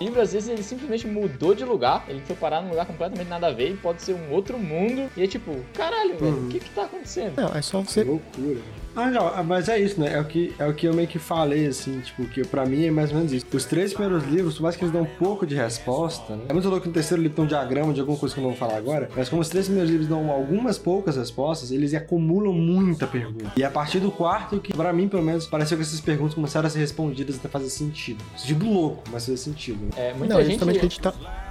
O 0.00 0.04
livro, 0.04 0.20
às 0.20 0.32
vezes, 0.32 0.48
ele 0.48 0.62
simplesmente 0.62 1.06
mudou 1.06 1.54
de 1.54 1.64
lugar. 1.64 2.04
Ele 2.08 2.20
foi 2.26 2.36
parar 2.36 2.62
num 2.62 2.70
lugar 2.70 2.86
completamente 2.86 3.28
nada 3.28 3.48
a 3.48 3.52
ver. 3.52 3.70
E 3.70 3.76
pode 3.76 4.02
ser 4.02 4.14
um 4.14 4.30
outro 4.32 4.58
mundo. 4.58 5.10
E 5.16 5.22
é 5.22 5.26
tipo, 5.26 5.54
caralho, 5.74 6.16
velho, 6.18 6.46
o 6.46 6.48
que 6.48 6.60
que 6.60 6.70
tá 6.70 6.84
acontecendo? 6.84 7.36
Não, 7.36 7.54
é 7.54 7.62
só 7.62 7.80
você. 7.80 8.04
Loucura. 8.04 8.60
Ah, 8.96 9.10
não, 9.10 9.28
ah, 9.28 9.42
mas 9.42 9.68
é 9.68 9.78
isso, 9.78 10.00
né? 10.00 10.14
É 10.14 10.20
o, 10.20 10.24
que, 10.24 10.52
é 10.58 10.66
o 10.66 10.74
que 10.74 10.86
eu 10.86 10.92
meio 10.94 11.06
que 11.06 11.18
falei, 11.18 11.66
assim, 11.66 12.00
tipo, 12.00 12.24
que 12.26 12.44
pra 12.44 12.66
mim 12.66 12.84
é 12.86 12.90
mais 12.90 13.10
ou 13.10 13.16
menos 13.16 13.32
isso. 13.32 13.46
Os 13.52 13.64
três 13.64 13.92
primeiros 13.94 14.24
livros, 14.24 14.56
por 14.56 14.64
mais 14.64 14.76
que 14.76 14.82
eles 14.84 14.92
dão 14.92 15.02
um 15.02 15.06
pouco 15.18 15.46
de 15.46 15.54
resposta, 15.54 16.34
né? 16.34 16.44
É 16.48 16.52
muito 16.52 16.68
louco 16.68 16.82
que 16.82 16.88
no 16.88 16.94
terceiro 16.94 17.22
livro 17.22 17.36
tem 17.36 17.44
um 17.44 17.48
diagrama 17.48 17.92
de 17.92 18.00
alguma 18.00 18.18
coisa 18.18 18.34
que 18.34 18.40
eu 18.40 18.42
não 18.42 18.50
vou 18.50 18.58
falar 18.58 18.76
agora, 18.76 19.08
mas 19.16 19.28
como 19.28 19.40
os 19.42 19.48
três 19.48 19.66
primeiros 19.66 19.90
livros 19.90 20.08
dão 20.08 20.30
algumas 20.30 20.76
poucas 20.78 21.16
respostas, 21.16 21.70
eles 21.70 21.94
acumulam 21.94 22.52
muita 22.52 23.06
pergunta. 23.06 23.52
E 23.56 23.62
a 23.62 23.70
partir 23.70 24.00
do 24.00 24.10
quarto, 24.10 24.58
que 24.60 24.72
pra 24.74 24.92
mim, 24.92 25.08
pelo 25.08 25.22
menos, 25.22 25.46
pareceu 25.46 25.76
que 25.76 25.82
essas 25.84 26.00
perguntas 26.00 26.34
começaram 26.34 26.66
a 26.66 26.70
ser 26.70 26.80
respondidas 26.80 27.36
até 27.36 27.48
fazer 27.48 27.70
sentido. 27.70 28.22
Sentido 28.36 28.68
louco, 28.68 29.04
mas 29.12 29.24
fazer 29.24 29.36
sentido. 29.36 29.78
né? 29.84 29.90
É, 29.96 30.14
muita 30.14 30.34
Não, 30.34 30.40
é 30.40 30.44
gente. 30.44 30.52
justamente 30.54 30.76
o 30.76 30.80
que 30.80 30.86
a 30.86 30.88
gente 30.88 31.00
tá. 31.00 31.49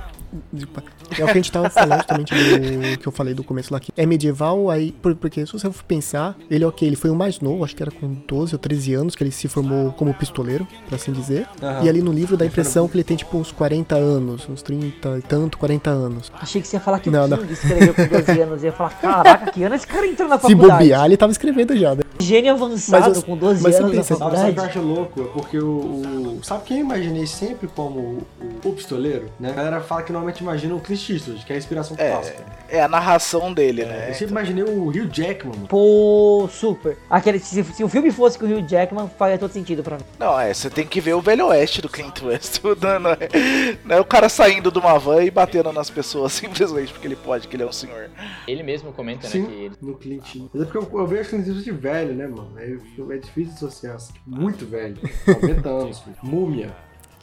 É 1.18 1.24
o 1.24 1.26
que 1.26 1.32
a 1.32 1.34
gente 1.34 1.52
tava 1.52 1.70
falando 1.70 1.98
justamente 1.98 2.34
do 2.34 2.98
que 3.00 3.08
eu 3.08 3.12
falei 3.12 3.34
do 3.34 3.44
começo 3.44 3.74
lá. 3.74 3.80
Que 3.80 3.92
é 3.98 4.06
medieval, 4.06 4.70
aí. 4.70 4.92
por- 4.92 5.16
Porque 5.16 5.46
se 5.46 5.52
você 5.54 5.70
for 5.72 5.84
pensar, 5.84 6.36
ele, 6.50 6.64
ok, 6.66 6.88
ele 6.88 6.96
foi 6.96 7.10
o 7.10 7.16
mais 7.16 7.40
novo, 7.40 7.64
acho 7.64 7.76
que 7.76 7.82
era 7.84 7.92
com 7.92 8.14
12 8.28 8.54
ou 8.54 8.60
13 8.60 8.94
anos 8.94 9.16
que 9.16 9.24
ele 9.24 9.32
se 9.32 9.48
formou 9.48 9.92
como 9.94 10.14
pistoleiro, 10.14 10.68
por 10.88 10.96
assim 10.96 11.12
dizer. 11.12 11.48
Aham. 11.62 11.84
E 11.84 11.90
ali 11.90 12.02
no 12.02 12.12
livro 12.12 12.38
dá 12.38 12.46
a 12.46 12.48
impressão 12.48 12.88
que 12.88 12.96
ele 12.96 13.04
tem 13.04 13.18
tipo 13.18 13.38
uns 13.38 13.52
40 13.52 13.96
anos, 13.96 14.48
uns 14.50 14.62
30 14.62 15.18
e 15.18 15.22
tanto, 15.22 15.58
40 15.58 15.90
anos. 15.90 16.32
Achei 16.40 16.62
que 16.62 16.68
você 16.68 16.78
ia 16.78 16.82
falar 16.82 17.00
que 17.00 17.10
Não, 17.10 17.26
o 17.26 17.28
não. 17.28 17.38
King 17.38 17.54
escreveu 17.54 17.94
com 17.94 18.08
12 18.08 18.32
anos. 18.42 18.64
Eu 18.64 18.68
ia 18.68 18.74
falar, 18.74 18.90
caraca, 19.02 19.52
que 19.52 19.64
ano 19.64 19.76
esse 19.76 19.88
cara 19.88 20.06
entrou 20.08 20.28
na 20.30 20.36
Se 20.38 20.44
faculdade? 20.44 20.72
bobear, 20.84 21.06
ele 21.06 21.18
tava 21.18 21.32
escrevendo 21.32 21.76
já, 21.76 21.96
né? 21.96 22.02
Gênio 22.22 22.54
avançado 22.54 23.08
Mas 23.08 23.18
eu- 23.18 23.24
com 23.24 23.38
12 23.38 23.64
mas 23.64 23.76
você 23.76 23.82
anos 23.82 23.92
na 23.96 24.02
pensa- 24.02 24.16
Sabe, 24.16 24.26
o 24.26 24.30
que 24.30 24.36
eu 24.36 24.42
faculdade. 24.42 24.70
acho 24.70 24.82
louco? 24.82 25.22
É 25.22 25.24
porque 25.26 25.58
o, 25.60 25.70
o- 25.70 26.40
Sabe 26.44 26.64
quem 26.66 26.78
eu 26.80 26.86
imaginei 26.86 27.26
sempre 27.26 27.68
como 27.68 28.00
o, 28.00 28.28
o 28.70 28.74
pistoleiro? 28.74 29.28
Né? 29.40 29.50
A 29.52 29.54
galera 29.54 29.82
fala 29.82 30.04
que 30.04 30.12
normalmente 30.20 30.42
imagina 30.42 30.76
o 30.76 30.80
Clint 30.80 31.10
Eastwood, 31.10 31.46
que 31.46 31.52
é 31.52 31.56
a 31.56 31.58
inspiração 31.60 31.96
clássica. 31.96 32.44
É 32.68 32.82
a 32.82 32.88
narração 32.88 33.54
dele, 33.54 33.82
Eu 33.84 33.88
né? 33.88 34.14
sempre 34.14 34.32
imaginei 34.32 34.64
o 34.64 34.88
Hugh 34.90 35.10
Jackman. 35.12 35.56
mano. 35.56 35.68
Pô, 35.68 36.48
super. 36.52 36.98
Aquele, 37.10 37.40
se, 37.40 37.64
se 37.64 37.84
o 37.84 37.90
filme 37.90 38.12
fosse 38.12 38.38
com 38.38 38.46
o 38.46 38.50
Hugh 38.50 38.68
Jackman, 38.68 39.10
faria 39.18 39.38
todo 39.38 39.52
sentido 39.52 39.82
pra 39.82 39.98
mim. 39.98 40.04
Não, 40.20 40.40
é, 40.40 40.54
você 40.54 40.70
tem 40.70 40.86
que 40.86 41.02
ver 41.02 41.14
o 41.16 41.22
Velho 41.22 41.48
Oeste 41.48 41.82
do 41.82 41.90
Clint 41.90 42.22
Eastwood, 42.22 42.82
não, 42.86 43.00
não 43.00 43.12
é, 43.12 43.98
é 43.98 44.00
o 44.00 44.06
cara 44.06 44.30
saindo 44.30 44.72
de 44.72 44.78
uma 44.78 45.00
van 45.00 45.24
e 45.24 45.32
batendo 45.32 45.72
nas 45.74 45.90
pessoas 45.90 46.34
simplesmente 46.34 46.92
porque 46.94 47.08
ele 47.08 47.16
pode, 47.16 47.48
que 47.48 47.56
ele 47.56 47.64
é 47.64 47.68
um 47.68 47.72
senhor. 47.72 48.10
Ele 48.48 48.62
mesmo 48.64 48.92
comenta, 48.92 49.24
né, 49.24 49.30
Sim, 49.32 49.46
que 49.46 49.54
ele 49.54 49.76
no 49.82 49.96
Clint 49.96 50.24
Eastwood. 50.26 50.50
Mas 50.54 50.62
é 50.62 50.66
porque 50.66 50.78
eu, 50.96 51.00
eu 51.00 51.08
vejo 51.08 51.24
o 51.24 51.30
Clint 51.30 51.48
Eastwood 51.48 51.72
velho, 51.72 52.14
né, 52.14 52.28
mano? 52.28 52.52
Aí 52.58 52.78
eu- 52.98 53.12
é 53.12 53.18
difícil 53.18 53.54
dissociar. 53.54 53.96
assim, 53.96 54.14
Muito 54.28 54.66
velho. 54.66 54.98
90 55.28 55.70
anos. 55.70 56.00
filho. 56.00 56.16
Múmia. 56.22 56.76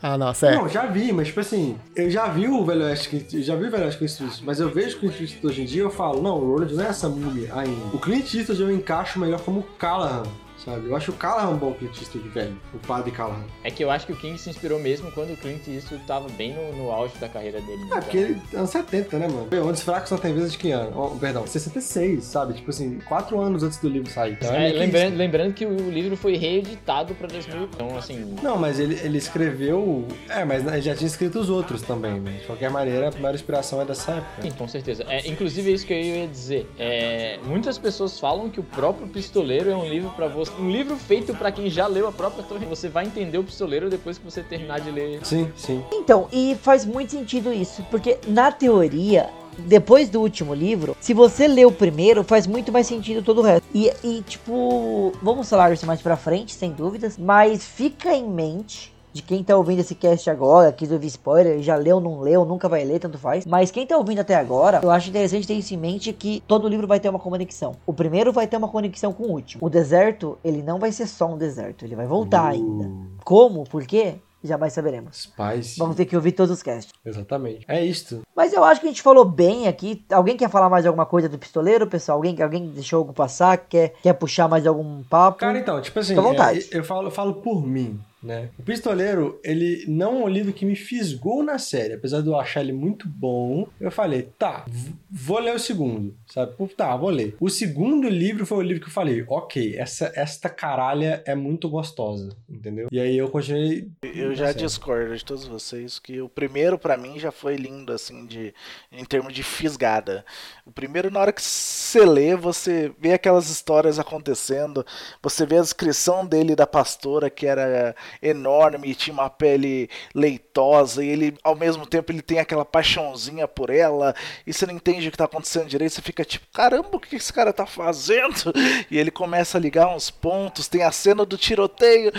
Ah, 0.03 0.17
nossa, 0.19 0.49
é. 0.49 0.55
Não, 0.55 0.69
já 0.69 0.87
vi, 0.87 1.13
mas 1.13 1.29
tipo 1.29 1.41
assim, 1.41 1.79
eu 1.95 2.11
já 2.11 2.27
vi 2.29 2.47
o 2.49 2.65
Velho 2.65 2.83
Oeste, 2.85 3.27
eu 3.33 3.43
já 3.43 3.57
vi 3.57 3.67
o 3.67 3.71
Velho 3.71 3.85
Oeste 3.85 3.99
Clint 3.99 4.11
Eastwood, 4.11 4.43
mas 4.45 4.61
eu 4.61 4.69
vejo 4.69 4.97
o 4.97 5.01
Clint 5.01 5.21
Eastwood 5.21 5.47
hoje 5.47 5.63
em 5.63 5.65
dia 5.65 5.83
e 5.83 5.85
eu 5.85 5.91
falo, 5.91 6.23
não, 6.23 6.37
o 6.37 6.53
Roland 6.53 6.73
não 6.75 6.85
é 6.85 6.89
essa 6.89 7.09
múmia 7.09 7.51
ainda. 7.55 7.87
O 7.95 7.99
Clint 7.99 8.35
Eastwood 8.35 8.61
eu 8.61 8.71
encaixo 8.71 9.19
melhor 9.19 9.41
como 9.41 9.63
Callahan, 9.79 10.25
sabe? 10.67 10.89
Eu 10.89 10.97
acho 10.97 11.13
o 11.13 11.15
Callahan 11.15 11.51
um 11.51 11.57
bom 11.57 11.73
Clint 11.73 11.97
Eastwood 11.97 12.29
velho, 12.29 12.57
o 12.75 12.79
padre 12.79 13.11
Callahan. 13.13 13.45
É 13.63 13.71
que 13.71 13.83
eu 13.83 13.91
acho 13.91 14.05
que 14.07 14.13
o 14.13 14.17
King 14.17 14.37
se 14.37 14.51
inspirou 14.51 14.79
mesmo 14.79 15.11
quando 15.13 15.33
o 15.33 15.37
Clint 15.37 15.67
Eastwood 15.69 16.05
tava 16.05 16.29
bem 16.31 16.53
no, 16.53 16.77
no 16.77 16.91
auge 16.91 17.17
da 17.19 17.29
carreira 17.29 17.61
dele. 17.61 17.83
É, 17.93 18.01
porque 18.01 18.17
ele 18.19 18.41
anos 18.55 18.71
70, 18.71 19.19
né, 19.19 19.29
mano? 19.29 19.49
Onde 19.65 19.73
os 19.73 19.83
fracos 19.83 20.11
não 20.11 20.19
tem 20.19 20.35
vezes 20.35 20.53
de 20.53 20.59
que 20.59 20.73
ano? 20.73 20.93
Oh, 20.95 21.17
perdão, 21.19 21.47
66, 21.47 22.25
sabe? 22.25 22.55
Tipo 22.55 22.71
assim, 22.71 22.99
quatro 23.07 23.41
anos 23.41 23.63
antes 23.63 23.79
do 23.79 23.89
livro 23.89 24.11
sair. 24.11 24.33
Então, 24.33 24.53
É, 24.53 24.71
que 24.73 24.79
lembrando, 24.79 25.17
lembrando 25.17 25.55
que 25.55 25.65
o 25.65 25.91
livro 25.91 26.17
foi 26.17 26.37
reeditado 26.37 27.15
pra 27.15 27.29
2000, 27.29 27.63
então 27.65 27.97
assim... 27.97 28.35
Não, 28.43 28.57
mas 28.59 28.81
ele, 28.81 28.99
ele 29.03 29.19
escreveu. 29.19 30.07
É, 30.29 30.45
mas 30.45 30.67
ele 30.67 30.83
já 30.83 30.95
tinha 30.95 31.07
escrito 31.07 31.39
os 31.39 31.49
outros 31.49 31.83
também, 31.83 32.21
né? 32.21 32.39
De 32.41 32.47
qualquer 32.47 32.71
maneira, 32.71 33.09
a 33.09 33.13
primeira 33.13 33.37
inspiração 33.37 33.81
é 33.81 33.85
dessa 33.85 34.13
época. 34.13 34.43
Sim, 34.43 34.51
com 34.51 34.67
certeza. 34.69 35.05
É, 35.09 35.29
inclusive 35.29 35.71
é 35.71 35.75
isso 35.75 35.87
que 35.87 35.93
eu 35.93 35.99
ia 35.99 36.27
dizer. 36.27 36.69
É, 36.79 37.39
muitas 37.45 37.79
pessoas 37.79 38.19
falam 38.19 38.49
que 38.49 38.59
o 38.59 38.65
próprio 38.65 39.07
Pistoleiro 39.07 39.71
é 39.71 39.77
um 39.77 39.89
livro 39.89 40.11
pra 40.11 40.27
você, 40.27 40.51
um 40.59 40.71
livro 40.71 40.97
feito 40.97 41.35
pra 41.35 41.53
quem 41.53 41.69
já 41.71 41.87
leu 41.87 42.07
a 42.07 42.13
própria 42.13 42.43
Torre. 42.45 42.67
Você 42.67 42.89
vai 42.89 43.07
entender 43.07 43.39
o 43.39 43.45
Pistoleiro 43.45 43.89
depois 43.91 44.19
que 44.19 44.25
você 44.25 44.43
terminar 44.43 44.81
de 44.81 44.91
ler. 44.91 45.21
Sim, 45.25 45.51
sim. 45.57 45.85
Então, 45.93 46.29
e 46.33 46.57
faz 46.63 46.85
muito 46.85 47.13
sentido 47.13 47.53
isso, 47.53 47.85
porque 47.91 48.19
na 48.27 48.51
teoria, 48.51 49.29
depois 49.59 50.09
do 50.09 50.21
último 50.21 50.55
livro, 50.55 50.97
se 51.01 51.15
você 51.15 51.47
lê 51.49 51.65
o 51.65 51.73
primeiro, 51.73 52.23
faz 52.25 52.47
muito 52.47 52.73
mais 52.73 52.87
sentido 52.87 53.23
todo 53.23 53.39
o 53.39 53.43
resto. 53.43 53.67
E, 53.75 53.91
e, 54.03 54.23
tipo, 54.23 55.13
vamos 55.23 55.49
falar 55.49 55.73
isso 55.73 55.87
mais 55.87 56.01
pra 56.01 56.17
frente, 56.17 56.53
sem 56.53 56.73
dúvidas, 56.73 57.17
mas 57.19 57.65
fica 57.65 58.15
em 58.15 58.29
mente. 58.29 58.96
De 59.17 59.23
quem 59.23 59.43
tá 59.43 59.57
ouvindo 59.57 59.81
esse 59.81 59.95
cast 59.95 60.29
agora, 60.29 60.71
quis 60.71 60.93
ouvir 60.93 61.07
spoiler, 61.07 61.63
já 61.63 61.75
leu, 61.75 61.99
não 62.01 62.21
leu, 62.21 62.45
nunca 62.45 62.69
vai 62.69 62.85
ler, 62.85 62.99
tanto 62.99 63.17
faz. 63.17 63.47
Mas 63.47 63.71
quem 63.71 63.87
tá 63.87 63.97
ouvindo 63.97 64.19
até 64.19 64.35
agora, 64.35 64.81
eu 64.83 64.91
acho 64.91 65.09
interessante 65.09 65.47
ter 65.47 65.55
isso 65.55 65.73
em 65.73 65.79
mente 65.79 66.13
que 66.13 66.43
todo 66.47 66.69
livro 66.69 66.87
vai 66.87 67.01
ter 67.01 67.09
uma 67.09 67.19
conexão. 67.19 67.75
O 67.87 67.95
primeiro 67.95 68.31
vai 68.31 68.47
ter 68.47 68.59
uma 68.59 68.69
conexão 68.69 69.15
com 69.15 69.23
o 69.23 69.31
último. 69.31 69.65
O 69.65 69.71
deserto, 69.71 70.37
ele 70.45 70.63
não 70.63 70.79
vai 70.79 70.93
ser 70.93 71.07
só 71.07 71.33
um 71.33 71.39
deserto, 71.39 71.87
ele 71.87 71.97
vai 71.97 72.07
voltar 72.07 72.47
ainda. 72.47 72.91
Como? 73.25 73.65
Por 73.65 73.87
quê? 73.87 74.17
Jamais 74.45 74.75
saberemos. 74.75 75.23
Spice. 75.23 75.79
Vamos 75.79 75.97
ter 75.97 76.05
que 76.05 76.15
ouvir 76.15 76.33
todos 76.33 76.53
os 76.53 76.63
casts. 76.63 76.93
Exatamente. 77.05 77.65
É 77.67 77.83
isto. 77.83 78.21
Mas 78.37 78.53
eu 78.53 78.63
acho 78.63 78.81
que 78.83 78.87
a 78.87 78.91
gente 78.91 79.03
falou 79.03 79.25
bem 79.25 79.67
aqui. 79.67 80.05
Alguém 80.13 80.37
quer 80.37 80.51
falar 80.51 80.69
mais 80.69 80.85
alguma 80.87 81.07
coisa 81.07 81.27
do 81.29 81.39
pistoleiro, 81.39 81.87
pessoal? 81.87 82.19
Alguém, 82.19 82.41
alguém 82.41 82.69
deixou 82.69 82.99
algo 82.99 83.13
passar? 83.15 83.57
Quer, 83.57 83.95
quer 84.03 84.13
puxar 84.13 84.47
mais 84.47 84.65
algum 84.67 85.03
papo? 85.03 85.39
Cara, 85.39 85.59
então, 85.59 85.81
tipo 85.81 85.99
assim, 85.99 86.15
Fica 86.15 86.21
à 86.21 86.25
vontade. 86.31 86.69
é, 86.71 86.79
eu, 86.79 86.85
falo, 86.85 87.09
eu 87.09 87.11
falo 87.11 87.35
por 87.35 87.67
mim, 87.67 87.99
né? 88.23 88.49
O 88.59 88.63
Pistoleiro, 88.63 89.41
ele 89.45 89.85
não 89.87 90.23
é 90.23 90.25
um 90.25 90.29
livro 90.29 90.53
que 90.53 90.65
me 90.65 90.75
fisgou 90.75 91.43
na 91.43 91.59
série. 91.59 91.95
Apesar 91.95 92.21
de 92.21 92.29
eu 92.29 92.39
achar 92.39 92.61
ele 92.61 92.73
muito 92.73 93.09
bom, 93.09 93.69
eu 93.81 93.91
falei, 93.91 94.29
tá, 94.39 94.67
vou 95.11 95.39
ler 95.39 95.55
o 95.55 95.59
segundo, 95.59 96.17
sabe? 96.27 96.53
Tá, 96.77 96.97
vou 96.97 97.11
ler. 97.11 97.37
O 97.41 97.49
segundo 97.49 98.09
livro 98.09 98.47
foi 98.47 98.59
o 98.59 98.63
livro 98.63 98.83
que 98.83 98.89
eu 98.89 98.93
falei, 98.93 99.25
ok, 99.29 99.77
essa, 99.77 100.13
esta 100.15 100.49
caralha 100.49 101.23
é 101.27 101.35
muito 101.35 101.69
gostosa, 101.69 102.31
entendeu? 102.49 102.89
E 102.91 102.99
aí 102.99 103.17
eu 103.17 103.29
continuei... 103.29 103.89
Eu 104.03 104.35
já 104.35 104.53
discordo 104.53 105.17
de 105.17 105.25
todos 105.25 105.47
vocês 105.47 105.99
que 105.99 106.21
o 106.21 106.29
primeiro 106.29 106.79
pra 106.79 106.97
mim 106.97 107.19
já 107.19 107.31
foi 107.31 107.57
lindo 107.57 107.93
assim 107.93 108.27
de 108.27 108.53
em 108.91 109.05
termos 109.05 109.33
de 109.33 109.43
fisgada. 109.43 110.25
O 110.67 110.73
primeiro 110.73 111.13
na 111.13 111.21
hora 111.21 111.33
que 111.33 111.41
você 111.41 112.05
lê, 112.05 112.35
você 112.35 112.93
vê 112.99 113.13
aquelas 113.13 113.49
histórias 113.49 114.01
acontecendo, 114.01 114.85
você 115.23 115.47
vê 115.47 115.59
a 115.59 115.63
descrição 115.63 116.27
dele 116.27 116.57
da 116.57 116.67
pastora 116.67 117.31
que 117.31 117.47
era 117.47 117.95
enorme, 118.21 118.93
tinha 118.97 119.15
uma 119.15 119.31
pele 119.31 119.89
leitosa 120.13 121.05
e 121.05 121.09
ele 121.09 121.39
ao 121.45 121.55
mesmo 121.55 121.87
tempo 121.87 122.11
ele 122.11 122.21
tem 122.21 122.41
aquela 122.41 122.65
paixãozinha 122.65 123.47
por 123.47 123.71
ela 123.71 124.13
e 124.45 124.53
você 124.53 124.67
não 124.67 124.75
entende 124.75 125.07
o 125.07 125.13
que 125.13 125.17
tá 125.17 125.27
acontecendo 125.27 125.69
direito, 125.69 125.95
você 125.95 126.03
fica 126.03 126.25
tipo, 126.25 126.45
caramba, 126.53 126.89
o 126.97 126.99
que 126.99 127.15
esse 127.15 127.33
cara 127.33 127.53
tá 127.53 127.65
fazendo? 127.65 128.53
E 128.91 128.99
ele 128.99 129.11
começa 129.11 129.59
a 129.59 129.61
ligar 129.61 129.95
uns 129.95 130.11
pontos, 130.11 130.67
tem 130.67 130.83
a 130.83 130.91
cena 130.91 131.25
do 131.25 131.39
tiroteio 131.39 132.13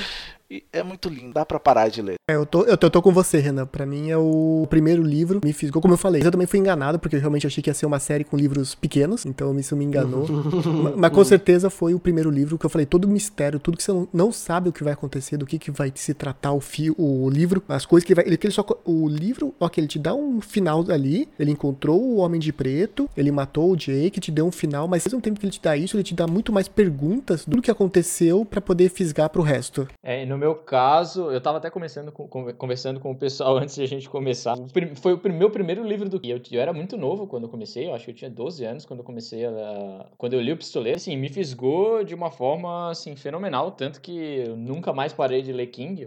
e 0.49 0.63
é 0.71 0.81
muito 0.83 1.09
lindo, 1.09 1.33
dá 1.33 1.45
pra 1.45 1.59
parar 1.59 1.89
de 1.89 2.01
ler. 2.01 2.15
É, 2.29 2.35
eu 2.35 2.45
tô, 2.45 2.63
eu, 2.63 2.77
tô, 2.77 2.87
eu 2.87 2.91
tô 2.91 3.01
com 3.01 3.11
você, 3.11 3.39
Renan. 3.39 3.65
Pra 3.65 3.85
mim 3.85 4.09
é 4.09 4.17
o 4.17 4.65
primeiro 4.69 5.01
livro, 5.01 5.39
me 5.43 5.53
fisgou, 5.53 5.81
como 5.81 5.93
eu 5.93 5.97
falei. 5.97 6.21
Eu 6.23 6.31
também 6.31 6.47
fui 6.47 6.59
enganado, 6.59 6.99
porque 6.99 7.15
eu 7.15 7.19
realmente 7.19 7.47
achei 7.47 7.61
que 7.63 7.69
ia 7.69 7.73
ser 7.73 7.85
uma 7.85 7.99
série 7.99 8.23
com 8.23 8.35
livros 8.37 8.75
pequenos, 8.75 9.25
então 9.25 9.57
isso 9.59 9.75
me 9.75 9.85
enganou. 9.85 10.25
Ma- 10.83 10.93
Mas 10.95 11.11
com 11.11 11.23
certeza 11.23 11.69
foi 11.69 11.93
o 11.93 11.99
primeiro 11.99 12.29
livro 12.29 12.57
que 12.57 12.65
eu 12.65 12.69
falei, 12.69 12.85
todo 12.85 13.05
o 13.05 13.07
mistério, 13.09 13.59
tudo 13.59 13.77
que 13.77 13.83
você 13.83 13.91
não, 13.91 14.07
não 14.13 14.31
sabe 14.31 14.69
o 14.69 14.73
que 14.73 14.83
vai 14.83 14.93
acontecer, 14.93 15.37
do 15.37 15.45
que, 15.45 15.57
que 15.57 15.71
vai 15.71 15.91
se 15.95 16.13
tratar 16.13 16.51
o, 16.53 16.59
fio, 16.59 16.93
o 16.97 17.29
livro, 17.29 17.63
as 17.69 17.85
coisas 17.85 18.05
que 18.05 18.11
ele 18.13 18.21
vai. 18.21 18.27
Ele, 18.27 18.37
que 18.37 18.47
ele 18.47 18.53
só, 18.53 18.65
o 18.85 19.07
livro, 19.07 19.53
ok, 19.59 19.81
ele 19.81 19.87
te 19.87 19.99
dá 19.99 20.13
um 20.13 20.41
final 20.41 20.83
ali, 20.89 21.27
ele 21.39 21.51
encontrou 21.51 22.01
o 22.01 22.17
Homem 22.17 22.39
de 22.39 22.51
Preto, 22.51 23.09
ele 23.15 23.31
matou 23.31 23.71
o 23.71 23.75
Jake, 23.77 24.19
te 24.19 24.31
deu 24.31 24.45
um 24.45 24.51
final, 24.51 24.87
mas 24.87 25.05
ao 25.05 25.09
mesmo 25.11 25.21
tempo 25.21 25.39
que 25.39 25.45
ele 25.45 25.53
te 25.53 25.61
dá 25.61 25.75
isso, 25.77 25.95
ele 25.95 26.03
te 26.03 26.13
dá 26.13 26.27
muito 26.27 26.51
mais 26.51 26.67
perguntas 26.67 27.45
do 27.45 27.61
que 27.61 27.71
aconteceu 27.71 28.43
pra 28.45 28.59
poder 28.61 28.89
fisgar 28.89 29.29
pro 29.29 29.41
resto. 29.41 29.87
É, 30.03 30.23
e 30.23 30.25
no 30.37 30.39
meu 30.39 30.53
caso, 30.55 31.31
eu 31.31 31.41
tava 31.41 31.57
até 31.57 31.69
começando 31.69 32.11
com- 32.11 32.27
conver- 32.27 32.53
conversando 32.53 32.99
com 32.99 33.11
o 33.11 33.15
pessoal 33.15 33.57
antes 33.57 33.73
de 33.75 33.81
a 33.81 33.87
gente 33.87 34.07
começar. 34.07 34.55
Foi 35.01 35.13
o 35.13 35.33
meu 35.33 35.49
primeiro 35.49 35.83
livro 35.83 36.07
do 36.07 36.19
que 36.19 36.29
eu, 36.29 36.39
eu 36.51 36.61
era 36.61 36.71
muito 36.71 36.95
novo 36.95 37.25
quando 37.25 37.43
eu 37.43 37.49
comecei, 37.49 37.87
eu 37.87 37.93
acho 37.95 38.05
que 38.05 38.11
eu 38.11 38.15
tinha 38.15 38.29
12 38.29 38.63
anos 38.63 38.85
quando 38.85 38.99
eu 38.99 39.03
comecei 39.05 39.45
a, 39.45 40.05
quando 40.17 40.33
eu 40.33 40.41
li 40.41 40.51
o 40.51 40.57
Pistoleiro. 40.57 40.97
Assim, 40.97 41.17
me 41.17 41.27
fisgou 41.29 42.03
de 42.03 42.13
uma 42.13 42.29
forma 42.29 42.91
assim 42.91 43.15
fenomenal, 43.15 43.71
tanto 43.71 43.99
que 43.99 44.43
eu 44.47 44.55
nunca 44.55 44.93
mais 44.93 45.11
parei 45.11 45.41
de 45.41 45.51
ler 45.51 45.67
King, 45.67 46.05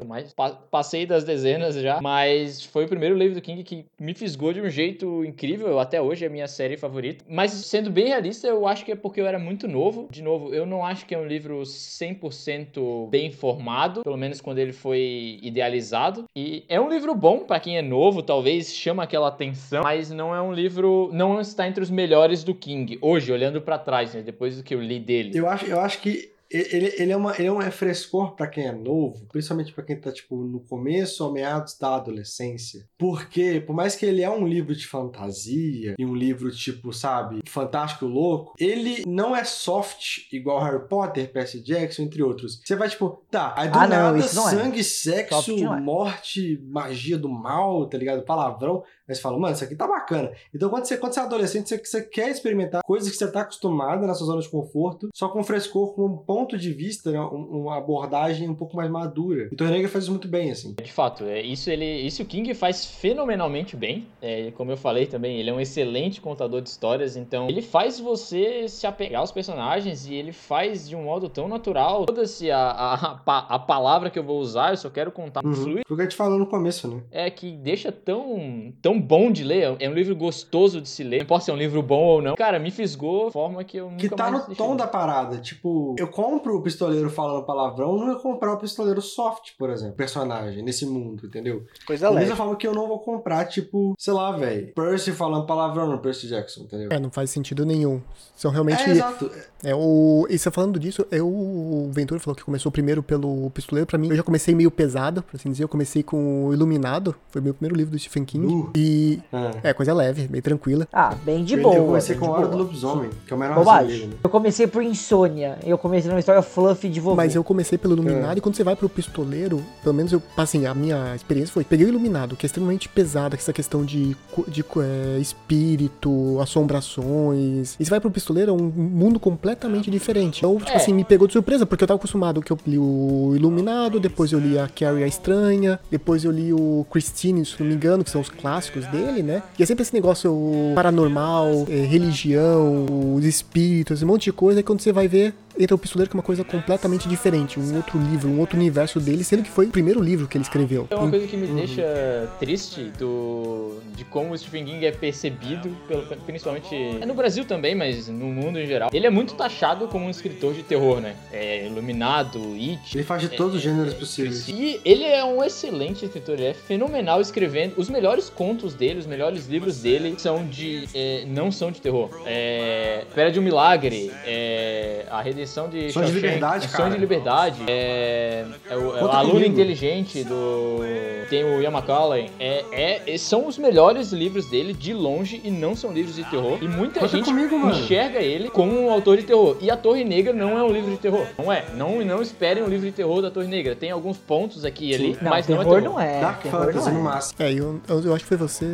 passei 0.70 1.04
das 1.04 1.24
dezenas 1.24 1.74
já, 1.74 2.00
mas 2.00 2.64
foi 2.64 2.84
o 2.84 2.88
primeiro 2.88 3.16
livro 3.16 3.34
do 3.34 3.40
King 3.42 3.64
que 3.64 3.84
me 3.98 4.14
fisgou 4.14 4.52
de 4.52 4.60
um 4.60 4.68
jeito 4.70 5.24
incrível, 5.24 5.78
até 5.80 6.00
hoje 6.00 6.24
é 6.24 6.28
a 6.28 6.30
minha 6.30 6.46
série 6.46 6.76
favorita. 6.76 7.24
Mas 7.28 7.50
sendo 7.50 7.90
bem 7.90 8.06
realista, 8.08 8.46
eu 8.46 8.66
acho 8.66 8.84
que 8.84 8.92
é 8.92 8.96
porque 8.96 9.20
eu 9.20 9.26
era 9.26 9.38
muito 9.38 9.66
novo. 9.66 10.06
De 10.10 10.22
novo, 10.22 10.54
eu 10.54 10.64
não 10.64 10.84
acho 10.86 11.04
que 11.06 11.14
é 11.14 11.18
um 11.18 11.26
livro 11.26 11.62
100% 11.62 13.08
bem 13.08 13.30
formado, 13.30 14.02
pelo 14.02 14.16
menos 14.20 14.40
quando 14.40 14.58
ele 14.58 14.72
foi 14.72 15.38
idealizado. 15.42 16.24
E 16.36 16.64
é 16.68 16.80
um 16.80 16.88
livro 16.88 17.14
bom 17.14 17.40
pra 17.40 17.58
quem 17.58 17.78
é 17.78 17.82
novo, 17.82 18.22
talvez 18.22 18.74
chama 18.74 19.02
aquela 19.02 19.28
atenção, 19.28 19.82
mas 19.82 20.10
não 20.10 20.34
é 20.34 20.40
um 20.40 20.52
livro, 20.52 21.10
não 21.12 21.40
está 21.40 21.66
entre 21.66 21.82
os 21.82 21.90
melhores 21.90 22.44
do 22.44 22.54
King 22.54 22.98
hoje, 23.00 23.32
olhando 23.32 23.60
pra 23.60 23.78
trás, 23.78 24.14
né, 24.14 24.22
depois 24.22 24.56
do 24.56 24.62
que 24.62 24.74
eu 24.74 24.80
li 24.80 25.00
dele. 25.00 25.36
Eu 25.36 25.48
acho, 25.48 25.66
eu 25.66 25.80
acho 25.80 26.00
que 26.00 26.30
Ele, 26.50 26.92
ele, 26.98 27.12
é 27.12 27.16
uma, 27.16 27.34
ele 27.38 27.46
é 27.46 27.52
um 27.52 27.58
refrescor 27.58 28.34
pra 28.34 28.46
quem 28.48 28.66
é 28.66 28.72
novo, 28.72 29.24
principalmente 29.30 29.72
pra 29.72 29.84
quem 29.84 30.00
tá, 30.00 30.10
tipo, 30.10 30.36
no 30.44 30.60
começo 30.60 31.24
ou 31.24 31.32
meados 31.32 31.78
da 31.78 31.94
adolescência. 31.94 32.88
Porque, 32.98 33.60
por 33.60 33.74
mais 33.74 33.94
que 33.94 34.04
ele 34.04 34.22
é 34.22 34.30
um 34.30 34.46
livro 34.46 34.74
de 34.74 34.86
fantasia 34.86 35.94
e 35.98 36.04
um 36.04 36.14
livro, 36.14 36.50
tipo, 36.50 36.92
sabe, 36.92 37.40
fantástico 37.46 38.06
louco, 38.06 38.54
ele 38.58 39.04
não 39.06 39.34
é 39.36 39.44
soft 39.44 40.32
igual 40.32 40.62
Harry 40.62 40.88
Potter, 40.88 41.32
Percy 41.32 41.62
Jackson, 41.62 42.02
entre 42.02 42.22
outros. 42.22 42.60
Você 42.64 42.74
vai, 42.74 42.88
tipo, 42.88 43.24
tá, 43.30 43.54
aí 43.56 43.68
do 43.68 43.78
Ah, 43.78 43.86
nada, 43.86 44.12
não 44.34 44.48
é. 44.48 44.52
sangue, 44.52 44.82
sexo, 44.82 45.56
é. 45.56 45.80
morte, 45.80 46.60
magia 46.64 47.16
do 47.16 47.28
mal, 47.28 47.88
tá 47.88 47.96
ligado? 47.96 48.22
Palavrão. 48.22 48.82
Aí 49.10 49.16
você 49.16 49.20
fala, 49.22 49.38
mano, 49.38 49.54
isso 49.54 49.64
aqui 49.64 49.74
tá 49.74 49.86
bacana. 49.86 50.30
Então, 50.54 50.70
quando 50.70 50.84
você, 50.84 50.96
quando 50.96 51.12
você 51.12 51.20
é 51.20 51.22
adolescente, 51.24 51.68
você, 51.68 51.78
você 51.78 52.02
quer 52.02 52.28
experimentar 52.30 52.82
coisas 52.84 53.10
que 53.10 53.16
você 53.16 53.30
tá 53.30 53.40
acostumado 53.40 54.06
na 54.06 54.14
sua 54.14 54.26
zona 54.28 54.40
de 54.40 54.48
conforto, 54.48 55.08
só 55.14 55.28
com 55.28 55.42
frescor, 55.42 55.94
com 55.94 56.06
um 56.06 56.16
ponto 56.16 56.56
de 56.56 56.72
vista, 56.72 57.10
né? 57.10 57.20
um- 57.20 57.60
uma 57.62 57.76
abordagem 57.76 58.48
um 58.48 58.54
pouco 58.54 58.76
mais 58.76 58.90
madura. 58.90 59.48
E 59.52 59.56
Torneira 59.56 59.88
faz 59.88 60.04
isso 60.04 60.12
muito 60.12 60.28
bem, 60.28 60.50
assim. 60.50 60.74
De 60.80 60.92
fato, 60.92 61.24
é, 61.24 61.40
isso 61.42 61.70
ele, 61.70 61.84
isso 61.84 62.22
o 62.22 62.26
King 62.26 62.54
faz 62.54 62.84
fenomenalmente 62.86 63.76
bem. 63.76 64.06
É, 64.22 64.50
como 64.52 64.70
eu 64.70 64.76
falei 64.76 65.06
também, 65.06 65.38
ele 65.38 65.50
é 65.50 65.52
um 65.52 65.60
excelente 65.60 66.20
contador 66.20 66.60
de 66.60 66.68
histórias, 66.68 67.16
então 67.16 67.48
ele 67.48 67.62
faz 67.62 67.98
você 67.98 68.68
se 68.68 68.86
apegar 68.86 69.20
aos 69.20 69.32
personagens 69.32 70.06
e 70.06 70.14
ele 70.14 70.32
faz 70.32 70.88
de 70.88 70.94
um 70.94 71.04
modo 71.04 71.28
tão 71.28 71.48
natural. 71.48 72.04
Foda-se 72.06 72.50
a, 72.50 72.58
a, 72.70 72.94
a, 72.94 73.14
pa- 73.16 73.46
a 73.48 73.58
palavra 73.58 74.10
que 74.10 74.18
eu 74.18 74.22
vou 74.24 74.38
usar, 74.38 74.70
eu 74.72 74.76
só 74.76 74.88
quero 74.90 75.10
contar 75.10 75.44
Uhum. 75.44 75.54
fluir. 75.54 75.82
Foi 75.88 75.94
o 75.94 75.96
que 75.96 76.02
a 76.02 76.04
gente 76.04 76.16
falou 76.16 76.38
no 76.38 76.46
começo, 76.46 76.86
né? 76.86 77.00
É 77.10 77.30
que 77.30 77.50
deixa 77.56 77.90
tão, 77.90 78.72
tão 78.82 78.99
bom 79.00 79.30
de 79.30 79.44
ler, 79.44 79.76
é 79.78 79.88
um 79.88 79.94
livro 79.94 80.14
gostoso 80.14 80.80
de 80.80 80.88
se 80.88 81.02
ler. 81.02 81.18
Não 81.18 81.24
importa 81.24 81.44
se 81.46 81.50
é 81.50 81.54
um 81.54 81.56
livro 81.56 81.82
bom 81.82 82.02
ou 82.02 82.22
não. 82.22 82.34
Cara, 82.34 82.58
me 82.58 82.70
fisgou 82.70 83.26
de 83.26 83.32
forma 83.32 83.64
que 83.64 83.76
eu 83.76 83.90
nunca 83.90 83.96
Que 83.96 84.08
tá 84.08 84.30
mais 84.30 84.48
no 84.48 84.54
tom 84.54 84.76
da 84.76 84.86
parada. 84.86 85.38
Tipo, 85.38 85.94
eu 85.98 86.08
compro 86.08 86.56
o 86.56 86.62
pistoleiro 86.62 87.10
falando 87.10 87.44
palavrão, 87.44 87.96
não 87.96 88.12
ia 88.12 88.18
comprar 88.18 88.52
o 88.52 88.58
pistoleiro 88.58 89.00
soft, 89.00 89.52
por 89.58 89.70
exemplo, 89.70 89.94
personagem, 89.94 90.62
nesse 90.62 90.86
mundo, 90.86 91.26
entendeu? 91.26 91.64
Coisa 91.86 92.06
Da 92.06 92.10
leve. 92.10 92.20
mesma 92.22 92.36
forma 92.36 92.56
que 92.56 92.66
eu 92.66 92.74
não 92.74 92.86
vou 92.86 92.98
comprar, 92.98 93.46
tipo, 93.46 93.94
sei 93.98 94.12
lá, 94.12 94.32
velho, 94.32 94.72
Percy 94.74 95.12
falando 95.12 95.46
palavrão 95.46 95.88
no 95.88 95.98
Percy 95.98 96.28
Jackson, 96.28 96.62
entendeu? 96.62 96.88
É, 96.90 96.98
não 96.98 97.10
faz 97.10 97.30
sentido 97.30 97.64
nenhum. 97.64 98.00
São 98.36 98.50
realmente. 98.50 98.82
É, 98.82 98.90
exato. 98.90 99.30
É, 99.62 99.74
o, 99.74 100.26
e 100.30 100.38
você 100.38 100.50
falando 100.50 100.78
disso, 100.78 101.06
eu, 101.10 101.28
o 101.28 101.90
Ventura 101.92 102.18
falou 102.20 102.34
que 102.34 102.42
começou 102.42 102.72
primeiro 102.72 103.02
pelo 103.02 103.50
Pistoleiro. 103.50 103.86
Pra 103.86 103.98
mim, 103.98 104.08
eu 104.08 104.16
já 104.16 104.22
comecei 104.22 104.54
meio 104.54 104.70
pesado, 104.70 105.22
por 105.22 105.36
assim 105.36 105.50
dizer. 105.50 105.64
Eu 105.64 105.68
comecei 105.68 106.02
com 106.02 106.46
o 106.46 106.54
Iluminado, 106.54 107.14
foi 107.30 107.42
meu 107.42 107.52
primeiro 107.52 107.76
livro 107.76 107.92
do 107.92 107.98
Stephen 107.98 108.24
King. 108.24 108.46
Uh. 108.46 108.72
E 108.74 108.89
É. 109.32 109.70
é 109.70 109.72
coisa 109.72 109.92
leve, 109.92 110.26
bem 110.28 110.40
tranquila. 110.40 110.86
Ah, 110.92 111.14
bem 111.24 111.44
de 111.44 111.54
eu, 111.54 111.62
boa. 111.62 111.74
eu 111.76 111.86
comecei 111.86 112.16
com 112.16 112.26
a 112.26 112.30
Hora 112.30 112.46
do. 112.46 112.56
Lobisomem, 112.58 113.10
que 113.26 113.32
é 113.32 113.36
o 113.36 113.38
menor 113.38 113.84
dele, 113.86 114.06
né? 114.06 114.14
Eu 114.22 114.30
comecei 114.30 114.66
por 114.66 114.82
Insônia. 114.82 115.58
Eu 115.64 115.78
comecei 115.78 116.10
numa 116.10 116.20
história 116.20 116.42
fluffy 116.42 116.90
de 116.90 117.00
vovô. 117.00 117.16
Mas 117.16 117.34
eu 117.34 117.42
comecei 117.42 117.78
pelo 117.78 117.94
Iluminado 117.94 118.38
e 118.38 118.40
quando 118.40 118.54
você 118.54 118.64
vai 118.64 118.76
pro 118.76 118.88
Pistoleiro, 118.88 119.62
pelo 119.82 119.94
menos 119.94 120.12
eu, 120.12 120.22
assim, 120.36 120.66
a 120.66 120.74
minha 120.74 121.14
experiência 121.14 121.52
foi, 121.52 121.64
peguei 121.64 121.86
o 121.86 121.88
Iluminado, 121.88 122.36
que 122.36 122.44
é 122.44 122.48
extremamente 122.48 122.88
pesado, 122.88 123.34
essa 123.34 123.52
questão 123.52 123.84
de, 123.84 124.16
de 124.48 124.64
é, 124.78 125.18
espírito, 125.18 126.38
assombrações. 126.40 127.76
E 127.78 127.84
você 127.84 127.90
vai 127.90 128.00
pro 128.00 128.10
Pistoleiro, 128.10 128.50
é 128.50 128.54
um 128.54 128.58
mundo 128.68 129.18
completamente 129.18 129.90
diferente. 129.90 130.38
Então, 130.38 130.56
tipo 130.58 130.70
É. 130.70 130.76
assim, 130.76 130.92
me 130.92 131.04
pegou 131.04 131.26
de 131.26 131.32
surpresa, 131.32 131.64
porque 131.66 131.84
eu 131.84 131.88
tava 131.88 131.98
acostumado 131.98 132.40
que 132.42 132.52
eu 132.52 132.58
li 132.66 132.78
o 132.78 133.32
Iluminado, 133.34 133.98
depois 134.00 134.32
eu 134.32 134.38
li 134.38 134.58
a 134.58 134.68
Carrie 134.68 135.04
a 135.04 135.06
Estranha, 135.06 135.78
depois 135.90 136.24
eu 136.24 136.30
li 136.30 136.52
o 136.52 136.86
Christine, 136.90 137.44
se 137.44 137.60
não 137.60 137.66
me 137.66 137.74
engano, 137.74 138.04
que 138.04 138.10
são 138.10 138.20
os 138.20 138.28
clássicos 138.28 138.79
dele, 138.86 139.22
né? 139.22 139.42
E 139.58 139.62
é 139.62 139.66
sempre 139.66 139.82
esse 139.82 139.94
negócio 139.94 140.32
paranormal, 140.74 141.66
é, 141.68 141.74
religião, 141.84 142.86
os 143.14 143.24
espíritos, 143.24 144.02
um 144.02 144.06
monte 144.06 144.24
de 144.24 144.32
coisa, 144.32 144.60
e 144.60 144.62
quando 144.62 144.80
você 144.80 144.92
vai 144.92 145.08
ver, 145.08 145.34
entra 145.60 145.74
o 145.74 145.78
Pistoleiro 145.78 146.10
que 146.10 146.16
é 146.16 146.18
uma 146.18 146.22
coisa 146.22 146.42
completamente 146.42 147.08
diferente, 147.08 147.60
um 147.60 147.76
outro 147.76 147.98
livro, 147.98 148.30
um 148.30 148.40
outro 148.40 148.56
universo 148.56 148.98
dele, 148.98 149.22
sendo 149.22 149.42
que 149.42 149.50
foi 149.50 149.66
o 149.66 149.70
primeiro 149.70 150.00
livro 150.02 150.26
que 150.26 150.36
ele 150.36 150.44
escreveu. 150.44 150.86
É 150.90 150.94
uma 150.94 151.10
coisa 151.10 151.26
que 151.26 151.36
me 151.36 151.46
deixa 151.46 152.28
triste 152.38 152.90
do, 152.98 153.78
de 153.94 154.04
como 154.04 154.32
o 154.32 154.38
Stephen 154.38 154.64
King 154.64 154.86
é 154.86 154.92
percebido, 154.92 155.68
pelo, 155.86 156.02
principalmente 156.24 156.74
é 156.74 157.04
no 157.04 157.14
Brasil 157.14 157.44
também, 157.44 157.74
mas 157.74 158.08
no 158.08 158.26
mundo 158.26 158.58
em 158.58 158.66
geral. 158.66 158.90
Ele 158.92 159.06
é 159.06 159.10
muito 159.10 159.34
taxado 159.34 159.86
como 159.88 160.06
um 160.06 160.10
escritor 160.10 160.54
de 160.54 160.62
terror, 160.62 161.00
né? 161.00 161.14
É 161.32 161.66
Iluminado, 161.66 162.40
It. 162.54 162.96
Ele 162.96 163.04
faz 163.04 163.22
de 163.22 163.28
todos 163.28 163.56
os 163.56 163.62
gêneros 163.62 163.94
possíveis. 163.94 164.48
E 164.48 164.80
ele 164.84 165.04
é 165.04 165.22
um 165.22 165.44
excelente 165.44 166.04
escritor, 166.04 166.36
ele 166.36 166.48
é 166.48 166.54
fenomenal 166.54 167.20
escrevendo. 167.20 167.74
Os 167.76 167.90
melhores 167.90 168.30
contos 168.30 168.74
dele, 168.74 168.98
os 168.98 169.06
melhores 169.06 169.46
livros 169.46 169.80
dele 169.82 170.14
são 170.18 170.46
de. 170.46 170.88
é, 170.94 171.24
não 171.26 171.52
são 171.52 171.70
de 171.70 171.80
terror. 171.80 172.08
É. 172.24 173.04
Espera 173.06 173.30
de 173.30 173.38
um 173.38 173.42
Milagre, 173.42 174.10
é. 174.24 175.04
A 175.10 175.20
Redenção 175.20 175.49
de. 175.68 175.92
Sonho 175.92 176.06
de 176.06 176.12
Liberdade, 176.12 176.68
Sonho 176.68 176.76
cara. 176.76 176.90
de 176.90 176.98
Liberdade, 176.98 177.62
é. 177.66 178.44
é 178.68 178.76
o, 178.76 178.80
é 178.80 178.98
o 178.98 178.98
Conta 179.00 179.16
Aluno. 179.16 179.44
Inteligente 179.44 180.24
do. 180.24 180.80
Tem 181.28 181.44
o 181.44 181.60
Ian 181.62 181.70
McCallan. 181.70 182.26
É, 182.38 183.02
é, 183.06 183.18
são 183.18 183.46
os 183.46 183.56
melhores 183.56 184.12
livros 184.12 184.46
dele, 184.46 184.72
de 184.72 184.92
longe, 184.92 185.40
e 185.44 185.50
não 185.50 185.76
são 185.76 185.92
livros 185.92 186.16
de 186.16 186.24
terror. 186.24 186.58
E 186.60 186.68
muita 186.68 187.00
Conta 187.00 187.16
gente 187.16 187.26
comigo, 187.26 187.58
mano. 187.58 187.78
enxerga 187.78 188.20
ele 188.20 188.50
como 188.50 188.78
um 188.78 188.90
autor 188.90 189.16
de 189.16 189.24
terror. 189.24 189.56
E 189.60 189.70
a 189.70 189.76
Torre 189.76 190.04
Negra 190.04 190.32
não 190.32 190.58
é 190.58 190.62
um 190.62 190.72
livro 190.72 190.90
de 190.90 190.96
terror. 190.96 191.26
Não 191.38 191.52
é. 191.52 191.64
Não, 191.76 192.04
não 192.04 192.20
esperem 192.20 192.62
um 192.62 192.68
livro 192.68 192.86
de 192.86 192.92
terror 192.92 193.22
da 193.22 193.30
Torre 193.30 193.46
Negra. 193.46 193.74
Tem 193.74 193.90
alguns 193.90 194.16
pontos 194.18 194.64
aqui 194.64 194.90
e 194.90 194.94
ali, 194.94 195.18
Não, 195.20 195.30
mas 195.30 195.46
terror 195.46 195.64
não 195.64 195.70
é 195.72 195.80
terror. 195.80 195.92
não 195.92 196.00
é. 196.00 196.20
Dark 196.20 196.42
terror 196.42 196.66
Fantasy 196.66 196.90
não 196.90 197.00
é. 197.00 197.02
máximo. 197.02 197.36
É, 197.40 197.52
eu, 197.52 197.80
eu, 197.88 198.04
eu 198.04 198.14
acho 198.14 198.24
que 198.24 198.28
foi 198.28 198.36
você, 198.36 198.66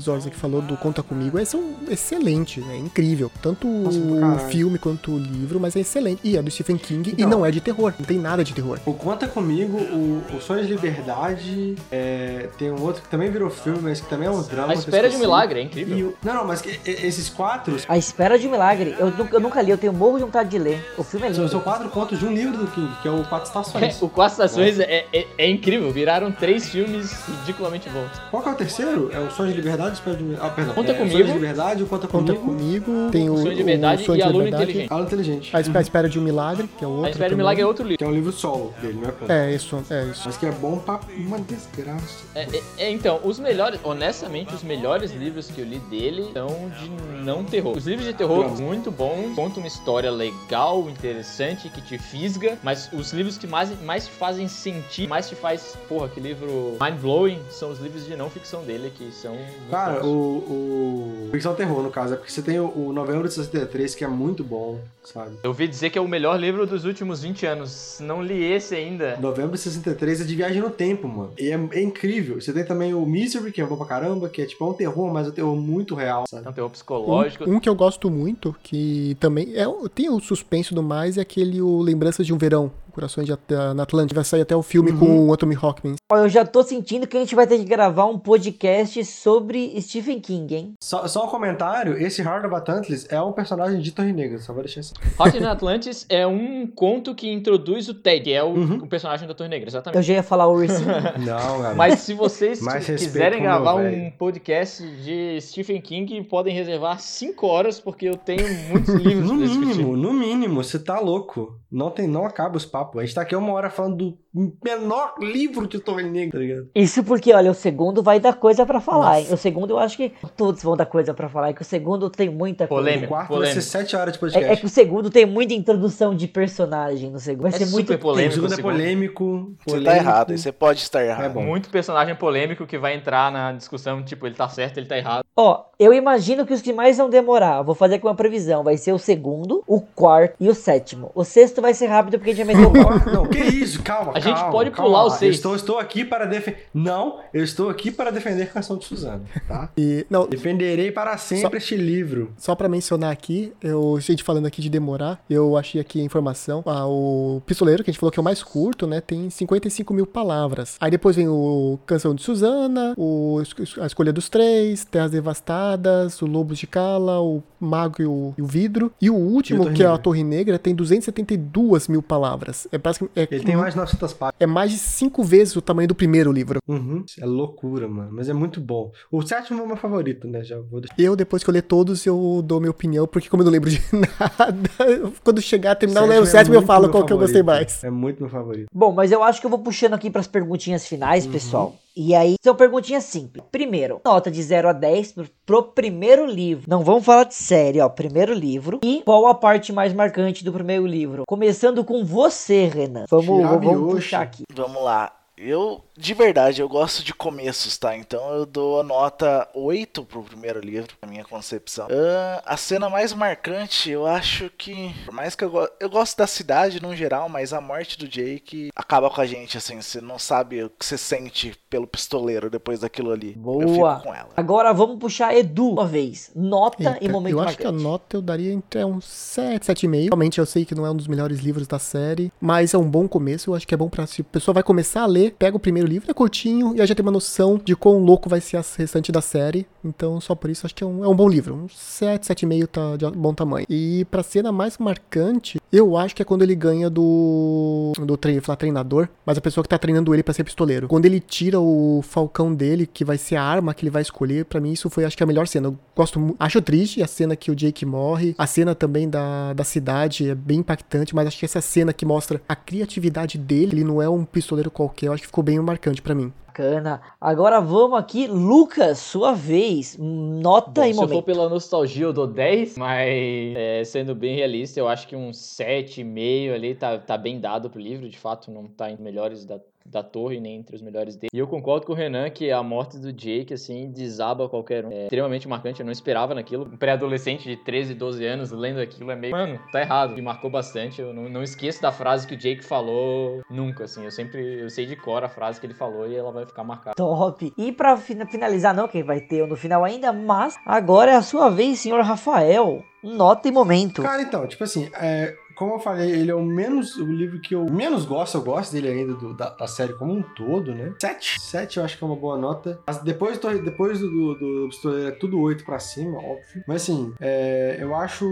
Zorza, 0.00 0.30
que 0.30 0.36
falou 0.36 0.62
do 0.62 0.76
Conta 0.76 1.02
Comigo. 1.02 1.38
É 1.38 1.42
um 1.54 1.90
excelente, 1.90 2.64
é 2.70 2.76
incrível. 2.76 3.30
Tanto 3.42 3.66
Nossa, 3.66 3.98
o 4.46 4.48
filme 4.50 4.78
quanto 4.78 5.12
o 5.12 5.18
livro, 5.18 5.60
mas 5.60 5.76
é 5.76 5.80
excelente. 5.80 6.07
E 6.22 6.36
é 6.36 6.42
do 6.42 6.50
Stephen 6.50 6.76
King 6.78 7.10
e 7.10 7.12
Então. 7.14 7.28
não 7.28 7.46
é 7.46 7.50
de 7.50 7.60
terror, 7.60 7.92
não 7.98 8.06
tem 8.06 8.18
nada 8.18 8.44
de 8.44 8.54
terror. 8.54 8.78
O 8.86 8.92
Conta 8.94 9.26
Comigo, 9.26 9.76
o, 9.78 10.22
o 10.36 10.40
Sonho 10.40 10.64
de 10.64 10.72
Liberdade, 10.72 11.74
é, 11.90 12.48
tem 12.58 12.70
um 12.70 12.80
outro 12.82 13.02
que 13.02 13.08
também 13.08 13.30
virou 13.30 13.50
filme, 13.50 13.80
mas 13.82 14.00
que 14.00 14.08
também 14.08 14.28
é 14.28 14.30
um 14.30 14.42
drama. 14.42 14.72
A 14.72 14.74
Espera 14.74 15.08
de 15.08 15.16
um. 15.16 15.18
Milagre 15.20 15.60
é 15.60 15.62
incrível. 15.64 15.96
E 15.98 16.02
o- 16.04 16.14
não, 16.24 16.34
não, 16.34 16.44
mas 16.46 16.60
que- 16.60 16.78
e- 16.84 17.06
esses 17.06 17.28
quatro 17.28 17.76
A 17.88 17.98
Espera 17.98 18.38
de 18.38 18.46
um 18.46 18.50
Milagre. 18.50 18.94
Eu, 18.98 19.12
eu 19.32 19.40
nunca 19.40 19.60
li, 19.62 19.70
eu 19.70 19.78
tenho 19.78 19.92
morro 19.92 20.18
de 20.18 20.24
vontade 20.24 20.48
de 20.48 20.58
ler. 20.58 20.84
O 20.96 21.02
filme 21.02 21.26
é 21.26 21.30
são, 21.32 21.40
lindo. 21.44 21.50
são 21.52 21.60
quatro 21.60 21.88
contos 21.88 22.18
de 22.18 22.24
um 22.26 22.32
livro 22.32 22.56
do 22.56 22.66
King, 22.68 22.90
que 23.02 23.08
é 23.08 23.10
o 23.10 23.24
Quatro 23.24 23.46
É, 23.46 23.48
Estações. 23.48 24.02
o 24.02 24.08
Quatro 24.08 24.32
Estações 24.32 24.78
é, 24.80 25.04
é, 25.12 25.26
é 25.36 25.50
incrível. 25.50 25.90
Viraram 25.90 26.30
três 26.32 26.68
filmes 26.68 27.12
ridiculamente 27.40 27.88
bons. 27.88 28.10
Qual 28.30 28.42
que 28.42 28.48
é 28.48 28.52
o 28.52 28.54
terceiro? 28.54 29.10
É 29.12 29.18
o 29.18 29.30
Sonho 29.30 29.50
de 29.50 29.56
Liberdade? 29.56 29.94
Espera 29.94 30.16
de... 30.16 30.36
Ah, 30.40 30.48
perdão. 30.50 30.74
Conta 30.74 30.92
é, 30.92 30.94
Comigo. 30.94 31.12
Sonho 31.16 31.26
de 31.26 31.32
Liberdade, 31.32 31.82
o 31.82 31.86
Conta 31.86 32.06
Conta 32.08 32.34
Comigo. 32.34 32.84
Comigo, 32.84 33.10
tem 33.10 33.28
o, 33.28 33.34
O 33.34 33.38
Sonho 33.38 33.56
de 33.56 33.62
Verdade 33.62 34.04
Sonho 34.04 34.16
e 34.16 34.18
de 34.18 34.22
Aluno 34.24 34.44
Liberdade, 34.44 34.64
Inteligente. 34.70 34.92
Aula 34.92 35.04
Inteligente. 35.06 35.50
A 35.56 35.60
Espera 35.98 36.08
de 36.08 36.18
um 36.18 36.22
Milagre, 36.22 36.68
que 36.78 36.84
é 36.84 36.86
outro. 36.86 37.06
A 37.06 37.10
Espera 37.10 37.28
de 37.28 37.34
também. 37.34 37.36
Milagre 37.38 37.62
é 37.62 37.66
outro 37.66 37.82
livro. 37.82 37.98
Que 37.98 38.04
é 38.04 38.06
um 38.06 38.12
livro 38.12 38.32
solo 38.32 38.72
dele, 38.80 38.98
não 39.02 39.08
é 39.08 39.12
conta. 39.12 39.32
É, 39.32 39.54
isso, 39.54 39.84
é 39.90 40.04
isso. 40.04 40.22
Mas 40.26 40.36
que 40.36 40.46
é 40.46 40.52
bom 40.52 40.78
pra 40.78 41.00
uma 41.16 41.38
desgraça. 41.40 42.24
É, 42.34 42.42
é- 42.44 42.62
é, 42.78 42.90
então, 42.90 43.20
os 43.24 43.38
melhores, 43.40 43.80
honestamente, 43.82 44.54
os 44.54 44.62
melhores 44.62 45.10
livros 45.12 45.48
que 45.48 45.60
eu 45.60 45.64
li 45.64 45.78
dele 45.80 46.30
são 46.32 46.46
de 46.80 46.88
não 47.24 47.42
terror. 47.42 47.76
Os 47.76 47.86
livros 47.86 48.06
de 48.06 48.14
terror, 48.14 48.44
Pronto. 48.44 48.62
muito 48.62 48.90
bons, 48.90 49.34
contam 49.34 49.58
uma 49.58 49.66
história 49.66 50.10
legal, 50.10 50.88
interessante, 50.88 51.68
que 51.68 51.80
te 51.80 51.98
fisga, 51.98 52.56
mas 52.62 52.88
os 52.92 53.12
livros 53.12 53.36
que 53.36 53.46
mais, 53.46 53.70
mais 53.82 54.06
te 54.06 54.12
fazem 54.12 54.46
sentir, 54.46 55.08
mais 55.08 55.28
te 55.28 55.34
faz, 55.34 55.76
porra, 55.88 56.08
que 56.08 56.20
livro 56.20 56.76
mind-blowing, 56.80 57.40
são 57.50 57.70
os 57.70 57.80
livros 57.80 58.06
de 58.06 58.14
não 58.16 58.30
ficção 58.30 58.62
dele, 58.62 58.92
que 58.96 59.10
são... 59.12 59.36
Cara, 59.70 60.04
o, 60.04 60.08
o. 60.08 61.28
Ficção 61.32 61.54
Terror, 61.54 61.82
no 61.82 61.90
caso, 61.90 62.14
é 62.14 62.16
porque 62.16 62.30
você 62.30 62.42
tem 62.42 62.58
o, 62.60 62.66
o 62.68 62.92
Novembro 62.92 63.26
de 63.26 63.34
63, 63.34 63.94
que 63.94 64.04
é 64.04 64.08
muito 64.08 64.44
bom, 64.44 64.78
sabe? 65.04 65.36
Eu 65.42 65.50
ouvi 65.50 65.66
dizer 65.66 65.87
que 65.90 65.98
é 65.98 66.00
o 66.00 66.08
melhor 66.08 66.38
livro 66.38 66.66
dos 66.66 66.84
últimos 66.84 67.22
20 67.22 67.46
anos. 67.46 67.98
Não 68.00 68.22
li 68.22 68.42
esse 68.42 68.74
ainda. 68.74 69.16
Novembro 69.18 69.52
de 69.52 69.58
63 69.58 70.20
é 70.20 70.24
de 70.24 70.34
viagem 70.34 70.60
no 70.60 70.70
tempo, 70.70 71.08
mano. 71.08 71.32
E 71.38 71.50
é, 71.50 71.68
é 71.72 71.82
incrível. 71.82 72.40
Você 72.40 72.52
tem 72.52 72.64
também 72.64 72.94
o 72.94 73.04
Misery, 73.04 73.52
que 73.52 73.60
é 73.60 73.66
bom 73.66 73.76
pra 73.76 73.86
caramba, 73.86 74.28
que 74.28 74.42
é 74.42 74.46
tipo 74.46 74.64
é 74.64 74.68
um 74.68 74.74
terror, 74.74 75.12
mas 75.12 75.26
é 75.26 75.30
um 75.30 75.34
terror 75.34 75.56
muito 75.56 75.94
real, 75.94 76.24
sabe? 76.28 76.46
É 76.46 76.50
um 76.50 76.52
terror 76.52 76.70
psicológico. 76.70 77.48
Um, 77.48 77.56
um 77.56 77.60
que 77.60 77.68
eu 77.68 77.74
gosto 77.74 78.10
muito, 78.10 78.54
que 78.62 79.16
também 79.20 79.52
é, 79.54 79.64
tem 79.94 80.08
o 80.08 80.20
suspense 80.20 80.70
tudo 80.70 80.82
mais, 80.82 81.18
é 81.18 81.20
aquele 81.20 81.60
o 81.60 81.80
Lembranças 81.80 82.26
de 82.26 82.32
um 82.32 82.38
Verão, 82.38 82.70
Corações 82.98 83.26
de, 83.26 83.32
At- 83.32 83.74
na 83.76 83.84
Atlântica. 83.84 84.16
Vai 84.16 84.24
sair 84.24 84.40
até 84.40 84.56
o 84.56 84.62
filme 84.62 84.90
Uhum. 84.90 84.98
com 84.98 85.28
o 85.28 85.32
Anthony 85.32 85.56
Hopkins. 85.56 85.96
Ó, 86.10 86.16
Eu 86.18 86.28
já 86.28 86.44
tô 86.44 86.62
sentindo 86.64 87.06
que 87.06 87.16
a 87.16 87.20
gente 87.20 87.34
vai 87.34 87.46
ter 87.46 87.56
que 87.58 87.64
gravar 87.64 88.06
um 88.06 88.18
podcast 88.18 89.04
sobre 89.04 89.80
Stephen 89.80 90.20
King, 90.20 90.54
hein? 90.54 90.72
Só, 90.82 91.06
só 91.06 91.26
um 91.26 91.28
comentário: 91.28 91.96
esse 91.96 92.20
Hard 92.22 92.44
of 92.46 92.54
Atlantis 92.54 93.06
é 93.10 93.20
um 93.22 93.30
personagem 93.32 93.80
de 93.80 93.92
Torre 93.92 94.12
Negra, 94.12 94.38
só 94.40 94.52
vou 94.52 94.62
deixar 94.62 94.80
assim. 94.80 94.94
Hot 95.18 95.36
in 95.36 95.44
Atlantis 95.44 96.04
é 96.08 96.26
um 96.26 96.66
conto 96.66 97.14
que 97.14 97.30
introduz 97.32 97.88
o 97.88 97.94
Ted, 97.94 98.24
que 98.24 98.32
é 98.32 98.42
o, 98.42 98.48
Uhum. 98.48 98.78
o 98.82 98.86
personagem 98.88 99.28
da 99.28 99.34
Torre 99.34 99.48
Negra, 99.50 99.66
Eu 99.66 99.70
exatamente. 99.70 100.02
já 100.02 100.14
ia 100.14 100.22
falar 100.22 100.48
o 100.48 100.58
Racing. 100.60 100.84
Não, 101.24 101.62
cara. 101.62 101.74
Mas 101.76 102.00
se 102.00 102.14
vocês 102.14 102.60
quiserem 102.84 103.38
o 103.38 103.42
meu 103.42 103.50
gravar 103.50 103.74
um 103.76 104.10
podcast 104.10 104.82
de 105.02 105.40
Stephen 105.40 105.80
King, 105.80 106.22
podem 106.24 106.54
reservar 106.54 106.98
5 107.00 107.46
horas, 107.46 107.78
porque 107.78 108.08
eu 108.08 108.16
tenho 108.16 108.42
muitos 108.70 108.92
livros 108.94 109.28
No 109.30 109.34
mínimo, 109.36 109.96
no 109.96 110.12
mínimo, 110.12 110.62
você 110.64 110.78
tá 110.78 110.98
louco. 110.98 111.56
Não 111.70 111.90
tem, 111.90 112.06
não 112.08 112.24
acaba 112.26 112.56
os 112.56 112.64
papos. 112.66 112.87
Papo. 112.88 112.98
A 112.98 113.04
gente 113.04 113.14
tá 113.14 113.22
aqui 113.22 113.36
uma 113.36 113.52
hora 113.52 113.70
falando 113.70 113.96
do 113.96 114.18
menor 114.64 115.14
livro 115.20 115.66
de 115.66 115.78
Torre 115.78 116.02
Negra, 116.04 116.38
tá 116.38 116.38
ligado? 116.38 116.68
Isso 116.74 117.02
porque, 117.04 117.32
olha, 117.32 117.50
o 117.50 117.54
segundo 117.54 118.02
vai 118.02 118.20
dar 118.20 118.34
coisa 118.34 118.64
pra 118.66 118.80
falar, 118.80 119.20
hein? 119.20 119.26
O 119.30 119.36
segundo 119.36 119.70
eu 119.70 119.78
acho 119.78 119.96
que 119.96 120.12
todos 120.36 120.62
vão 120.62 120.76
dar 120.76 120.86
coisa 120.86 121.12
pra 121.14 121.28
falar, 121.28 121.48
é 121.50 121.52
que 121.52 121.62
o 121.62 121.64
segundo 121.64 122.08
tem 122.10 122.28
muita 122.28 122.66
coisa. 122.66 122.80
O 122.82 122.84
Polêmico, 122.84 123.08
quarto 123.08 123.28
vai 123.30 123.36
polêmico. 123.38 123.60
ser 123.60 123.68
sete 123.68 123.96
horas 123.96 124.12
de 124.12 124.18
É, 124.18 124.20
podcast. 124.20 124.52
é 124.52 124.56
que 124.56 124.66
o 124.66 124.68
segundo 124.68 125.10
tem 125.10 125.26
muita 125.26 125.54
introdução 125.54 126.14
de 126.14 126.26
personagem 126.28 127.10
no 127.10 127.18
segundo. 127.18 127.42
Vai 127.42 127.52
É 127.52 127.64
ser 127.64 127.66
muito 127.72 127.98
polêmico. 127.98 128.30
o 128.30 128.34
segundo 128.34 128.52
é 128.52 128.56
segundo. 128.56 128.72
polêmico. 128.72 129.52
Você 129.58 129.64
polêmico. 129.76 129.90
tá 129.90 129.96
errado, 129.96 130.36
você 130.36 130.52
pode 130.52 130.80
estar 130.80 131.04
errado. 131.04 131.24
É 131.24 131.28
bom. 131.28 131.42
Muito 131.42 131.68
personagem 131.70 132.14
polêmico 132.14 132.66
que 132.66 132.78
vai 132.78 132.94
entrar 132.94 133.30
na 133.32 133.52
discussão, 133.52 134.02
tipo, 134.02 134.26
ele 134.26 134.34
tá 134.34 134.48
certo, 134.48 134.78
ele 134.78 134.86
tá 134.86 134.96
errado. 134.96 135.24
Ó, 135.36 135.64
eu 135.78 135.92
imagino 135.92 136.44
que 136.44 136.52
os 136.52 136.60
que 136.62 136.72
mais 136.72 136.96
vão 136.98 137.08
demorar, 137.08 137.62
vou 137.62 137.74
fazer 137.74 137.96
aqui 137.96 138.06
uma 138.06 138.14
previsão, 138.14 138.62
vai 138.64 138.76
ser 138.76 138.92
o 138.92 138.98
segundo, 138.98 139.62
o 139.66 139.80
quarto 139.80 140.34
e 140.40 140.48
o 140.48 140.54
sétimo. 140.54 141.10
O 141.14 141.24
sexto 141.24 141.62
vai 141.62 141.74
ser 141.74 141.86
rápido 141.86 142.18
porque 142.18 142.30
a 142.30 142.34
gente 142.34 142.46
vai 142.46 142.54
meter 142.54 142.68
o 142.68 142.72
pau. 142.84 143.12
Não, 143.12 143.26
que 143.28 143.38
isso, 143.38 143.82
calma. 143.82 144.12
A 144.14 144.20
gente 144.28 144.50
pode 144.50 144.70
calma, 144.70 144.90
pular 144.90 145.04
o 145.04 145.10
seis. 145.10 145.36
Estou, 145.36 145.54
estou 145.54 145.78
aqui 145.78 146.04
para 146.04 146.24
defender. 146.24 146.66
Não, 146.72 147.20
eu 147.32 147.44
estou 147.44 147.68
aqui 147.68 147.90
para 147.90 148.10
defender 148.10 148.44
a 148.44 148.46
Canção 148.46 148.76
de 148.76 148.84
Suzano, 148.84 149.24
tá? 149.46 149.70
e, 149.76 150.06
não, 150.08 150.26
Defenderei 150.26 150.90
para 150.92 151.16
sempre 151.16 151.50
só, 151.50 151.56
este 151.56 151.76
livro. 151.76 152.32
Só 152.36 152.54
para 152.54 152.68
mencionar 152.68 153.12
aqui, 153.12 153.52
eu, 153.62 153.98
gente 154.00 154.22
falando 154.22 154.46
aqui 154.46 154.60
de 154.60 154.68
demorar, 154.68 155.22
eu 155.28 155.56
achei 155.56 155.80
aqui 155.80 156.00
a 156.00 156.04
informação. 156.04 156.62
Ah, 156.66 156.86
o 156.86 157.42
Pistoleiro, 157.46 157.82
que 157.82 157.90
a 157.90 157.92
gente 157.92 158.00
falou 158.00 158.12
que 158.12 158.18
é 158.18 158.22
o 158.22 158.24
mais 158.24 158.42
curto, 158.42 158.86
né? 158.86 159.00
Tem 159.00 159.30
55 159.30 159.92
mil 159.92 160.06
palavras. 160.06 160.76
Aí 160.80 160.90
depois 160.90 161.16
vem 161.16 161.28
o 161.28 161.78
Canção 161.86 162.14
de 162.14 162.22
Suzana, 162.22 162.94
o, 162.96 163.40
A 163.80 163.86
Escolha 163.86 164.12
dos 164.12 164.28
Três, 164.28 164.84
Terras 164.84 165.10
Devastadas, 165.10 166.20
O 166.22 166.26
Lobo 166.26 166.54
de 166.54 166.66
Cala, 166.66 167.20
O 167.20 167.42
Mago 167.60 167.96
e 168.00 168.06
o, 168.06 168.34
e 168.36 168.42
o 168.42 168.46
Vidro. 168.46 168.92
E 169.00 169.10
o 169.10 169.14
último, 169.14 169.70
e 169.70 169.72
que 169.72 169.82
é 169.82 169.86
a 169.86 169.98
Torre 169.98 170.22
Negra, 170.22 170.58
tem 170.58 170.74
272 170.74 171.88
mil 171.88 172.02
palavras. 172.02 172.66
É, 172.72 172.76
é 173.20 173.28
Ele 173.30 173.44
tem 173.44 173.56
mais 173.56 173.74
900 173.74 174.07
páginas. 174.12 174.36
É 174.40 174.46
mais 174.46 174.70
de 174.70 174.78
cinco 174.78 175.22
vezes 175.22 175.56
o 175.56 175.62
tamanho 175.62 175.88
do 175.88 175.94
primeiro 175.94 176.32
livro. 176.32 176.60
Uhum. 176.66 177.04
É 177.18 177.26
loucura, 177.26 177.88
mano. 177.88 178.10
Mas 178.12 178.28
é 178.28 178.32
muito 178.32 178.60
bom. 178.60 178.92
O 179.10 179.22
sétimo 179.22 179.62
é 179.62 179.66
meu 179.66 179.76
favorito, 179.76 180.26
né? 180.26 180.42
Já 180.42 180.58
vou 180.58 180.80
deixar. 180.80 180.94
Eu, 180.98 181.16
depois 181.16 181.42
que 181.42 181.50
eu 181.50 181.54
ler 181.54 181.62
todos, 181.62 182.04
eu 182.06 182.42
dou 182.44 182.60
minha 182.60 182.70
opinião, 182.70 183.06
porque 183.06 183.28
como 183.28 183.42
eu 183.42 183.44
não 183.44 183.52
lembro 183.52 183.70
de 183.70 183.80
nada, 183.92 185.12
quando 185.22 185.40
chegar 185.40 185.72
a 185.72 185.74
terminar, 185.74 186.00
sétimo 186.00 186.06
eu 186.06 186.10
leio 186.10 186.22
o 186.22 186.28
é 186.28 186.30
sétimo 186.30 186.54
é 186.54 186.58
eu 186.58 186.62
falo 186.62 186.88
qual 186.88 187.02
favorito. 187.02 187.06
que 187.06 187.12
eu 187.12 187.18
gostei 187.18 187.42
mais. 187.42 187.84
É 187.84 187.90
muito 187.90 188.20
meu 188.20 188.30
favorito. 188.30 188.68
Bom, 188.72 188.92
mas 188.92 189.12
eu 189.12 189.22
acho 189.22 189.40
que 189.40 189.46
eu 189.46 189.50
vou 189.50 189.58
puxando 189.58 189.94
aqui 189.94 190.10
para 190.10 190.20
as 190.20 190.26
perguntinhas 190.26 190.86
finais, 190.86 191.26
uhum. 191.26 191.32
pessoal. 191.32 191.76
E 192.00 192.14
aí, 192.14 192.36
são 192.40 192.54
perguntinhas 192.54 193.02
simples. 193.02 193.44
Primeiro, 193.50 194.00
nota 194.04 194.30
de 194.30 194.40
0 194.40 194.68
a 194.68 194.72
10 194.72 195.12
pro, 195.12 195.26
pro 195.44 195.62
primeiro 195.64 196.24
livro. 196.26 196.62
Não 196.68 196.84
vamos 196.84 197.04
falar 197.04 197.24
de 197.24 197.34
série, 197.34 197.80
ó. 197.80 197.88
Primeiro 197.88 198.32
livro. 198.32 198.78
E 198.84 199.02
qual 199.04 199.26
a 199.26 199.34
parte 199.34 199.72
mais 199.72 199.92
marcante 199.92 200.44
do 200.44 200.52
primeiro 200.52 200.86
livro? 200.86 201.24
Começando 201.26 201.84
com 201.84 202.04
você, 202.04 202.66
Renan. 202.66 203.06
Vamos, 203.10 203.26
Shirabi 203.26 203.66
vamos 203.66 203.94
puxar 203.94 204.20
aqui. 204.22 204.44
Vamos 204.54 204.80
lá. 204.80 205.17
Eu, 205.40 205.82
de 205.96 206.14
verdade, 206.14 206.60
eu 206.60 206.68
gosto 206.68 207.02
de 207.04 207.14
começos, 207.14 207.76
tá? 207.78 207.96
Então 207.96 208.32
eu 208.32 208.44
dou 208.44 208.80
a 208.80 208.82
nota 208.82 209.48
8 209.54 210.04
pro 210.04 210.22
primeiro 210.22 210.60
livro, 210.60 210.94
na 211.00 211.08
minha 211.08 211.24
concepção. 211.24 211.86
Ah, 211.90 212.42
a 212.44 212.56
cena 212.56 212.88
mais 212.88 213.12
marcante, 213.12 213.90
eu 213.90 214.06
acho 214.06 214.50
que. 214.56 214.94
Por 215.04 215.14
mais 215.14 215.34
que 215.34 215.44
eu, 215.44 215.50
go 215.50 215.68
eu 215.80 215.88
gosto 215.88 216.16
da 216.16 216.26
cidade 216.26 216.82
no 216.82 216.94
geral, 216.94 217.28
mas 217.28 217.52
a 217.52 217.60
morte 217.60 217.98
do 217.98 218.08
Jake 218.08 218.70
acaba 218.74 219.08
com 219.10 219.20
a 219.20 219.26
gente, 219.26 219.56
assim. 219.56 219.80
Você 219.80 220.00
não 220.00 220.18
sabe 220.18 220.64
o 220.64 220.70
que 220.70 220.84
você 220.84 220.98
sente 220.98 221.54
pelo 221.70 221.86
pistoleiro 221.86 222.50
depois 222.50 222.80
daquilo 222.80 223.12
ali. 223.12 223.34
Eu 223.36 223.42
Boa. 223.42 223.96
fico 223.96 224.08
com 224.08 224.14
ela. 224.14 224.30
Agora 224.36 224.72
vamos 224.72 224.98
puxar 224.98 225.36
Edu 225.36 225.70
uma 225.70 225.86
vez. 225.86 226.30
Nota 226.34 226.82
e 227.00 227.04
Eita, 227.04 227.12
momento 227.12 227.32
eu 227.32 227.40
acho 227.40 227.56
que 227.56 227.62
a 227.62 227.66
marcante. 227.66 227.82
nota 227.84 228.16
eu 228.16 228.22
daria 228.22 228.52
entre 228.52 228.84
uns 228.84 229.04
7, 229.04 229.64
7,5. 229.64 230.04
Realmente 230.04 230.38
eu 230.38 230.46
sei 230.46 230.64
que 230.64 230.74
não 230.74 230.84
é 230.86 230.90
um 230.90 230.96
dos 230.96 231.06
melhores 231.06 231.38
livros 231.40 231.66
da 231.66 231.78
série, 231.78 232.32
mas 232.40 232.74
é 232.74 232.78
um 232.78 232.88
bom 232.88 233.06
começo. 233.06 233.50
Eu 233.50 233.54
acho 233.54 233.66
que 233.66 233.74
é 233.74 233.76
bom 233.76 233.88
pra 233.88 234.06
se 234.06 234.22
a 234.22 234.24
pessoa 234.24 234.54
vai 234.54 234.62
começar 234.62 235.02
a 235.02 235.06
ler, 235.06 235.27
pega 235.30 235.56
o 235.56 235.60
primeiro 235.60 235.88
livro, 235.88 236.10
é 236.10 236.14
curtinho, 236.14 236.74
e 236.74 236.80
aí 236.80 236.86
já 236.86 236.94
tem 236.94 237.04
uma 237.04 237.12
noção 237.12 237.60
de 237.62 237.74
quão 237.74 237.98
louco 237.98 238.28
vai 238.28 238.40
ser 238.40 238.56
a 238.56 238.64
restante 238.76 239.12
da 239.12 239.20
série. 239.20 239.66
Então, 239.84 240.20
só 240.20 240.34
por 240.34 240.50
isso, 240.50 240.66
acho 240.66 240.74
que 240.74 240.84
é 240.84 240.86
um, 240.86 241.04
é 241.04 241.08
um 241.08 241.14
bom 241.14 241.28
livro. 241.28 241.54
Um 241.54 241.68
7, 241.68 242.26
7,5 242.26 242.66
tá 242.66 242.96
de 242.96 243.10
bom 243.16 243.34
tamanho. 243.34 243.66
E 243.68 244.04
pra 244.10 244.22
cena 244.22 244.52
mais 244.52 244.78
marcante, 244.78 245.60
eu 245.72 245.96
acho 245.96 246.14
que 246.14 246.22
é 246.22 246.24
quando 246.24 246.42
ele 246.42 246.54
ganha 246.54 246.88
do. 246.88 247.92
do 247.98 248.18
falar 248.42 248.56
treinador, 248.56 249.08
mas 249.24 249.38
a 249.38 249.40
pessoa 249.40 249.62
que 249.62 249.68
tá 249.68 249.78
treinando 249.78 250.14
ele 250.14 250.22
pra 250.22 250.34
ser 250.34 250.44
pistoleiro. 250.44 250.88
Quando 250.88 251.06
ele 251.06 251.20
tira 251.20 251.60
o 251.60 252.00
falcão 252.02 252.54
dele, 252.54 252.86
que 252.86 253.04
vai 253.04 253.18
ser 253.18 253.36
a 253.36 253.42
arma 253.42 253.74
que 253.74 253.84
ele 253.84 253.90
vai 253.90 254.02
escolher, 254.02 254.44
pra 254.44 254.60
mim 254.60 254.72
isso 254.72 254.90
foi, 254.90 255.04
acho 255.04 255.16
que 255.16 255.22
a 255.22 255.26
melhor 255.26 255.46
cena. 255.46 255.68
Eu 255.68 255.78
gosto 255.94 256.18
Acho 256.38 256.60
triste 256.60 257.02
a 257.02 257.06
cena 257.06 257.36
que 257.36 257.50
o 257.50 257.54
Jake 257.54 257.84
morre, 257.84 258.34
a 258.38 258.46
cena 258.46 258.74
também 258.74 259.08
da, 259.08 259.52
da 259.52 259.64
cidade 259.64 260.28
é 260.30 260.34
bem 260.34 260.58
impactante, 260.58 261.14
mas 261.14 261.26
acho 261.26 261.38
que 261.38 261.44
essa 261.44 261.60
cena 261.60 261.92
que 261.92 262.04
mostra 262.04 262.40
a 262.48 262.56
criatividade 262.56 263.38
dele, 263.38 263.76
ele 263.76 263.84
não 263.84 264.00
é 264.00 264.08
um 264.08 264.24
pistoleiro 264.24 264.70
qualquer, 264.70 265.10
acho 265.18 265.22
que 265.22 265.26
ficou 265.26 265.44
bem 265.44 265.58
marcante 265.60 266.00
pra 266.00 266.14
mim. 266.14 266.32
Bacana. 266.46 267.00
Agora 267.20 267.60
vamos 267.60 267.98
aqui, 267.98 268.26
Lucas, 268.26 268.98
sua 268.98 269.32
vez. 269.32 269.96
Nota 269.98 270.80
Bom, 270.80 270.86
e 270.86 270.94
se 270.94 271.00
eu 271.00 271.02
for 271.02 271.08
momento. 271.08 271.24
pela 271.24 271.48
nostalgia, 271.48 272.04
eu 272.04 272.12
dou 272.12 272.26
10, 272.26 272.76
mas 272.78 273.56
é, 273.56 273.82
sendo 273.84 274.14
bem 274.14 274.34
realista, 274.34 274.80
eu 274.80 274.88
acho 274.88 275.06
que 275.06 275.14
um 275.14 275.30
7,5 275.30 276.52
ali 276.52 276.74
tá, 276.74 276.98
tá 276.98 277.16
bem 277.16 277.40
dado 277.40 277.70
pro 277.70 277.80
livro, 277.80 278.08
de 278.08 278.18
fato, 278.18 278.50
não 278.50 278.66
tá 278.66 278.88
os 278.88 278.98
melhores 278.98 279.44
da, 279.44 279.60
da 279.90 280.02
torre, 280.02 280.38
nem 280.40 280.56
entre 280.56 280.76
os 280.76 280.82
melhores 280.82 281.16
dele. 281.16 281.30
E 281.32 281.38
eu 281.38 281.46
concordo 281.46 281.86
com 281.86 281.92
o 281.92 281.96
Renan 281.96 282.28
que 282.30 282.50
a 282.50 282.62
morte 282.62 282.98
do 282.98 283.12
Jake, 283.12 283.54
assim, 283.54 283.90
desaba 283.90 284.48
qualquer 284.48 284.84
um. 284.84 284.92
É 284.92 285.04
extremamente 285.04 285.48
marcante, 285.48 285.80
eu 285.80 285.86
não 285.86 285.92
esperava 285.92 286.34
naquilo. 286.34 286.64
Um 286.72 286.76
pré-adolescente 286.76 287.44
de 287.48 287.56
13, 287.56 287.94
12 287.94 288.24
anos 288.26 288.50
lendo 288.50 288.80
aquilo 288.80 289.10
é 289.10 289.16
meio. 289.16 289.32
Mano, 289.32 289.58
tá 289.72 289.80
errado. 289.80 290.14
Me 290.14 290.22
marcou 290.22 290.50
bastante. 290.50 291.00
Eu 291.00 291.12
não, 291.12 291.28
não 291.28 291.42
esqueço 291.42 291.80
da 291.82 291.90
frase 291.92 292.26
que 292.26 292.34
o 292.34 292.38
Jake 292.38 292.64
falou 292.64 293.42
nunca, 293.50 293.84
assim. 293.84 294.04
Eu 294.04 294.10
sempre. 294.10 294.60
Eu 294.60 294.70
sei 294.70 294.86
de 294.86 294.96
cor 294.96 295.24
a 295.24 295.28
frase 295.28 295.58
que 295.60 295.66
ele 295.66 295.74
falou 295.74 296.06
e 296.08 296.14
ela 296.16 296.30
vai 296.32 296.44
ficar 296.46 296.64
marcada. 296.64 296.94
Top. 296.96 297.52
E 297.56 297.72
pra 297.72 297.96
fina- 297.96 298.26
finalizar, 298.26 298.74
não, 298.74 298.86
que 298.88 299.02
vai 299.02 299.20
ter 299.20 299.46
no 299.46 299.56
final 299.56 299.84
ainda, 299.84 300.12
mas 300.12 300.56
agora 300.66 301.12
é 301.12 301.16
a 301.16 301.22
sua 301.22 301.48
vez, 301.48 301.78
senhor 301.80 302.00
Rafael. 302.02 302.82
Nota 303.02 303.46
e 303.46 303.52
momento. 303.52 304.02
Cara, 304.02 304.20
então, 304.22 304.44
tipo 304.48 304.64
assim, 304.64 304.90
é, 305.00 305.32
como 305.58 305.74
eu 305.74 305.78
falei, 305.80 306.10
ele 306.10 306.30
é 306.30 306.34
o 306.34 306.42
menos 306.42 306.96
o 306.96 307.04
livro 307.06 307.40
que 307.40 307.54
eu 307.54 307.66
menos 307.70 308.04
gosto, 308.04 308.36
eu 308.38 308.42
gosto 308.42 308.72
dele 308.72 308.88
ainda 308.88 309.14
do- 309.14 309.34
da, 309.34 309.50
da 309.50 309.66
série 309.66 309.92
como 309.94 310.12
um 310.14 310.22
todo, 310.22 310.74
né? 310.74 310.92
Sete. 311.00 311.40
Sete 311.40 311.78
eu 311.78 311.84
acho 311.84 311.98
que 311.98 312.04
é 312.04 312.06
uma 312.06 312.16
boa 312.16 312.38
nota. 312.38 312.78
Mas 312.86 312.98
depois, 313.02 313.38
do- 313.38 313.62
depois 313.62 313.98
do, 313.98 314.34
do, 314.34 314.68
do 314.68 314.98
é 315.06 315.10
tudo 315.10 315.40
oito 315.40 315.64
pra 315.64 315.78
cima, 315.78 316.16
óbvio. 316.18 316.62
Mas 316.66 316.82
assim, 316.82 317.12
é, 317.20 317.76
eu 317.80 317.94
acho. 317.94 318.24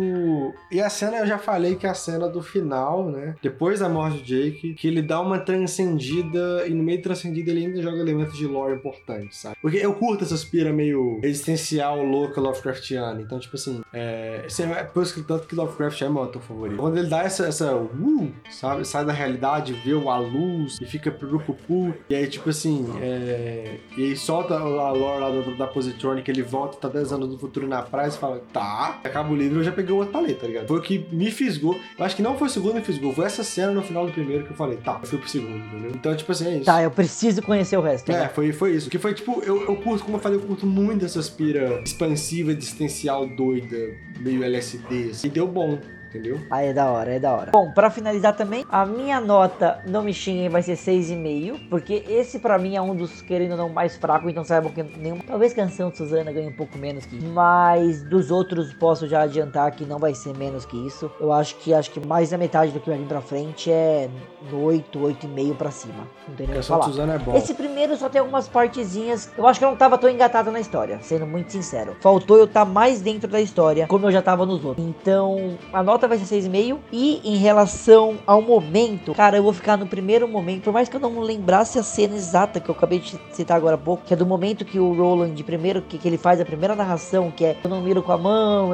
E 0.71 0.81
a 0.81 0.89
cena, 0.89 1.19
eu 1.19 1.27
já 1.27 1.39
falei 1.39 1.75
que 1.77 1.87
é 1.87 1.91
a 1.91 1.95
cena 1.95 2.29
do 2.29 2.43
final, 2.43 3.11
né? 3.11 3.35
Depois 3.43 3.81
da 3.81 3.89
morte 3.89 4.19
do 4.19 4.25
Jake, 4.25 4.75
que 4.75 4.87
ele 4.89 5.03
dá 5.03 5.21
uma 5.21 5.39
transcendida, 5.39 6.67
e 6.67 6.71
no 6.71 6.83
meio 6.83 7.01
transcendida 7.03 7.51
ele 7.51 7.67
ainda 7.67 7.83
joga 7.83 7.99
elementos 7.99 8.37
de 8.37 8.47
lore 8.47 8.75
importantes, 8.75 9.39
sabe? 9.39 9.57
Porque 9.61 9.77
eu 9.79 9.95
curto 9.95 10.25
essa 10.25 10.37
pira 10.47 10.73
meio 10.73 11.21
existencial, 11.23 12.03
louca, 12.05 12.41
Lovecraftiana. 12.41 13.21
Então, 13.21 13.39
tipo 13.39 13.57
assim, 13.57 13.81
é, 13.93 14.43
assim, 14.47 14.65
é 14.65 14.83
por 14.85 15.03
isso 15.03 15.15
que 15.15 15.23
tanto 15.23 15.47
que 15.47 15.55
Lovecraft 15.55 16.03
é 16.03 16.09
meu 16.09 16.23
autor 16.23 16.43
favorito. 16.43 16.79
Quando 16.79 16.99
ele 16.99 17.09
dá 17.09 17.16
essa, 17.23 17.47
essa 17.47 17.75
uh, 17.75 18.33
sabe, 18.51 18.85
sai 18.85 19.05
da 19.05 19.13
realidade, 19.13 19.73
vê 19.73 19.93
a 19.93 20.19
luz 20.19 20.79
e 20.81 20.87
fica 20.87 21.11
purucupu, 21.11 21.95
e 22.09 22.15
aí, 22.15 22.27
tipo 22.27 22.51
assim, 22.51 22.87
é, 23.01 23.77
e 23.97 24.05
aí 24.05 24.17
solta 24.17 24.55
a 24.55 24.93
lore 24.93 25.21
lá 25.21 25.31
da, 25.31 25.57
da 25.57 25.67
Positronic, 25.67 26.31
ele 26.31 26.43
volta, 26.43 26.77
tá 26.77 26.89
10 26.89 27.13
anos 27.13 27.31
no 27.31 27.39
futuro 27.39 27.67
na 27.67 27.83
praia 27.83 28.09
e 28.09 28.13
fala, 28.13 28.43
tá, 28.53 29.01
acaba 29.05 29.31
o 29.31 29.37
livro, 29.37 29.61
eu 29.61 29.65
já 29.65 29.73
peguei 29.73 29.93
o 29.93 29.99
outro 29.99 30.13
paleta, 30.13 30.41
tá 30.41 30.47
ligado? 30.47 30.69
Foi 30.69 30.79
o 30.79 30.83
que 30.83 31.07
me 31.11 31.31
fisgou. 31.31 31.79
Eu 31.99 32.05
acho 32.05 32.17
que 32.17 32.23
não 32.23 32.37
foi 32.37 32.49
o 32.49 32.51
segundo 32.51 32.73
que 32.73 32.79
me 32.79 32.85
fisgou, 32.85 33.13
foi 33.13 33.27
essa 33.27 33.43
cena 33.43 33.73
no 33.73 33.83
final 33.83 34.07
do 34.07 34.13
primeiro 34.13 34.45
que 34.45 34.51
eu 34.51 34.57
falei, 34.57 34.77
tá, 34.79 34.99
eu 35.03 35.09
fui 35.09 35.19
pro 35.19 35.29
segundo, 35.29 35.57
entendeu? 35.57 35.93
Então, 35.95 36.17
tipo 36.17 36.33
assim, 36.33 36.47
é 36.47 36.57
isso. 36.57 36.65
Tá, 36.65 36.83
eu 36.83 36.91
preciso 36.91 37.43
conhecer 37.43 37.77
o 37.77 37.81
resto. 37.81 38.11
É, 38.11 38.21
né? 38.21 38.29
foi, 38.29 38.53
foi 38.53 38.73
isso. 38.73 38.91
Que 38.91 38.99
foi 38.99 39.15
tipo, 39.15 39.43
eu, 39.43 39.63
eu 39.63 39.77
curto, 39.77 40.05
como 40.05 40.17
eu 40.17 40.21
falei, 40.21 40.39
eu 40.39 40.43
curto 40.43 40.67
muito 40.67 41.05
essa 41.05 41.21
aspira 41.21 41.83
expansiva, 41.85 42.53
existencial, 42.53 43.27
doida, 43.27 43.77
meio 44.21 44.43
LSD, 44.45 45.11
assim. 45.11 45.27
E 45.27 45.31
deu 45.31 45.47
bom, 45.47 45.79
entendeu? 46.17 46.41
Aí 46.51 46.69
é 46.69 46.73
da 46.73 46.91
hora, 46.91 47.15
é 47.15 47.19
da 47.19 47.33
hora. 47.33 47.51
Bom, 47.53 47.71
pra 47.71 47.91
finalizar 47.91 48.35
também, 48.37 48.65
a 48.71 48.85
minha 48.85 49.21
nota, 49.21 49.81
não 49.87 50.03
me 50.03 50.13
xinguem, 50.13 50.49
vai 50.49 50.63
ser 50.63 50.75
6,5, 50.75 51.69
porque 51.69 52.05
esse 52.09 52.39
pra 52.39 52.59
mim 52.59 52.77
é 52.77 52.83
um 52.83 52.95
dos, 52.95 53.23
querendo 53.23 53.53
ou 53.53 53.57
não, 53.57 53.69
mais 53.69 53.97
fracos, 53.97 54.31
então 54.31 54.45
saibam 54.45 54.73
que 54.73 54.83
nenhum... 54.83 55.19
Talvez 55.19 55.53
Canção 55.53 55.91
de 55.91 55.97
Suzana 55.97 56.33
ganhe 56.33 56.49
um 56.49 56.57
pouco 56.57 56.79
menos 56.79 57.07
que 57.07 57.17
isso, 57.17 57.27
mas 57.29 58.03
dos 58.05 58.31
outros 58.31 58.73
posso 58.75 59.07
já 59.09 59.23
adiantar 59.23 59.71
que 59.73 59.85
não 59.85 59.99
vai 59.99 60.15
ser 60.15 60.37
menos 60.37 60.65
que 60.65 60.77
isso. 60.87 61.11
Eu 61.21 61.33
acho 61.33 61.57
que 61.57 61.73
acho 61.73 61.91
que 61.91 62.05
mais 62.07 62.31
da 62.31 62.39
metade 62.39 62.73
do 62.73 62.81
que 62.81 62.89
vai 62.89 62.99
vir 62.99 63.07
pra 63.07 63.21
frente 63.21 63.71
é 63.71 64.09
no 64.51 64.63
8, 64.65 64.99
8,5 64.99 65.57
pra 65.57 65.71
cima. 65.71 66.07
Não 66.29 66.35
tem 66.35 66.47
nem 66.47 66.57
o 66.57 66.61
que 66.61 66.67
falar. 66.67 66.85
Suzana 66.85 67.15
é 67.15 67.19
bom. 67.19 67.37
Esse 67.37 67.55
primeiro 67.55 67.97
só 67.97 68.09
tem 68.09 68.21
algumas 68.21 68.49
partezinhas. 68.49 69.31
Eu 69.37 69.47
acho 69.47 69.59
que 69.59 69.65
eu 69.65 69.71
não 69.71 69.77
tava 69.77 69.99
tão 69.99 70.09
engatado 70.09 70.51
na 70.51 70.61
história, 70.61 70.99
sendo 71.03 71.27
muito 71.27 71.53
sincero. 71.53 71.97
Faltou 72.01 72.37
eu 72.37 72.45
estar 72.45 72.65
mais 72.65 73.01
dentro 73.01 73.29
da 73.29 73.41
história, 73.41 73.87
como 73.87 74.07
eu 74.07 74.13
já 74.13 74.23
tava 74.23 74.47
nos 74.47 74.65
outros. 74.65 74.87
Então, 74.87 75.59
a 75.73 75.83
nota 75.83 76.06
nota 76.07 76.17
vai 76.17 76.19
ser 76.19 76.37
6,5. 76.37 76.79
E 76.93 77.21
em 77.25 77.37
relação 77.37 78.17
ao 78.27 78.41
momento, 78.41 79.13
cara, 79.15 79.37
eu 79.37 79.43
vou 79.43 79.53
ficar 79.53 79.77
no 79.77 79.87
primeiro 79.87 80.27
momento. 80.29 80.63
Por 80.63 80.73
mais 80.73 80.89
que 80.89 80.97
eu 80.97 81.01
não 81.01 81.21
lembrasse 81.21 81.79
a 81.79 81.83
cena 81.83 82.15
exata 82.15 82.61
que 82.61 82.69
eu 82.69 82.75
acabei 82.75 83.01
de 83.01 83.19
citar 83.33 83.57
agora 83.57 83.75
há 83.75 83.79
pouco, 83.79 84.05
que 84.05 84.15
é 84.15 84.17
do 84.17 84.27
momento 84.27 84.65
que 84.65 84.79
o 84.79 84.95
Roland, 84.95 85.35
primeiro, 85.45 85.83
que, 85.83 85.99
que 85.99 86.09
ele 86.09 86.17
faz 86.17 86.41
a 86.41 86.45
primeira 86.45 86.75
narração, 86.75 87.31
que 87.31 87.45
é 87.45 87.57
eu 87.63 87.71
não 87.71 87.81
miro 87.81 88.03
com 88.03 88.13
a 88.13 88.19
mão, 88.19 88.71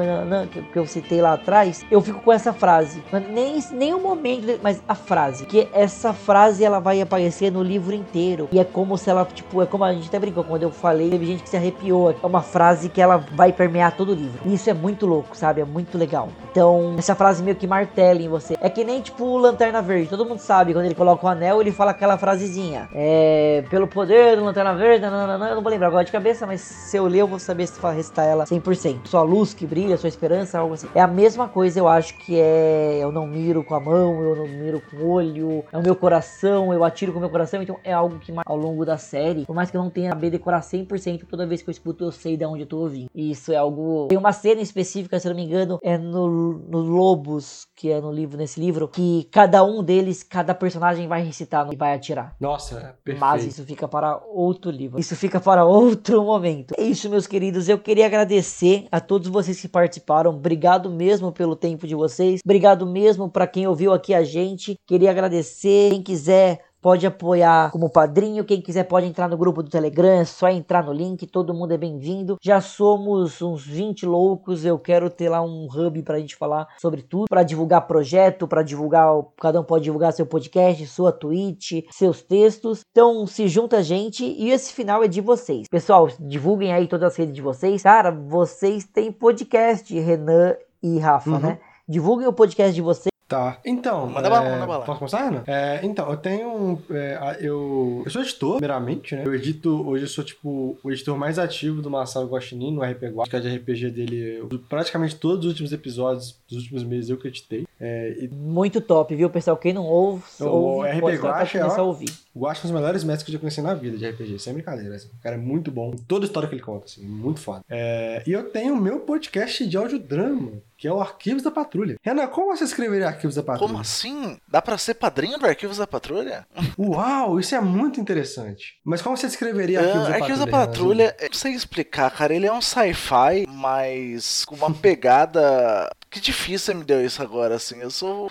que, 0.51 0.61
que 0.61 0.79
eu 0.79 0.85
citei 0.85 1.21
lá 1.21 1.33
atrás, 1.33 1.85
eu 1.89 2.01
fico 2.01 2.19
com 2.19 2.31
essa 2.31 2.53
frase. 2.53 3.03
Nem, 3.31 3.59
nem 3.71 3.93
o 3.93 3.99
momento, 3.99 4.59
mas 4.61 4.81
a 4.87 4.95
frase. 4.95 5.45
Que 5.45 5.67
essa 5.73 6.13
frase 6.13 6.63
ela 6.63 6.79
vai 6.79 7.01
aparecer 7.01 7.51
no 7.51 7.63
livro 7.63 7.95
inteiro. 7.95 8.47
E 8.51 8.59
é 8.59 8.63
como 8.63 8.97
se 8.97 9.09
ela, 9.09 9.25
tipo, 9.25 9.61
é 9.61 9.65
como 9.65 9.83
a 9.83 9.93
gente 9.93 10.07
até 10.07 10.19
brincou 10.19 10.43
quando 10.43 10.63
eu 10.63 10.71
falei, 10.71 11.09
teve 11.09 11.25
gente 11.25 11.43
que 11.43 11.49
se 11.49 11.57
arrepiou. 11.57 12.11
É 12.11 12.25
uma 12.25 12.41
frase 12.41 12.89
que 12.89 13.01
ela 13.01 13.17
vai 13.33 13.51
permear 13.51 13.95
todo 13.95 14.11
o 14.11 14.15
livro. 14.15 14.39
E 14.45 14.53
isso 14.53 14.69
é 14.69 14.73
muito 14.73 15.05
louco, 15.05 15.35
sabe? 15.35 15.61
É 15.61 15.65
muito 15.65 15.97
legal. 15.97 16.29
Então, 16.51 16.95
essa 16.97 17.15
frase 17.15 17.22
meio 17.41 17.55
que 17.55 17.67
martela 17.67 18.21
em 18.21 18.29
você. 18.29 18.55
É 18.59 18.69
que 18.69 18.83
nem, 18.83 19.01
tipo, 19.01 19.25
o 19.25 19.37
Lanterna 19.37 19.81
Verde. 19.81 20.09
Todo 20.09 20.25
mundo 20.25 20.39
sabe, 20.39 20.73
quando 20.73 20.85
ele 20.85 20.95
coloca 20.95 21.25
o 21.25 21.29
anel, 21.29 21.61
ele 21.61 21.71
fala 21.71 21.91
aquela 21.91 22.17
frasezinha. 22.17 22.89
É. 22.93 23.63
Pelo 23.69 23.87
poder 23.87 24.37
do 24.37 24.43
Lanterna 24.43 24.73
Verde, 24.73 25.01
nananana, 25.01 25.49
eu 25.49 25.55
não 25.55 25.61
vou 25.61 25.71
lembrar 25.71 25.87
agora 25.87 26.03
de 26.03 26.11
cabeça, 26.11 26.47
mas 26.47 26.61
se 26.61 26.97
eu 26.97 27.05
ler, 27.05 27.19
eu 27.19 27.27
vou 27.27 27.39
saber 27.39 27.67
se 27.67 27.79
recitar 27.93 28.25
ela 28.25 28.45
100%. 28.45 29.07
Sua 29.07 29.21
luz 29.21 29.53
que 29.53 29.65
brilha, 29.65 29.97
sua 29.97 30.09
esperança, 30.09 30.59
algo 30.59 30.73
assim. 30.73 30.87
É 30.95 31.01
a 31.01 31.07
mesma 31.07 31.47
coisa, 31.47 31.79
eu 31.79 31.87
acho 31.87 32.17
que 32.17 32.39
é. 32.39 32.99
Eu 33.01 33.11
não 33.11 33.27
miro 33.27 33.63
com 33.63 33.75
a 33.75 33.79
mão, 33.79 34.21
eu 34.21 34.35
não 34.35 34.47
miro 34.47 34.81
com 34.89 34.97
o 34.97 35.09
olho, 35.11 35.63
é 35.71 35.77
o 35.77 35.83
meu 35.83 35.95
coração, 35.95 36.73
eu 36.73 36.83
atiro 36.83 37.11
com 37.11 37.17
o 37.17 37.21
meu 37.21 37.29
coração. 37.29 37.61
Então, 37.61 37.77
é 37.83 37.93
algo 37.93 38.19
que 38.19 38.33
ao 38.45 38.57
longo 38.57 38.85
da 38.85 38.97
série, 38.97 39.45
por 39.45 39.55
mais 39.55 39.69
que 39.69 39.77
eu 39.77 39.81
não 39.81 39.89
tenha 39.89 40.09
saber 40.09 40.29
decorar 40.29 40.61
100%, 40.61 41.25
toda 41.29 41.45
vez 41.45 41.61
que 41.61 41.69
eu 41.69 41.71
escuto, 41.71 42.03
eu 42.05 42.11
sei 42.11 42.37
de 42.37 42.45
onde 42.45 42.61
eu 42.61 42.67
tô 42.67 42.77
ouvindo. 42.77 43.09
E 43.13 43.31
isso 43.31 43.51
é 43.51 43.55
algo. 43.55 44.07
Tem 44.07 44.17
uma 44.17 44.31
cena 44.31 44.61
específica, 44.61 45.19
se 45.19 45.27
eu 45.27 45.31
não 45.31 45.35
me 45.35 45.45
engano, 45.45 45.79
é 45.83 45.97
no, 45.97 46.53
no 46.69 46.79
Lobos, 47.03 47.67
que 47.75 47.91
é 47.91 47.99
no 47.99 48.11
livro, 48.11 48.37
nesse 48.37 48.59
livro, 48.59 48.87
que 48.87 49.27
cada 49.29 49.61
um 49.63 49.83
deles, 49.83 50.23
cada 50.23 50.55
personagem 50.55 51.05
vai 51.05 51.21
recitar 51.21 51.67
e 51.71 51.75
vai 51.75 51.93
atirar. 51.93 52.33
Nossa, 52.39 52.95
perfeito. 53.03 53.19
Mas 53.19 53.43
isso 53.43 53.65
fica 53.65 53.87
para 53.89 54.21
outro 54.25 54.71
livro. 54.71 54.97
Isso 54.97 55.15
fica 55.15 55.39
para 55.39 55.65
outro 55.67 56.23
momento. 56.23 56.73
É 56.77 56.83
isso, 56.83 57.09
meus 57.09 57.27
queridos. 57.27 57.67
Eu 57.67 57.77
queria 57.77 58.05
agradecer 58.05 58.87
a 58.89 59.01
todos 59.01 59.27
vocês 59.27 59.59
que 59.59 59.67
participaram. 59.67 60.31
Obrigado 60.31 60.89
mesmo 60.89 61.31
pelo 61.31 61.57
tempo 61.57 61.85
de 61.85 61.93
vocês. 61.93 62.39
Obrigado 62.43 62.85
mesmo 62.85 63.29
para 63.29 63.47
quem 63.47 63.67
ouviu 63.67 63.91
aqui 63.91 64.13
a 64.13 64.23
gente. 64.23 64.77
Queria 64.87 65.11
agradecer. 65.11 65.91
Quem 65.91 66.01
quiser 66.01 66.61
pode 66.83 67.07
apoiar 67.07 67.71
como 67.71 67.89
padrinho. 67.89 68.43
Quem 68.43 68.61
quiser 68.61 68.83
pode 68.83 69.07
entrar 69.07 69.29
no 69.29 69.37
grupo 69.37 69.63
do 69.63 69.69
Telegram, 69.69 70.19
é 70.19 70.25
só 70.25 70.49
entrar 70.49 70.83
no 70.83 70.91
link, 70.91 71.25
todo 71.25 71.53
mundo 71.53 71.71
é 71.73 71.77
bem-vindo. 71.77 72.37
Já 72.41 72.59
somos 72.59 73.41
uns 73.41 73.65
20 73.65 74.05
loucos, 74.05 74.65
eu 74.65 74.77
quero 74.77 75.09
ter 75.09 75.29
lá 75.29 75.41
um 75.41 75.65
hub 75.73 76.03
pra 76.03 76.19
gente 76.19 76.35
falar 76.35 76.67
sobre 76.79 77.01
tudo, 77.01 77.27
pra 77.29 77.41
divulgar 77.41 77.87
projeto, 77.87 78.45
pra 78.47 78.61
divulgar, 78.61 79.07
cada 79.39 79.61
um 79.61 79.63
pode 79.63 79.85
divulgar 79.85 80.11
seu 80.11 80.25
podcast, 80.25 80.85
sua 80.87 81.13
tweet, 81.13 81.87
seus 81.89 82.21
textos. 82.21 82.81
Então 82.91 83.25
se 83.25 83.47
junta 83.47 83.77
a 83.77 83.81
gente 83.81 84.25
e 84.25 84.49
esse 84.51 84.73
final 84.73 85.01
é 85.01 85.07
de 85.07 85.21
vocês. 85.21 85.67
Pessoal, 85.69 86.09
divulguem 86.19 86.73
aí 86.73 86.85
todas 86.87 87.13
as 87.13 87.15
redes 87.17 87.33
de 87.33 87.41
vocês. 87.41 87.81
Cara, 87.81 88.11
vocês 88.11 88.83
têm 88.83 89.09
podcast, 89.09 89.97
Renan 89.97 90.55
e 90.83 90.99
Rafa, 90.99 91.29
Uhum. 91.29 91.39
né? 91.39 91.59
Divulguem 91.87 92.27
o 92.27 92.33
podcast 92.33 92.73
de 92.75 92.81
vocês. 92.81 93.12
Tá. 93.27 93.57
Então. 93.65 94.07
Manda 94.07 94.27
é, 94.27 94.29
bala, 94.29 94.49
manda 94.49 94.65
bala. 94.67 94.85
Posso 94.85 94.99
começar, 94.99 95.23
Renan? 95.29 95.43
É, 95.47 95.79
então, 95.83 96.09
eu 96.11 96.17
tenho. 96.17 96.47
um, 96.49 96.77
é, 96.91 97.37
eu, 97.41 98.03
eu 98.05 98.11
sou 98.11 98.21
editor, 98.21 98.57
primeiramente, 98.57 99.15
né? 99.15 99.23
Eu 99.25 99.33
edito. 99.33 99.87
Hoje 99.87 100.03
eu 100.03 100.07
sou, 100.07 100.23
tipo, 100.23 100.77
o 100.83 100.91
editor 100.91 101.17
mais 101.17 101.39
ativo 101.39 101.81
do 101.81 101.89
Marcelo 101.89 102.27
Guaxinim 102.27 102.71
no 102.73 102.81
RP 102.83 103.03
Guax. 103.11 103.29
que 103.29 103.35
é 103.35 103.39
de 103.39 103.55
RPG 103.55 103.89
dele. 103.89 104.37
eu- 104.39 104.59
praticamente 104.69 105.15
todos 105.15 105.45
os 105.45 105.51
últimos 105.51 105.71
episódios 105.73 106.37
dos 106.49 106.59
últimos 106.59 106.83
meses 106.83 107.09
eu 107.09 107.17
que 107.17 107.27
editei. 107.27 107.65
É, 107.79 108.15
e 108.19 108.27
Muito 108.27 108.79
top, 108.81 109.15
viu, 109.15 109.29
pessoal? 109.29 109.57
Quem 109.57 109.73
não 109.73 109.85
ouve, 109.85 110.23
O 110.41 110.45
ouve 110.45 110.89
RP 110.89 110.99
pode 111.01 111.15
tentar 111.17 111.29
Guacha, 111.39 111.59
começar 111.59 111.81
ó. 111.81 111.85
a 111.85 111.87
ouvir. 111.87 112.09
O 112.33 112.39
Guax 112.41 112.59
é 112.59 112.61
um 112.61 112.71
dos 112.71 112.71
melhores 112.71 113.03
mestres 113.03 113.23
que 113.23 113.31
eu 113.31 113.33
já 113.33 113.39
conheci 113.39 113.61
na 113.61 113.73
vida 113.73 113.97
de 113.97 114.07
RPG, 114.07 114.39
sem 114.39 114.53
brincadeira. 114.53 114.95
Assim. 114.95 115.07
O 115.07 115.21
cara 115.21 115.35
é 115.35 115.39
muito 115.39 115.69
bom. 115.71 115.91
Toda 116.07 116.25
a 116.25 116.27
história 116.27 116.49
que 116.49 116.55
ele 116.55 116.61
conta, 116.61 116.85
assim, 116.85 117.05
muito 117.05 117.39
foda. 117.39 117.63
É, 117.69 118.23
e 118.25 118.31
eu 118.31 118.49
tenho 118.49 118.73
o 118.73 118.81
meu 118.81 118.99
podcast 119.01 119.65
de 119.67 119.77
audiodrama, 119.77 120.53
que 120.77 120.87
é 120.87 120.91
o 120.91 120.99
Arquivos 120.99 121.43
da 121.43 121.51
Patrulha. 121.51 121.95
Renan, 122.01 122.27
como 122.27 122.55
você 122.55 122.63
escreveria 122.63 123.07
Arquivos 123.07 123.35
da 123.35 123.43
Patrulha? 123.43 123.67
Como 123.67 123.79
assim? 123.79 124.37
Dá 124.47 124.61
pra 124.61 124.77
ser 124.77 124.95
padrinho 124.95 125.37
do 125.37 125.45
Arquivos 125.45 125.77
da 125.77 125.85
Patrulha? 125.87 126.45
Uau, 126.77 127.39
isso 127.39 127.53
é 127.55 127.61
muito 127.61 127.99
interessante. 128.01 128.79
Mas 128.83 129.01
como 129.01 129.15
você 129.15 129.27
descreveria 129.27 129.79
Ah, 129.79 129.83
Arquivos 129.83 130.07
da 130.07 130.13
Arquivos 130.15 130.39
da 130.39 130.47
Patrulha? 130.47 130.63
Patrulha, 131.07 131.15
eu 131.19 131.29
não 131.29 131.37
sei 131.37 131.53
explicar, 131.53 132.09
cara. 132.11 132.33
Ele 132.33 132.47
é 132.47 132.53
um 132.53 132.61
sci-fi, 132.61 133.45
mas 133.47 134.43
com 134.45 134.55
uma 134.55 134.71
pegada. 134.73 135.89
Que 136.09 136.19
difícil 136.19 136.59
você 136.59 136.73
me 136.73 136.83
deu 136.83 137.05
isso 137.05 137.21
agora, 137.21 137.55
assim. 137.55 137.79
Eu 137.79 137.91
sou. 137.91 138.29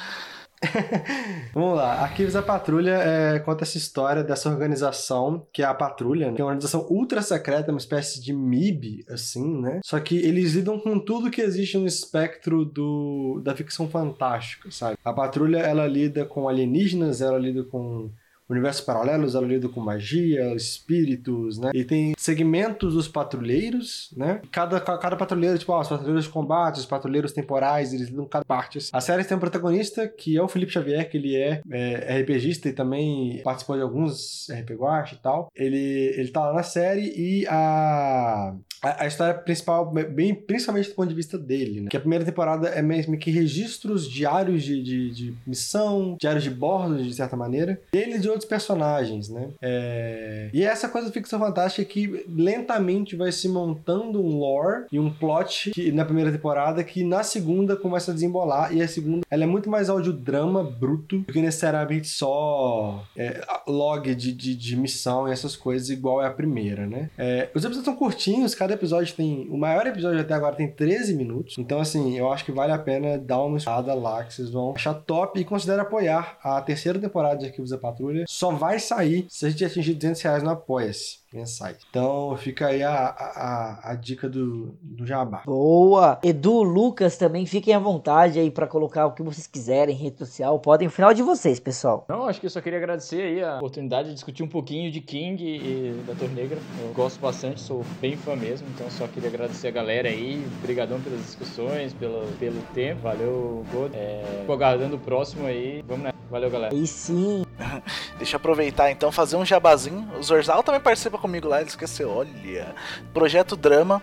Vamos 1.53 1.77
lá, 1.77 2.01
Arquivos 2.01 2.35
da 2.35 2.43
Patrulha 2.43 2.93
é, 2.93 3.39
conta 3.41 3.65
essa 3.65 3.77
história 3.77 4.23
dessa 4.23 4.49
organização, 4.49 5.47
que 5.53 5.63
é 5.63 5.65
a 5.65 5.75
Patrulha, 5.75 6.31
né? 6.31 6.35
que 6.35 6.41
é 6.41 6.45
uma 6.45 6.51
organização 6.51 6.87
ultra 6.89 7.21
secreta, 7.23 7.71
uma 7.71 7.79
espécie 7.79 8.21
de 8.21 8.33
MIB, 8.33 9.05
assim, 9.09 9.61
né? 9.61 9.81
Só 9.85 9.99
que 10.01 10.17
eles 10.17 10.55
lidam 10.55 10.79
com 10.79 10.99
tudo 10.99 11.31
que 11.31 11.41
existe 11.41 11.77
no 11.77 11.87
espectro 11.87 12.65
do, 12.65 13.41
da 13.45 13.55
ficção 13.55 13.89
fantástica, 13.89 14.71
sabe? 14.71 14.97
A 15.05 15.13
Patrulha, 15.13 15.59
ela 15.59 15.87
lida 15.87 16.25
com 16.25 16.49
alienígenas, 16.49 17.21
ela 17.21 17.39
lida 17.39 17.65
com 17.65 18.11
universos 18.53 18.83
paralelos, 18.83 19.35
ela 19.35 19.47
lida 19.47 19.69
com 19.69 19.81
magia, 19.81 20.55
espíritos, 20.55 21.59
né? 21.59 21.71
E 21.75 21.85
tem 21.85 22.15
segmentos 22.17 22.95
dos 22.95 23.09
patrulheiros, 23.09 24.13
né? 24.17 24.41
Cada, 24.51 24.81
cada 24.81 25.17
patrulheiro, 25.17 25.59
tipo, 25.59 25.73
ó, 25.73 25.81
os 25.81 25.89
patrulheiros 25.89 26.25
de 26.25 26.31
combate, 26.31 26.79
os 26.79 26.87
patrulheiros 26.87 27.33
temporais, 27.33 27.93
eles 27.93 28.09
lidam 28.09 28.25
com 28.25 28.31
cada 28.31 28.45
parte. 28.45 28.79
A 28.93 29.01
série 29.01 29.25
tem 29.25 29.37
um 29.37 29.41
protagonista 29.41 30.07
que 30.07 30.37
é 30.37 30.43
o 30.43 30.49
Felipe 30.49 30.73
Xavier, 30.73 31.09
que 31.11 31.17
ele 31.17 31.37
é, 31.37 31.61
é 31.71 32.21
RPGista 32.21 32.69
e 32.69 32.73
também 32.73 33.41
participou 33.43 33.77
de 33.77 33.83
alguns 33.83 34.49
RPG 34.51 34.75
Watch 34.75 35.15
e 35.15 35.19
tal. 35.19 35.51
Ele, 35.55 36.15
ele 36.17 36.29
tá 36.29 36.47
lá 36.47 36.55
na 36.55 36.63
série 36.63 37.13
e 37.17 37.47
a, 37.49 38.55
a, 38.83 39.07
história 39.07 39.35
principal, 39.35 39.91
bem, 39.91 40.35
principalmente 40.35 40.89
do 40.89 40.95
ponto 40.95 41.09
de 41.09 41.15
vista 41.15 41.39
dele, 41.39 41.83
né? 41.83 41.89
Que 41.91 41.97
a 41.97 42.01
primeira 42.01 42.25
temporada 42.25 42.69
é 42.69 42.83
mesmo 42.83 43.17
que 43.17 43.31
registros 43.31 44.11
diários 44.11 44.63
de, 44.63 44.83
de, 44.83 45.11
de 45.11 45.35
missão, 45.47 46.17
diários 46.21 46.45
de 46.45 46.51
bordo, 46.51 47.03
de 47.03 47.15
certa 47.15 47.37
maneira, 47.37 47.81
dele 47.93 48.17
e 48.17 48.19
de 48.19 48.29
outros 48.29 48.42
personagens, 48.45 49.29
né? 49.29 49.49
É... 49.61 50.51
E 50.53 50.63
é 50.63 50.67
essa 50.67 50.89
coisa 50.89 51.09
da 51.09 51.13
ficção 51.13 51.39
fantástica 51.39 51.85
que 51.85 52.25
lentamente 52.29 53.17
vai 53.17 53.33
se 53.33 53.49
montando 53.49 54.21
um 54.21 54.39
lore 54.39 54.87
e 54.91 54.99
um 54.99 55.11
plot 55.11 55.71
que, 55.73 55.93
na 55.93 56.05
primeira 56.05 56.31
temporada 56.31 56.83
que 56.85 57.05
na 57.05 57.23
segunda 57.23 57.77
começa 57.77 58.11
a 58.11 58.15
desembolar 58.15 58.75
e 58.75 58.83
a 58.83 58.89
segunda 58.89 59.23
ela 59.31 59.45
é 59.45 59.47
muito 59.47 59.71
mais 59.71 59.89
audiodrama 59.89 60.63
bruto 60.63 61.19
do 61.19 61.33
que 61.33 61.41
necessariamente 61.41 62.09
só 62.09 63.05
é, 63.17 63.41
log 63.67 64.15
de, 64.15 64.33
de, 64.33 64.55
de 64.55 64.77
missão 64.77 65.29
e 65.29 65.33
essas 65.33 65.57
coisas 65.57 65.91
igual 65.91 66.23
é 66.23 66.27
a 66.27 66.31
primeira, 66.31 66.87
né? 66.87 67.11
É, 67.17 67.49
os 67.55 67.65
episódios 67.65 67.85
são 67.85 67.97
curtinhos, 67.97 68.55
cada 68.55 68.75
episódio 68.75 69.15
tem... 69.15 69.49
O 69.51 69.57
maior 69.57 69.87
episódio 69.87 70.21
até 70.21 70.35
agora 70.35 70.55
tem 70.55 70.71
13 70.71 71.15
minutos, 71.15 71.57
então 71.59 71.81
assim, 71.81 72.17
eu 72.19 72.33
acho 72.33 72.45
que 72.45 72.53
vale 72.53 72.73
a 72.73 72.79
pena 72.79 73.19
dar 73.19 73.43
uma 73.43 73.59
espada 73.59 73.95
lá 73.95 74.25
que 74.25 74.35
vocês 74.35 74.51
vão 74.51 74.73
achar 74.75 74.95
top 74.95 75.41
e 75.41 75.45
considere 75.45 75.81
apoiar 75.81 76.39
a 76.43 76.61
terceira 76.61 76.99
temporada 76.99 77.39
de 77.39 77.47
Arquivos 77.47 77.71
da 77.71 77.79
Patrulha. 77.79 78.25
Só 78.33 78.51
vai 78.51 78.81
sair 78.81 79.27
se 79.29 79.45
a 79.45 79.51
gente 79.51 79.63
atingir 79.63 79.95
200 79.95 80.23
reais 80.23 80.43
no 80.43 80.49
Apoia-se 80.51 81.22
mensais. 81.33 81.77
Então 81.89 82.37
fica 82.37 82.69
aí 82.69 82.83
a, 82.83 82.93
a, 82.93 83.91
a 83.93 83.95
dica 83.95 84.29
do, 84.29 84.77
do 84.81 85.07
Jabá. 85.07 85.43
Boa! 85.47 86.19
Edu, 86.23 86.63
Lucas 86.63 87.17
também, 87.17 87.47
fiquem 87.47 87.75
à 87.75 87.79
vontade 87.79 88.39
aí 88.39 88.51
pra 88.51 88.67
colocar 88.67 89.07
o 89.07 89.13
que 89.13 89.23
vocês 89.23 89.47
quiserem 89.47 89.95
em 89.95 89.99
rede 89.99 90.19
social. 90.19 90.59
Podem, 90.59 90.89
o 90.89 90.91
final 90.91 91.13
de 91.15 91.23
vocês, 91.23 91.59
pessoal. 91.59 92.05
Não, 92.09 92.27
acho 92.27 92.41
que 92.41 92.47
eu 92.47 92.51
só 92.51 92.61
queria 92.61 92.79
agradecer 92.79 93.23
aí 93.23 93.43
a 93.43 93.57
oportunidade 93.57 94.09
de 94.09 94.15
discutir 94.15 94.43
um 94.43 94.49
pouquinho 94.49 94.91
de 94.91 95.01
King 95.01 95.43
e 95.45 96.03
da 96.07 96.15
Torre 96.15 96.35
Negra. 96.35 96.59
Eu 96.81 96.93
gosto 96.95 97.21
bastante, 97.21 97.61
sou 97.61 97.85
bem 98.01 98.17
fã 98.17 98.37
mesmo, 98.37 98.67
então 98.75 98.89
só 98.91 99.07
queria 99.07 99.29
agradecer 99.29 99.69
a 99.69 99.73
galera 99.73 100.09
aí. 100.09 100.45
Obrigadão 100.59 101.01
pelas 101.01 101.21
discussões, 101.21 101.93
pelo, 101.95 102.27
pelo 102.39 102.61
tempo. 102.75 103.03
Valeu, 103.03 103.65
God. 103.73 103.93
É, 103.95 104.45
tô 104.47 104.53
aguardando 104.53 104.97
o 104.97 104.99
próximo 104.99 105.47
aí. 105.47 105.83
Vamos 105.87 106.05
nessa. 106.05 106.13
Valeu, 106.31 106.51
galera. 106.51 106.75
Aí 106.75 106.87
sim, 106.87 107.45
Deixa 108.19 108.37
eu 108.37 108.39
aproveitar 108.39 108.91
então, 108.91 109.11
fazer 109.11 109.37
um 109.37 109.45
jabazinho. 109.45 110.09
O 110.19 110.23
Zorzal 110.23 110.63
também 110.63 110.81
participa 110.81 111.19
comigo 111.23 111.49
lá, 111.49 111.61
ele 111.61 111.69
esqueceu. 111.69 112.11
Olha, 112.11 112.75
Projeto 113.15 113.55
Drama. 113.57 114.01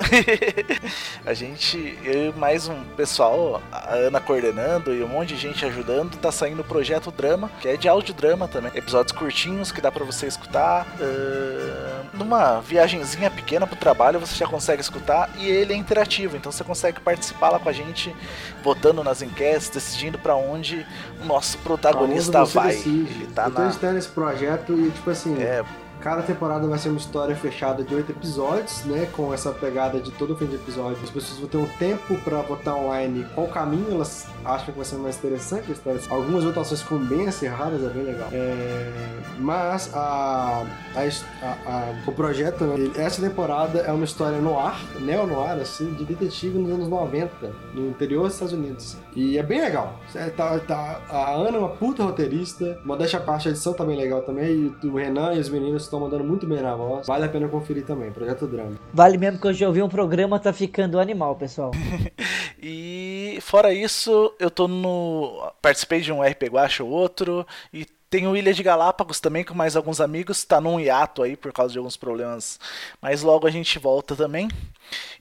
a 1.25 1.33
gente, 1.33 1.99
eu 2.03 2.29
e 2.29 2.33
mais 2.33 2.67
um 2.69 2.81
pessoal, 2.95 3.61
a 3.71 3.93
Ana 3.93 4.21
coordenando 4.21 4.93
e 4.95 5.03
um 5.03 5.07
monte 5.07 5.35
de 5.35 5.37
gente 5.37 5.65
ajudando, 5.65 6.15
tá 6.17 6.31
saindo 6.31 6.61
o 6.61 6.63
Projeto 6.63 7.11
Drama, 7.11 7.51
que 7.59 7.67
é 7.67 7.75
de 7.75 7.89
audiodrama 7.89 8.47
também. 8.47 8.71
Episódios 8.73 9.11
curtinhos 9.11 9.71
que 9.71 9.81
dá 9.81 9.91
pra 9.91 10.05
você 10.05 10.25
escutar. 10.27 10.87
ahn, 10.99 12.17
numa 12.17 12.61
viagenzinha 12.61 13.29
pequena 13.29 13.67
pro 13.67 13.75
trabalho 13.75 14.19
você 14.19 14.35
já 14.35 14.47
consegue 14.47 14.81
escutar 14.81 15.29
e 15.37 15.47
ele 15.47 15.73
é 15.73 15.75
interativo, 15.75 16.37
então 16.37 16.51
você 16.51 16.63
consegue 16.63 16.99
participar 17.01 17.49
lá 17.49 17.59
com 17.59 17.67
a 17.67 17.73
gente, 17.73 18.15
votando 18.63 19.03
nas 19.03 19.21
enquetes, 19.21 19.69
decidindo 19.69 20.17
pra 20.17 20.35
onde 20.35 20.85
o 21.21 21.25
nosso 21.25 21.57
protagonista 21.59 22.45
vai. 22.45 22.69
decide. 22.75 23.11
Ele 23.11 23.27
tá 23.27 23.45
eu 23.45 23.51
tô 23.51 23.61
na. 23.61 23.67
editando 23.67 23.97
esse 23.97 24.07
projeto 24.07 24.73
e, 24.73 24.89
tipo 24.91 25.09
assim, 25.09 25.41
É, 25.41 25.63
Cada 26.01 26.21
temporada 26.21 26.65
vai 26.67 26.79
ser 26.79 26.89
uma 26.89 26.97
história 26.97 27.35
fechada 27.35 27.83
de 27.83 27.93
oito 27.93 28.11
episódios, 28.11 28.85
né? 28.85 29.07
Com 29.15 29.33
essa 29.33 29.51
pegada 29.51 29.99
de 29.99 30.11
todo 30.11 30.35
fim 30.35 30.45
de 30.45 30.55
episódio. 30.55 30.97
As 31.03 31.09
pessoas 31.09 31.39
vão 31.39 31.49
ter 31.49 31.57
um 31.57 31.67
tempo 31.77 32.15
pra 32.23 32.41
votar 32.41 32.75
online 32.75 33.25
qual 33.35 33.47
caminho 33.47 33.91
elas 33.91 34.25
acham 34.45 34.67
que 34.67 34.71
vai 34.77 34.85
ser 34.85 34.95
mais 34.95 35.17
interessante. 35.17 35.71
a. 35.71 36.09
Algumas 36.09 36.43
votações 36.45 36.81
ficam 36.81 36.99
bem 36.99 37.27
acirradas, 37.27 37.83
é 37.83 37.89
bem 37.89 38.03
legal. 38.03 38.29
É, 38.31 39.19
Mas 39.39 39.93
a, 39.93 40.65
a 40.95 40.99
a- 40.99 41.57
a- 41.65 41.93
o 42.07 42.11
projeto, 42.13 42.63
né, 42.65 42.91
essa 42.95 43.21
temporada 43.21 43.79
é 43.79 43.91
uma 43.91 44.03
história 44.05 44.37
no 44.39 44.57
ar, 44.59 44.79
neo-noir, 44.99 45.59
assim, 45.61 45.93
de 45.93 46.03
detetive 46.05 46.57
nos 46.57 46.71
anos 46.71 46.87
90, 46.87 47.29
no 47.73 47.87
interior 47.89 48.23
dos 48.23 48.33
Estados 48.33 48.53
Unidos. 48.53 48.97
E 49.15 49.37
é 49.37 49.43
bem 49.43 49.61
legal. 49.61 49.95
É, 50.15 50.29
tá- 50.29 50.59
tá- 50.59 51.01
a 51.09 51.31
Ana 51.31 51.57
é 51.57 51.59
uma 51.59 51.69
puta 51.69 52.03
roteirista, 52.03 52.79
modéstia 52.85 53.19
à 53.19 53.21
parte, 53.21 53.47
a 53.47 53.51
edição 53.51 53.73
tá 53.73 53.83
bem 53.85 53.97
legal 53.97 54.21
também, 54.21 54.73
e 54.83 54.87
o 54.87 54.95
Renan 54.95 55.33
e 55.33 55.39
os 55.39 55.49
meninos 55.49 55.87
estão 55.89 55.99
mandando 55.99 56.23
muito 56.23 56.47
bem 56.47 56.61
na 56.61 56.75
voz. 56.75 57.07
Vale 57.07 57.25
a 57.25 57.29
pena 57.29 57.47
conferir 57.47 57.85
também, 57.85 58.11
Projeto 58.11 58.47
Drama. 58.47 58.79
Vale 58.93 59.17
mesmo 59.17 59.39
que 59.39 59.47
eu 59.47 59.53
já 59.53 59.67
ouvi 59.67 59.81
um 59.81 59.89
programa, 59.89 60.39
tá 60.39 60.53
ficando 60.53 60.99
animal, 60.99 61.35
pessoal. 61.35 61.71
E 62.61 63.39
fora 63.41 63.73
isso, 63.73 64.33
eu 64.37 64.51
tô 64.51 64.67
no. 64.67 65.49
Participei 65.61 66.01
de 66.01 66.11
um 66.11 66.21
RP 66.21 66.43
Guacha 66.49 66.83
ou 66.83 66.89
outro. 66.89 67.47
E 67.71 67.85
tem 68.09 68.27
o 68.27 68.35
Ilha 68.35 68.53
de 68.53 68.61
Galápagos 68.61 69.19
também 69.19 69.45
com 69.45 69.53
mais 69.53 69.75
alguns 69.77 70.01
amigos. 70.01 70.43
Tá 70.43 70.59
num 70.59 70.79
hiato 70.79 71.23
aí 71.23 71.37
por 71.37 71.53
causa 71.53 71.71
de 71.71 71.77
alguns 71.77 71.95
problemas. 71.95 72.59
Mas 73.01 73.21
logo 73.21 73.47
a 73.47 73.51
gente 73.51 73.79
volta 73.79 74.13
também. 74.13 74.49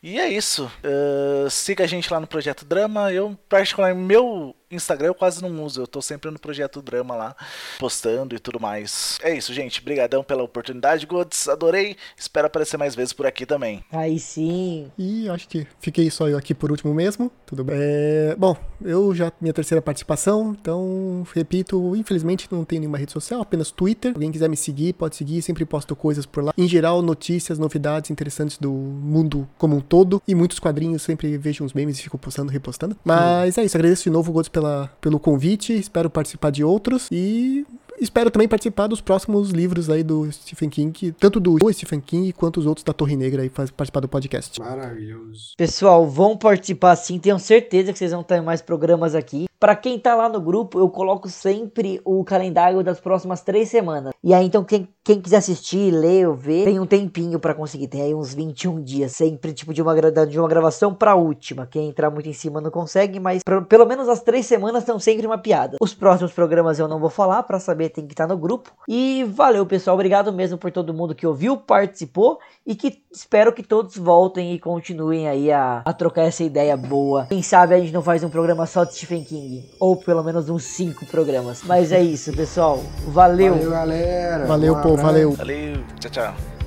E 0.02 0.18
é 0.18 0.28
isso. 0.28 0.70
Uh, 0.84 1.50
siga 1.50 1.84
a 1.84 1.86
gente 1.86 2.12
lá 2.12 2.20
no 2.20 2.26
Projeto 2.26 2.64
Drama. 2.64 3.12
Eu, 3.12 3.36
particularmente, 3.48 4.06
meu 4.06 4.54
Instagram 4.70 5.08
eu 5.08 5.14
quase 5.14 5.42
não 5.42 5.64
uso. 5.64 5.82
Eu 5.82 5.86
tô 5.86 6.00
sempre 6.00 6.30
no 6.30 6.38
Projeto 6.38 6.82
Drama 6.82 7.16
lá, 7.16 7.36
postando 7.78 8.34
e 8.34 8.38
tudo 8.38 8.60
mais. 8.60 9.18
É 9.22 9.34
isso, 9.34 9.52
gente. 9.52 9.80
Obrigadão 9.80 10.22
pela 10.22 10.42
oportunidade, 10.42 11.06
Gods. 11.06 11.48
Adorei. 11.48 11.96
Espero 12.16 12.46
aparecer 12.46 12.76
mais 12.76 12.94
vezes 12.94 13.12
por 13.12 13.26
aqui 13.26 13.46
também. 13.46 13.82
Aí 13.90 14.18
sim. 14.18 14.90
E 14.98 15.28
acho 15.28 15.48
que 15.48 15.66
fiquei 15.80 16.10
só 16.10 16.28
eu 16.28 16.36
aqui 16.36 16.54
por 16.54 16.70
último 16.70 16.94
mesmo. 16.94 17.30
Tudo 17.46 17.64
bem. 17.64 17.76
É, 17.78 18.36
bom, 18.38 18.56
eu 18.82 19.14
já 19.14 19.32
minha 19.40 19.52
terceira 19.52 19.80
participação, 19.80 20.56
então 20.60 21.26
repito, 21.34 21.96
infelizmente 21.96 22.48
não 22.50 22.64
tenho 22.64 22.80
nenhuma 22.80 22.98
rede 22.98 23.12
social, 23.12 23.40
apenas 23.40 23.70
Twitter. 23.70 24.12
Alguém 24.14 24.30
quiser 24.30 24.48
me 24.48 24.56
seguir, 24.56 24.92
pode 24.92 25.16
seguir, 25.16 25.40
sempre 25.42 25.64
posto 25.64 25.96
coisas 25.96 26.26
por 26.26 26.44
lá. 26.44 26.52
Em 26.56 26.68
geral, 26.68 27.00
notícias, 27.00 27.58
novidades 27.58 28.10
interessantes 28.10 28.58
do 28.58 28.70
mundo 28.70 29.48
como 29.58 29.76
um 29.76 29.80
todo 29.80 30.22
e 30.26 30.34
muitos 30.34 30.58
quadrinhos, 30.58 31.02
sempre 31.02 31.36
vejo 31.36 31.64
uns 31.64 31.72
memes 31.72 31.98
e 31.98 32.02
fico 32.02 32.16
postando, 32.16 32.50
repostando. 32.50 32.96
Mas 33.04 33.58
é 33.58 33.64
isso, 33.64 33.76
agradeço 33.76 34.04
de 34.04 34.10
novo, 34.10 34.32
Gods, 34.32 34.48
pela, 34.48 34.90
pelo 35.00 35.18
convite, 35.18 35.72
espero 35.72 36.08
participar 36.08 36.50
de 36.50 36.64
outros 36.64 37.08
e 37.10 37.66
espero 38.00 38.30
também 38.30 38.48
participar 38.48 38.86
dos 38.86 39.00
próximos 39.00 39.50
livros 39.50 39.90
aí 39.90 40.02
do 40.02 40.30
Stephen 40.30 40.70
King, 40.70 41.12
tanto 41.18 41.40
do 41.40 41.58
Stephen 41.72 42.00
King 42.00 42.32
quanto 42.32 42.60
os 42.60 42.66
outros 42.66 42.84
da 42.84 42.92
Torre 42.92 43.16
Negra 43.16 43.42
aí, 43.42 43.50
participar 43.50 44.00
do 44.00 44.08
podcast. 44.08 44.60
Maravilhoso. 44.60 45.54
Pessoal, 45.56 46.08
vão 46.08 46.36
participar 46.36 46.94
sim, 46.96 47.18
tenho 47.18 47.38
certeza 47.38 47.92
que 47.92 47.98
vocês 47.98 48.12
vão 48.12 48.22
ter 48.22 48.40
mais 48.40 48.62
programas 48.62 49.14
aqui. 49.14 49.47
Pra 49.60 49.74
quem 49.74 49.98
tá 49.98 50.14
lá 50.14 50.28
no 50.28 50.40
grupo, 50.40 50.78
eu 50.78 50.88
coloco 50.88 51.28
sempre 51.28 52.00
o 52.04 52.22
calendário 52.24 52.82
das 52.84 53.00
próximas 53.00 53.40
três 53.40 53.68
semanas. 53.68 54.12
E 54.22 54.32
aí, 54.32 54.46
então, 54.46 54.62
quem, 54.62 54.88
quem 55.02 55.20
quiser 55.20 55.38
assistir, 55.38 55.90
ler 55.90 56.28
ou 56.28 56.34
ver, 56.34 56.64
tem 56.64 56.78
um 56.78 56.86
tempinho 56.86 57.40
pra 57.40 57.54
conseguir. 57.54 57.88
Tem 57.88 58.02
aí 58.02 58.14
uns 58.14 58.32
21 58.34 58.80
dias, 58.82 59.12
sempre, 59.12 59.52
tipo, 59.52 59.74
de 59.74 59.82
uma, 59.82 59.94
de 60.26 60.38
uma 60.38 60.48
gravação 60.48 60.94
pra 60.94 61.16
última. 61.16 61.66
Quem 61.66 61.88
entrar 61.88 62.08
muito 62.10 62.28
em 62.28 62.32
cima 62.32 62.60
não 62.60 62.70
consegue, 62.70 63.18
mas 63.18 63.42
pra- 63.42 63.60
pelo 63.62 63.84
menos 63.84 64.08
as 64.08 64.22
três 64.22 64.46
semanas 64.46 64.82
estão 64.82 64.98
sempre 64.98 65.26
uma 65.26 65.38
piada. 65.38 65.76
Os 65.80 65.92
próximos 65.92 66.32
programas 66.32 66.78
eu 66.78 66.86
não 66.86 67.00
vou 67.00 67.10
falar, 67.10 67.42
pra 67.42 67.58
saber 67.58 67.88
tem 67.88 68.06
que 68.06 68.12
estar 68.12 68.26
no 68.28 68.36
grupo. 68.36 68.70
E 68.88 69.24
valeu, 69.24 69.66
pessoal. 69.66 69.94
Obrigado 69.94 70.32
mesmo 70.32 70.56
por 70.56 70.70
todo 70.70 70.94
mundo 70.94 71.14
que 71.14 71.26
ouviu, 71.26 71.56
participou 71.56 72.38
e 72.66 72.74
que 72.76 73.02
espero 73.10 73.52
que 73.52 73.62
todos 73.62 73.96
voltem 73.96 74.52
e 74.54 74.58
continuem 74.60 75.26
aí 75.26 75.50
a, 75.50 75.82
a 75.84 75.92
trocar 75.92 76.22
essa 76.22 76.44
ideia 76.44 76.76
boa. 76.76 77.26
Quem 77.28 77.42
sabe 77.42 77.74
a 77.74 77.78
gente 77.80 77.92
não 77.92 78.02
faz 78.02 78.22
um 78.22 78.28
programa 78.30 78.66
só 78.66 78.84
de 78.84 78.94
Stephen 78.94 79.24
King, 79.24 79.47
ou 79.78 79.96
pelo 79.96 80.22
menos 80.22 80.48
uns 80.48 80.64
cinco 80.64 81.06
programas. 81.06 81.62
Mas 81.64 81.92
é 81.92 82.00
isso, 82.02 82.32
pessoal. 82.32 82.82
Valeu. 83.06 83.54
Valeu, 83.54 83.70
galera. 83.70 84.46
Valeu, 84.46 84.72
Um 84.74 84.80
pô, 84.82 84.88
abraço. 84.90 85.02
valeu. 85.06 85.32
Valeu, 85.32 85.84
tchau, 86.00 86.10
tchau. 86.10 86.57